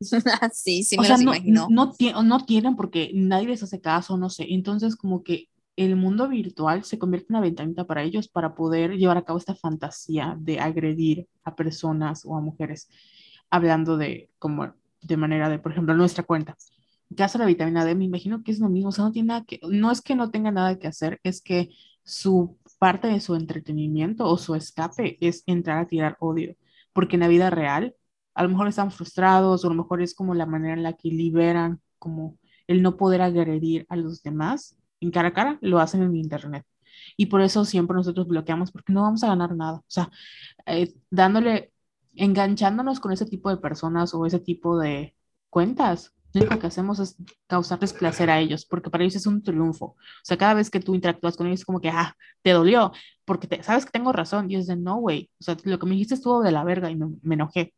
Sí, 0.53 0.83
sí, 0.83 0.99
me 0.99 1.07
o 1.07 1.17
no, 1.17 1.23
imagino. 1.23 1.69
No, 1.71 1.93
no, 2.25 2.45
tienen 2.45 2.75
porque 2.75 3.13
nadie 3.15 3.47
les 3.47 3.63
hace 3.63 3.81
caso, 3.81 4.17
no 4.17 4.31
sé. 4.31 4.47
Entonces, 4.49 4.97
como 4.97 5.23
que 5.23 5.49
el 5.77 5.97
mundo 5.97 6.29
virtual 6.29 6.85
se 6.85 6.99
convierte 6.99 7.29
en 7.31 7.37
una 7.37 7.43
ventanita 7.43 7.87
para 7.87 8.03
ellos 8.03 8.29
para 8.29 8.55
poder 8.55 8.97
llevar 8.97 9.17
a 9.17 9.25
cabo 9.25 9.39
esta 9.39 9.55
fantasía 9.55 10.37
de 10.39 10.61
agredir 10.61 11.29
a 11.45 11.55
personas 11.57 12.25
o 12.25 12.37
a 12.37 12.41
mujeres, 12.41 12.89
hablando 13.51 13.97
de 13.97 14.31
como 14.39 14.75
de 15.01 15.17
manera 15.17 15.49
de, 15.49 15.59
por 15.59 15.73
ejemplo, 15.73 15.95
nuestra 15.95 16.25
cuenta. 16.25 16.57
En 17.11 17.17
caso 17.17 17.39
de 17.39 17.45
la 17.45 17.49
vitamina 17.49 17.85
D, 17.85 17.95
me 17.95 18.05
imagino 18.05 18.43
que 18.43 18.53
es 18.53 18.59
lo 18.61 18.69
mismo, 18.69 18.91
o 18.91 18.93
sea, 18.93 19.05
no 19.05 19.13
tiene 19.13 19.29
nada 19.29 19.45
que, 19.45 19.61
no 19.63 19.91
es 19.91 20.01
que 20.01 20.15
no 20.15 20.31
tenga 20.31 20.51
nada 20.51 20.79
que 20.79 20.87
hacer, 20.87 21.21
es 21.23 21.43
que 21.43 21.71
su 22.05 22.59
parte 22.79 23.09
de 23.09 23.21
su 23.21 23.35
entretenimiento 23.35 24.27
o 24.29 24.39
su 24.39 24.55
escape 24.55 25.19
es 25.21 25.43
entrar 25.47 25.79
a 25.79 25.87
tirar 25.87 26.17
odio, 26.21 26.57
porque 26.93 27.17
en 27.17 27.21
la 27.21 27.29
vida 27.29 27.51
real 27.51 27.95
a 28.35 28.43
lo 28.43 28.49
mejor 28.49 28.69
están 28.69 28.91
frustrados 28.91 29.65
o 29.65 29.67
a 29.69 29.71
lo 29.71 29.83
mejor 29.83 30.03
es 30.03 30.15
como 30.15 30.35
la 30.35 30.47
manera 30.47 30.75
en 30.75 30.83
la 30.83 30.95
que 30.95 31.09
liberan 31.11 31.81
como 31.99 32.39
el 32.67 32.83
no 32.83 32.97
poder 32.97 33.23
agredir 33.23 33.87
a 33.89 33.97
los 33.97 34.23
demás 34.23 34.77
en 35.03 35.11
cara 35.11 35.29
a 35.29 35.33
cara, 35.33 35.59
lo 35.61 35.81
hacen 35.81 36.03
en 36.03 36.17
internet. 36.17 36.65
Y 37.17 37.27
por 37.27 37.43
eso 37.43 37.65
siempre 37.65 37.97
nosotros 37.97 38.27
bloqueamos, 38.29 38.73
porque 38.73 38.93
no 38.93 39.03
vamos 39.03 39.23
a 39.25 39.29
ganar 39.29 39.55
nada. 39.57 39.79
O 39.79 39.85
sea, 39.89 40.11
eh, 40.67 40.95
dándole, 41.11 41.73
enganchándonos 42.15 43.01
con 43.01 43.13
ese 43.13 43.27
tipo 43.27 43.51
de 43.51 43.57
personas 43.59 44.15
o 44.15 44.27
ese 44.27 44.39
tipo 44.41 44.79
de 44.79 45.15
cuentas, 45.51 46.15
lo 46.35 46.41
único 46.43 46.59
que 46.59 46.67
hacemos 46.69 46.99
es 46.99 47.17
causarles 47.47 47.93
placer 47.93 48.31
a 48.31 48.41
ellos, 48.41 48.65
porque 48.65 48.91
para 48.91 49.05
ellos 49.05 49.17
es 49.17 49.27
un 49.27 49.43
triunfo. 49.43 49.87
O 49.87 49.97
sea, 50.23 50.39
cada 50.39 50.55
vez 50.55 50.71
que 50.71 50.81
tú 50.81 50.95
interactúas 50.95 51.37
con 51.37 51.47
ellos 51.47 51.61
es 51.61 51.67
como 51.67 51.81
que, 51.81 51.91
ah, 51.91 52.17
te 52.43 52.53
dolió, 52.53 52.93
porque 53.25 53.47
te, 53.47 53.63
sabes 53.63 53.85
que 53.85 53.93
tengo 53.93 54.13
razón. 54.13 54.51
Y 54.51 54.57
es 54.57 54.67
de, 54.67 54.77
no, 54.77 54.97
güey. 54.97 55.31
O 55.41 55.45
sea, 55.45 55.57
lo 55.65 55.79
que 55.79 55.87
me 55.87 55.93
dijiste 55.93 56.15
estuvo 56.15 56.43
de 56.43 56.53
la 56.53 56.65
verga 56.65 56.91
y 56.91 56.97
me, 56.97 57.09
me 57.23 57.35
enojé. 57.35 57.75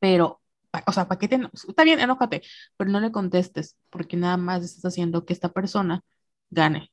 Pero 0.00 0.40
o 0.86 0.92
sea, 0.92 1.08
¿para 1.08 1.18
qué 1.18 1.28
te 1.28 1.40
Está 1.68 1.84
bien, 1.84 2.00
enójate, 2.00 2.42
pero 2.76 2.90
no 2.90 3.00
le 3.00 3.12
contestes, 3.12 3.76
porque 3.90 4.16
nada 4.16 4.36
más 4.36 4.64
estás 4.64 4.84
haciendo 4.92 5.24
que 5.24 5.32
esta 5.32 5.50
persona 5.50 6.02
gane. 6.50 6.90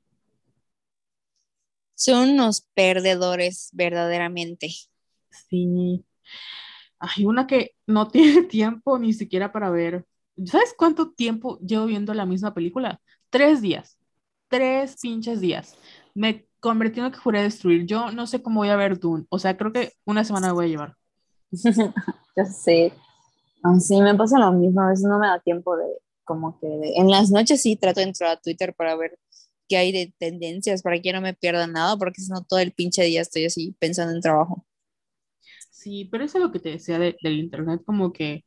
Son 1.95 2.29
unos 2.31 2.67
perdedores, 2.73 3.69
verdaderamente. 3.73 4.69
Sí. 5.49 6.05
Hay 6.99 7.25
una 7.25 7.47
que 7.47 7.75
no 7.87 8.07
tiene 8.09 8.43
tiempo 8.43 8.97
ni 8.99 9.13
siquiera 9.13 9.51
para 9.51 9.69
ver. 9.69 10.05
¿Sabes 10.45 10.73
cuánto 10.77 11.11
tiempo 11.11 11.59
llevo 11.59 11.85
viendo 11.85 12.13
la 12.13 12.25
misma 12.25 12.53
película? 12.53 12.99
Tres 13.29 13.61
días. 13.61 13.97
Tres 14.47 14.97
pinches 15.01 15.41
días. 15.41 15.75
Me 16.13 16.47
convertí 16.59 16.99
en 16.99 17.05
lo 17.05 17.11
que 17.11 17.19
juré 17.19 17.43
destruir. 17.43 17.85
Yo 17.85 18.11
no 18.11 18.27
sé 18.27 18.41
cómo 18.41 18.61
voy 18.61 18.69
a 18.69 18.75
ver 18.75 18.99
Dune. 18.99 19.25
O 19.29 19.39
sea, 19.39 19.57
creo 19.57 19.71
que 19.71 19.93
una 20.05 20.23
semana 20.23 20.53
voy 20.53 20.65
a 20.65 20.69
llevar. 20.69 20.95
Yo 21.51 22.45
sé. 22.45 22.93
Sí, 23.79 24.01
me 24.01 24.15
pasa 24.15 24.39
lo 24.39 24.51
mismo. 24.51 24.81
A 24.81 24.89
veces 24.89 25.05
no 25.05 25.19
me 25.19 25.27
da 25.27 25.39
tiempo 25.39 25.77
de, 25.77 25.85
como 26.23 26.59
que, 26.59 26.67
en 26.95 27.09
las 27.09 27.31
noches 27.31 27.61
sí 27.61 27.75
trato 27.75 27.99
de 27.99 28.07
entrar 28.07 28.31
a 28.31 28.41
Twitter 28.41 28.73
para 28.73 28.95
ver 28.95 29.17
qué 29.73 29.77
hay 29.77 29.91
de 29.91 30.13
tendencias, 30.19 30.83
para 30.83 30.99
que 31.01 31.11
no 31.13 31.19
me 31.21 31.33
pierda 31.33 31.65
nada, 31.65 31.97
porque 31.97 32.21
si 32.21 32.29
no 32.31 32.43
todo 32.43 32.59
el 32.59 32.73
pinche 32.73 33.03
día 33.03 33.21
estoy 33.21 33.45
así 33.45 33.75
pensando 33.79 34.13
en 34.13 34.21
trabajo. 34.21 34.65
Sí, 35.71 36.07
pero 36.11 36.23
eso 36.23 36.37
es 36.37 36.43
lo 36.43 36.51
que 36.51 36.59
te 36.59 36.69
decía 36.69 36.99
del 36.99 37.39
internet, 37.39 37.81
como 37.85 38.13
que 38.13 38.43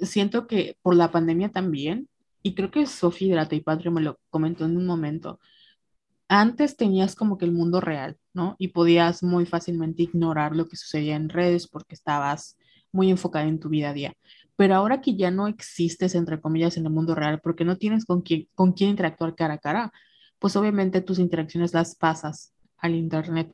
siento 0.00 0.46
que 0.46 0.76
por 0.82 0.94
la 0.94 1.10
pandemia 1.10 1.48
también, 1.50 2.08
y 2.42 2.54
creo 2.54 2.70
que 2.70 2.86
Sofía 2.86 3.30
de 3.30 3.56
la 3.56 3.64
Patria 3.64 3.90
me 3.90 4.00
lo 4.00 4.20
comentó 4.30 4.64
en 4.64 4.76
un 4.76 4.86
momento, 4.86 5.40
antes 6.28 6.76
tenías 6.76 7.16
como 7.16 7.36
que 7.36 7.46
el 7.46 7.52
mundo 7.52 7.80
real, 7.80 8.16
¿no? 8.32 8.54
Y 8.58 8.68
podías 8.68 9.22
muy 9.24 9.44
fácilmente 9.46 10.04
ignorar 10.04 10.54
lo 10.54 10.68
que 10.68 10.76
sucedía 10.76 11.16
en 11.16 11.28
redes 11.28 11.66
porque 11.66 11.94
estabas 11.96 12.56
muy 12.92 13.10
enfocada 13.10 13.46
en 13.46 13.58
tu 13.58 13.68
vida 13.70 13.90
a 13.90 13.92
día. 13.92 14.14
Pero 14.56 14.76
ahora 14.76 15.00
que 15.00 15.16
ya 15.16 15.30
no 15.32 15.48
existes, 15.48 16.14
entre 16.14 16.40
comillas, 16.40 16.76
en 16.76 16.86
el 16.86 16.92
mundo 16.92 17.14
real, 17.14 17.40
porque 17.42 17.64
no 17.64 17.76
tienes 17.76 18.04
con 18.04 18.22
quién, 18.22 18.48
con 18.54 18.72
quién 18.72 18.90
interactuar 18.90 19.34
cara 19.34 19.54
a 19.54 19.58
cara, 19.58 19.92
pues 20.44 20.56
obviamente 20.56 21.00
tus 21.00 21.18
interacciones 21.18 21.72
las 21.72 21.94
pasas 21.94 22.52
al 22.76 22.94
internet 22.94 23.50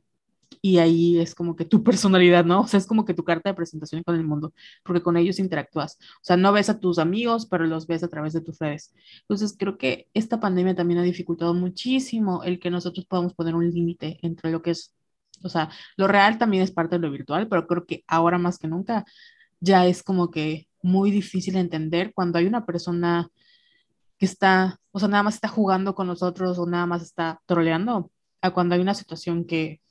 y 0.61 0.79
ahí 0.79 1.19
es 1.19 1.33
como 1.33 1.55
que 1.55 1.63
tu 1.63 1.81
personalidad, 1.85 2.43
¿no? 2.43 2.59
O 2.63 2.67
sea, 2.67 2.79
es 2.79 2.85
como 2.85 3.05
que 3.05 3.13
tu 3.13 3.23
carta 3.23 3.49
de 3.49 3.53
presentación 3.53 4.03
con 4.03 4.15
el 4.15 4.25
mundo, 4.25 4.53
porque 4.83 5.01
con 5.01 5.15
ellos 5.15 5.39
interactúas. 5.39 5.97
O 6.15 6.23
sea, 6.23 6.35
no 6.35 6.51
ves 6.51 6.69
a 6.69 6.81
tus 6.81 6.99
amigos, 6.99 7.45
pero 7.45 7.65
los 7.65 7.87
ves 7.87 8.03
a 8.03 8.09
través 8.09 8.33
de 8.33 8.41
tus 8.41 8.59
redes. 8.59 8.93
Entonces, 9.21 9.55
creo 9.57 9.77
que 9.77 10.09
esta 10.13 10.41
pandemia 10.41 10.75
también 10.75 10.99
ha 10.99 11.03
dificultado 11.03 11.53
muchísimo 11.53 12.43
el 12.43 12.59
que 12.59 12.69
nosotros 12.69 13.05
podamos 13.05 13.33
poner 13.35 13.55
un 13.55 13.71
límite 13.71 14.19
entre 14.21 14.51
lo 14.51 14.61
que 14.61 14.71
es, 14.71 14.93
o 15.43 15.47
sea, 15.47 15.69
lo 15.95 16.09
real 16.09 16.37
también 16.37 16.61
es 16.61 16.71
parte 16.71 16.97
de 16.97 17.07
lo 17.07 17.09
virtual, 17.09 17.47
pero 17.47 17.67
creo 17.67 17.85
que 17.85 18.03
ahora 18.05 18.37
más 18.37 18.57
que 18.57 18.67
nunca 18.67 19.05
ya 19.61 19.85
es 19.87 20.03
como 20.03 20.29
que 20.29 20.67
muy 20.83 21.09
difícil 21.09 21.55
entender 21.55 22.11
cuando 22.13 22.37
hay 22.37 22.47
una 22.47 22.65
persona 22.65 23.29
que 24.21 24.27
está, 24.27 24.79
o 24.91 24.99
sea, 24.99 25.07
nada 25.07 25.23
más 25.23 25.33
está 25.33 25.47
jugando 25.47 25.95
con 25.95 26.05
nosotros 26.05 26.59
o 26.59 26.67
nada 26.67 26.85
más 26.85 27.01
está 27.01 27.41
troleando, 27.47 28.11
a 28.39 28.51
cuando 28.51 28.75
hay 28.75 28.81
una 28.81 28.93
situación 28.93 29.45
que 29.45 29.81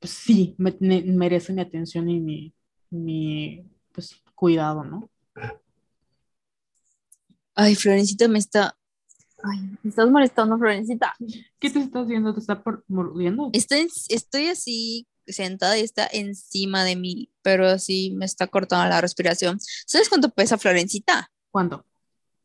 pues 0.00 0.10
sí, 0.10 0.56
merece 0.58 1.52
mi 1.52 1.60
atención 1.60 2.10
y 2.10 2.18
mi, 2.18 2.52
mi 2.90 3.64
pues, 3.92 4.20
cuidado, 4.34 4.82
¿no? 4.82 5.08
Ay, 7.54 7.76
Florencita 7.76 8.26
me 8.26 8.40
está... 8.40 8.76
Ay, 9.44 9.60
me 9.84 9.90
estás 9.90 10.10
molestando, 10.10 10.58
Florencita. 10.58 11.14
¿Qué 11.60 11.70
te 11.70 11.78
estás 11.78 12.06
haciendo? 12.06 12.34
¿Te 12.34 12.40
está 12.40 12.60
mordiendo? 12.88 13.50
Estoy, 13.52 13.86
estoy 14.08 14.48
así 14.48 15.06
sentada 15.28 15.78
y 15.78 15.82
está 15.82 16.08
encima 16.12 16.82
de 16.82 16.96
mí, 16.96 17.30
pero 17.42 17.68
así 17.68 18.10
me 18.16 18.24
está 18.24 18.48
cortando 18.48 18.88
la 18.88 19.00
respiración. 19.00 19.60
¿Sabes 19.60 20.08
cuánto 20.08 20.30
pesa 20.30 20.58
Florencita? 20.58 21.30
¿Cuánto? 21.52 21.84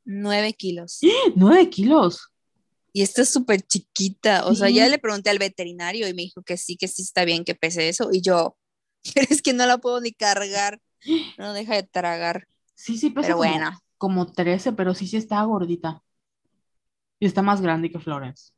Nueve 0.03 0.53
kilos. 0.53 0.99
¿Nueve 1.36 1.69
kilos? 1.69 2.32
y 2.94 3.02
esta 3.02 3.22
es 3.22 3.30
súper 3.30 3.61
chiquita, 3.61 4.45
o 4.45 4.56
sea, 4.56 4.69
ya 4.69 4.88
le 4.90 4.99
pregunté 4.99 5.30
al 5.30 5.40
veterinario 5.40 6.07
y 6.07 6.14
me 6.14 6.23
dijo 6.23 6.44
que 6.44 6.57
sí, 6.57 6.76
que 6.76 6.88
sí 6.88 7.03
está 7.03 7.23
bien 7.23 7.45
que 7.45 7.56
pese 7.56 7.88
eso, 7.88 8.10
y 8.11 8.22
yo, 8.22 8.57
pero 9.14 9.28
es 9.30 9.41
que 9.41 9.53
no 9.53 9.65
la 9.65 9.78
puedo 9.78 10.02
ni 10.02 10.11
cargar, 10.11 10.82
no 11.38 11.53
deja 11.53 11.76
de 11.76 11.84
tragar. 11.84 12.48
Sí, 12.76 12.98
sí, 12.98 13.10
pesa 13.10 13.34
como, 13.34 13.38
bueno. 13.38 13.72
como 13.98 14.32
13, 14.32 14.73
pero 14.73 14.94
sí, 14.94 15.07
sí 15.07 15.18
está 15.18 15.41
gordita. 15.44 16.03
Y 17.19 17.28
está 17.28 17.41
más 17.44 17.61
grande 17.61 17.91
que 17.91 17.99
Florence. 17.99 18.52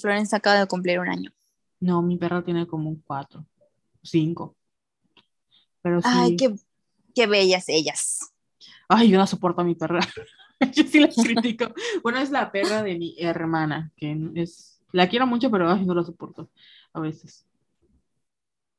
Florence 0.00 0.34
acaba 0.34 0.60
de 0.60 0.66
cumplir 0.66 0.98
un 0.98 1.08
año. 1.08 1.30
No, 1.78 2.00
mi 2.00 2.16
perra 2.16 2.42
tiene 2.42 2.66
como 2.66 2.88
un 2.88 3.02
4, 3.02 3.44
5. 4.02 4.56
Pero 5.82 6.00
sí. 6.00 6.08
Ay, 6.10 6.36
qué, 6.36 6.54
qué 7.14 7.26
bellas 7.26 7.68
ellas. 7.68 8.32
Ay, 8.88 9.10
yo 9.10 9.18
no 9.18 9.26
soporto 9.26 9.60
a 9.60 9.64
mi 9.64 9.74
perra. 9.74 10.00
yo 10.72 10.84
sí 10.84 11.00
la 11.00 11.08
critico. 11.08 11.72
Bueno, 12.02 12.18
es 12.18 12.30
la 12.30 12.50
perra 12.52 12.82
de 12.82 12.96
mi 12.96 13.16
hermana, 13.18 13.92
que 13.96 14.16
es, 14.34 14.80
la 14.92 15.08
quiero 15.08 15.26
mucho, 15.26 15.50
pero 15.50 15.76
no 15.76 15.94
la 15.94 16.04
soporto 16.04 16.50
a 16.92 17.00
veces. 17.00 17.46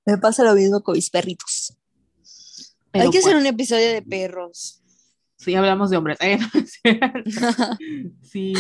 Me 0.06 0.18
pasa 0.18 0.44
lo 0.44 0.54
mismo 0.56 0.82
con 0.82 0.96
mis 0.96 1.10
perritos. 1.10 1.78
Hay 2.94 3.10
que 3.10 3.20
hacer 3.20 3.34
pues 3.34 3.42
un 3.42 3.46
episodio 3.46 3.92
de 3.92 4.02
perros. 4.02 4.82
Sí, 5.36 5.54
hablamos 5.54 5.90
de 5.90 5.98
hombres. 5.98 6.18
sí. 8.24 8.54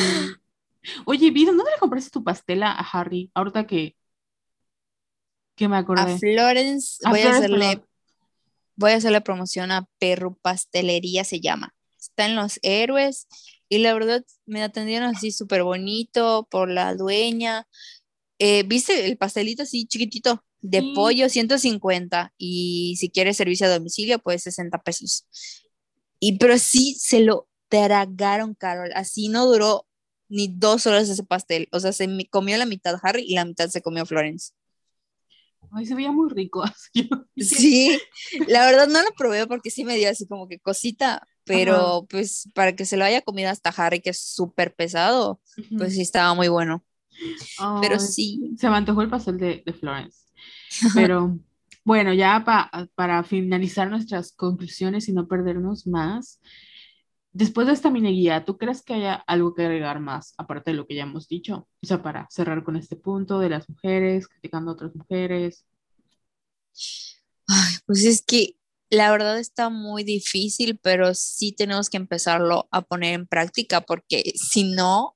Oye, 1.05 1.31
Vida, 1.31 1.51
¿dónde 1.51 1.71
le 1.71 1.79
compraste 1.79 2.11
tu 2.11 2.23
pastela 2.23 2.71
a 2.71 2.81
Harry? 2.81 3.31
Ahorita 3.33 3.65
que, 3.65 3.95
que 5.55 5.67
me 5.67 5.77
acordé. 5.77 6.13
A 6.13 6.17
Florence, 6.17 6.99
voy 7.09 7.21
a 7.21 7.31
hacerle, 7.31 7.83
voy 8.77 8.91
a 8.91 8.95
hacerle 8.95 9.21
promoción 9.21 9.71
a 9.71 9.87
Perro 9.99 10.37
Pastelería, 10.41 11.23
se 11.23 11.41
llama 11.41 11.73
está 12.07 12.25
en 12.25 12.35
Los 12.35 12.59
Héroes 12.63 13.27
y 13.69 13.79
la 13.79 13.93
verdad 13.93 14.23
me 14.45 14.63
atendieron 14.63 15.09
así 15.15 15.31
súper 15.31 15.63
bonito 15.63 16.47
por 16.49 16.69
la 16.69 16.95
dueña. 16.95 17.67
Eh, 18.39 18.63
¿Viste 18.63 19.05
el 19.05 19.17
pastelito 19.17 19.63
así 19.63 19.85
chiquitito 19.87 20.43
de 20.61 20.83
pollo, 20.95 21.29
150 21.29 22.33
y 22.37 22.95
si 22.97 23.09
quieres 23.09 23.37
servicio 23.37 23.67
a 23.67 23.69
domicilio, 23.69 24.19
pues 24.19 24.43
60 24.43 24.79
pesos. 24.79 25.27
Y 26.19 26.37
pero 26.39 26.57
sí 26.57 26.95
se 26.99 27.19
lo 27.19 27.47
tragaron, 27.69 28.55
Carol, 28.55 28.89
así 28.95 29.29
no 29.29 29.45
duró 29.45 29.85
ni 30.29 30.47
dos 30.47 30.87
horas 30.87 31.07
ese 31.07 31.23
pastel, 31.23 31.69
o 31.71 31.79
sea, 31.79 31.93
se 31.93 32.07
comió 32.29 32.57
la 32.57 32.65
mitad 32.65 32.99
Harry 33.01 33.23
y 33.23 33.35
la 33.35 33.45
mitad 33.45 33.69
se 33.69 33.81
comió 33.81 34.05
Florence. 34.05 34.51
Ay, 35.71 35.85
se 35.85 35.95
veía 35.95 36.11
muy 36.11 36.29
rico. 36.29 36.63
Sí, 37.37 37.99
la 38.47 38.65
verdad 38.65 38.87
no 38.87 39.01
lo 39.01 39.11
probé 39.15 39.45
porque 39.45 39.69
sí 39.69 39.83
me 39.83 39.95
dio 39.95 40.09
así 40.09 40.27
como 40.27 40.47
que 40.47 40.59
cosita, 40.59 41.27
pero 41.43 42.07
pues 42.09 42.49
para 42.55 42.75
que 42.75 42.85
se 42.85 42.97
lo 42.97 43.05
haya 43.05 43.21
comido 43.21 43.49
hasta 43.49 43.69
Harry, 43.69 44.01
que 44.01 44.09
es 44.09 44.19
súper 44.19 44.73
pesado, 44.73 45.39
pues 45.77 45.93
sí 45.93 46.01
estaba 46.01 46.33
muy 46.33 46.47
bueno. 46.47 46.83
pero 47.81 47.99
sí. 47.99 48.55
Se 48.57 48.69
me 48.69 48.77
antojó 48.77 49.01
el 49.03 49.09
pastel 49.09 49.37
de, 49.37 49.63
de 49.65 49.73
Florence. 49.73 50.19
Pero 50.95 51.37
bueno, 51.83 52.13
ya 52.13 52.43
para 52.95 53.23
finalizar 53.23 53.89
nuestras 53.89 54.31
conclusiones 54.33 55.07
y 55.09 55.13
no 55.13 55.27
perdernos 55.27 55.85
más, 55.87 56.41
después 57.37 57.67
de 57.67 57.73
esta 57.73 57.91
mini 57.91 58.13
guía, 58.13 58.43
¿tú 58.45 58.57
crees 58.57 58.81
que 58.81 58.95
haya 58.95 59.13
algo 59.27 59.53
que 59.53 59.61
agregar 59.61 59.99
más, 59.99 60.33
aparte 60.37 60.71
de 60.71 60.77
lo 60.77 60.87
que 60.87 60.95
ya 60.95 61.03
hemos 61.03 61.27
dicho? 61.27 61.67
O 61.83 61.85
sea, 61.85 62.01
para 62.01 62.27
cerrar 62.31 62.63
con 62.63 62.75
este 62.75 62.95
punto 62.95 63.39
de 63.39 63.49
las 63.49 63.69
mujeres, 63.69 64.27
criticando 64.27 64.71
a 64.71 64.73
otras 64.73 64.95
mujeres. 64.95 65.63
Ay, 67.47 67.75
pues 67.85 68.03
es 68.05 68.23
que 68.23 68.55
la 68.89 69.11
verdad 69.11 69.37
está 69.37 69.69
muy 69.69 70.03
difícil, 70.03 70.79
pero 70.81 71.13
sí 71.13 71.51
tenemos 71.51 71.91
que 71.91 71.97
empezarlo 71.97 72.67
a 72.71 72.81
poner 72.81 73.13
en 73.13 73.27
práctica 73.27 73.81
porque 73.81 74.33
si 74.35 74.63
no, 74.63 75.15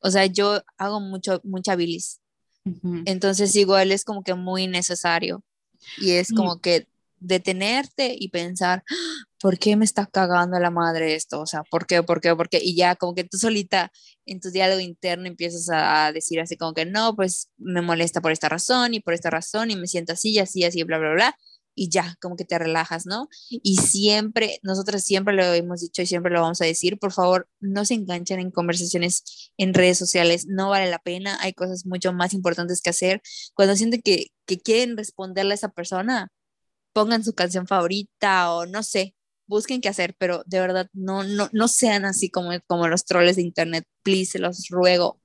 o 0.00 0.10
sea, 0.10 0.26
yo 0.26 0.62
hago 0.78 1.00
mucho, 1.00 1.40
mucha 1.44 1.76
bilis. 1.76 2.20
Entonces 3.04 3.54
igual 3.54 3.92
es 3.92 4.04
como 4.04 4.24
que 4.24 4.34
muy 4.34 4.66
necesario. 4.66 5.44
Y 5.98 6.12
es 6.12 6.32
como 6.32 6.60
que 6.60 6.88
detenerte 7.18 8.14
y 8.18 8.28
pensar, 8.30 8.82
¿por 9.40 9.58
qué 9.58 9.76
me 9.76 9.84
está 9.84 10.06
cagando 10.06 10.58
la 10.58 10.70
madre 10.70 11.14
esto? 11.14 11.40
O 11.40 11.46
sea, 11.46 11.62
¿por 11.70 11.86
qué? 11.86 12.02
¿Por 12.02 12.20
qué? 12.20 12.34
¿Por 12.34 12.48
qué? 12.48 12.60
Y 12.62 12.76
ya 12.76 12.96
como 12.96 13.14
que 13.14 13.24
tú 13.24 13.38
solita 13.38 13.90
en 14.26 14.40
tu 14.40 14.50
diálogo 14.50 14.80
interno 14.80 15.26
empiezas 15.26 15.68
a 15.72 16.12
decir 16.12 16.40
así 16.40 16.56
como 16.56 16.74
que 16.74 16.86
no, 16.86 17.14
pues 17.16 17.50
me 17.58 17.82
molesta 17.82 18.20
por 18.20 18.32
esta 18.32 18.48
razón 18.48 18.94
y 18.94 19.00
por 19.00 19.14
esta 19.14 19.30
razón 19.30 19.70
y 19.70 19.76
me 19.76 19.86
siento 19.86 20.12
así 20.12 20.32
y 20.32 20.38
así, 20.38 20.64
así, 20.64 20.82
bla, 20.84 20.98
bla, 20.98 21.12
bla 21.12 21.36
y 21.76 21.90
ya, 21.90 22.16
como 22.20 22.36
que 22.36 22.44
te 22.44 22.58
relajas, 22.58 23.06
¿no? 23.06 23.28
Y 23.50 23.76
siempre, 23.76 24.58
nosotros 24.62 25.02
siempre 25.04 25.34
lo 25.34 25.44
hemos 25.44 25.82
dicho 25.82 26.02
y 26.02 26.06
siempre 26.06 26.32
lo 26.32 26.40
vamos 26.40 26.60
a 26.62 26.64
decir, 26.64 26.98
por 26.98 27.12
favor, 27.12 27.48
no 27.60 27.84
se 27.84 27.94
enganchen 27.94 28.40
en 28.40 28.50
conversaciones 28.50 29.52
en 29.58 29.74
redes 29.74 29.98
sociales, 29.98 30.46
no 30.48 30.70
vale 30.70 30.90
la 30.90 30.98
pena, 30.98 31.38
hay 31.40 31.52
cosas 31.52 31.84
mucho 31.86 32.12
más 32.14 32.32
importantes 32.32 32.80
que 32.80 32.90
hacer. 32.90 33.22
Cuando 33.54 33.76
sienten 33.76 34.00
que, 34.02 34.28
que 34.46 34.58
quieren 34.58 34.96
responderle 34.96 35.52
a 35.52 35.54
esa 35.56 35.68
persona, 35.68 36.32
pongan 36.96 37.22
su 37.22 37.34
canción 37.34 37.66
favorita 37.66 38.54
o 38.54 38.64
no 38.64 38.82
sé, 38.82 39.14
busquen 39.46 39.82
qué 39.82 39.90
hacer, 39.90 40.14
pero 40.16 40.42
de 40.46 40.60
verdad 40.60 40.88
no, 40.94 41.24
no, 41.24 41.50
no 41.52 41.68
sean 41.68 42.06
así 42.06 42.30
como, 42.30 42.52
como 42.66 42.88
los 42.88 43.04
troles 43.04 43.36
de 43.36 43.42
internet, 43.42 43.84
please, 44.02 44.32
se 44.32 44.38
los 44.38 44.68
ruego. 44.70 45.20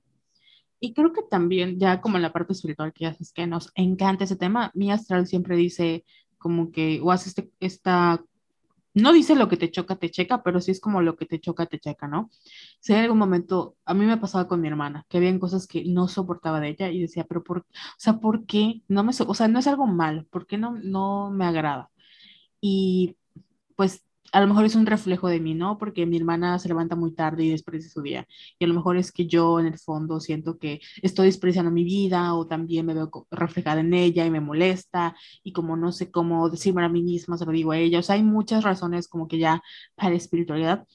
Y 0.80 0.92
creo 0.92 1.14
que 1.14 1.22
también, 1.22 1.80
ya 1.80 2.02
como 2.02 2.16
en 2.16 2.22
la 2.24 2.32
parte 2.34 2.52
espiritual 2.52 2.92
que 2.92 3.06
haces, 3.06 3.32
que 3.32 3.46
nos 3.46 3.70
encanta 3.74 4.24
ese 4.24 4.36
tema, 4.36 4.70
mi 4.74 4.92
astral 4.92 5.26
siempre 5.26 5.56
dice, 5.56 6.04
como 6.36 6.70
que, 6.72 7.00
o 7.02 7.10
hace 7.10 7.30
este, 7.30 7.50
esta, 7.58 8.22
no 8.94 9.12
dice 9.12 9.34
lo 9.34 9.48
que 9.48 9.56
te 9.56 9.70
choca, 9.70 9.96
te 9.96 10.10
checa, 10.10 10.42
pero 10.42 10.60
sí 10.60 10.70
es 10.70 10.80
como 10.80 11.00
lo 11.02 11.16
que 11.16 11.26
te 11.26 11.40
choca, 11.40 11.66
te 11.66 11.78
checa, 11.78 12.08
¿no? 12.08 12.30
Si 12.80 12.92
hay 12.92 13.00
algún 13.02 13.18
momento, 13.18 13.76
a 13.84 13.94
mí 13.94 14.04
me 14.06 14.16
pasaba 14.18 14.48
con 14.48 14.60
mi 14.60 14.68
hermana, 14.68 15.06
que 15.08 15.18
habían 15.18 15.38
cosas 15.38 15.66
que 15.66 15.84
no 15.86 16.08
soportaba 16.08 16.60
de 16.60 16.68
ella 16.70 16.90
y 16.90 17.00
decía, 17.00 17.24
pero 17.24 17.42
por, 17.44 17.58
o 17.60 17.64
sea, 17.98 18.14
¿por 18.20 18.46
qué? 18.46 18.82
No 18.88 19.04
me, 19.04 19.12
o 19.26 19.34
sea, 19.34 19.48
no 19.48 19.58
es 19.58 19.66
algo 19.66 19.86
mal, 19.86 20.26
¿por 20.30 20.46
qué 20.46 20.58
no, 20.58 20.72
no 20.82 21.30
me 21.30 21.46
agrada? 21.46 21.90
y 22.60 23.16
pues 23.76 24.04
a 24.32 24.40
lo 24.40 24.46
mejor 24.48 24.64
es 24.64 24.74
un 24.74 24.86
reflejo 24.86 25.28
de 25.28 25.40
mí, 25.40 25.54
¿no? 25.54 25.76
Porque 25.78 26.06
mi 26.06 26.16
hermana 26.16 26.58
se 26.58 26.68
levanta 26.68 26.96
muy 26.96 27.12
tarde 27.12 27.44
y 27.44 27.50
desprecia 27.50 27.90
su 27.90 28.00
día. 28.00 28.26
Y 28.58 28.64
a 28.64 28.68
lo 28.68 28.74
mejor 28.74 28.96
es 28.96 29.12
que 29.12 29.26
yo 29.26 29.60
en 29.60 29.66
el 29.66 29.78
fondo 29.78 30.20
siento 30.20 30.58
que 30.58 30.80
estoy 31.02 31.26
despreciando 31.26 31.70
mi 31.70 31.84
vida 31.84 32.34
o 32.34 32.46
también 32.46 32.86
me 32.86 32.94
veo 32.94 33.10
reflejada 33.30 33.80
en 33.80 33.92
ella 33.92 34.24
y 34.24 34.30
me 34.30 34.40
molesta 34.40 35.14
y 35.44 35.52
como 35.52 35.76
no 35.76 35.92
sé 35.92 36.10
cómo 36.10 36.48
decirme 36.48 36.84
a 36.84 36.88
mí 36.88 37.02
misma, 37.02 37.36
se 37.36 37.44
lo 37.44 37.52
digo 37.52 37.72
a 37.72 37.78
ella. 37.78 37.98
O 37.98 38.02
sea, 38.02 38.14
hay 38.14 38.22
muchas 38.22 38.64
razones 38.64 39.06
como 39.06 39.28
que 39.28 39.38
ya 39.38 39.62
para 39.94 40.14
espiritualidad, 40.14 40.86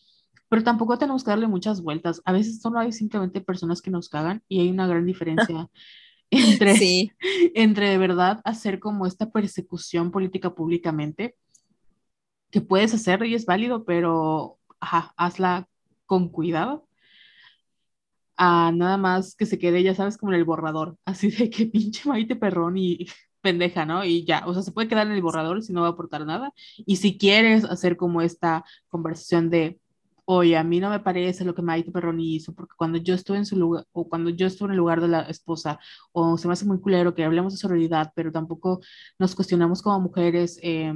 pero 0.49 0.63
tampoco 0.63 0.97
tenemos 0.97 1.23
que 1.23 1.29
darle 1.29 1.47
muchas 1.47 1.81
vueltas. 1.81 2.21
A 2.25 2.31
veces 2.31 2.59
solo 2.59 2.79
hay 2.79 2.91
simplemente 2.91 3.41
personas 3.41 3.81
que 3.81 3.91
nos 3.91 4.09
cagan 4.09 4.41
y 4.47 4.61
hay 4.61 4.69
una 4.69 4.87
gran 4.87 5.05
diferencia. 5.05 5.69
entre, 6.31 6.75
sí. 6.75 7.11
entre 7.55 7.89
de 7.89 7.97
verdad 7.97 8.41
hacer 8.43 8.79
como 8.79 9.05
esta 9.05 9.31
persecución 9.31 10.11
política 10.11 10.53
públicamente 10.53 11.35
que 12.57 12.61
puedes 12.67 12.93
hacer 12.93 13.23
y 13.25 13.35
es 13.35 13.45
válido, 13.45 13.85
pero 13.85 14.57
ajá, 14.79 15.13
hazla 15.17 15.67
con 16.07 16.29
cuidado. 16.29 16.87
a 18.37 18.71
nada 18.73 18.97
más 18.97 19.35
que 19.35 19.45
se 19.45 19.57
quede, 19.59 19.83
ya 19.83 19.95
sabes, 19.95 20.17
como 20.17 20.31
en 20.33 20.39
el 20.39 20.45
borrador, 20.45 20.97
así 21.05 21.29
de 21.31 21.49
que 21.49 21.67
pinche 21.67 22.07
Maite 22.09 22.35
perrón 22.35 22.77
y 22.77 23.07
pendeja, 23.41 23.85
¿no? 23.85 24.03
Y 24.05 24.25
ya, 24.25 24.43
o 24.47 24.53
sea, 24.53 24.63
se 24.63 24.71
puede 24.71 24.87
quedar 24.87 25.07
en 25.07 25.13
el 25.13 25.21
borrador 25.21 25.63
si 25.63 25.73
no 25.73 25.81
va 25.81 25.87
a 25.87 25.91
aportar 25.91 26.25
nada. 26.25 26.53
Y 26.77 26.97
si 26.97 27.17
quieres 27.17 27.65
hacer 27.65 27.97
como 27.97 28.21
esta 28.21 28.65
conversación 28.89 29.49
de, 29.49 29.79
oye, 30.25 30.57
a 30.57 30.63
mí 30.63 30.79
no 30.79 30.89
me 30.89 30.99
parece 30.99 31.45
lo 31.45 31.55
que 31.55 31.61
Maite 31.61 31.91
Perroni 31.91 32.35
hizo, 32.35 32.53
porque 32.53 32.75
cuando 32.77 32.97
yo 32.99 33.13
estuve 33.15 33.37
en 33.37 33.45
su 33.45 33.55
lugar, 33.57 33.85
o 33.93 34.09
cuando 34.09 34.29
yo 34.31 34.47
estuve 34.47 34.67
en 34.67 34.71
el 34.73 34.77
lugar 34.77 35.01
de 35.01 35.07
la 35.09 35.21
esposa, 35.23 35.79
o 36.11 36.37
se 36.37 36.47
me 36.47 36.53
hace 36.53 36.65
muy 36.65 36.79
culero 36.79 37.15
que 37.15 37.23
hablemos 37.23 37.53
de 37.53 37.59
sororidad, 37.59 38.11
pero 38.15 38.31
tampoco 38.31 38.81
nos 39.19 39.35
cuestionamos 39.35 39.81
como 39.81 39.99
mujeres. 40.01 40.59
Eh, 40.63 40.93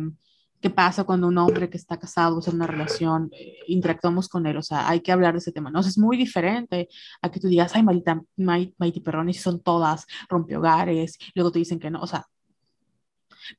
qué 0.61 0.69
pasa 0.69 1.03
cuando 1.03 1.27
un 1.27 1.37
hombre 1.37 1.69
que 1.69 1.77
está 1.77 1.97
casado, 1.97 2.37
o 2.37 2.41
sea, 2.41 2.51
en 2.51 2.57
una 2.57 2.67
relación, 2.67 3.29
eh, 3.33 3.57
interactuamos 3.67 4.29
con 4.29 4.45
él, 4.45 4.57
o 4.57 4.61
sea, 4.61 4.87
hay 4.87 5.01
que 5.01 5.11
hablar 5.11 5.33
de 5.33 5.39
ese 5.39 5.51
tema, 5.51 5.71
¿no? 5.71 5.79
es 5.79 5.97
muy 5.97 6.17
diferente 6.17 6.87
a 7.21 7.29
que 7.31 7.39
tú 7.39 7.47
digas, 7.47 7.75
ay, 7.75 7.83
Marita, 7.83 8.21
Maite 8.37 9.01
Perroni, 9.01 9.33
son 9.33 9.61
todas 9.61 10.05
rompe 10.29 10.55
hogares, 10.57 11.17
luego 11.35 11.51
te 11.51 11.59
dicen 11.59 11.79
que 11.79 11.89
no, 11.89 12.01
o 12.01 12.07
sea, 12.07 12.25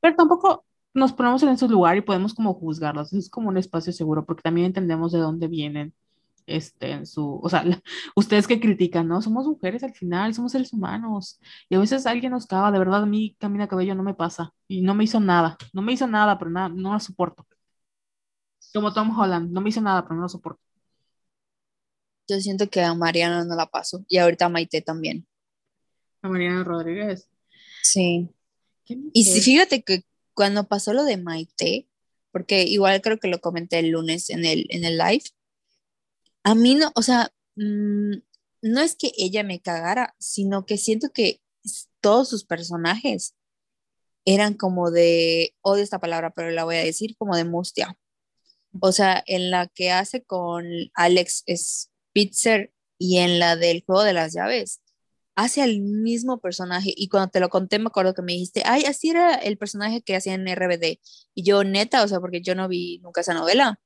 pero 0.01 0.15
tampoco 0.17 0.65
nos 0.95 1.13
ponemos 1.13 1.43
en 1.43 1.59
su 1.59 1.69
lugar 1.69 1.97
y 1.97 2.03
podemos 2.03 2.35
como 2.35 2.55
juzgarlos, 2.55 3.13
es 3.13 3.31
como 3.31 3.49
un 3.49 3.57
espacio 3.57 3.93
seguro, 3.93 4.25
porque 4.25 4.43
también 4.43 4.67
entendemos 4.69 5.13
de 5.13 5.19
dónde 5.19 5.49
vienen 5.49 5.95
este, 6.47 6.93
en 6.93 7.07
su, 7.07 7.41
o 7.43 7.49
sea, 7.49 7.65
ustedes 8.17 8.47
que 8.47 8.61
critican, 8.61 9.09
¿no? 9.09 9.23
Somos 9.23 9.47
mujeres 9.47 9.83
al 9.83 9.95
final, 9.95 10.35
somos 10.35 10.53
seres 10.53 10.73
humanos. 10.73 11.41
Y 11.69 11.75
a 11.75 11.79
veces 11.79 12.07
alguien 12.07 12.33
nos 12.33 12.47
caga, 12.47 12.71
de 12.71 12.79
verdad, 12.79 13.03
a 13.03 13.07
mí 13.07 13.37
Camina 13.39 13.69
Cabello 13.69 13.95
no 13.95 14.03
me 14.03 14.15
pasa. 14.15 14.53
Y 14.69 14.83
no 14.83 14.95
me 14.95 15.05
hizo 15.05 15.21
nada, 15.21 15.57
no 15.73 15.83
me 15.83 15.93
hizo 15.93 16.07
nada, 16.07 16.39
pero 16.39 16.51
nada, 16.51 16.69
no 16.69 16.93
lo 16.93 17.01
soporto. 17.01 17.47
Como 18.73 18.93
Tom 18.93 19.19
Holland, 19.19 19.51
no 19.53 19.61
me 19.61 19.69
hizo 19.69 19.81
nada, 19.81 20.03
pero 20.03 20.17
no 20.17 20.23
lo 20.23 20.29
soporto. 20.29 20.61
Yo 22.29 22.41
siento 22.41 22.69
que 22.71 22.83
a 22.83 22.95
Mariana 22.95 23.45
no 23.45 23.55
la 23.55 23.67
paso. 23.67 24.05
Y 24.09 24.19
ahorita 24.19 24.47
a 24.47 24.49
Maite 24.49 24.81
también. 24.81 25.27
A 26.23 26.29
Mariana 26.29 26.65
Rodríguez. 26.65 27.29
Sí. 27.83 28.31
Y 29.13 29.25
si 29.25 29.41
fíjate 29.41 29.83
que 29.83 30.05
cuando 30.35 30.65
pasó 30.65 30.93
lo 30.93 31.05
de 31.05 31.17
Maite, 31.17 31.89
porque 32.31 32.65
igual 32.65 33.01
creo 33.03 33.19
que 33.19 33.29
lo 33.29 33.41
comenté 33.41 33.79
el 33.79 33.91
lunes 33.91 34.31
en 34.31 34.45
el, 34.45 34.67
en 34.71 34.85
el 34.85 34.97
live, 34.99 35.25
a 36.45 36.55
mí 36.55 36.75
no, 36.75 36.93
o 36.95 37.03
sea, 37.03 37.33
mm, 37.57 38.15
no 38.63 38.81
es 38.81 38.95
que 38.97 39.13
ella 39.19 39.43
me 39.45 39.61
cagara, 39.61 40.15
sino 40.19 40.67
que 40.67 40.79
siento 40.79 41.11
que 41.13 41.41
todos 42.01 42.29
sus 42.29 42.45
personajes 42.45 43.35
eran 44.25 44.55
como 44.55 44.91
de, 44.91 45.55
odio 45.63 45.83
esta 45.83 46.01
palabra, 46.01 46.31
pero 46.35 46.51
la 46.51 46.65
voy 46.65 46.77
a 46.77 46.85
decir, 46.85 47.17
como 47.17 47.37
de 47.37 47.45
mustia. 47.45 47.97
O 48.81 48.93
sea, 48.93 49.23
en 49.27 49.51
la 49.51 49.69
que 49.69 49.91
hace 49.93 50.23
con 50.25 50.65
Alex 50.95 51.45
Spitzer 51.57 52.73
y 52.99 53.19
en 53.19 53.39
la 53.39 53.57
del 53.57 53.85
juego 53.85 54.03
de 54.05 54.13
las 54.15 54.33
llaves, 54.35 54.81
hace 55.35 55.63
al 55.63 55.81
mismo 55.81 56.41
personaje. 56.41 56.93
Y 56.97 57.09
cuando 57.09 57.31
te 57.31 57.41
lo 57.41 57.49
conté, 57.49 57.79
me 57.79 57.87
acuerdo 57.89 58.15
que 58.15 58.23
me 58.23 58.33
dijiste, 58.33 58.63
ay, 58.67 58.85
así 58.85 59.11
era 59.11 59.35
el 59.35 59.59
personaje 59.59 60.03
que 60.03 60.17
hacía 60.17 60.35
en 60.35 60.47
RBD. 60.49 61.01
Y 61.35 61.45
yo, 61.45 61.65
neta, 61.65 62.05
o 62.05 62.09
sea, 62.09 62.21
porque 62.21 62.43
yo 62.43 62.55
no 62.55 62.69
vi 62.69 63.01
nunca 63.01 63.23
esa 63.23 63.35
novela 63.35 63.81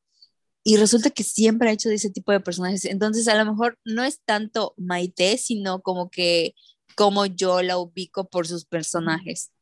y 0.69 0.79
resulta 0.79 1.11
que 1.11 1.23
siempre 1.23 1.69
ha 1.69 1.73
hecho 1.73 1.89
de 1.89 1.95
ese 1.95 2.11
tipo 2.11 2.33
de 2.33 2.41
personajes. 2.41 2.87
Entonces, 2.87 3.29
a 3.29 3.37
lo 3.37 3.49
mejor 3.49 3.79
no 3.85 4.03
es 4.03 4.21
tanto 4.25 4.75
Maite, 4.77 5.39
sino 5.39 5.81
como 5.81 6.11
que 6.11 6.57
como 6.97 7.25
yo 7.25 7.63
la 7.63 7.79
ubico 7.79 8.29
por 8.29 8.49
sus 8.49 8.65
personajes. 8.65 9.53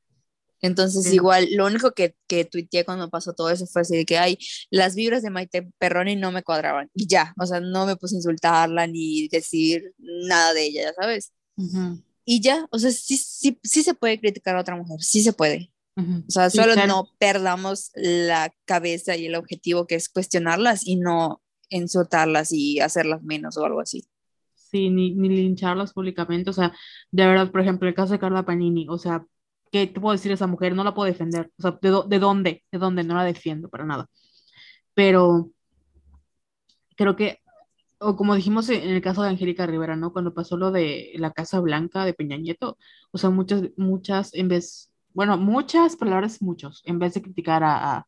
Entonces, 0.63 1.13
igual, 1.13 1.47
lo 1.53 1.67
único 1.67 1.93
que, 1.93 2.17
que 2.27 2.47
tuiteé 2.47 2.87
cuando 2.87 3.11
pasó 3.11 3.35
todo 3.35 3.51
eso 3.51 3.67
fue 3.67 3.83
así 3.83 3.99
de 3.99 4.07
que, 4.07 4.17
ay, 4.17 4.39
las 4.71 4.95
vibras 4.95 5.23
de 5.23 5.29
Maite 5.29 5.71
Perroni 5.77 6.17
no 6.17 6.33
me 6.33 6.43
cuadraban. 6.43 6.89
Y 6.95 7.07
ya, 7.07 7.35
o 7.39 7.45
sea, 7.45 7.61
no 7.61 7.85
me 7.85 7.97
puse 7.97 8.17
a 8.17 8.21
insultarla 8.21 8.87
ni 8.87 9.29
decir 9.29 9.93
nada 9.99 10.55
de 10.55 10.65
ella, 10.65 10.85
ya 10.85 10.95
sabes. 10.95 11.35
Y 12.25 12.41
ya, 12.41 12.67
o 12.71 12.79
sea, 12.79 12.91
sí, 12.91 13.19
sí, 13.19 13.61
sí 13.63 13.83
se 13.83 13.93
puede 13.93 14.19
criticar 14.19 14.57
a 14.57 14.61
otra 14.63 14.75
mujer, 14.75 15.03
sí 15.03 15.23
se 15.23 15.35
puede. 15.35 15.71
O 15.97 16.31
sea, 16.31 16.51
solo 16.51 16.75
no 16.87 17.09
perdamos 17.19 17.93
la 17.95 18.53
cabeza 18.65 19.17
y 19.17 19.27
el 19.27 19.37
objetivo 19.37 19.87
que 19.87 19.95
es 19.95 20.09
cuestionarlas 20.09 20.87
y 20.87 20.97
no 20.97 21.41
insultarlas 21.69 22.53
y 22.53 22.81
hacerlas 22.81 23.23
menos 23.23 23.57
o 23.57 23.65
algo 23.65 23.81
así. 23.81 24.05
Sí, 24.55 24.91
ni, 24.91 25.15
ni 25.15 25.29
lincharlas 25.29 25.93
públicamente. 25.93 26.51
O 26.51 26.53
sea, 26.53 26.73
de 27.13 27.27
verdad, 27.27 27.51
por 27.51 27.61
ejemplo, 27.61 27.89
el 27.89 27.95
caso 27.95 28.13
de 28.13 28.19
Carla 28.19 28.45
Panini, 28.45 28.87
o 28.89 28.99
sea, 28.99 29.25
¿qué 29.71 29.87
te 29.87 30.01
puedo 30.01 30.13
decir 30.13 30.33
a 30.33 30.35
esa 30.35 30.49
mujer? 30.49 30.75
No 30.75 30.83
la 30.83 30.95
puedo 30.95 31.07
defender. 31.07 31.53
O 31.59 31.63
sea, 31.63 31.79
¿de, 31.81 32.03
de 32.09 32.19
dónde? 32.19 32.65
¿De 32.73 32.79
dónde? 32.79 33.05
No 33.05 33.15
la 33.15 33.25
defiendo 33.25 33.69
para 33.69 33.85
nada. 33.85 34.09
Pero 34.95 35.51
creo 36.97 37.17
que, 37.17 37.39
o 37.99 38.17
como 38.17 38.35
dijimos 38.35 38.69
en 38.69 38.91
el 38.91 39.03
caso 39.03 39.23
de 39.23 39.29
Angélica 39.31 39.67
Rivera, 39.67 39.97
¿no? 39.97 40.13
Cuando 40.13 40.35
pasó 40.35 40.57
lo 40.57 40.71
de 40.71 41.13
la 41.17 41.33
Casa 41.33 41.61
Blanca 41.61 42.05
de 42.05 42.15
Peña 42.15 42.37
Nieto, 42.37 42.79
o 43.13 43.19
sea, 43.19 43.31
muchas, 43.31 43.63
muchas, 43.77 44.35
en 44.35 44.49
vez 44.49 44.91
bueno, 45.15 45.39
muchas 45.39 45.97
palabras, 45.97 46.43
muchos, 46.43 46.83
en 46.85 46.99
vez 46.99 47.15
de 47.15 47.23
criticar 47.23 47.63
a, 47.65 48.07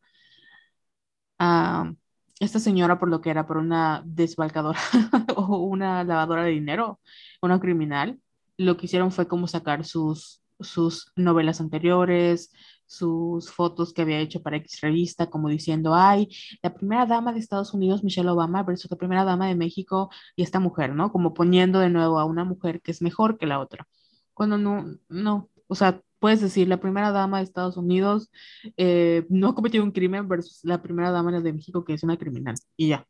a, 1.38 1.92
esta 2.40 2.60
señora 2.60 2.98
por 2.98 3.08
lo 3.08 3.20
que 3.20 3.30
era, 3.30 3.46
por 3.46 3.56
una 3.58 4.02
desbalcadora 4.04 4.80
o 5.36 5.58
una 5.58 6.04
lavadora 6.04 6.44
de 6.44 6.50
dinero, 6.50 7.00
una 7.42 7.60
criminal, 7.60 8.20
lo 8.58 8.76
que 8.76 8.86
hicieron 8.86 9.12
fue 9.12 9.28
como 9.28 9.46
sacar 9.48 9.84
sus, 9.84 10.42
sus 10.60 11.12
novelas 11.16 11.60
anteriores, 11.60 12.50
sus 12.86 13.50
fotos 13.50 13.92
que 13.92 14.02
había 14.02 14.20
hecho 14.20 14.42
para 14.42 14.56
X 14.58 14.80
revista, 14.80 15.28
como 15.28 15.48
diciendo, 15.48 15.94
ay, 15.94 16.28
la 16.62 16.74
primera 16.74 17.06
dama 17.06 17.32
de 17.32 17.40
Estados 17.40 17.74
Unidos, 17.74 18.04
Michelle 18.04 18.28
Obama, 18.30 18.62
versus 18.62 18.90
la 18.90 18.96
primera 18.96 19.24
dama 19.24 19.48
de 19.48 19.56
México 19.56 20.10
y 20.36 20.42
esta 20.42 20.60
mujer, 20.60 20.94
¿no? 20.94 21.12
Como 21.12 21.34
poniendo 21.34 21.80
de 21.80 21.90
nuevo 21.90 22.18
a 22.18 22.24
una 22.24 22.44
mujer 22.44 22.80
que 22.82 22.92
es 22.92 23.02
mejor 23.02 23.38
que 23.38 23.46
la 23.46 23.60
otra. 23.60 23.86
Cuando 24.34 24.58
no, 24.58 24.86
no, 25.08 25.50
o 25.68 25.74
sea, 25.74 26.00
puedes 26.18 26.40
decir, 26.40 26.68
la 26.68 26.80
primera 26.80 27.12
dama 27.12 27.38
de 27.38 27.44
Estados 27.44 27.76
Unidos 27.76 28.30
eh, 28.76 29.26
no 29.28 29.48
ha 29.48 29.54
cometido 29.54 29.84
un 29.84 29.92
crimen 29.92 30.28
versus 30.28 30.60
la 30.62 30.80
primera 30.82 31.10
dama 31.10 31.32
de 31.40 31.52
México 31.52 31.84
que 31.84 31.94
es 31.94 32.02
una 32.02 32.16
criminal. 32.16 32.56
Y 32.76 32.88
ya. 32.88 33.06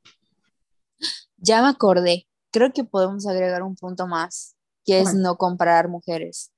Ya 1.37 1.63
me 1.63 1.69
acordé. 1.69 2.27
Creo 2.51 2.73
que 2.73 2.85
podemos 2.85 3.27
agregar 3.27 3.63
un 3.63 3.77
punto 3.77 4.07
más, 4.07 4.57
que 4.85 5.01
es 5.01 5.15
no 5.15 5.37
comparar 5.37 5.89
mujeres. 5.89 6.53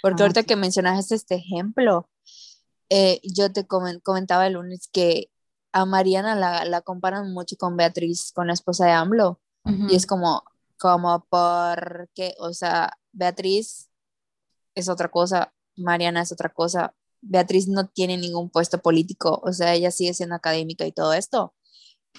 Porque 0.00 0.22
ah, 0.22 0.24
ahorita 0.24 0.44
que 0.44 0.56
mencionaste 0.56 1.14
este 1.14 1.34
ejemplo, 1.34 2.08
eh, 2.88 3.20
yo 3.22 3.52
te 3.52 3.66
comentaba 3.66 4.46
el 4.46 4.54
lunes 4.54 4.88
que 4.92 5.28
a 5.72 5.86
Mariana 5.86 6.34
la, 6.34 6.64
la, 6.64 6.82
comparan 6.82 7.32
mucho 7.32 7.56
con 7.56 7.76
Beatriz, 7.76 8.32
con 8.32 8.46
la 8.46 8.52
esposa 8.52 8.86
de 8.86 8.92
AMLO. 8.92 9.40
Y 9.88 9.94
es 9.94 10.06
como, 10.06 10.42
como 10.76 11.24
porque, 11.30 12.34
o 12.38 12.52
sea, 12.52 12.98
Beatriz 13.12 13.88
es 14.74 14.88
otra 14.88 15.08
cosa, 15.08 15.52
Mariana 15.76 16.22
es 16.22 16.32
otra 16.32 16.50
cosa. 16.50 16.94
Beatriz 17.20 17.68
no 17.68 17.88
tiene 17.88 18.16
ningún 18.18 18.50
puesto 18.50 18.78
político, 18.82 19.40
o 19.44 19.52
sea, 19.52 19.74
ella 19.74 19.90
sigue 19.90 20.14
siendo 20.14 20.34
académica 20.34 20.86
y 20.86 20.92
todo 20.92 21.12
esto, 21.12 21.54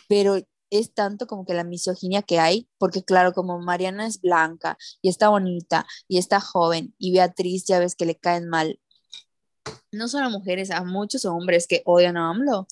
pero 0.07 0.37
es 0.69 0.93
tanto 0.93 1.27
como 1.27 1.45
que 1.45 1.53
la 1.53 1.63
misoginia 1.63 2.23
que 2.23 2.39
hay, 2.39 2.67
porque 2.77 3.03
claro, 3.03 3.33
como 3.33 3.59
Mariana 3.59 4.07
es 4.07 4.21
blanca 4.21 4.77
y 5.01 5.09
está 5.09 5.29
bonita 5.29 5.85
y 6.07 6.17
está 6.17 6.39
joven 6.39 6.95
y 6.97 7.11
Beatriz 7.13 7.65
ya 7.65 7.79
ves 7.79 7.95
que 7.95 8.05
le 8.05 8.15
caen 8.15 8.47
mal, 8.47 8.79
no 9.91 10.07
solo 10.07 10.27
a 10.27 10.29
mujeres, 10.29 10.71
a 10.71 10.83
muchos 10.83 11.25
hombres 11.25 11.67
que 11.67 11.83
odian 11.85 12.17
a 12.17 12.29
AMLO, 12.29 12.67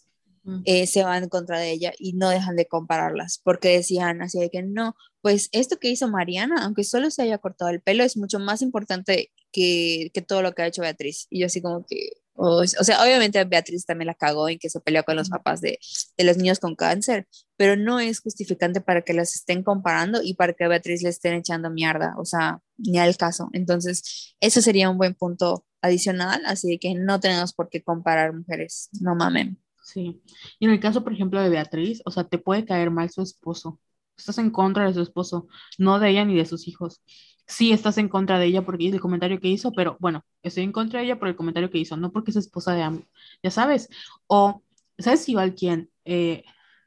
eh, 0.66 0.88
se 0.88 1.04
van 1.04 1.24
en 1.24 1.30
contra 1.30 1.60
de 1.60 1.70
ella 1.72 1.94
y 2.00 2.14
no 2.14 2.30
dejan 2.30 2.56
de 2.56 2.66
compararlas, 2.66 3.40
porque 3.44 3.70
decían 3.70 4.24
así 4.24 4.40
de 4.40 4.50
que 4.50 4.64
no, 4.64 4.96
pues 5.22 5.50
esto 5.52 5.78
que 5.78 5.90
hizo 5.90 6.08
Mariana, 6.08 6.64
aunque 6.64 6.84
solo 6.84 7.12
se 7.12 7.22
haya 7.22 7.38
cortado 7.38 7.70
el 7.70 7.82
pelo, 7.82 8.04
es 8.04 8.18
mucho 8.18 8.40
más 8.40 8.64
importante 8.64 9.32
que, 9.52 10.12
que 10.14 10.22
todo 10.22 10.42
lo 10.42 10.54
que 10.54 10.64
ha 10.64 10.68
hecho 10.68 10.82
Beatriz. 10.82 11.28
Y 11.30 11.40
yo 11.42 11.48
así 11.48 11.62
como 11.62 11.86
que, 11.86 12.12
o 12.34 12.66
sea, 12.66 13.04
obviamente 13.04 13.44
Beatriz 13.44 13.86
también 13.86 14.08
la 14.08 14.16
cagó 14.16 14.50
en 14.50 14.58
que 14.58 14.70
se 14.70 14.80
peleó 14.80 15.04
con 15.04 15.16
los 15.16 15.30
papás 15.30 15.62
de, 15.62 15.80
de, 16.18 16.24
los 16.24 16.38
niños 16.38 16.60
con 16.60 16.76
cáncer, 16.76 17.28
pero 17.58 17.76
no 17.76 18.00
es 18.00 18.22
justificante 18.22 18.82
para 18.82 19.02
que 19.02 19.14
las 19.14 19.36
estén 19.36 19.64
comparando 19.64 20.22
y 20.24 20.34
para 20.34 20.54
que 20.54 20.64
a 20.64 20.68
Beatriz 20.68 21.04
le 21.04 21.10
estén 21.10 21.34
echando 21.34 21.70
mierda, 21.70 22.16
o 22.18 22.26
sea, 22.26 22.62
ni 22.78 22.98
al 23.00 23.18
caso. 23.18 23.50
Entonces, 23.54 24.36
eso 24.40 24.62
sería 24.62 24.90
un 24.90 24.98
buen 24.98 25.14
punto 25.14 25.66
adicional, 25.82 26.42
así 26.46 26.80
que 26.80 26.96
no 26.96 27.20
tenemos 27.20 27.54
por 27.54 27.70
qué 27.70 27.84
comparar 27.84 28.34
mujeres, 28.34 28.90
no 29.00 29.16
mamen. 29.16 29.60
Sí. 29.84 30.22
Y 30.60 30.66
en 30.66 30.72
el 30.72 30.80
caso, 30.80 31.04
por 31.04 31.14
ejemplo, 31.14 31.42
de 31.42 31.50
Beatriz, 31.50 32.02
o 32.06 32.12
sea, 32.12 32.24
te 32.24 32.38
puede 32.38 32.66
caer 32.66 32.92
mal 32.92 33.10
su 33.10 33.22
esposo. 33.22 33.80
Estás 34.18 34.38
en 34.38 34.52
contra 34.52 34.86
de 34.86 34.94
su 34.94 35.02
esposo, 35.02 35.48
no 35.78 36.00
de 36.00 36.10
ella 36.12 36.26
ni 36.26 36.36
de 36.36 36.46
sus 36.46 36.68
hijos. 36.68 37.02
Sí, 37.48 37.72
estás 37.72 37.98
en 37.98 38.08
contra 38.08 38.40
de 38.40 38.46
ella 38.46 38.64
porque 38.64 38.88
el 38.88 39.02
comentario 39.02 39.40
que 39.40 39.50
hizo, 39.50 39.74
pero 39.74 39.98
bueno, 40.00 40.24
estoy 40.42 40.64
en 40.64 40.72
contra 40.72 41.00
de 41.00 41.06
ella 41.08 41.20
por 41.20 41.28
el 41.28 41.36
comentario 41.36 41.70
que 41.70 41.80
hizo, 41.80 41.98
no 41.98 42.12
porque 42.12 42.32
es 42.32 42.38
esposa 42.38 42.74
de 42.74 42.84
ambos, 42.84 43.06
ya 43.44 43.52
sabes. 43.52 43.90
O, 44.28 44.64
¿sabes 44.98 45.28
igual 45.28 45.54
quién? 45.56 45.90
Eh, 46.06 46.44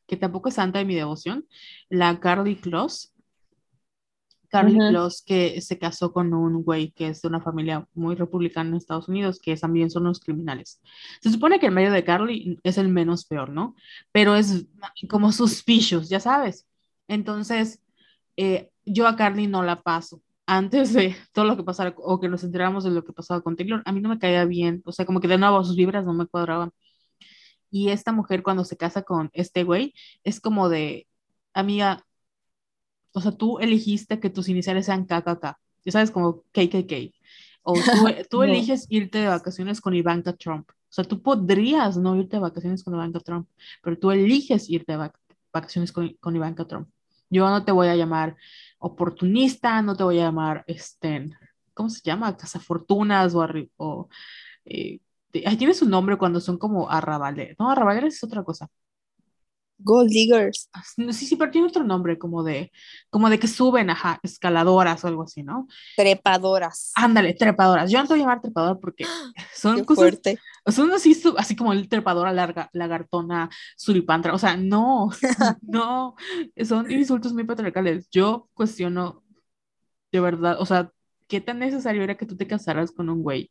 que 0.07 0.17
tampoco 0.17 0.49
es 0.49 0.55
santa 0.55 0.79
de 0.79 0.85
mi 0.85 0.95
devoción, 0.95 1.47
la 1.89 2.19
Carly 2.21 2.57
Close. 2.57 3.09
Carly 4.49 4.79
Close 4.79 5.25
que 5.27 5.61
se 5.61 5.79
casó 5.79 6.13
con 6.13 6.33
un 6.33 6.63
güey 6.63 6.93
que 6.93 7.09
es 7.09 7.21
de 7.21 7.27
una 7.29 7.41
familia 7.41 7.89
muy 7.93 8.15
republicana 8.15 8.71
en 8.71 8.77
Estados 8.77 9.09
Unidos, 9.09 9.41
que 9.41 9.57
también 9.57 9.91
son 9.91 10.05
unos 10.05 10.21
criminales. 10.21 10.81
Se 11.21 11.31
supone 11.31 11.59
que 11.59 11.67
el 11.67 11.73
medio 11.73 11.91
de 11.91 12.05
Carly 12.05 12.61
es 12.63 12.79
el 12.79 12.89
menos 12.89 13.25
peor, 13.25 13.49
¿no? 13.49 13.75
Pero 14.13 14.37
es 14.37 14.67
como 15.09 15.33
suspicious, 15.33 16.09
ya 16.09 16.21
sabes. 16.21 16.69
Entonces, 17.09 17.83
eh, 18.37 18.71
yo 18.85 19.09
a 19.09 19.17
Carly 19.17 19.49
no 19.49 19.65
la 19.65 19.83
paso. 19.83 20.23
Antes 20.47 20.93
de 20.93 21.17
todo 21.33 21.47
lo 21.47 21.57
que 21.57 21.65
pasara, 21.65 21.95
o 21.97 22.21
que 22.21 22.29
nos 22.29 22.45
enteráramos 22.45 22.85
de 22.85 22.91
lo 22.91 23.05
que 23.05 23.13
pasaba 23.13 23.41
con 23.43 23.57
Taylor, 23.57 23.83
a 23.87 23.93
mí 23.93 24.01
no 24.01 24.09
me 24.11 24.19
caía 24.19 24.45
bien. 24.45 24.83
O 24.85 24.93
sea, 24.93 25.07
como 25.07 25.21
que 25.21 25.29
de 25.29 25.39
nuevo 25.39 25.65
sus 25.65 25.77
vibras 25.77 26.05
no 26.05 26.13
me 26.15 26.27
cuadraban. 26.27 26.71
Y 27.71 27.91
esta 27.91 28.13
mujer 28.13 28.43
cuando 28.43 28.65
se 28.65 28.77
casa 28.77 29.03
con 29.03 29.31
este 29.33 29.65
güey, 29.65 29.95
es 30.23 30.41
como 30.41 30.69
de, 30.69 31.09
amiga, 31.55 32.05
o 33.13 33.21
sea, 33.21 33.33
tú 33.33 33.59
elegiste 33.59 34.21
que 34.21 34.31
tus 34.31 34.49
iniciales 34.49 34.87
sean 34.87 35.07
KKK, 35.07 35.59
ya 35.85 35.93
sabes, 35.93 36.11
como 36.11 36.43
KKK. 36.53 37.15
O 37.63 37.75
tú, 37.75 38.09
tú 38.31 38.43
eliges 38.43 38.87
irte 38.91 39.19
de 39.19 39.29
vacaciones 39.29 39.81
con 39.81 39.95
Ivanka 39.95 40.35
Trump. 40.35 40.69
O 40.71 40.93
sea, 40.95 41.05
tú 41.05 41.23
podrías 41.23 41.97
no 41.97 42.17
irte 42.17 42.37
de 42.37 42.43
vacaciones 42.43 42.85
con 42.85 42.95
Ivanka 42.95 43.21
Trump, 43.21 43.49
pero 43.83 43.99
tú 43.99 44.11
eliges 44.13 44.71
irte 44.71 44.93
de 44.93 45.11
vacaciones 45.53 45.91
con, 45.93 46.15
con, 46.21 46.37
Ivanka 46.37 46.67
Trump. 46.67 46.89
Yo 47.31 47.49
no 47.49 47.65
te 47.65 47.73
voy 47.73 47.89
a 47.89 47.97
llamar 47.97 48.37
oportunista, 48.85 49.81
no 49.83 49.97
te 49.97 50.05
voy 50.05 50.19
a 50.19 50.25
llamar, 50.25 50.65
este, 50.67 51.31
¿cómo 51.73 51.89
se 51.89 52.03
llama? 52.03 52.37
Cazafortunas 52.37 53.35
o, 53.35 53.47
o 53.77 54.09
eh, 54.67 55.01
ahí 55.47 55.57
tiene 55.57 55.75
su 55.75 55.89
nombre 55.89 56.19
cuando 56.19 56.41
son 56.41 56.59
como 56.59 56.91
arrabales. 56.91 57.57
No, 57.59 57.71
arrabales 57.71 58.15
es 58.15 58.25
otra 58.25 58.43
cosa. 58.45 58.69
Gold 59.79 60.11
diggers. 60.11 60.69
Ah, 60.73 60.83
sí, 61.13 61.27
sí, 61.27 61.37
pero 61.37 61.51
tiene 61.51 61.67
otro 61.67 61.83
nombre, 61.83 62.17
como 62.19 62.43
de, 62.45 62.71
como 63.11 63.29
de 63.29 63.39
que 63.39 63.49
suben, 63.49 63.91
ajá, 63.91 64.21
escaladoras 64.23 65.03
o 65.05 65.09
algo 65.09 65.23
así, 65.25 65.43
¿no? 65.43 65.67
Trepadoras. 65.97 66.93
Ándale, 66.95 67.35
trepadoras. 67.35 67.91
Yo 67.91 67.99
no 67.99 68.05
te 68.05 68.15
voy 68.15 68.21
a 68.21 68.23
llamar 68.23 68.41
trepador 68.41 68.81
porque 68.81 69.05
son 69.55 69.77
Qué 69.77 69.85
cosas, 69.85 70.03
fuerte. 70.05 70.39
Son 70.73 70.93
así, 70.93 71.17
así 71.37 71.57
como 71.57 71.73
el 71.73 71.89
trepadora 71.89 72.33
larga, 72.33 72.71
lagartona, 72.73 73.51
suripantra, 73.77 74.35
o 74.35 74.39
sea, 74.39 74.57
no, 74.57 75.11
no, 75.63 76.17
son 76.65 76.91
insultos 76.91 77.33
muy 77.33 77.45
patriarcales. 77.45 78.09
Yo 78.11 78.49
cuestiono, 78.55 79.23
de 80.13 80.21
verdad, 80.21 80.57
o 80.61 80.67
sea, 80.67 80.91
¿qué 81.29 81.41
tan 81.41 81.59
necesario 81.59 82.03
era 82.03 82.17
que 82.17 82.27
tú 82.27 82.37
te 82.37 82.47
casaras 82.47 82.93
con 82.93 83.09
un 83.11 83.23
güey 83.23 83.51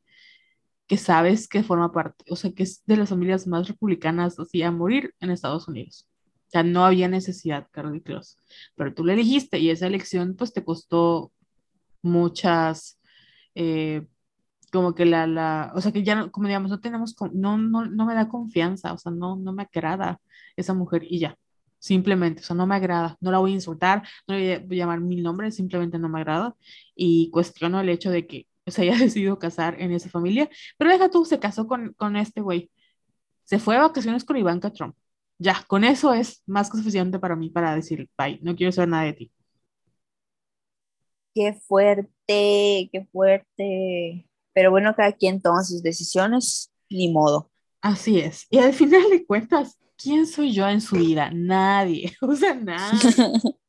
que 0.88 0.98
sabes 0.98 1.48
que 1.48 1.64
forma 1.64 1.92
parte, 1.92 2.26
o 2.30 2.36
sea, 2.36 2.52
que 2.54 2.64
es 2.64 2.84
de 2.86 2.98
las 2.98 3.10
familias 3.10 3.48
más 3.48 3.68
republicanas, 3.68 4.40
así 4.40 4.64
a 4.64 4.72
morir 4.72 5.14
en 5.20 5.32
Estados 5.32 5.68
Unidos? 5.68 6.08
O 6.48 6.50
sea, 6.52 6.64
no 6.64 6.86
había 6.86 7.08
necesidad, 7.08 7.68
Carly 7.72 8.02
Close. 8.02 8.38
Pero 8.76 8.94
tú 8.94 9.06
la 9.06 9.14
elegiste 9.14 9.60
y 9.60 9.70
esa 9.72 9.88
elección 9.88 10.36
pues 10.36 10.54
te 10.54 10.64
costó 10.64 11.32
muchas, 12.04 13.00
eh, 13.56 14.08
como 14.74 14.96
que 14.96 15.06
la, 15.06 15.28
la, 15.28 15.72
o 15.76 15.82
sea, 15.82 15.92
que 15.94 16.04
ya, 16.04 16.30
como 16.32 16.48
digamos, 16.48 16.72
no 16.72 16.80
tenemos, 16.82 17.16
no, 17.34 17.58
no, 17.58 17.86
no 17.86 18.06
me 18.06 18.16
da 18.16 18.28
confianza, 18.30 18.94
o 18.94 18.98
sea, 18.98 19.12
no, 19.12 19.38
no 19.38 19.54
me 19.54 19.64
agrada 19.64 20.20
esa 20.58 20.74
mujer 20.74 21.04
y 21.10 21.20
ya, 21.20 21.38
simplemente, 21.80 22.42
o 22.42 22.46
sea, 22.46 22.56
no 22.56 22.68
me 22.68 22.76
agrada, 22.76 23.18
no 23.22 23.32
la 23.32 23.40
voy 23.40 23.52
a 23.52 23.56
insultar, 23.56 24.04
no 24.28 24.36
le 24.36 24.60
voy 24.60 24.78
a 24.78 24.84
llamar 24.84 25.02
mil 25.02 25.24
nombres, 25.24 25.56
simplemente 25.56 26.00
no 26.00 26.10
me 26.10 26.20
agrada 26.22 26.56
y 26.96 27.30
cuestiono 27.32 27.80
el 27.82 27.90
hecho 27.90 28.12
de 28.12 28.28
que 28.28 28.48
se 28.68 28.84
haya 28.84 28.98
decidido 29.00 29.40
casar 29.40 29.80
en 29.82 29.92
esa 29.94 30.10
familia, 30.10 30.50
pero 30.78 30.92
deja 30.92 31.10
tú, 31.10 31.26
se 31.26 31.40
casó 31.40 31.68
con, 31.68 31.94
con 31.94 32.16
este 32.18 32.42
güey, 32.42 32.72
se 33.46 33.60
fue 33.60 33.78
a 33.78 33.82
vacaciones 33.84 34.26
con 34.26 34.38
Ivanka 34.38 34.72
Trump 34.72 34.96
ya, 35.44 35.64
con 35.68 35.84
eso 35.84 36.14
es 36.14 36.42
más 36.48 36.70
que 36.72 36.78
suficiente 36.78 37.20
para 37.20 37.36
mí 37.36 37.50
para 37.50 37.76
decir, 37.76 38.10
bye, 38.18 38.40
no 38.42 38.56
quiero 38.56 38.72
saber 38.72 38.90
nada 38.90 39.04
de 39.06 39.14
ti. 39.14 39.32
Qué 41.36 41.54
fuerte, 41.54 42.90
qué 42.92 43.08
fuerte. 43.12 44.28
Pero 44.54 44.72
bueno, 44.72 44.96
cada 44.96 45.12
quien 45.12 45.42
toma 45.42 45.64
sus 45.64 45.82
decisiones, 45.84 46.72
ni 46.90 47.12
modo. 47.12 47.52
Así 47.82 48.20
es. 48.20 48.48
Y 48.50 48.60
al 48.60 48.74
final 48.74 49.10
de 49.10 49.26
cuentas, 49.26 49.78
¿quién 49.98 50.26
soy 50.26 50.54
yo 50.54 50.68
en 50.68 50.82
su 50.82 50.96
vida? 50.96 51.32
Nadie. 51.34 52.16
O 52.22 52.36
sea, 52.36 52.56
nadie. 52.56 53.00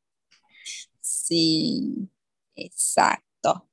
sí, 1.01 2.09
exacto. 2.55 3.67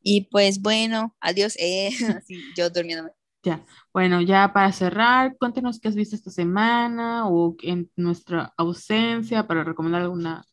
Y 0.00 0.22
pues 0.30 0.62
bueno, 0.62 1.14
adiós. 1.20 1.56
Eh, 1.58 1.90
yo 2.56 2.70
durmiéndome. 2.70 3.10
Ya, 3.42 3.64
bueno, 3.92 4.20
ya 4.22 4.52
para 4.52 4.72
cerrar, 4.72 5.36
cuéntenos 5.38 5.78
qué 5.78 5.88
has 5.88 5.94
visto 5.94 6.16
esta 6.16 6.30
semana 6.30 7.28
o 7.28 7.54
en 7.62 7.90
nuestra 7.94 8.52
ausencia 8.56 9.46
para 9.46 9.62
recomendar 9.62 10.02
alguna, 10.02 10.44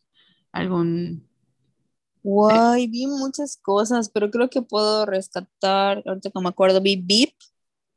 algún... 0.51 1.27
Guay, 2.23 2.87
vi 2.87 3.07
muchas 3.07 3.57
cosas, 3.57 4.09
pero 4.09 4.31
creo 4.31 4.49
que 4.49 4.61
puedo 4.61 5.05
rescatar, 5.05 6.01
ahorita 6.05 6.31
que 6.31 6.39
me 6.39 6.49
acuerdo, 6.49 6.81
vi 6.81 6.95
VIP, 6.95 7.35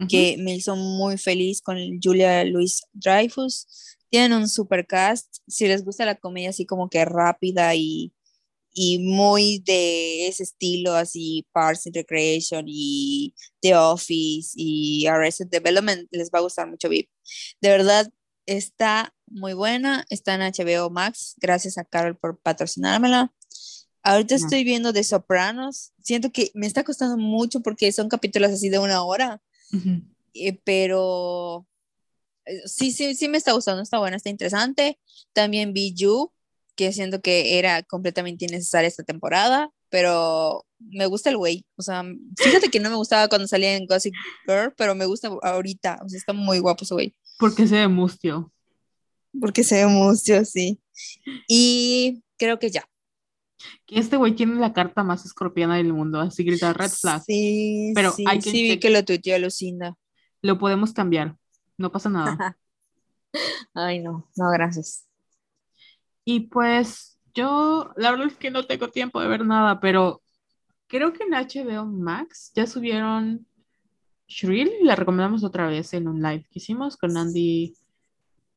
que 0.09 0.37
me 0.39 0.55
hizo 0.55 0.77
muy 0.77 1.17
feliz 1.17 1.63
con 1.63 1.79
Julia 2.03 2.45
Louis 2.45 2.83
Dreyfus. 2.93 3.67
Tienen 4.11 4.35
un 4.35 4.49
super 4.49 4.87
cast, 4.87 5.39
si 5.47 5.67
les 5.67 5.85
gusta 5.85 6.05
la 6.05 6.17
comedia 6.17 6.51
así 6.51 6.67
como 6.67 6.89
que 6.91 7.05
rápida 7.05 7.75
y 7.75 8.13
y 8.79 8.99
muy 8.99 9.61
de 9.61 10.29
ese 10.29 10.43
estilo, 10.43 10.95
así 10.95 11.47
Parks 11.53 11.87
and 11.87 11.97
Recreation 11.97 12.67
y 12.69 13.35
The 13.63 13.75
Office 13.75 14.53
y 14.55 15.07
Arrested 15.07 15.47
Development, 15.49 16.07
les 16.11 16.31
va 16.31 16.41
a 16.41 16.43
gustar 16.43 16.69
mucho 16.69 16.91
VIP. 16.91 17.09
De 17.63 17.71
verdad, 17.71 18.13
está 18.45 19.15
muy 19.27 19.55
buena, 19.55 20.05
está 20.11 20.35
en 20.35 20.43
HBO 20.43 20.91
Max, 20.91 21.37
gracias 21.39 21.79
a 21.79 21.85
Carol 21.85 22.19
por 22.19 22.39
patrocinármela. 22.39 23.33
Ahorita 24.09 24.37
estoy 24.37 24.63
viendo 24.63 24.93
The 24.93 25.03
Sopranos, 25.03 25.93
siento 26.01 26.31
que 26.31 26.53
me 26.55 26.69
está 26.69 26.85
costando 26.85 27.17
mucho 27.17 27.61
porque 27.61 27.91
son 27.91 28.09
capítulos 28.09 28.53
así 28.53 28.69
de 28.69 28.79
una 28.79 29.03
hora, 29.03 29.43
eh, 30.33 30.61
pero 30.63 31.67
eh, 32.45 32.63
sí, 32.67 32.93
sí, 32.93 33.17
sí 33.17 33.29
me 33.29 33.37
está 33.37 33.51
gustando, 33.51 33.83
está 33.83 33.99
buena, 33.99 34.17
está 34.17 34.31
interesante. 34.31 35.01
También 35.33 35.73
vi 35.73 35.93
You, 35.93 36.31
que 36.77 36.93
siento 36.93 37.21
que 37.21 37.59
era 37.59 37.83
completamente 37.83 38.45
innecesaria 38.45 38.87
esta 38.87 39.03
temporada, 39.03 39.73
pero 39.89 40.65
me 40.79 41.07
gusta 41.07 41.31
el 41.31 41.37
güey. 41.37 41.67
O 41.75 41.83
sea, 41.83 42.05
fíjate 42.37 42.69
que 42.69 42.79
no 42.79 42.91
me 42.91 42.97
gustaba 42.97 43.27
cuando 43.27 43.49
salía 43.49 43.75
en 43.75 43.87
Gossip 43.87 44.15
Girl, 44.47 44.73
pero 44.77 44.95
me 44.95 45.07
gusta 45.07 45.33
ahorita. 45.43 45.99
O 46.05 46.09
sea, 46.09 46.17
está 46.17 46.33
muy 46.33 46.61
guapo 46.61 46.85
ese 46.85 46.95
güey. 46.95 47.13
Porque 47.41 47.67
se 47.67 47.75
ve 47.75 47.89
mustio. 47.89 48.53
Porque 49.41 49.65
se 49.65 49.85
ve 49.85 49.87
mustio, 49.89 50.45
sí. 50.45 50.79
Y 51.49 52.23
creo 52.37 52.61
que 52.61 52.71
ya. 52.71 52.89
Que 53.87 53.99
este 53.99 54.17
güey 54.17 54.35
tiene 54.35 54.57
la 54.57 54.73
carta 54.73 55.03
más 55.03 55.25
escorpiana 55.25 55.77
del 55.77 55.93
mundo, 55.93 56.21
así 56.21 56.45
grita 56.45 56.73
red 56.73 56.91
flag. 56.91 57.23
Sí, 57.25 57.93
pero 57.95 58.13
sí, 58.13 58.25
hay 58.27 58.41
que 58.41 58.51
sí 58.51 58.63
vi 58.63 58.81
que 58.81 58.91
lo 58.91 59.05
tuiteó 59.05 59.39
Lucinda. 59.39 59.97
Lo 60.43 60.59
podemos 60.59 60.93
cambiar, 60.93 61.37
no 61.77 61.91
pasa 61.93 62.09
nada. 62.09 62.57
Ay, 63.75 64.01
no, 64.01 64.29
no, 64.37 64.51
gracias. 64.51 65.07
Y 66.25 66.41
pues 66.41 67.19
yo, 67.35 67.93
la 67.97 68.11
verdad 68.11 68.29
es 68.29 68.37
que 68.37 68.51
no 68.51 68.67
tengo 68.67 68.89
tiempo 68.89 69.21
de 69.21 69.29
ver 69.29 69.45
nada, 69.45 69.79
pero 69.81 70.23
creo 70.89 71.13
que 71.13 71.25
en 71.25 71.33
HBO 71.33 71.87
Max 71.87 72.53
ya 72.55 72.67
subieron 72.67 73.47
Shrill, 74.29 74.71
la 74.83 74.97
recomendamos 74.97 75.45
otra 75.45 75.69
vez 75.69 75.93
en 75.95 76.09
un 76.09 76.21
live 76.21 76.45
que 76.51 76.59
hicimos 76.59 76.97
con 76.97 77.17
Andy. 77.17 77.75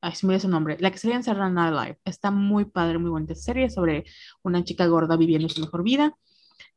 Ay, 0.01 0.15
se 0.15 0.26
me 0.26 0.31
olvidó 0.31 0.41
su 0.41 0.49
nombre. 0.49 0.77
La 0.80 0.91
que 0.91 0.97
sería 0.97 1.15
en 1.15 1.23
Saturday 1.23 1.51
Night 1.51 1.73
Live. 1.73 1.99
Está 2.05 2.31
muy 2.31 2.65
padre, 2.65 2.97
muy 2.97 3.09
buena 3.09 3.35
serie 3.35 3.69
sobre 3.69 4.05
una 4.43 4.63
chica 4.63 4.85
gorda 4.88 5.17
viviendo 5.17 5.49
su 5.49 5.61
mejor 5.61 5.84
vida. 5.84 6.13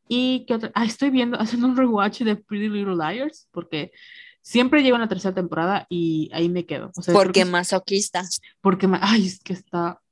Y 0.09 0.45
que 0.47 0.55
otra. 0.55 0.73
Ah, 0.75 0.85
estoy 0.85 1.11
viendo, 1.11 1.37
haciendo 1.41 1.67
un 1.67 1.77
rewatch 1.77 2.23
de 2.23 2.37
Pretty 2.37 2.69
Little 2.69 2.97
Liars, 2.97 3.49
porque 3.53 3.93
siempre 4.41 4.83
llego 4.83 4.97
a 4.97 5.01
la 5.01 5.09
tercera 5.09 5.35
temporada 5.35 5.87
y 5.89 6.31
ahí 6.33 6.49
me 6.49 6.67
quedo. 6.67 6.91
porque 7.13 7.45
masoquista. 7.45 8.23
Porque, 8.61 8.89
ay, 9.01 9.27
es 9.27 9.41
que 9.41 9.53
está 9.53 10.03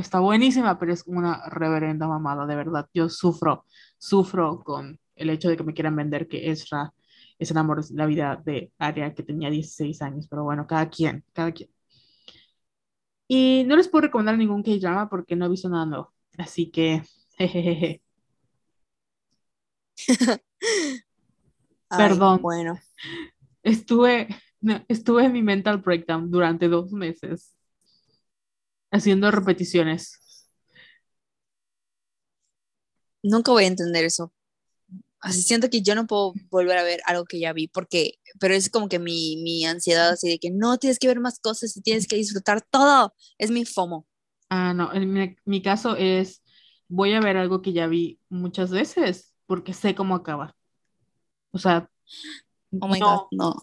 está 0.00 0.20
buenísima, 0.20 0.78
pero 0.78 0.92
es 0.92 1.04
una 1.06 1.48
reverenda 1.48 2.08
mamada, 2.08 2.46
de 2.46 2.56
verdad. 2.56 2.88
Yo 2.92 3.08
sufro, 3.08 3.64
sufro 3.98 4.62
con 4.64 4.98
el 5.14 5.30
hecho 5.30 5.48
de 5.48 5.56
que 5.56 5.62
me 5.62 5.74
quieran 5.74 5.96
vender 5.96 6.28
que 6.28 6.50
Ezra 6.50 6.92
es 7.38 7.50
el 7.50 7.56
amor 7.58 7.84
de 7.84 7.94
la 7.94 8.06
vida 8.06 8.40
de 8.44 8.72
Aria 8.78 9.14
que 9.14 9.22
tenía 9.22 9.50
16 9.50 10.02
años, 10.02 10.26
pero 10.28 10.44
bueno, 10.44 10.66
cada 10.66 10.88
quien, 10.90 11.24
cada 11.32 11.52
quien. 11.52 11.70
Y 13.32 13.62
no 13.64 13.76
les 13.76 13.86
puedo 13.86 14.02
recomendar 14.02 14.36
ningún 14.36 14.64
K-drama 14.64 15.08
porque 15.08 15.36
no 15.36 15.46
he 15.46 15.48
visto 15.48 15.68
nada 15.68 15.86
nuevo, 15.86 16.12
así 16.36 16.68
que, 16.68 17.04
jejeje. 17.38 18.02
Perdón. 21.88 22.42
Bueno. 22.42 22.76
Estuve 23.62 24.26
No, 24.60 24.84
estuve 24.88 25.26
en 25.26 25.32
mi 25.32 25.42
mental 25.42 25.78
breakdown 25.78 26.28
durante 26.28 26.66
dos 26.66 26.90
meses 26.90 27.54
haciendo 28.90 29.30
repeticiones. 29.30 30.48
Nunca 33.22 33.52
voy 33.52 33.62
a 33.64 33.68
entender 33.68 34.04
eso. 34.04 34.32
Así 35.20 35.42
siento 35.42 35.68
que 35.70 35.82
yo 35.82 35.94
no 35.94 36.06
puedo 36.06 36.32
volver 36.50 36.78
a 36.78 36.82
ver 36.82 37.00
algo 37.06 37.24
que 37.26 37.40
ya 37.40 37.52
vi, 37.52 37.68
porque, 37.68 38.14
pero 38.40 38.54
es 38.54 38.70
como 38.70 38.88
que 38.88 38.98
mi, 38.98 39.36
mi 39.42 39.64
ansiedad 39.66 40.10
así 40.10 40.28
de 40.30 40.38
que 40.38 40.50
no 40.50 40.78
tienes 40.78 40.98
que 40.98 41.08
ver 41.08 41.20
más 41.20 41.38
cosas 41.40 41.76
y 41.76 41.82
tienes 41.82 42.06
que 42.08 42.16
disfrutar 42.16 42.62
todo. 42.62 43.14
Es 43.38 43.50
mi 43.50 43.64
FOMO. 43.66 44.06
Ah, 44.48 44.74
no, 44.74 44.92
en 44.92 45.12
mi, 45.12 45.36
mi 45.44 45.62
caso 45.62 45.96
es, 45.96 46.42
voy 46.88 47.12
a 47.14 47.20
ver 47.20 47.36
algo 47.36 47.62
que 47.62 47.72
ya 47.72 47.86
vi 47.86 48.20
muchas 48.28 48.70
veces, 48.70 49.34
porque 49.46 49.72
sé 49.74 49.94
cómo 49.94 50.14
acaba. 50.16 50.56
O 51.52 51.58
sea, 51.58 51.90
Oh 52.80 52.88
my 52.88 53.00
no, 53.00 53.20
God, 53.30 53.30
no. 53.30 53.54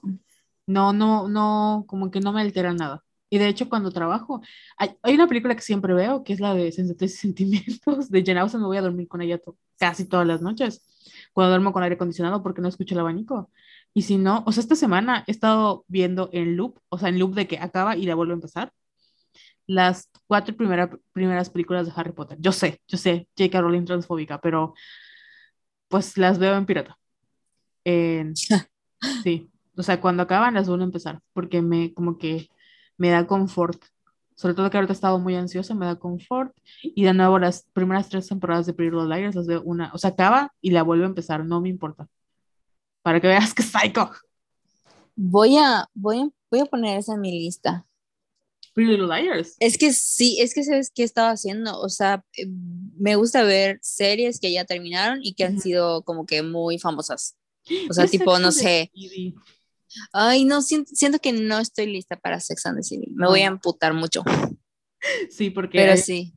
no, 0.68 0.94
no, 0.94 1.28
no, 1.28 1.86
como 1.88 2.12
que 2.12 2.20
no 2.20 2.34
me 2.34 2.42
altera 2.42 2.74
nada. 2.74 3.04
Y 3.30 3.40
de 3.40 3.48
hecho, 3.50 3.70
cuando 3.70 3.92
trabajo, 3.92 4.42
hay, 4.78 4.92
hay 5.04 5.16
una 5.16 5.28
película 5.28 5.56
que 5.56 5.62
siempre 5.62 5.94
veo, 5.94 6.24
que 6.24 6.34
es 6.34 6.40
la 6.40 6.54
de 6.54 6.72
Sensatez 6.72 7.14
y 7.16 7.18
Sentimientos, 7.18 8.10
de 8.10 8.24
Jane 8.26 8.40
Austen, 8.42 8.62
me 8.62 8.68
voy 8.68 8.78
a 8.78 8.82
dormir 8.82 9.08
con 9.08 9.22
ella 9.22 9.38
to- 9.40 9.58
casi 9.78 10.06
todas 10.08 10.28
las 10.28 10.42
noches, 10.42 10.84
cuando 11.34 11.50
duermo 11.52 11.74
con 11.74 11.84
aire 11.84 11.96
acondicionado 11.96 12.44
porque 12.44 12.62
no 12.62 12.68
escucho 12.70 12.96
el 12.96 13.00
abanico. 13.02 13.52
Y 13.94 14.04
si 14.04 14.18
no, 14.18 14.44
o 14.46 14.52
sea, 14.52 14.62
esta 14.62 14.76
semana 14.76 15.24
he 15.28 15.32
estado 15.32 15.86
viendo 15.88 16.30
en 16.34 16.56
loop, 16.58 16.80
o 16.90 16.98
sea, 16.98 17.10
en 17.10 17.20
loop 17.20 17.34
de 17.36 17.48
que 17.48 17.60
acaba 17.60 17.96
y 17.98 18.04
la 18.06 18.16
vuelve 18.16 18.34
a 18.34 18.36
empezar, 18.36 18.74
las 19.68 20.10
cuatro 20.28 20.56
primera- 20.56 20.90
primeras 21.14 21.50
películas 21.50 21.86
de 21.88 21.94
Harry 21.96 22.12
Potter. 22.14 22.38
Yo 22.42 22.52
sé, 22.52 22.82
yo 22.88 22.98
sé, 22.98 23.28
J.K. 23.38 23.62
Rowling 23.62 23.86
transfóbica, 23.86 24.40
pero 24.42 24.74
pues 25.88 26.18
las 26.18 26.40
veo 26.40 26.56
en 26.56 26.66
pirata. 26.66 26.98
En- 27.86 28.36
sí, 29.24 29.52
o 29.78 29.84
sea, 29.84 30.02
cuando 30.02 30.24
acaban 30.24 30.54
las 30.56 30.68
vuelvo 30.70 30.84
a 30.84 30.88
empezar, 30.88 31.22
porque 31.34 31.62
me, 31.62 31.94
como 31.94 32.18
que 32.18 32.50
me 32.98 33.10
da 33.12 33.28
confort. 33.28 33.84
Sobre 34.38 34.54
todo 34.54 34.70
que 34.70 34.78
ahorita 34.78 34.94
he 34.94 34.96
estado 34.96 35.18
muy 35.18 35.34
ansiosa, 35.36 35.74
me 35.74 35.88
da 35.88 35.96
confort. 35.98 36.56
Y 36.84 37.04
de 37.04 37.14
nuevo, 37.14 37.40
las 37.40 37.66
primeras 37.74 38.08
tres 38.08 38.28
temporadas 38.28 38.68
de 38.68 38.74
Pretty 38.74 38.96
Little 38.96 39.14
Liars 39.14 39.36
las 39.36 39.48
veo 39.48 39.64
una, 39.64 39.92
o 39.94 39.98
sea, 39.98 40.12
acaba 40.12 40.54
y 40.62 40.70
la 40.70 40.84
vuelvo 40.84 41.06
a 41.06 41.08
empezar, 41.08 41.44
no 41.44 41.60
me 41.60 41.70
importa. 41.70 42.08
Para 43.02 43.20
que 43.20 43.28
veas 43.28 43.56
que 43.56 43.64
psycho. 43.64 44.12
Voy 45.16 45.58
a, 45.58 45.88
voy 45.96 46.20
a, 46.20 46.30
voy 46.52 46.60
a 46.60 46.66
poner 46.66 47.00
esa 47.00 47.16
en 47.16 47.22
mi 47.22 47.32
lista. 47.32 47.88
Pretty 48.76 48.92
Little 48.92 49.08
Liars. 49.08 49.56
Es 49.60 49.76
que 49.80 49.92
sí, 49.92 50.38
es 50.40 50.54
que 50.54 50.64
sabes 50.64 50.92
qué 50.94 51.02
estaba 51.02 51.32
haciendo. 51.32 51.80
O 51.80 51.90
sea, 51.90 52.24
eh, 52.38 52.46
me 53.00 53.16
gusta 53.16 53.42
ver 53.42 53.80
series 53.82 54.40
que 54.40 54.52
ya 54.52 54.66
terminaron 54.66 55.20
y 55.24 55.34
que 55.34 55.46
han 55.46 55.54
Ujú. 55.54 55.62
sido 55.62 56.04
como 56.04 56.28
que 56.28 56.44
muy 56.44 56.78
famosas. 56.78 57.36
O 57.90 57.94
sea, 57.94 58.06
¿Qué 58.06 58.20
tipo, 58.20 58.38
no 58.38 58.52
sé. 58.52 58.92
Ay, 60.14 60.46
no, 60.46 60.62
siento, 60.62 60.92
siento 60.94 61.20
que 61.20 61.32
no 61.34 61.60
estoy 61.60 61.88
lista 61.88 62.18
para 62.18 62.40
Sex 62.40 62.66
and 62.66 62.78
the 62.78 62.84
City. 62.84 63.12
Me 63.14 63.28
voy 63.28 63.42
a 63.42 63.50
No. 63.50 63.56
emputar 63.56 63.94
mucho. 63.94 64.24
Sí, 65.30 65.52
porque 65.52 65.78
Pero 65.78 65.92
ahí, 65.94 65.98
sí, 66.00 66.34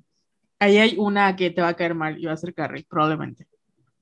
ahí 0.59 0.77
hay 0.77 0.95
una 0.99 1.35
que 1.35 1.51
te 1.51 1.63
va 1.63 1.69
a 1.69 1.75
caer 1.77 1.95
mal 1.95 2.21
y 2.21 2.27
va 2.27 2.33
a 2.35 2.37
ser 2.37 2.53
Carrie, 2.55 2.85
probablemente. 2.89 3.49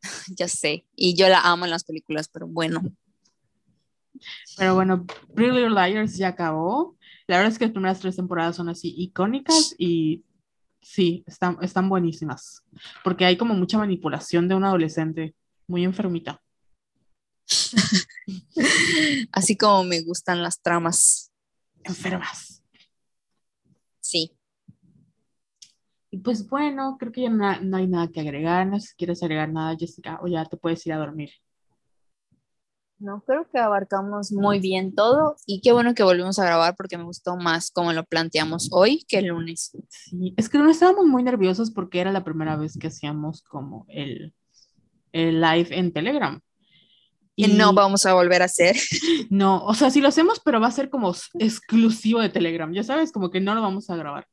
ya 0.37 0.49
sé. 0.49 0.85
Y 0.97 1.15
yo 1.15 1.29
la 1.29 1.41
amo 1.41 1.65
en 1.65 1.70
las 1.70 1.85
películas, 1.85 2.29
pero 2.29 2.49
bueno. 2.49 2.83
Pero 4.57 4.75
bueno, 4.75 5.07
Pretty 5.35 5.53
Little 5.53 5.70
Liars 5.70 6.16
ya 6.16 6.29
acabó. 6.29 6.97
La 7.29 7.37
verdad 7.37 7.53
es 7.53 7.59
que 7.59 7.66
las 7.66 7.73
primeras 7.73 8.01
tres 8.01 8.16
temporadas 8.16 8.57
son 8.57 8.69
así 8.69 8.93
icónicas 8.99 9.75
y 9.79 10.25
sí, 10.83 11.23
están, 11.27 11.57
están 11.62 11.89
buenísimas. 11.89 12.62
Porque 13.05 13.25
hay 13.25 13.37
como 13.37 13.55
mucha 13.55 13.79
manipulación 13.79 14.49
de 14.49 14.55
un 14.57 14.65
adolescente 14.65 15.35
muy 15.69 15.85
enfermita. 15.85 16.43
Así 19.33 19.57
como 19.57 19.85
me 19.85 20.03
gustan 20.03 20.43
las 20.43 20.61
tramas. 20.61 21.33
Enfermas. 21.85 22.62
Sí. 24.01 24.35
Y 26.11 26.19
pues 26.19 26.49
bueno, 26.49 26.97
creo 26.99 27.12
que 27.12 27.23
ya 27.23 27.31
no, 27.31 27.61
no 27.61 27.77
hay 27.77 27.87
nada 27.87 28.09
que 28.09 28.20
agregar. 28.20 28.66
No 28.66 28.81
sé 28.81 28.89
si 28.89 28.97
quieres 28.97 29.23
agregar 29.23 29.51
nada, 29.51 29.77
Jessica, 29.79 30.19
o 30.23 30.27
ya 30.27 30.45
te 30.45 30.57
puedes 30.57 30.87
ir 30.87 30.93
a 30.93 30.99
dormir. 30.99 31.31
No, 33.01 33.23
creo 33.25 33.49
que 33.49 33.61
abarcamos 33.61 34.33
muy 34.33 34.59
bien 34.59 34.93
todo 34.93 35.37
y 35.47 35.61
qué 35.61 35.70
bueno 35.70 35.95
que 35.95 36.03
volvimos 36.03 36.41
a 36.41 36.45
grabar 36.45 36.75
porque 36.77 36.99
me 36.99 37.05
gustó 37.05 37.37
más 37.37 37.70
como 37.70 37.93
lo 37.93 38.05
planteamos 38.05 38.70
hoy 38.73 39.05
que 39.07 39.19
el 39.19 39.27
lunes. 39.27 39.70
Sí, 39.89 40.35
es 40.37 40.49
que 40.49 40.59
no 40.59 40.69
estábamos 40.69 41.07
muy 41.07 41.23
nerviosos 41.23 41.70
porque 41.70 42.01
era 42.01 42.11
la 42.11 42.25
primera 42.25 42.57
vez 42.57 42.77
que 42.77 42.89
hacíamos 42.89 43.43
como 43.43 43.87
el, 43.89 44.35
el 45.12 45.41
live 45.41 45.69
en 45.70 45.93
Telegram. 45.93 46.41
Que 47.39 47.48
no 47.48 47.73
vamos 47.73 48.05
a 48.05 48.15
volver 48.15 48.43
a 48.43 48.47
hacer. 48.47 48.77
No, 49.31 49.65
o 49.65 49.74
sea, 49.74 49.90
sí 49.90 50.01
lo 50.01 50.09
hacemos, 50.09 50.40
pero 50.40 50.60
va 50.60 50.69
a 50.69 50.73
ser 50.73 50.90
como 50.90 51.15
exclusivo 51.39 52.20
de 52.20 52.31
Telegram, 52.31 52.73
ya 52.73 52.82
sabes, 52.82 53.12
como 53.12 53.31
que 53.31 53.40
no 53.40 53.55
lo 53.55 53.60
vamos 53.60 53.90
a 53.90 53.97
grabar. 53.97 54.27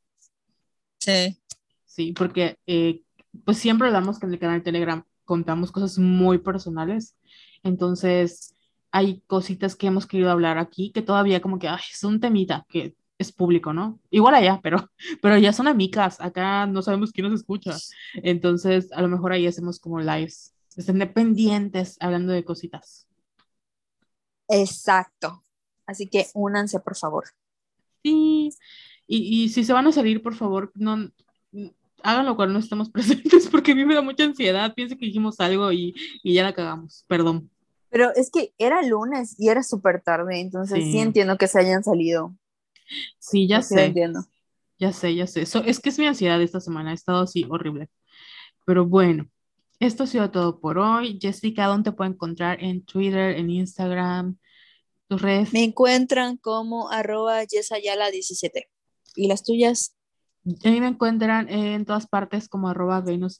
Sí. 0.98 1.38
Sí, 1.84 2.12
porque 2.12 2.58
eh, 2.66 3.02
pues 3.44 3.58
siempre 3.58 3.88
hablamos 3.88 4.18
que 4.18 4.26
en 4.26 4.32
el 4.32 4.38
canal 4.38 4.58
de 4.58 4.64
Telegram 4.64 5.04
contamos 5.24 5.70
cosas 5.70 5.98
muy 5.98 6.38
personales, 6.38 7.16
entonces 7.62 8.54
hay 8.90 9.22
cositas 9.26 9.76
que 9.76 9.88
hemos 9.88 10.06
querido 10.06 10.30
hablar 10.30 10.58
aquí 10.58 10.90
que 10.90 11.02
todavía 11.02 11.40
como 11.40 11.58
que 11.58 11.68
ay, 11.68 11.80
es 11.92 12.02
un 12.04 12.20
temita 12.20 12.64
que 12.68 12.96
es 13.18 13.32
público, 13.32 13.72
¿no? 13.72 14.00
Igual 14.10 14.34
allá, 14.34 14.60
pero, 14.62 14.90
pero 15.20 15.38
ya 15.38 15.52
son 15.52 15.68
amigas, 15.68 16.20
acá 16.20 16.66
no 16.66 16.82
sabemos 16.82 17.12
quién 17.12 17.28
nos 17.28 17.40
escucha, 17.40 17.76
entonces 18.14 18.90
a 18.92 19.02
lo 19.02 19.08
mejor 19.08 19.32
ahí 19.32 19.46
hacemos 19.46 19.78
como 19.78 20.00
lives, 20.00 20.54
estén 20.76 20.98
dependientes 20.98 21.96
hablando 22.00 22.32
de 22.32 22.44
cositas. 22.44 23.06
Exacto. 24.48 25.44
Así 25.86 26.08
que 26.08 26.26
únanse, 26.34 26.80
por 26.80 26.96
favor. 26.96 27.24
Sí, 28.02 28.50
y, 29.06 29.44
y 29.44 29.48
si 29.48 29.64
se 29.64 29.72
van 29.72 29.86
a 29.86 29.92
salir, 29.92 30.22
por 30.22 30.34
favor, 30.34 30.70
no 30.74 31.10
háganlo 32.02 32.36
cuando 32.36 32.54
no 32.54 32.58
estemos 32.60 32.90
presentes, 32.92 33.48
porque 33.48 33.72
a 33.72 33.74
mí 33.74 33.84
me 33.84 33.94
da 33.94 34.02
mucha 34.02 34.24
ansiedad. 34.24 34.74
Pienso 34.74 34.96
que 34.96 35.06
dijimos 35.06 35.40
algo 35.40 35.72
y, 35.72 35.94
y 36.22 36.34
ya 36.34 36.42
la 36.44 36.54
cagamos. 36.54 37.04
Perdón. 37.08 37.50
Pero 37.90 38.12
es 38.14 38.30
que 38.30 38.52
era 38.58 38.82
lunes 38.82 39.34
y 39.38 39.48
era 39.48 39.62
súper 39.62 40.02
tarde, 40.02 40.40
entonces 40.40 40.84
sí. 40.84 40.92
Sí. 40.92 40.98
entiendo 40.98 41.38
que 41.38 41.48
se 41.48 41.60
hayan 41.60 41.82
salido. 41.84 42.36
Sí, 43.18 43.48
ya 43.48 43.62
Sí 43.62 43.74
sé, 43.74 43.84
entiendo. 43.86 44.24
ya 44.78 44.92
sé, 44.92 45.14
ya 45.14 45.26
sé. 45.26 45.46
So- 45.46 45.64
es 45.64 45.80
que 45.80 45.88
es 45.88 45.98
mi 45.98 46.06
ansiedad 46.06 46.40
esta 46.42 46.60
semana, 46.60 46.90
ha 46.90 46.94
estado 46.94 47.22
así 47.22 47.46
horrible. 47.48 47.88
Pero 48.64 48.86
bueno, 48.86 49.28
esto 49.80 50.04
ha 50.04 50.06
sido 50.06 50.30
todo 50.30 50.60
por 50.60 50.78
hoy. 50.78 51.18
Jessica, 51.20 51.66
¿dónde 51.66 51.90
te 51.90 51.96
puedo 51.96 52.10
encontrar? 52.10 52.62
En 52.62 52.84
Twitter, 52.84 53.36
en 53.36 53.50
Instagram, 53.50 54.38
tus 55.08 55.20
redes. 55.22 55.52
Me 55.52 55.64
encuentran 55.64 56.36
como 56.36 56.90
arroba 56.90 57.42
yesayala17. 57.44 58.68
¿Y 59.16 59.28
las 59.28 59.42
tuyas? 59.44 59.94
A 60.64 60.70
mí 60.70 60.80
me 60.80 60.88
encuentran 60.88 61.48
en 61.48 61.84
todas 61.84 62.06
partes 62.06 62.48
como 62.48 62.68
arroba 62.68 63.00
Venus. 63.00 63.38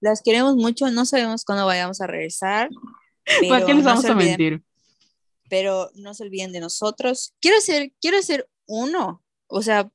Las 0.00 0.22
queremos 0.22 0.56
mucho, 0.56 0.90
no 0.90 1.04
sabemos 1.06 1.44
cuándo 1.44 1.66
vayamos 1.66 2.00
a 2.00 2.06
regresar. 2.06 2.68
¿Para 3.48 3.66
qué 3.66 3.66
pero 3.66 3.74
les 3.74 3.84
no 3.84 3.90
vamos 3.90 4.04
a 4.04 4.08
olviden- 4.14 4.16
mentir? 4.38 4.62
Pero 5.48 5.90
no 5.94 6.12
se 6.14 6.24
olviden 6.24 6.52
de 6.52 6.60
nosotros. 6.60 7.34
Quiero 7.40 7.58
hacer, 7.58 7.92
quiero 8.00 8.18
hacer 8.18 8.48
uno. 8.66 9.22
O 9.46 9.62
sea, 9.62 9.90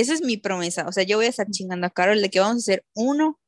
esa 0.00 0.14
es 0.14 0.22
mi 0.22 0.36
promesa. 0.36 0.86
O 0.88 0.92
sea, 0.92 1.02
yo 1.04 1.16
voy 1.16 1.26
a 1.26 1.30
estar 1.30 1.46
chingando 1.50 1.86
a 1.86 1.90
Carol 1.90 2.20
de 2.20 2.30
que 2.30 2.40
vamos 2.40 2.56
a 2.56 2.58
hacer 2.72 2.84
uno 2.94 3.38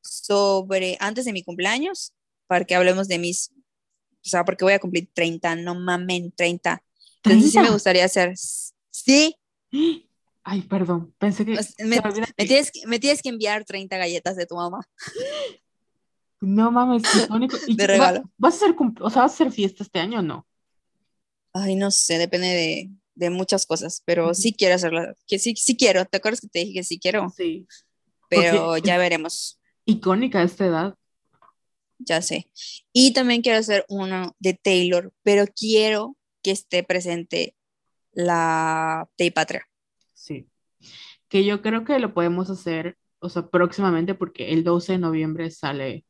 sobre 0.00 0.96
antes 1.00 1.24
de 1.24 1.32
mi 1.32 1.42
cumpleaños 1.42 2.12
para 2.46 2.64
que 2.64 2.74
hablemos 2.74 3.08
de 3.08 3.18
mis. 3.18 3.50
O 4.24 4.28
sea, 4.28 4.44
porque 4.44 4.64
voy 4.64 4.72
a 4.74 4.78
cumplir 4.78 5.08
30, 5.12 5.56
no 5.56 5.74
mamen, 5.74 6.32
30. 6.32 6.82
Entonces 7.24 7.50
sí 7.52 7.58
me 7.58 7.68
¿30? 7.68 7.72
gustaría 7.72 8.04
hacer. 8.04 8.34
Sí, 8.90 9.36
Ay, 10.44 10.62
perdón, 10.62 11.14
pensé 11.18 11.44
que... 11.44 11.52
o 11.52 11.54
sea, 11.62 11.62
se 11.62 11.84
me, 11.84 12.00
tienes, 12.36 12.70
que- 12.72 12.86
me 12.86 12.98
tienes 12.98 13.22
que 13.22 13.28
enviar 13.28 13.64
30 13.64 13.96
galletas 13.96 14.34
de 14.36 14.44
tu 14.46 14.56
mamá. 14.56 14.80
No 16.40 16.72
mames, 16.72 17.02
icónico. 17.24 17.56
¿Y 17.68 17.76
De 17.76 17.84
va- 17.86 17.92
regalo. 17.92 18.22
¿Vas 18.36 18.54
a 18.54 18.56
hacer, 18.66 18.74
o 19.00 19.10
sea, 19.10 19.22
vas 19.22 19.30
a 19.32 19.34
hacer 19.34 19.52
fiesta 19.52 19.84
este 19.84 20.00
año 20.00 20.18
o 20.18 20.22
no? 20.22 20.46
Ay, 21.52 21.76
no 21.76 21.90
sé, 21.92 22.18
depende 22.18 22.48
de, 22.48 22.90
de 23.14 23.30
muchas 23.30 23.66
cosas, 23.66 24.02
pero 24.04 24.34
sí 24.34 24.52
quiero 24.54 24.74
hacerla. 24.74 25.14
Que 25.26 25.38
sí, 25.38 25.54
sí 25.56 25.76
quiero. 25.76 26.04
¿Te 26.06 26.16
acuerdas 26.18 26.40
que 26.40 26.48
te 26.48 26.60
dije 26.60 26.74
que 26.74 26.84
sí 26.84 26.98
quiero? 26.98 27.28
Sí. 27.36 27.66
Pero 28.28 28.66
Porque 28.66 28.88
ya 28.88 28.98
veremos. 28.98 29.60
Icónica 29.84 30.40
a 30.40 30.44
esta 30.44 30.66
edad. 30.66 30.94
ya 31.98 32.22
sé. 32.22 32.50
Y 32.92 33.12
también 33.12 33.42
quiero 33.42 33.58
hacer 33.58 33.84
uno 33.88 34.34
de 34.38 34.54
Taylor, 34.54 35.12
pero 35.22 35.44
quiero 35.46 36.16
que 36.42 36.50
esté 36.50 36.82
presente 36.82 37.54
la 38.12 39.08
Patria. 39.34 39.66
Sí. 40.14 40.48
Que 41.28 41.44
yo 41.44 41.62
creo 41.62 41.84
que 41.84 41.98
lo 41.98 42.12
podemos 42.14 42.50
hacer, 42.50 42.96
o 43.20 43.28
sea, 43.28 43.48
próximamente, 43.48 44.14
porque 44.14 44.52
el 44.52 44.64
12 44.64 44.92
de 44.92 44.98
noviembre 44.98 45.50
sale 45.50 46.04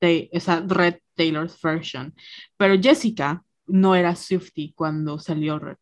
esa 0.00 0.60
Red 0.60 0.96
Taylor's 1.14 1.58
version. 1.62 2.14
Pero 2.58 2.80
Jessica 2.80 3.42
no 3.66 3.94
era 3.94 4.14
Swiftie 4.14 4.74
cuando 4.74 5.18
salió 5.18 5.58
Red. 5.58 5.76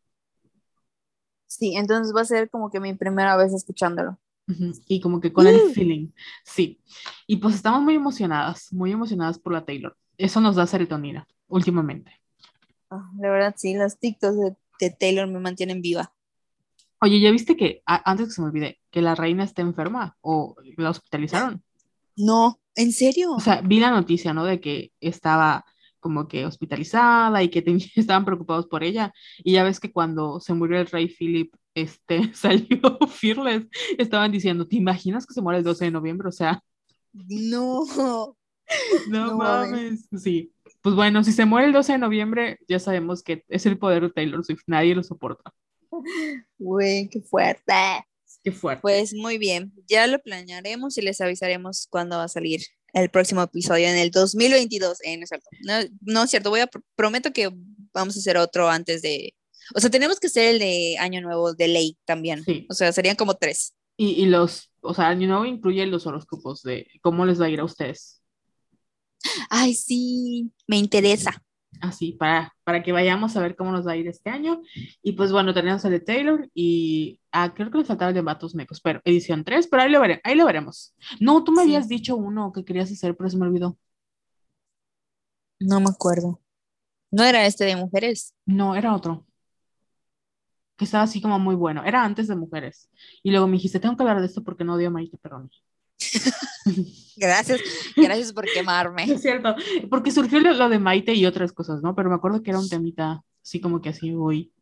Sí, 1.58 1.76
entonces 1.76 2.14
va 2.16 2.22
a 2.22 2.24
ser 2.24 2.48
como 2.48 2.70
que 2.70 2.80
mi 2.80 2.94
primera 2.94 3.36
vez 3.36 3.52
escuchándolo. 3.52 4.18
Y 4.88 5.00
como 5.00 5.20
que 5.20 5.32
con 5.32 5.46
el 5.46 5.56
Mm. 5.56 5.72
feeling. 5.72 6.08
Sí. 6.44 6.80
Y 7.26 7.36
pues 7.36 7.54
estamos 7.54 7.82
muy 7.82 7.94
emocionadas, 7.94 8.72
muy 8.72 8.90
emocionadas 8.92 9.38
por 9.38 9.52
la 9.52 9.64
Taylor. 9.64 9.96
eso 10.18 10.40
nos 10.40 10.56
da 10.56 10.66
serotonina 10.66 11.26
últimamente. 11.48 12.12
Ah, 12.90 13.10
la 13.18 13.30
verdad, 13.30 13.54
sí, 13.56 13.74
los 13.74 13.98
TikToks 13.98 14.36
de, 14.36 14.56
de 14.80 14.90
Taylor 14.90 15.26
me 15.26 15.40
mantienen 15.40 15.80
viva. 15.82 16.12
Oye, 17.00 17.18
¿ya 17.20 17.30
viste 17.30 17.56
que, 17.56 17.82
a- 17.86 18.08
antes 18.10 18.28
que 18.28 18.32
se 18.34 18.40
me 18.42 18.48
olvide, 18.48 18.78
que 18.90 19.02
la 19.02 19.14
reina 19.14 19.42
está 19.44 19.62
enferma 19.62 20.16
o 20.20 20.54
la 20.76 20.90
hospitalizaron? 20.90 21.62
No, 22.16 22.60
¿en 22.76 22.92
serio? 22.92 23.32
O 23.34 23.40
sea, 23.40 23.60
vi 23.62 23.80
la 23.80 23.90
noticia, 23.90 24.32
¿no? 24.32 24.44
De 24.44 24.60
que 24.60 24.92
estaba 25.00 25.64
como 26.02 26.28
que 26.28 26.44
hospitalizada 26.44 27.42
y 27.42 27.48
que 27.48 27.64
estaban 27.96 28.26
preocupados 28.26 28.66
por 28.66 28.84
ella. 28.84 29.14
Y 29.38 29.52
ya 29.52 29.64
ves 29.64 29.80
que 29.80 29.92
cuando 29.92 30.40
se 30.40 30.52
murió 30.52 30.78
el 30.78 30.86
rey 30.88 31.08
Philip, 31.08 31.54
este, 31.74 32.34
salió 32.34 32.98
Fearless, 33.08 33.66
estaban 33.96 34.32
diciendo, 34.32 34.68
¿te 34.68 34.76
imaginas 34.76 35.26
que 35.26 35.32
se 35.32 35.40
muere 35.40 35.60
el 35.60 35.64
12 35.64 35.86
de 35.86 35.90
noviembre? 35.92 36.28
O 36.28 36.32
sea, 36.32 36.62
no. 37.12 37.84
no, 37.96 38.36
No 39.08 39.36
mames. 39.36 40.08
mames. 40.10 40.22
Sí. 40.22 40.52
Pues 40.82 40.94
bueno, 40.96 41.22
si 41.22 41.32
se 41.32 41.44
muere 41.46 41.68
el 41.68 41.72
12 41.72 41.92
de 41.92 41.98
noviembre, 41.98 42.58
ya 42.68 42.78
sabemos 42.80 43.22
que 43.22 43.44
es 43.48 43.64
el 43.66 43.78
poder 43.78 44.02
de 44.02 44.10
Taylor 44.10 44.44
Swift, 44.44 44.62
nadie 44.66 44.94
lo 44.94 45.02
soporta. 45.04 45.52
Güey, 46.58 47.08
qué 47.08 47.20
fuerte. 47.20 47.72
Qué 48.42 48.50
fuerte. 48.50 48.82
Pues 48.82 49.14
muy 49.14 49.38
bien, 49.38 49.72
ya 49.86 50.06
lo 50.08 50.18
planearemos 50.18 50.98
y 50.98 51.02
les 51.02 51.20
avisaremos 51.20 51.86
cuándo 51.88 52.16
va 52.16 52.24
a 52.24 52.28
salir 52.28 52.60
el 52.92 53.10
próximo 53.10 53.42
episodio 53.42 53.88
en 53.88 53.96
el 53.96 54.10
2022. 54.10 54.98
Eh, 55.04 55.16
no 55.16 55.24
es 55.24 55.28
cierto, 55.28 55.48
no, 55.62 55.74
no 56.00 56.22
es 56.24 56.30
cierto, 56.30 56.50
voy 56.50 56.60
a 56.60 56.70
pr- 56.70 56.82
prometo 56.94 57.32
que 57.32 57.50
vamos 57.92 58.16
a 58.16 58.20
hacer 58.20 58.36
otro 58.36 58.68
antes 58.68 59.02
de, 59.02 59.34
o 59.74 59.80
sea, 59.80 59.90
tenemos 59.90 60.18
que 60.20 60.26
hacer 60.28 60.54
el 60.54 60.58
de 60.58 60.96
Año 60.98 61.20
Nuevo 61.20 61.54
de 61.54 61.68
ley 61.68 61.96
también. 62.04 62.42
Sí. 62.44 62.66
O 62.70 62.74
sea, 62.74 62.92
serían 62.92 63.16
como 63.16 63.34
tres. 63.34 63.74
Y, 63.96 64.22
y 64.22 64.26
los, 64.26 64.70
o 64.80 64.94
sea, 64.94 65.08
Año 65.08 65.28
Nuevo 65.28 65.44
incluye 65.46 65.84
los 65.86 66.06
horóscopos 66.06 66.62
de 66.62 66.86
cómo 67.02 67.24
les 67.26 67.40
va 67.40 67.46
a 67.46 67.50
ir 67.50 67.60
a 67.60 67.64
ustedes. 67.64 68.20
Ay, 69.50 69.74
sí, 69.74 70.50
me 70.66 70.76
interesa. 70.78 71.42
Así, 71.80 72.12
para, 72.12 72.54
para 72.64 72.82
que 72.82 72.92
vayamos 72.92 73.36
a 73.36 73.40
ver 73.40 73.56
cómo 73.56 73.72
nos 73.72 73.86
va 73.86 73.92
a 73.92 73.96
ir 73.96 74.06
este 74.06 74.30
año. 74.30 74.60
Y 75.02 75.12
pues 75.12 75.32
bueno, 75.32 75.52
tenemos 75.54 75.84
el 75.84 75.90
de 75.92 76.00
Taylor 76.00 76.48
y 76.54 77.20
ah, 77.32 77.52
creo 77.54 77.70
que 77.70 77.78
le 77.78 77.84
faltaba 77.84 78.10
el 78.10 78.14
de 78.14 78.20
Vatos 78.22 78.54
Mecos, 78.54 78.80
pero 78.80 79.00
edición 79.04 79.42
3, 79.44 79.66
pero 79.68 79.82
ahí 79.82 79.90
lo, 79.90 80.00
veré, 80.00 80.20
ahí 80.24 80.34
lo 80.36 80.46
veremos. 80.46 80.94
No, 81.20 81.42
tú 81.44 81.50
me 81.52 81.62
Sí. 81.62 81.62
habías 81.62 81.88
dicho 81.88 82.16
uno 82.16 82.52
que 82.52 82.64
querías 82.64 82.90
hacer, 82.92 83.16
pero 83.16 83.30
se 83.30 83.36
me 83.38 83.46
olvidó. 83.46 83.76
No 85.60 85.80
me 85.80 85.88
acuerdo. 85.88 86.40
No 87.12 87.24
era 87.24 87.46
este 87.46 87.64
de 87.66 87.76
mujeres. 87.76 88.34
No, 88.46 88.76
era 88.76 88.94
otro. 88.94 89.26
Que 90.76 90.84
estaba 90.84 91.04
así 91.04 91.20
como 91.22 91.38
muy 91.38 91.54
bueno. 91.54 91.84
Era 91.84 92.04
antes 92.04 92.28
de 92.28 92.36
mujeres. 92.36 92.90
Y 93.22 93.30
luego 93.30 93.46
me 93.46 93.54
dijiste, 93.54 93.80
tengo 93.80 93.96
que 93.96 94.02
hablar 94.02 94.20
de 94.20 94.26
esto 94.26 94.42
porque 94.44 94.64
no 94.64 94.74
odio 94.74 94.88
a 94.88 94.90
Maite 94.90 95.18
Perroni. 95.18 95.50
Gracias, 97.16 97.60
gracias 97.94 98.32
por 98.32 98.46
quemarme. 98.46 99.04
Es 99.04 99.22
cierto, 99.22 99.54
porque 99.90 100.10
surgió 100.10 100.40
lo, 100.40 100.68
de 100.68 100.78
Maite 100.78 101.14
y 101.14 101.26
otras 101.26 101.52
cosas, 101.52 101.82
¿no? 101.82 101.94
Pero 101.94 102.08
me 102.08 102.16
acuerdo 102.16 102.42
que 102.42 102.50
era 102.50 102.58
un 102.58 102.68
temita 102.68 103.22
así 103.42 103.60
como 103.60 103.80
que 103.80 103.90
así 103.90 104.12
voy. 104.12 104.52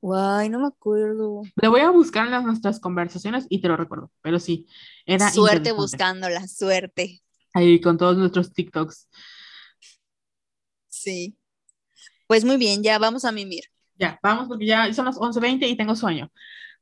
Guay, 0.00 0.48
no 0.48 0.60
me 0.60 0.66
acuerdo. 0.66 1.42
Le 1.60 1.68
voy 1.68 1.80
a 1.80 1.90
buscar 1.90 2.26
en 2.26 2.32
las, 2.32 2.44
nuestras 2.44 2.78
conversaciones 2.78 3.46
y 3.48 3.60
te 3.60 3.68
lo 3.68 3.76
recuerdo. 3.76 4.10
Pero 4.20 4.38
sí, 4.38 4.66
era 5.06 5.30
Suerte 5.30 5.72
buscándola, 5.72 6.46
suerte. 6.46 7.22
Ahí 7.54 7.80
con 7.80 7.96
todos 7.98 8.16
nuestros 8.16 8.52
TikToks. 8.52 9.08
Sí. 10.88 11.36
Pues 12.26 12.44
muy 12.44 12.56
bien, 12.56 12.82
ya 12.82 12.98
vamos 12.98 13.24
a 13.24 13.32
mimir. 13.32 13.64
Ya, 13.98 14.18
vamos 14.22 14.48
porque 14.48 14.66
ya 14.66 14.92
son 14.92 15.04
las 15.04 15.16
11.20 15.16 15.68
y 15.68 15.76
tengo 15.76 15.94
sueño. 15.94 16.30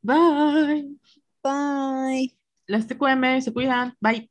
Bye. 0.03 0.97
Bye. 1.43 2.40
Las 2.71 2.87
TQM 2.87 3.41
se 3.43 3.53
cuidan. 3.53 3.95
Bye. 4.01 4.31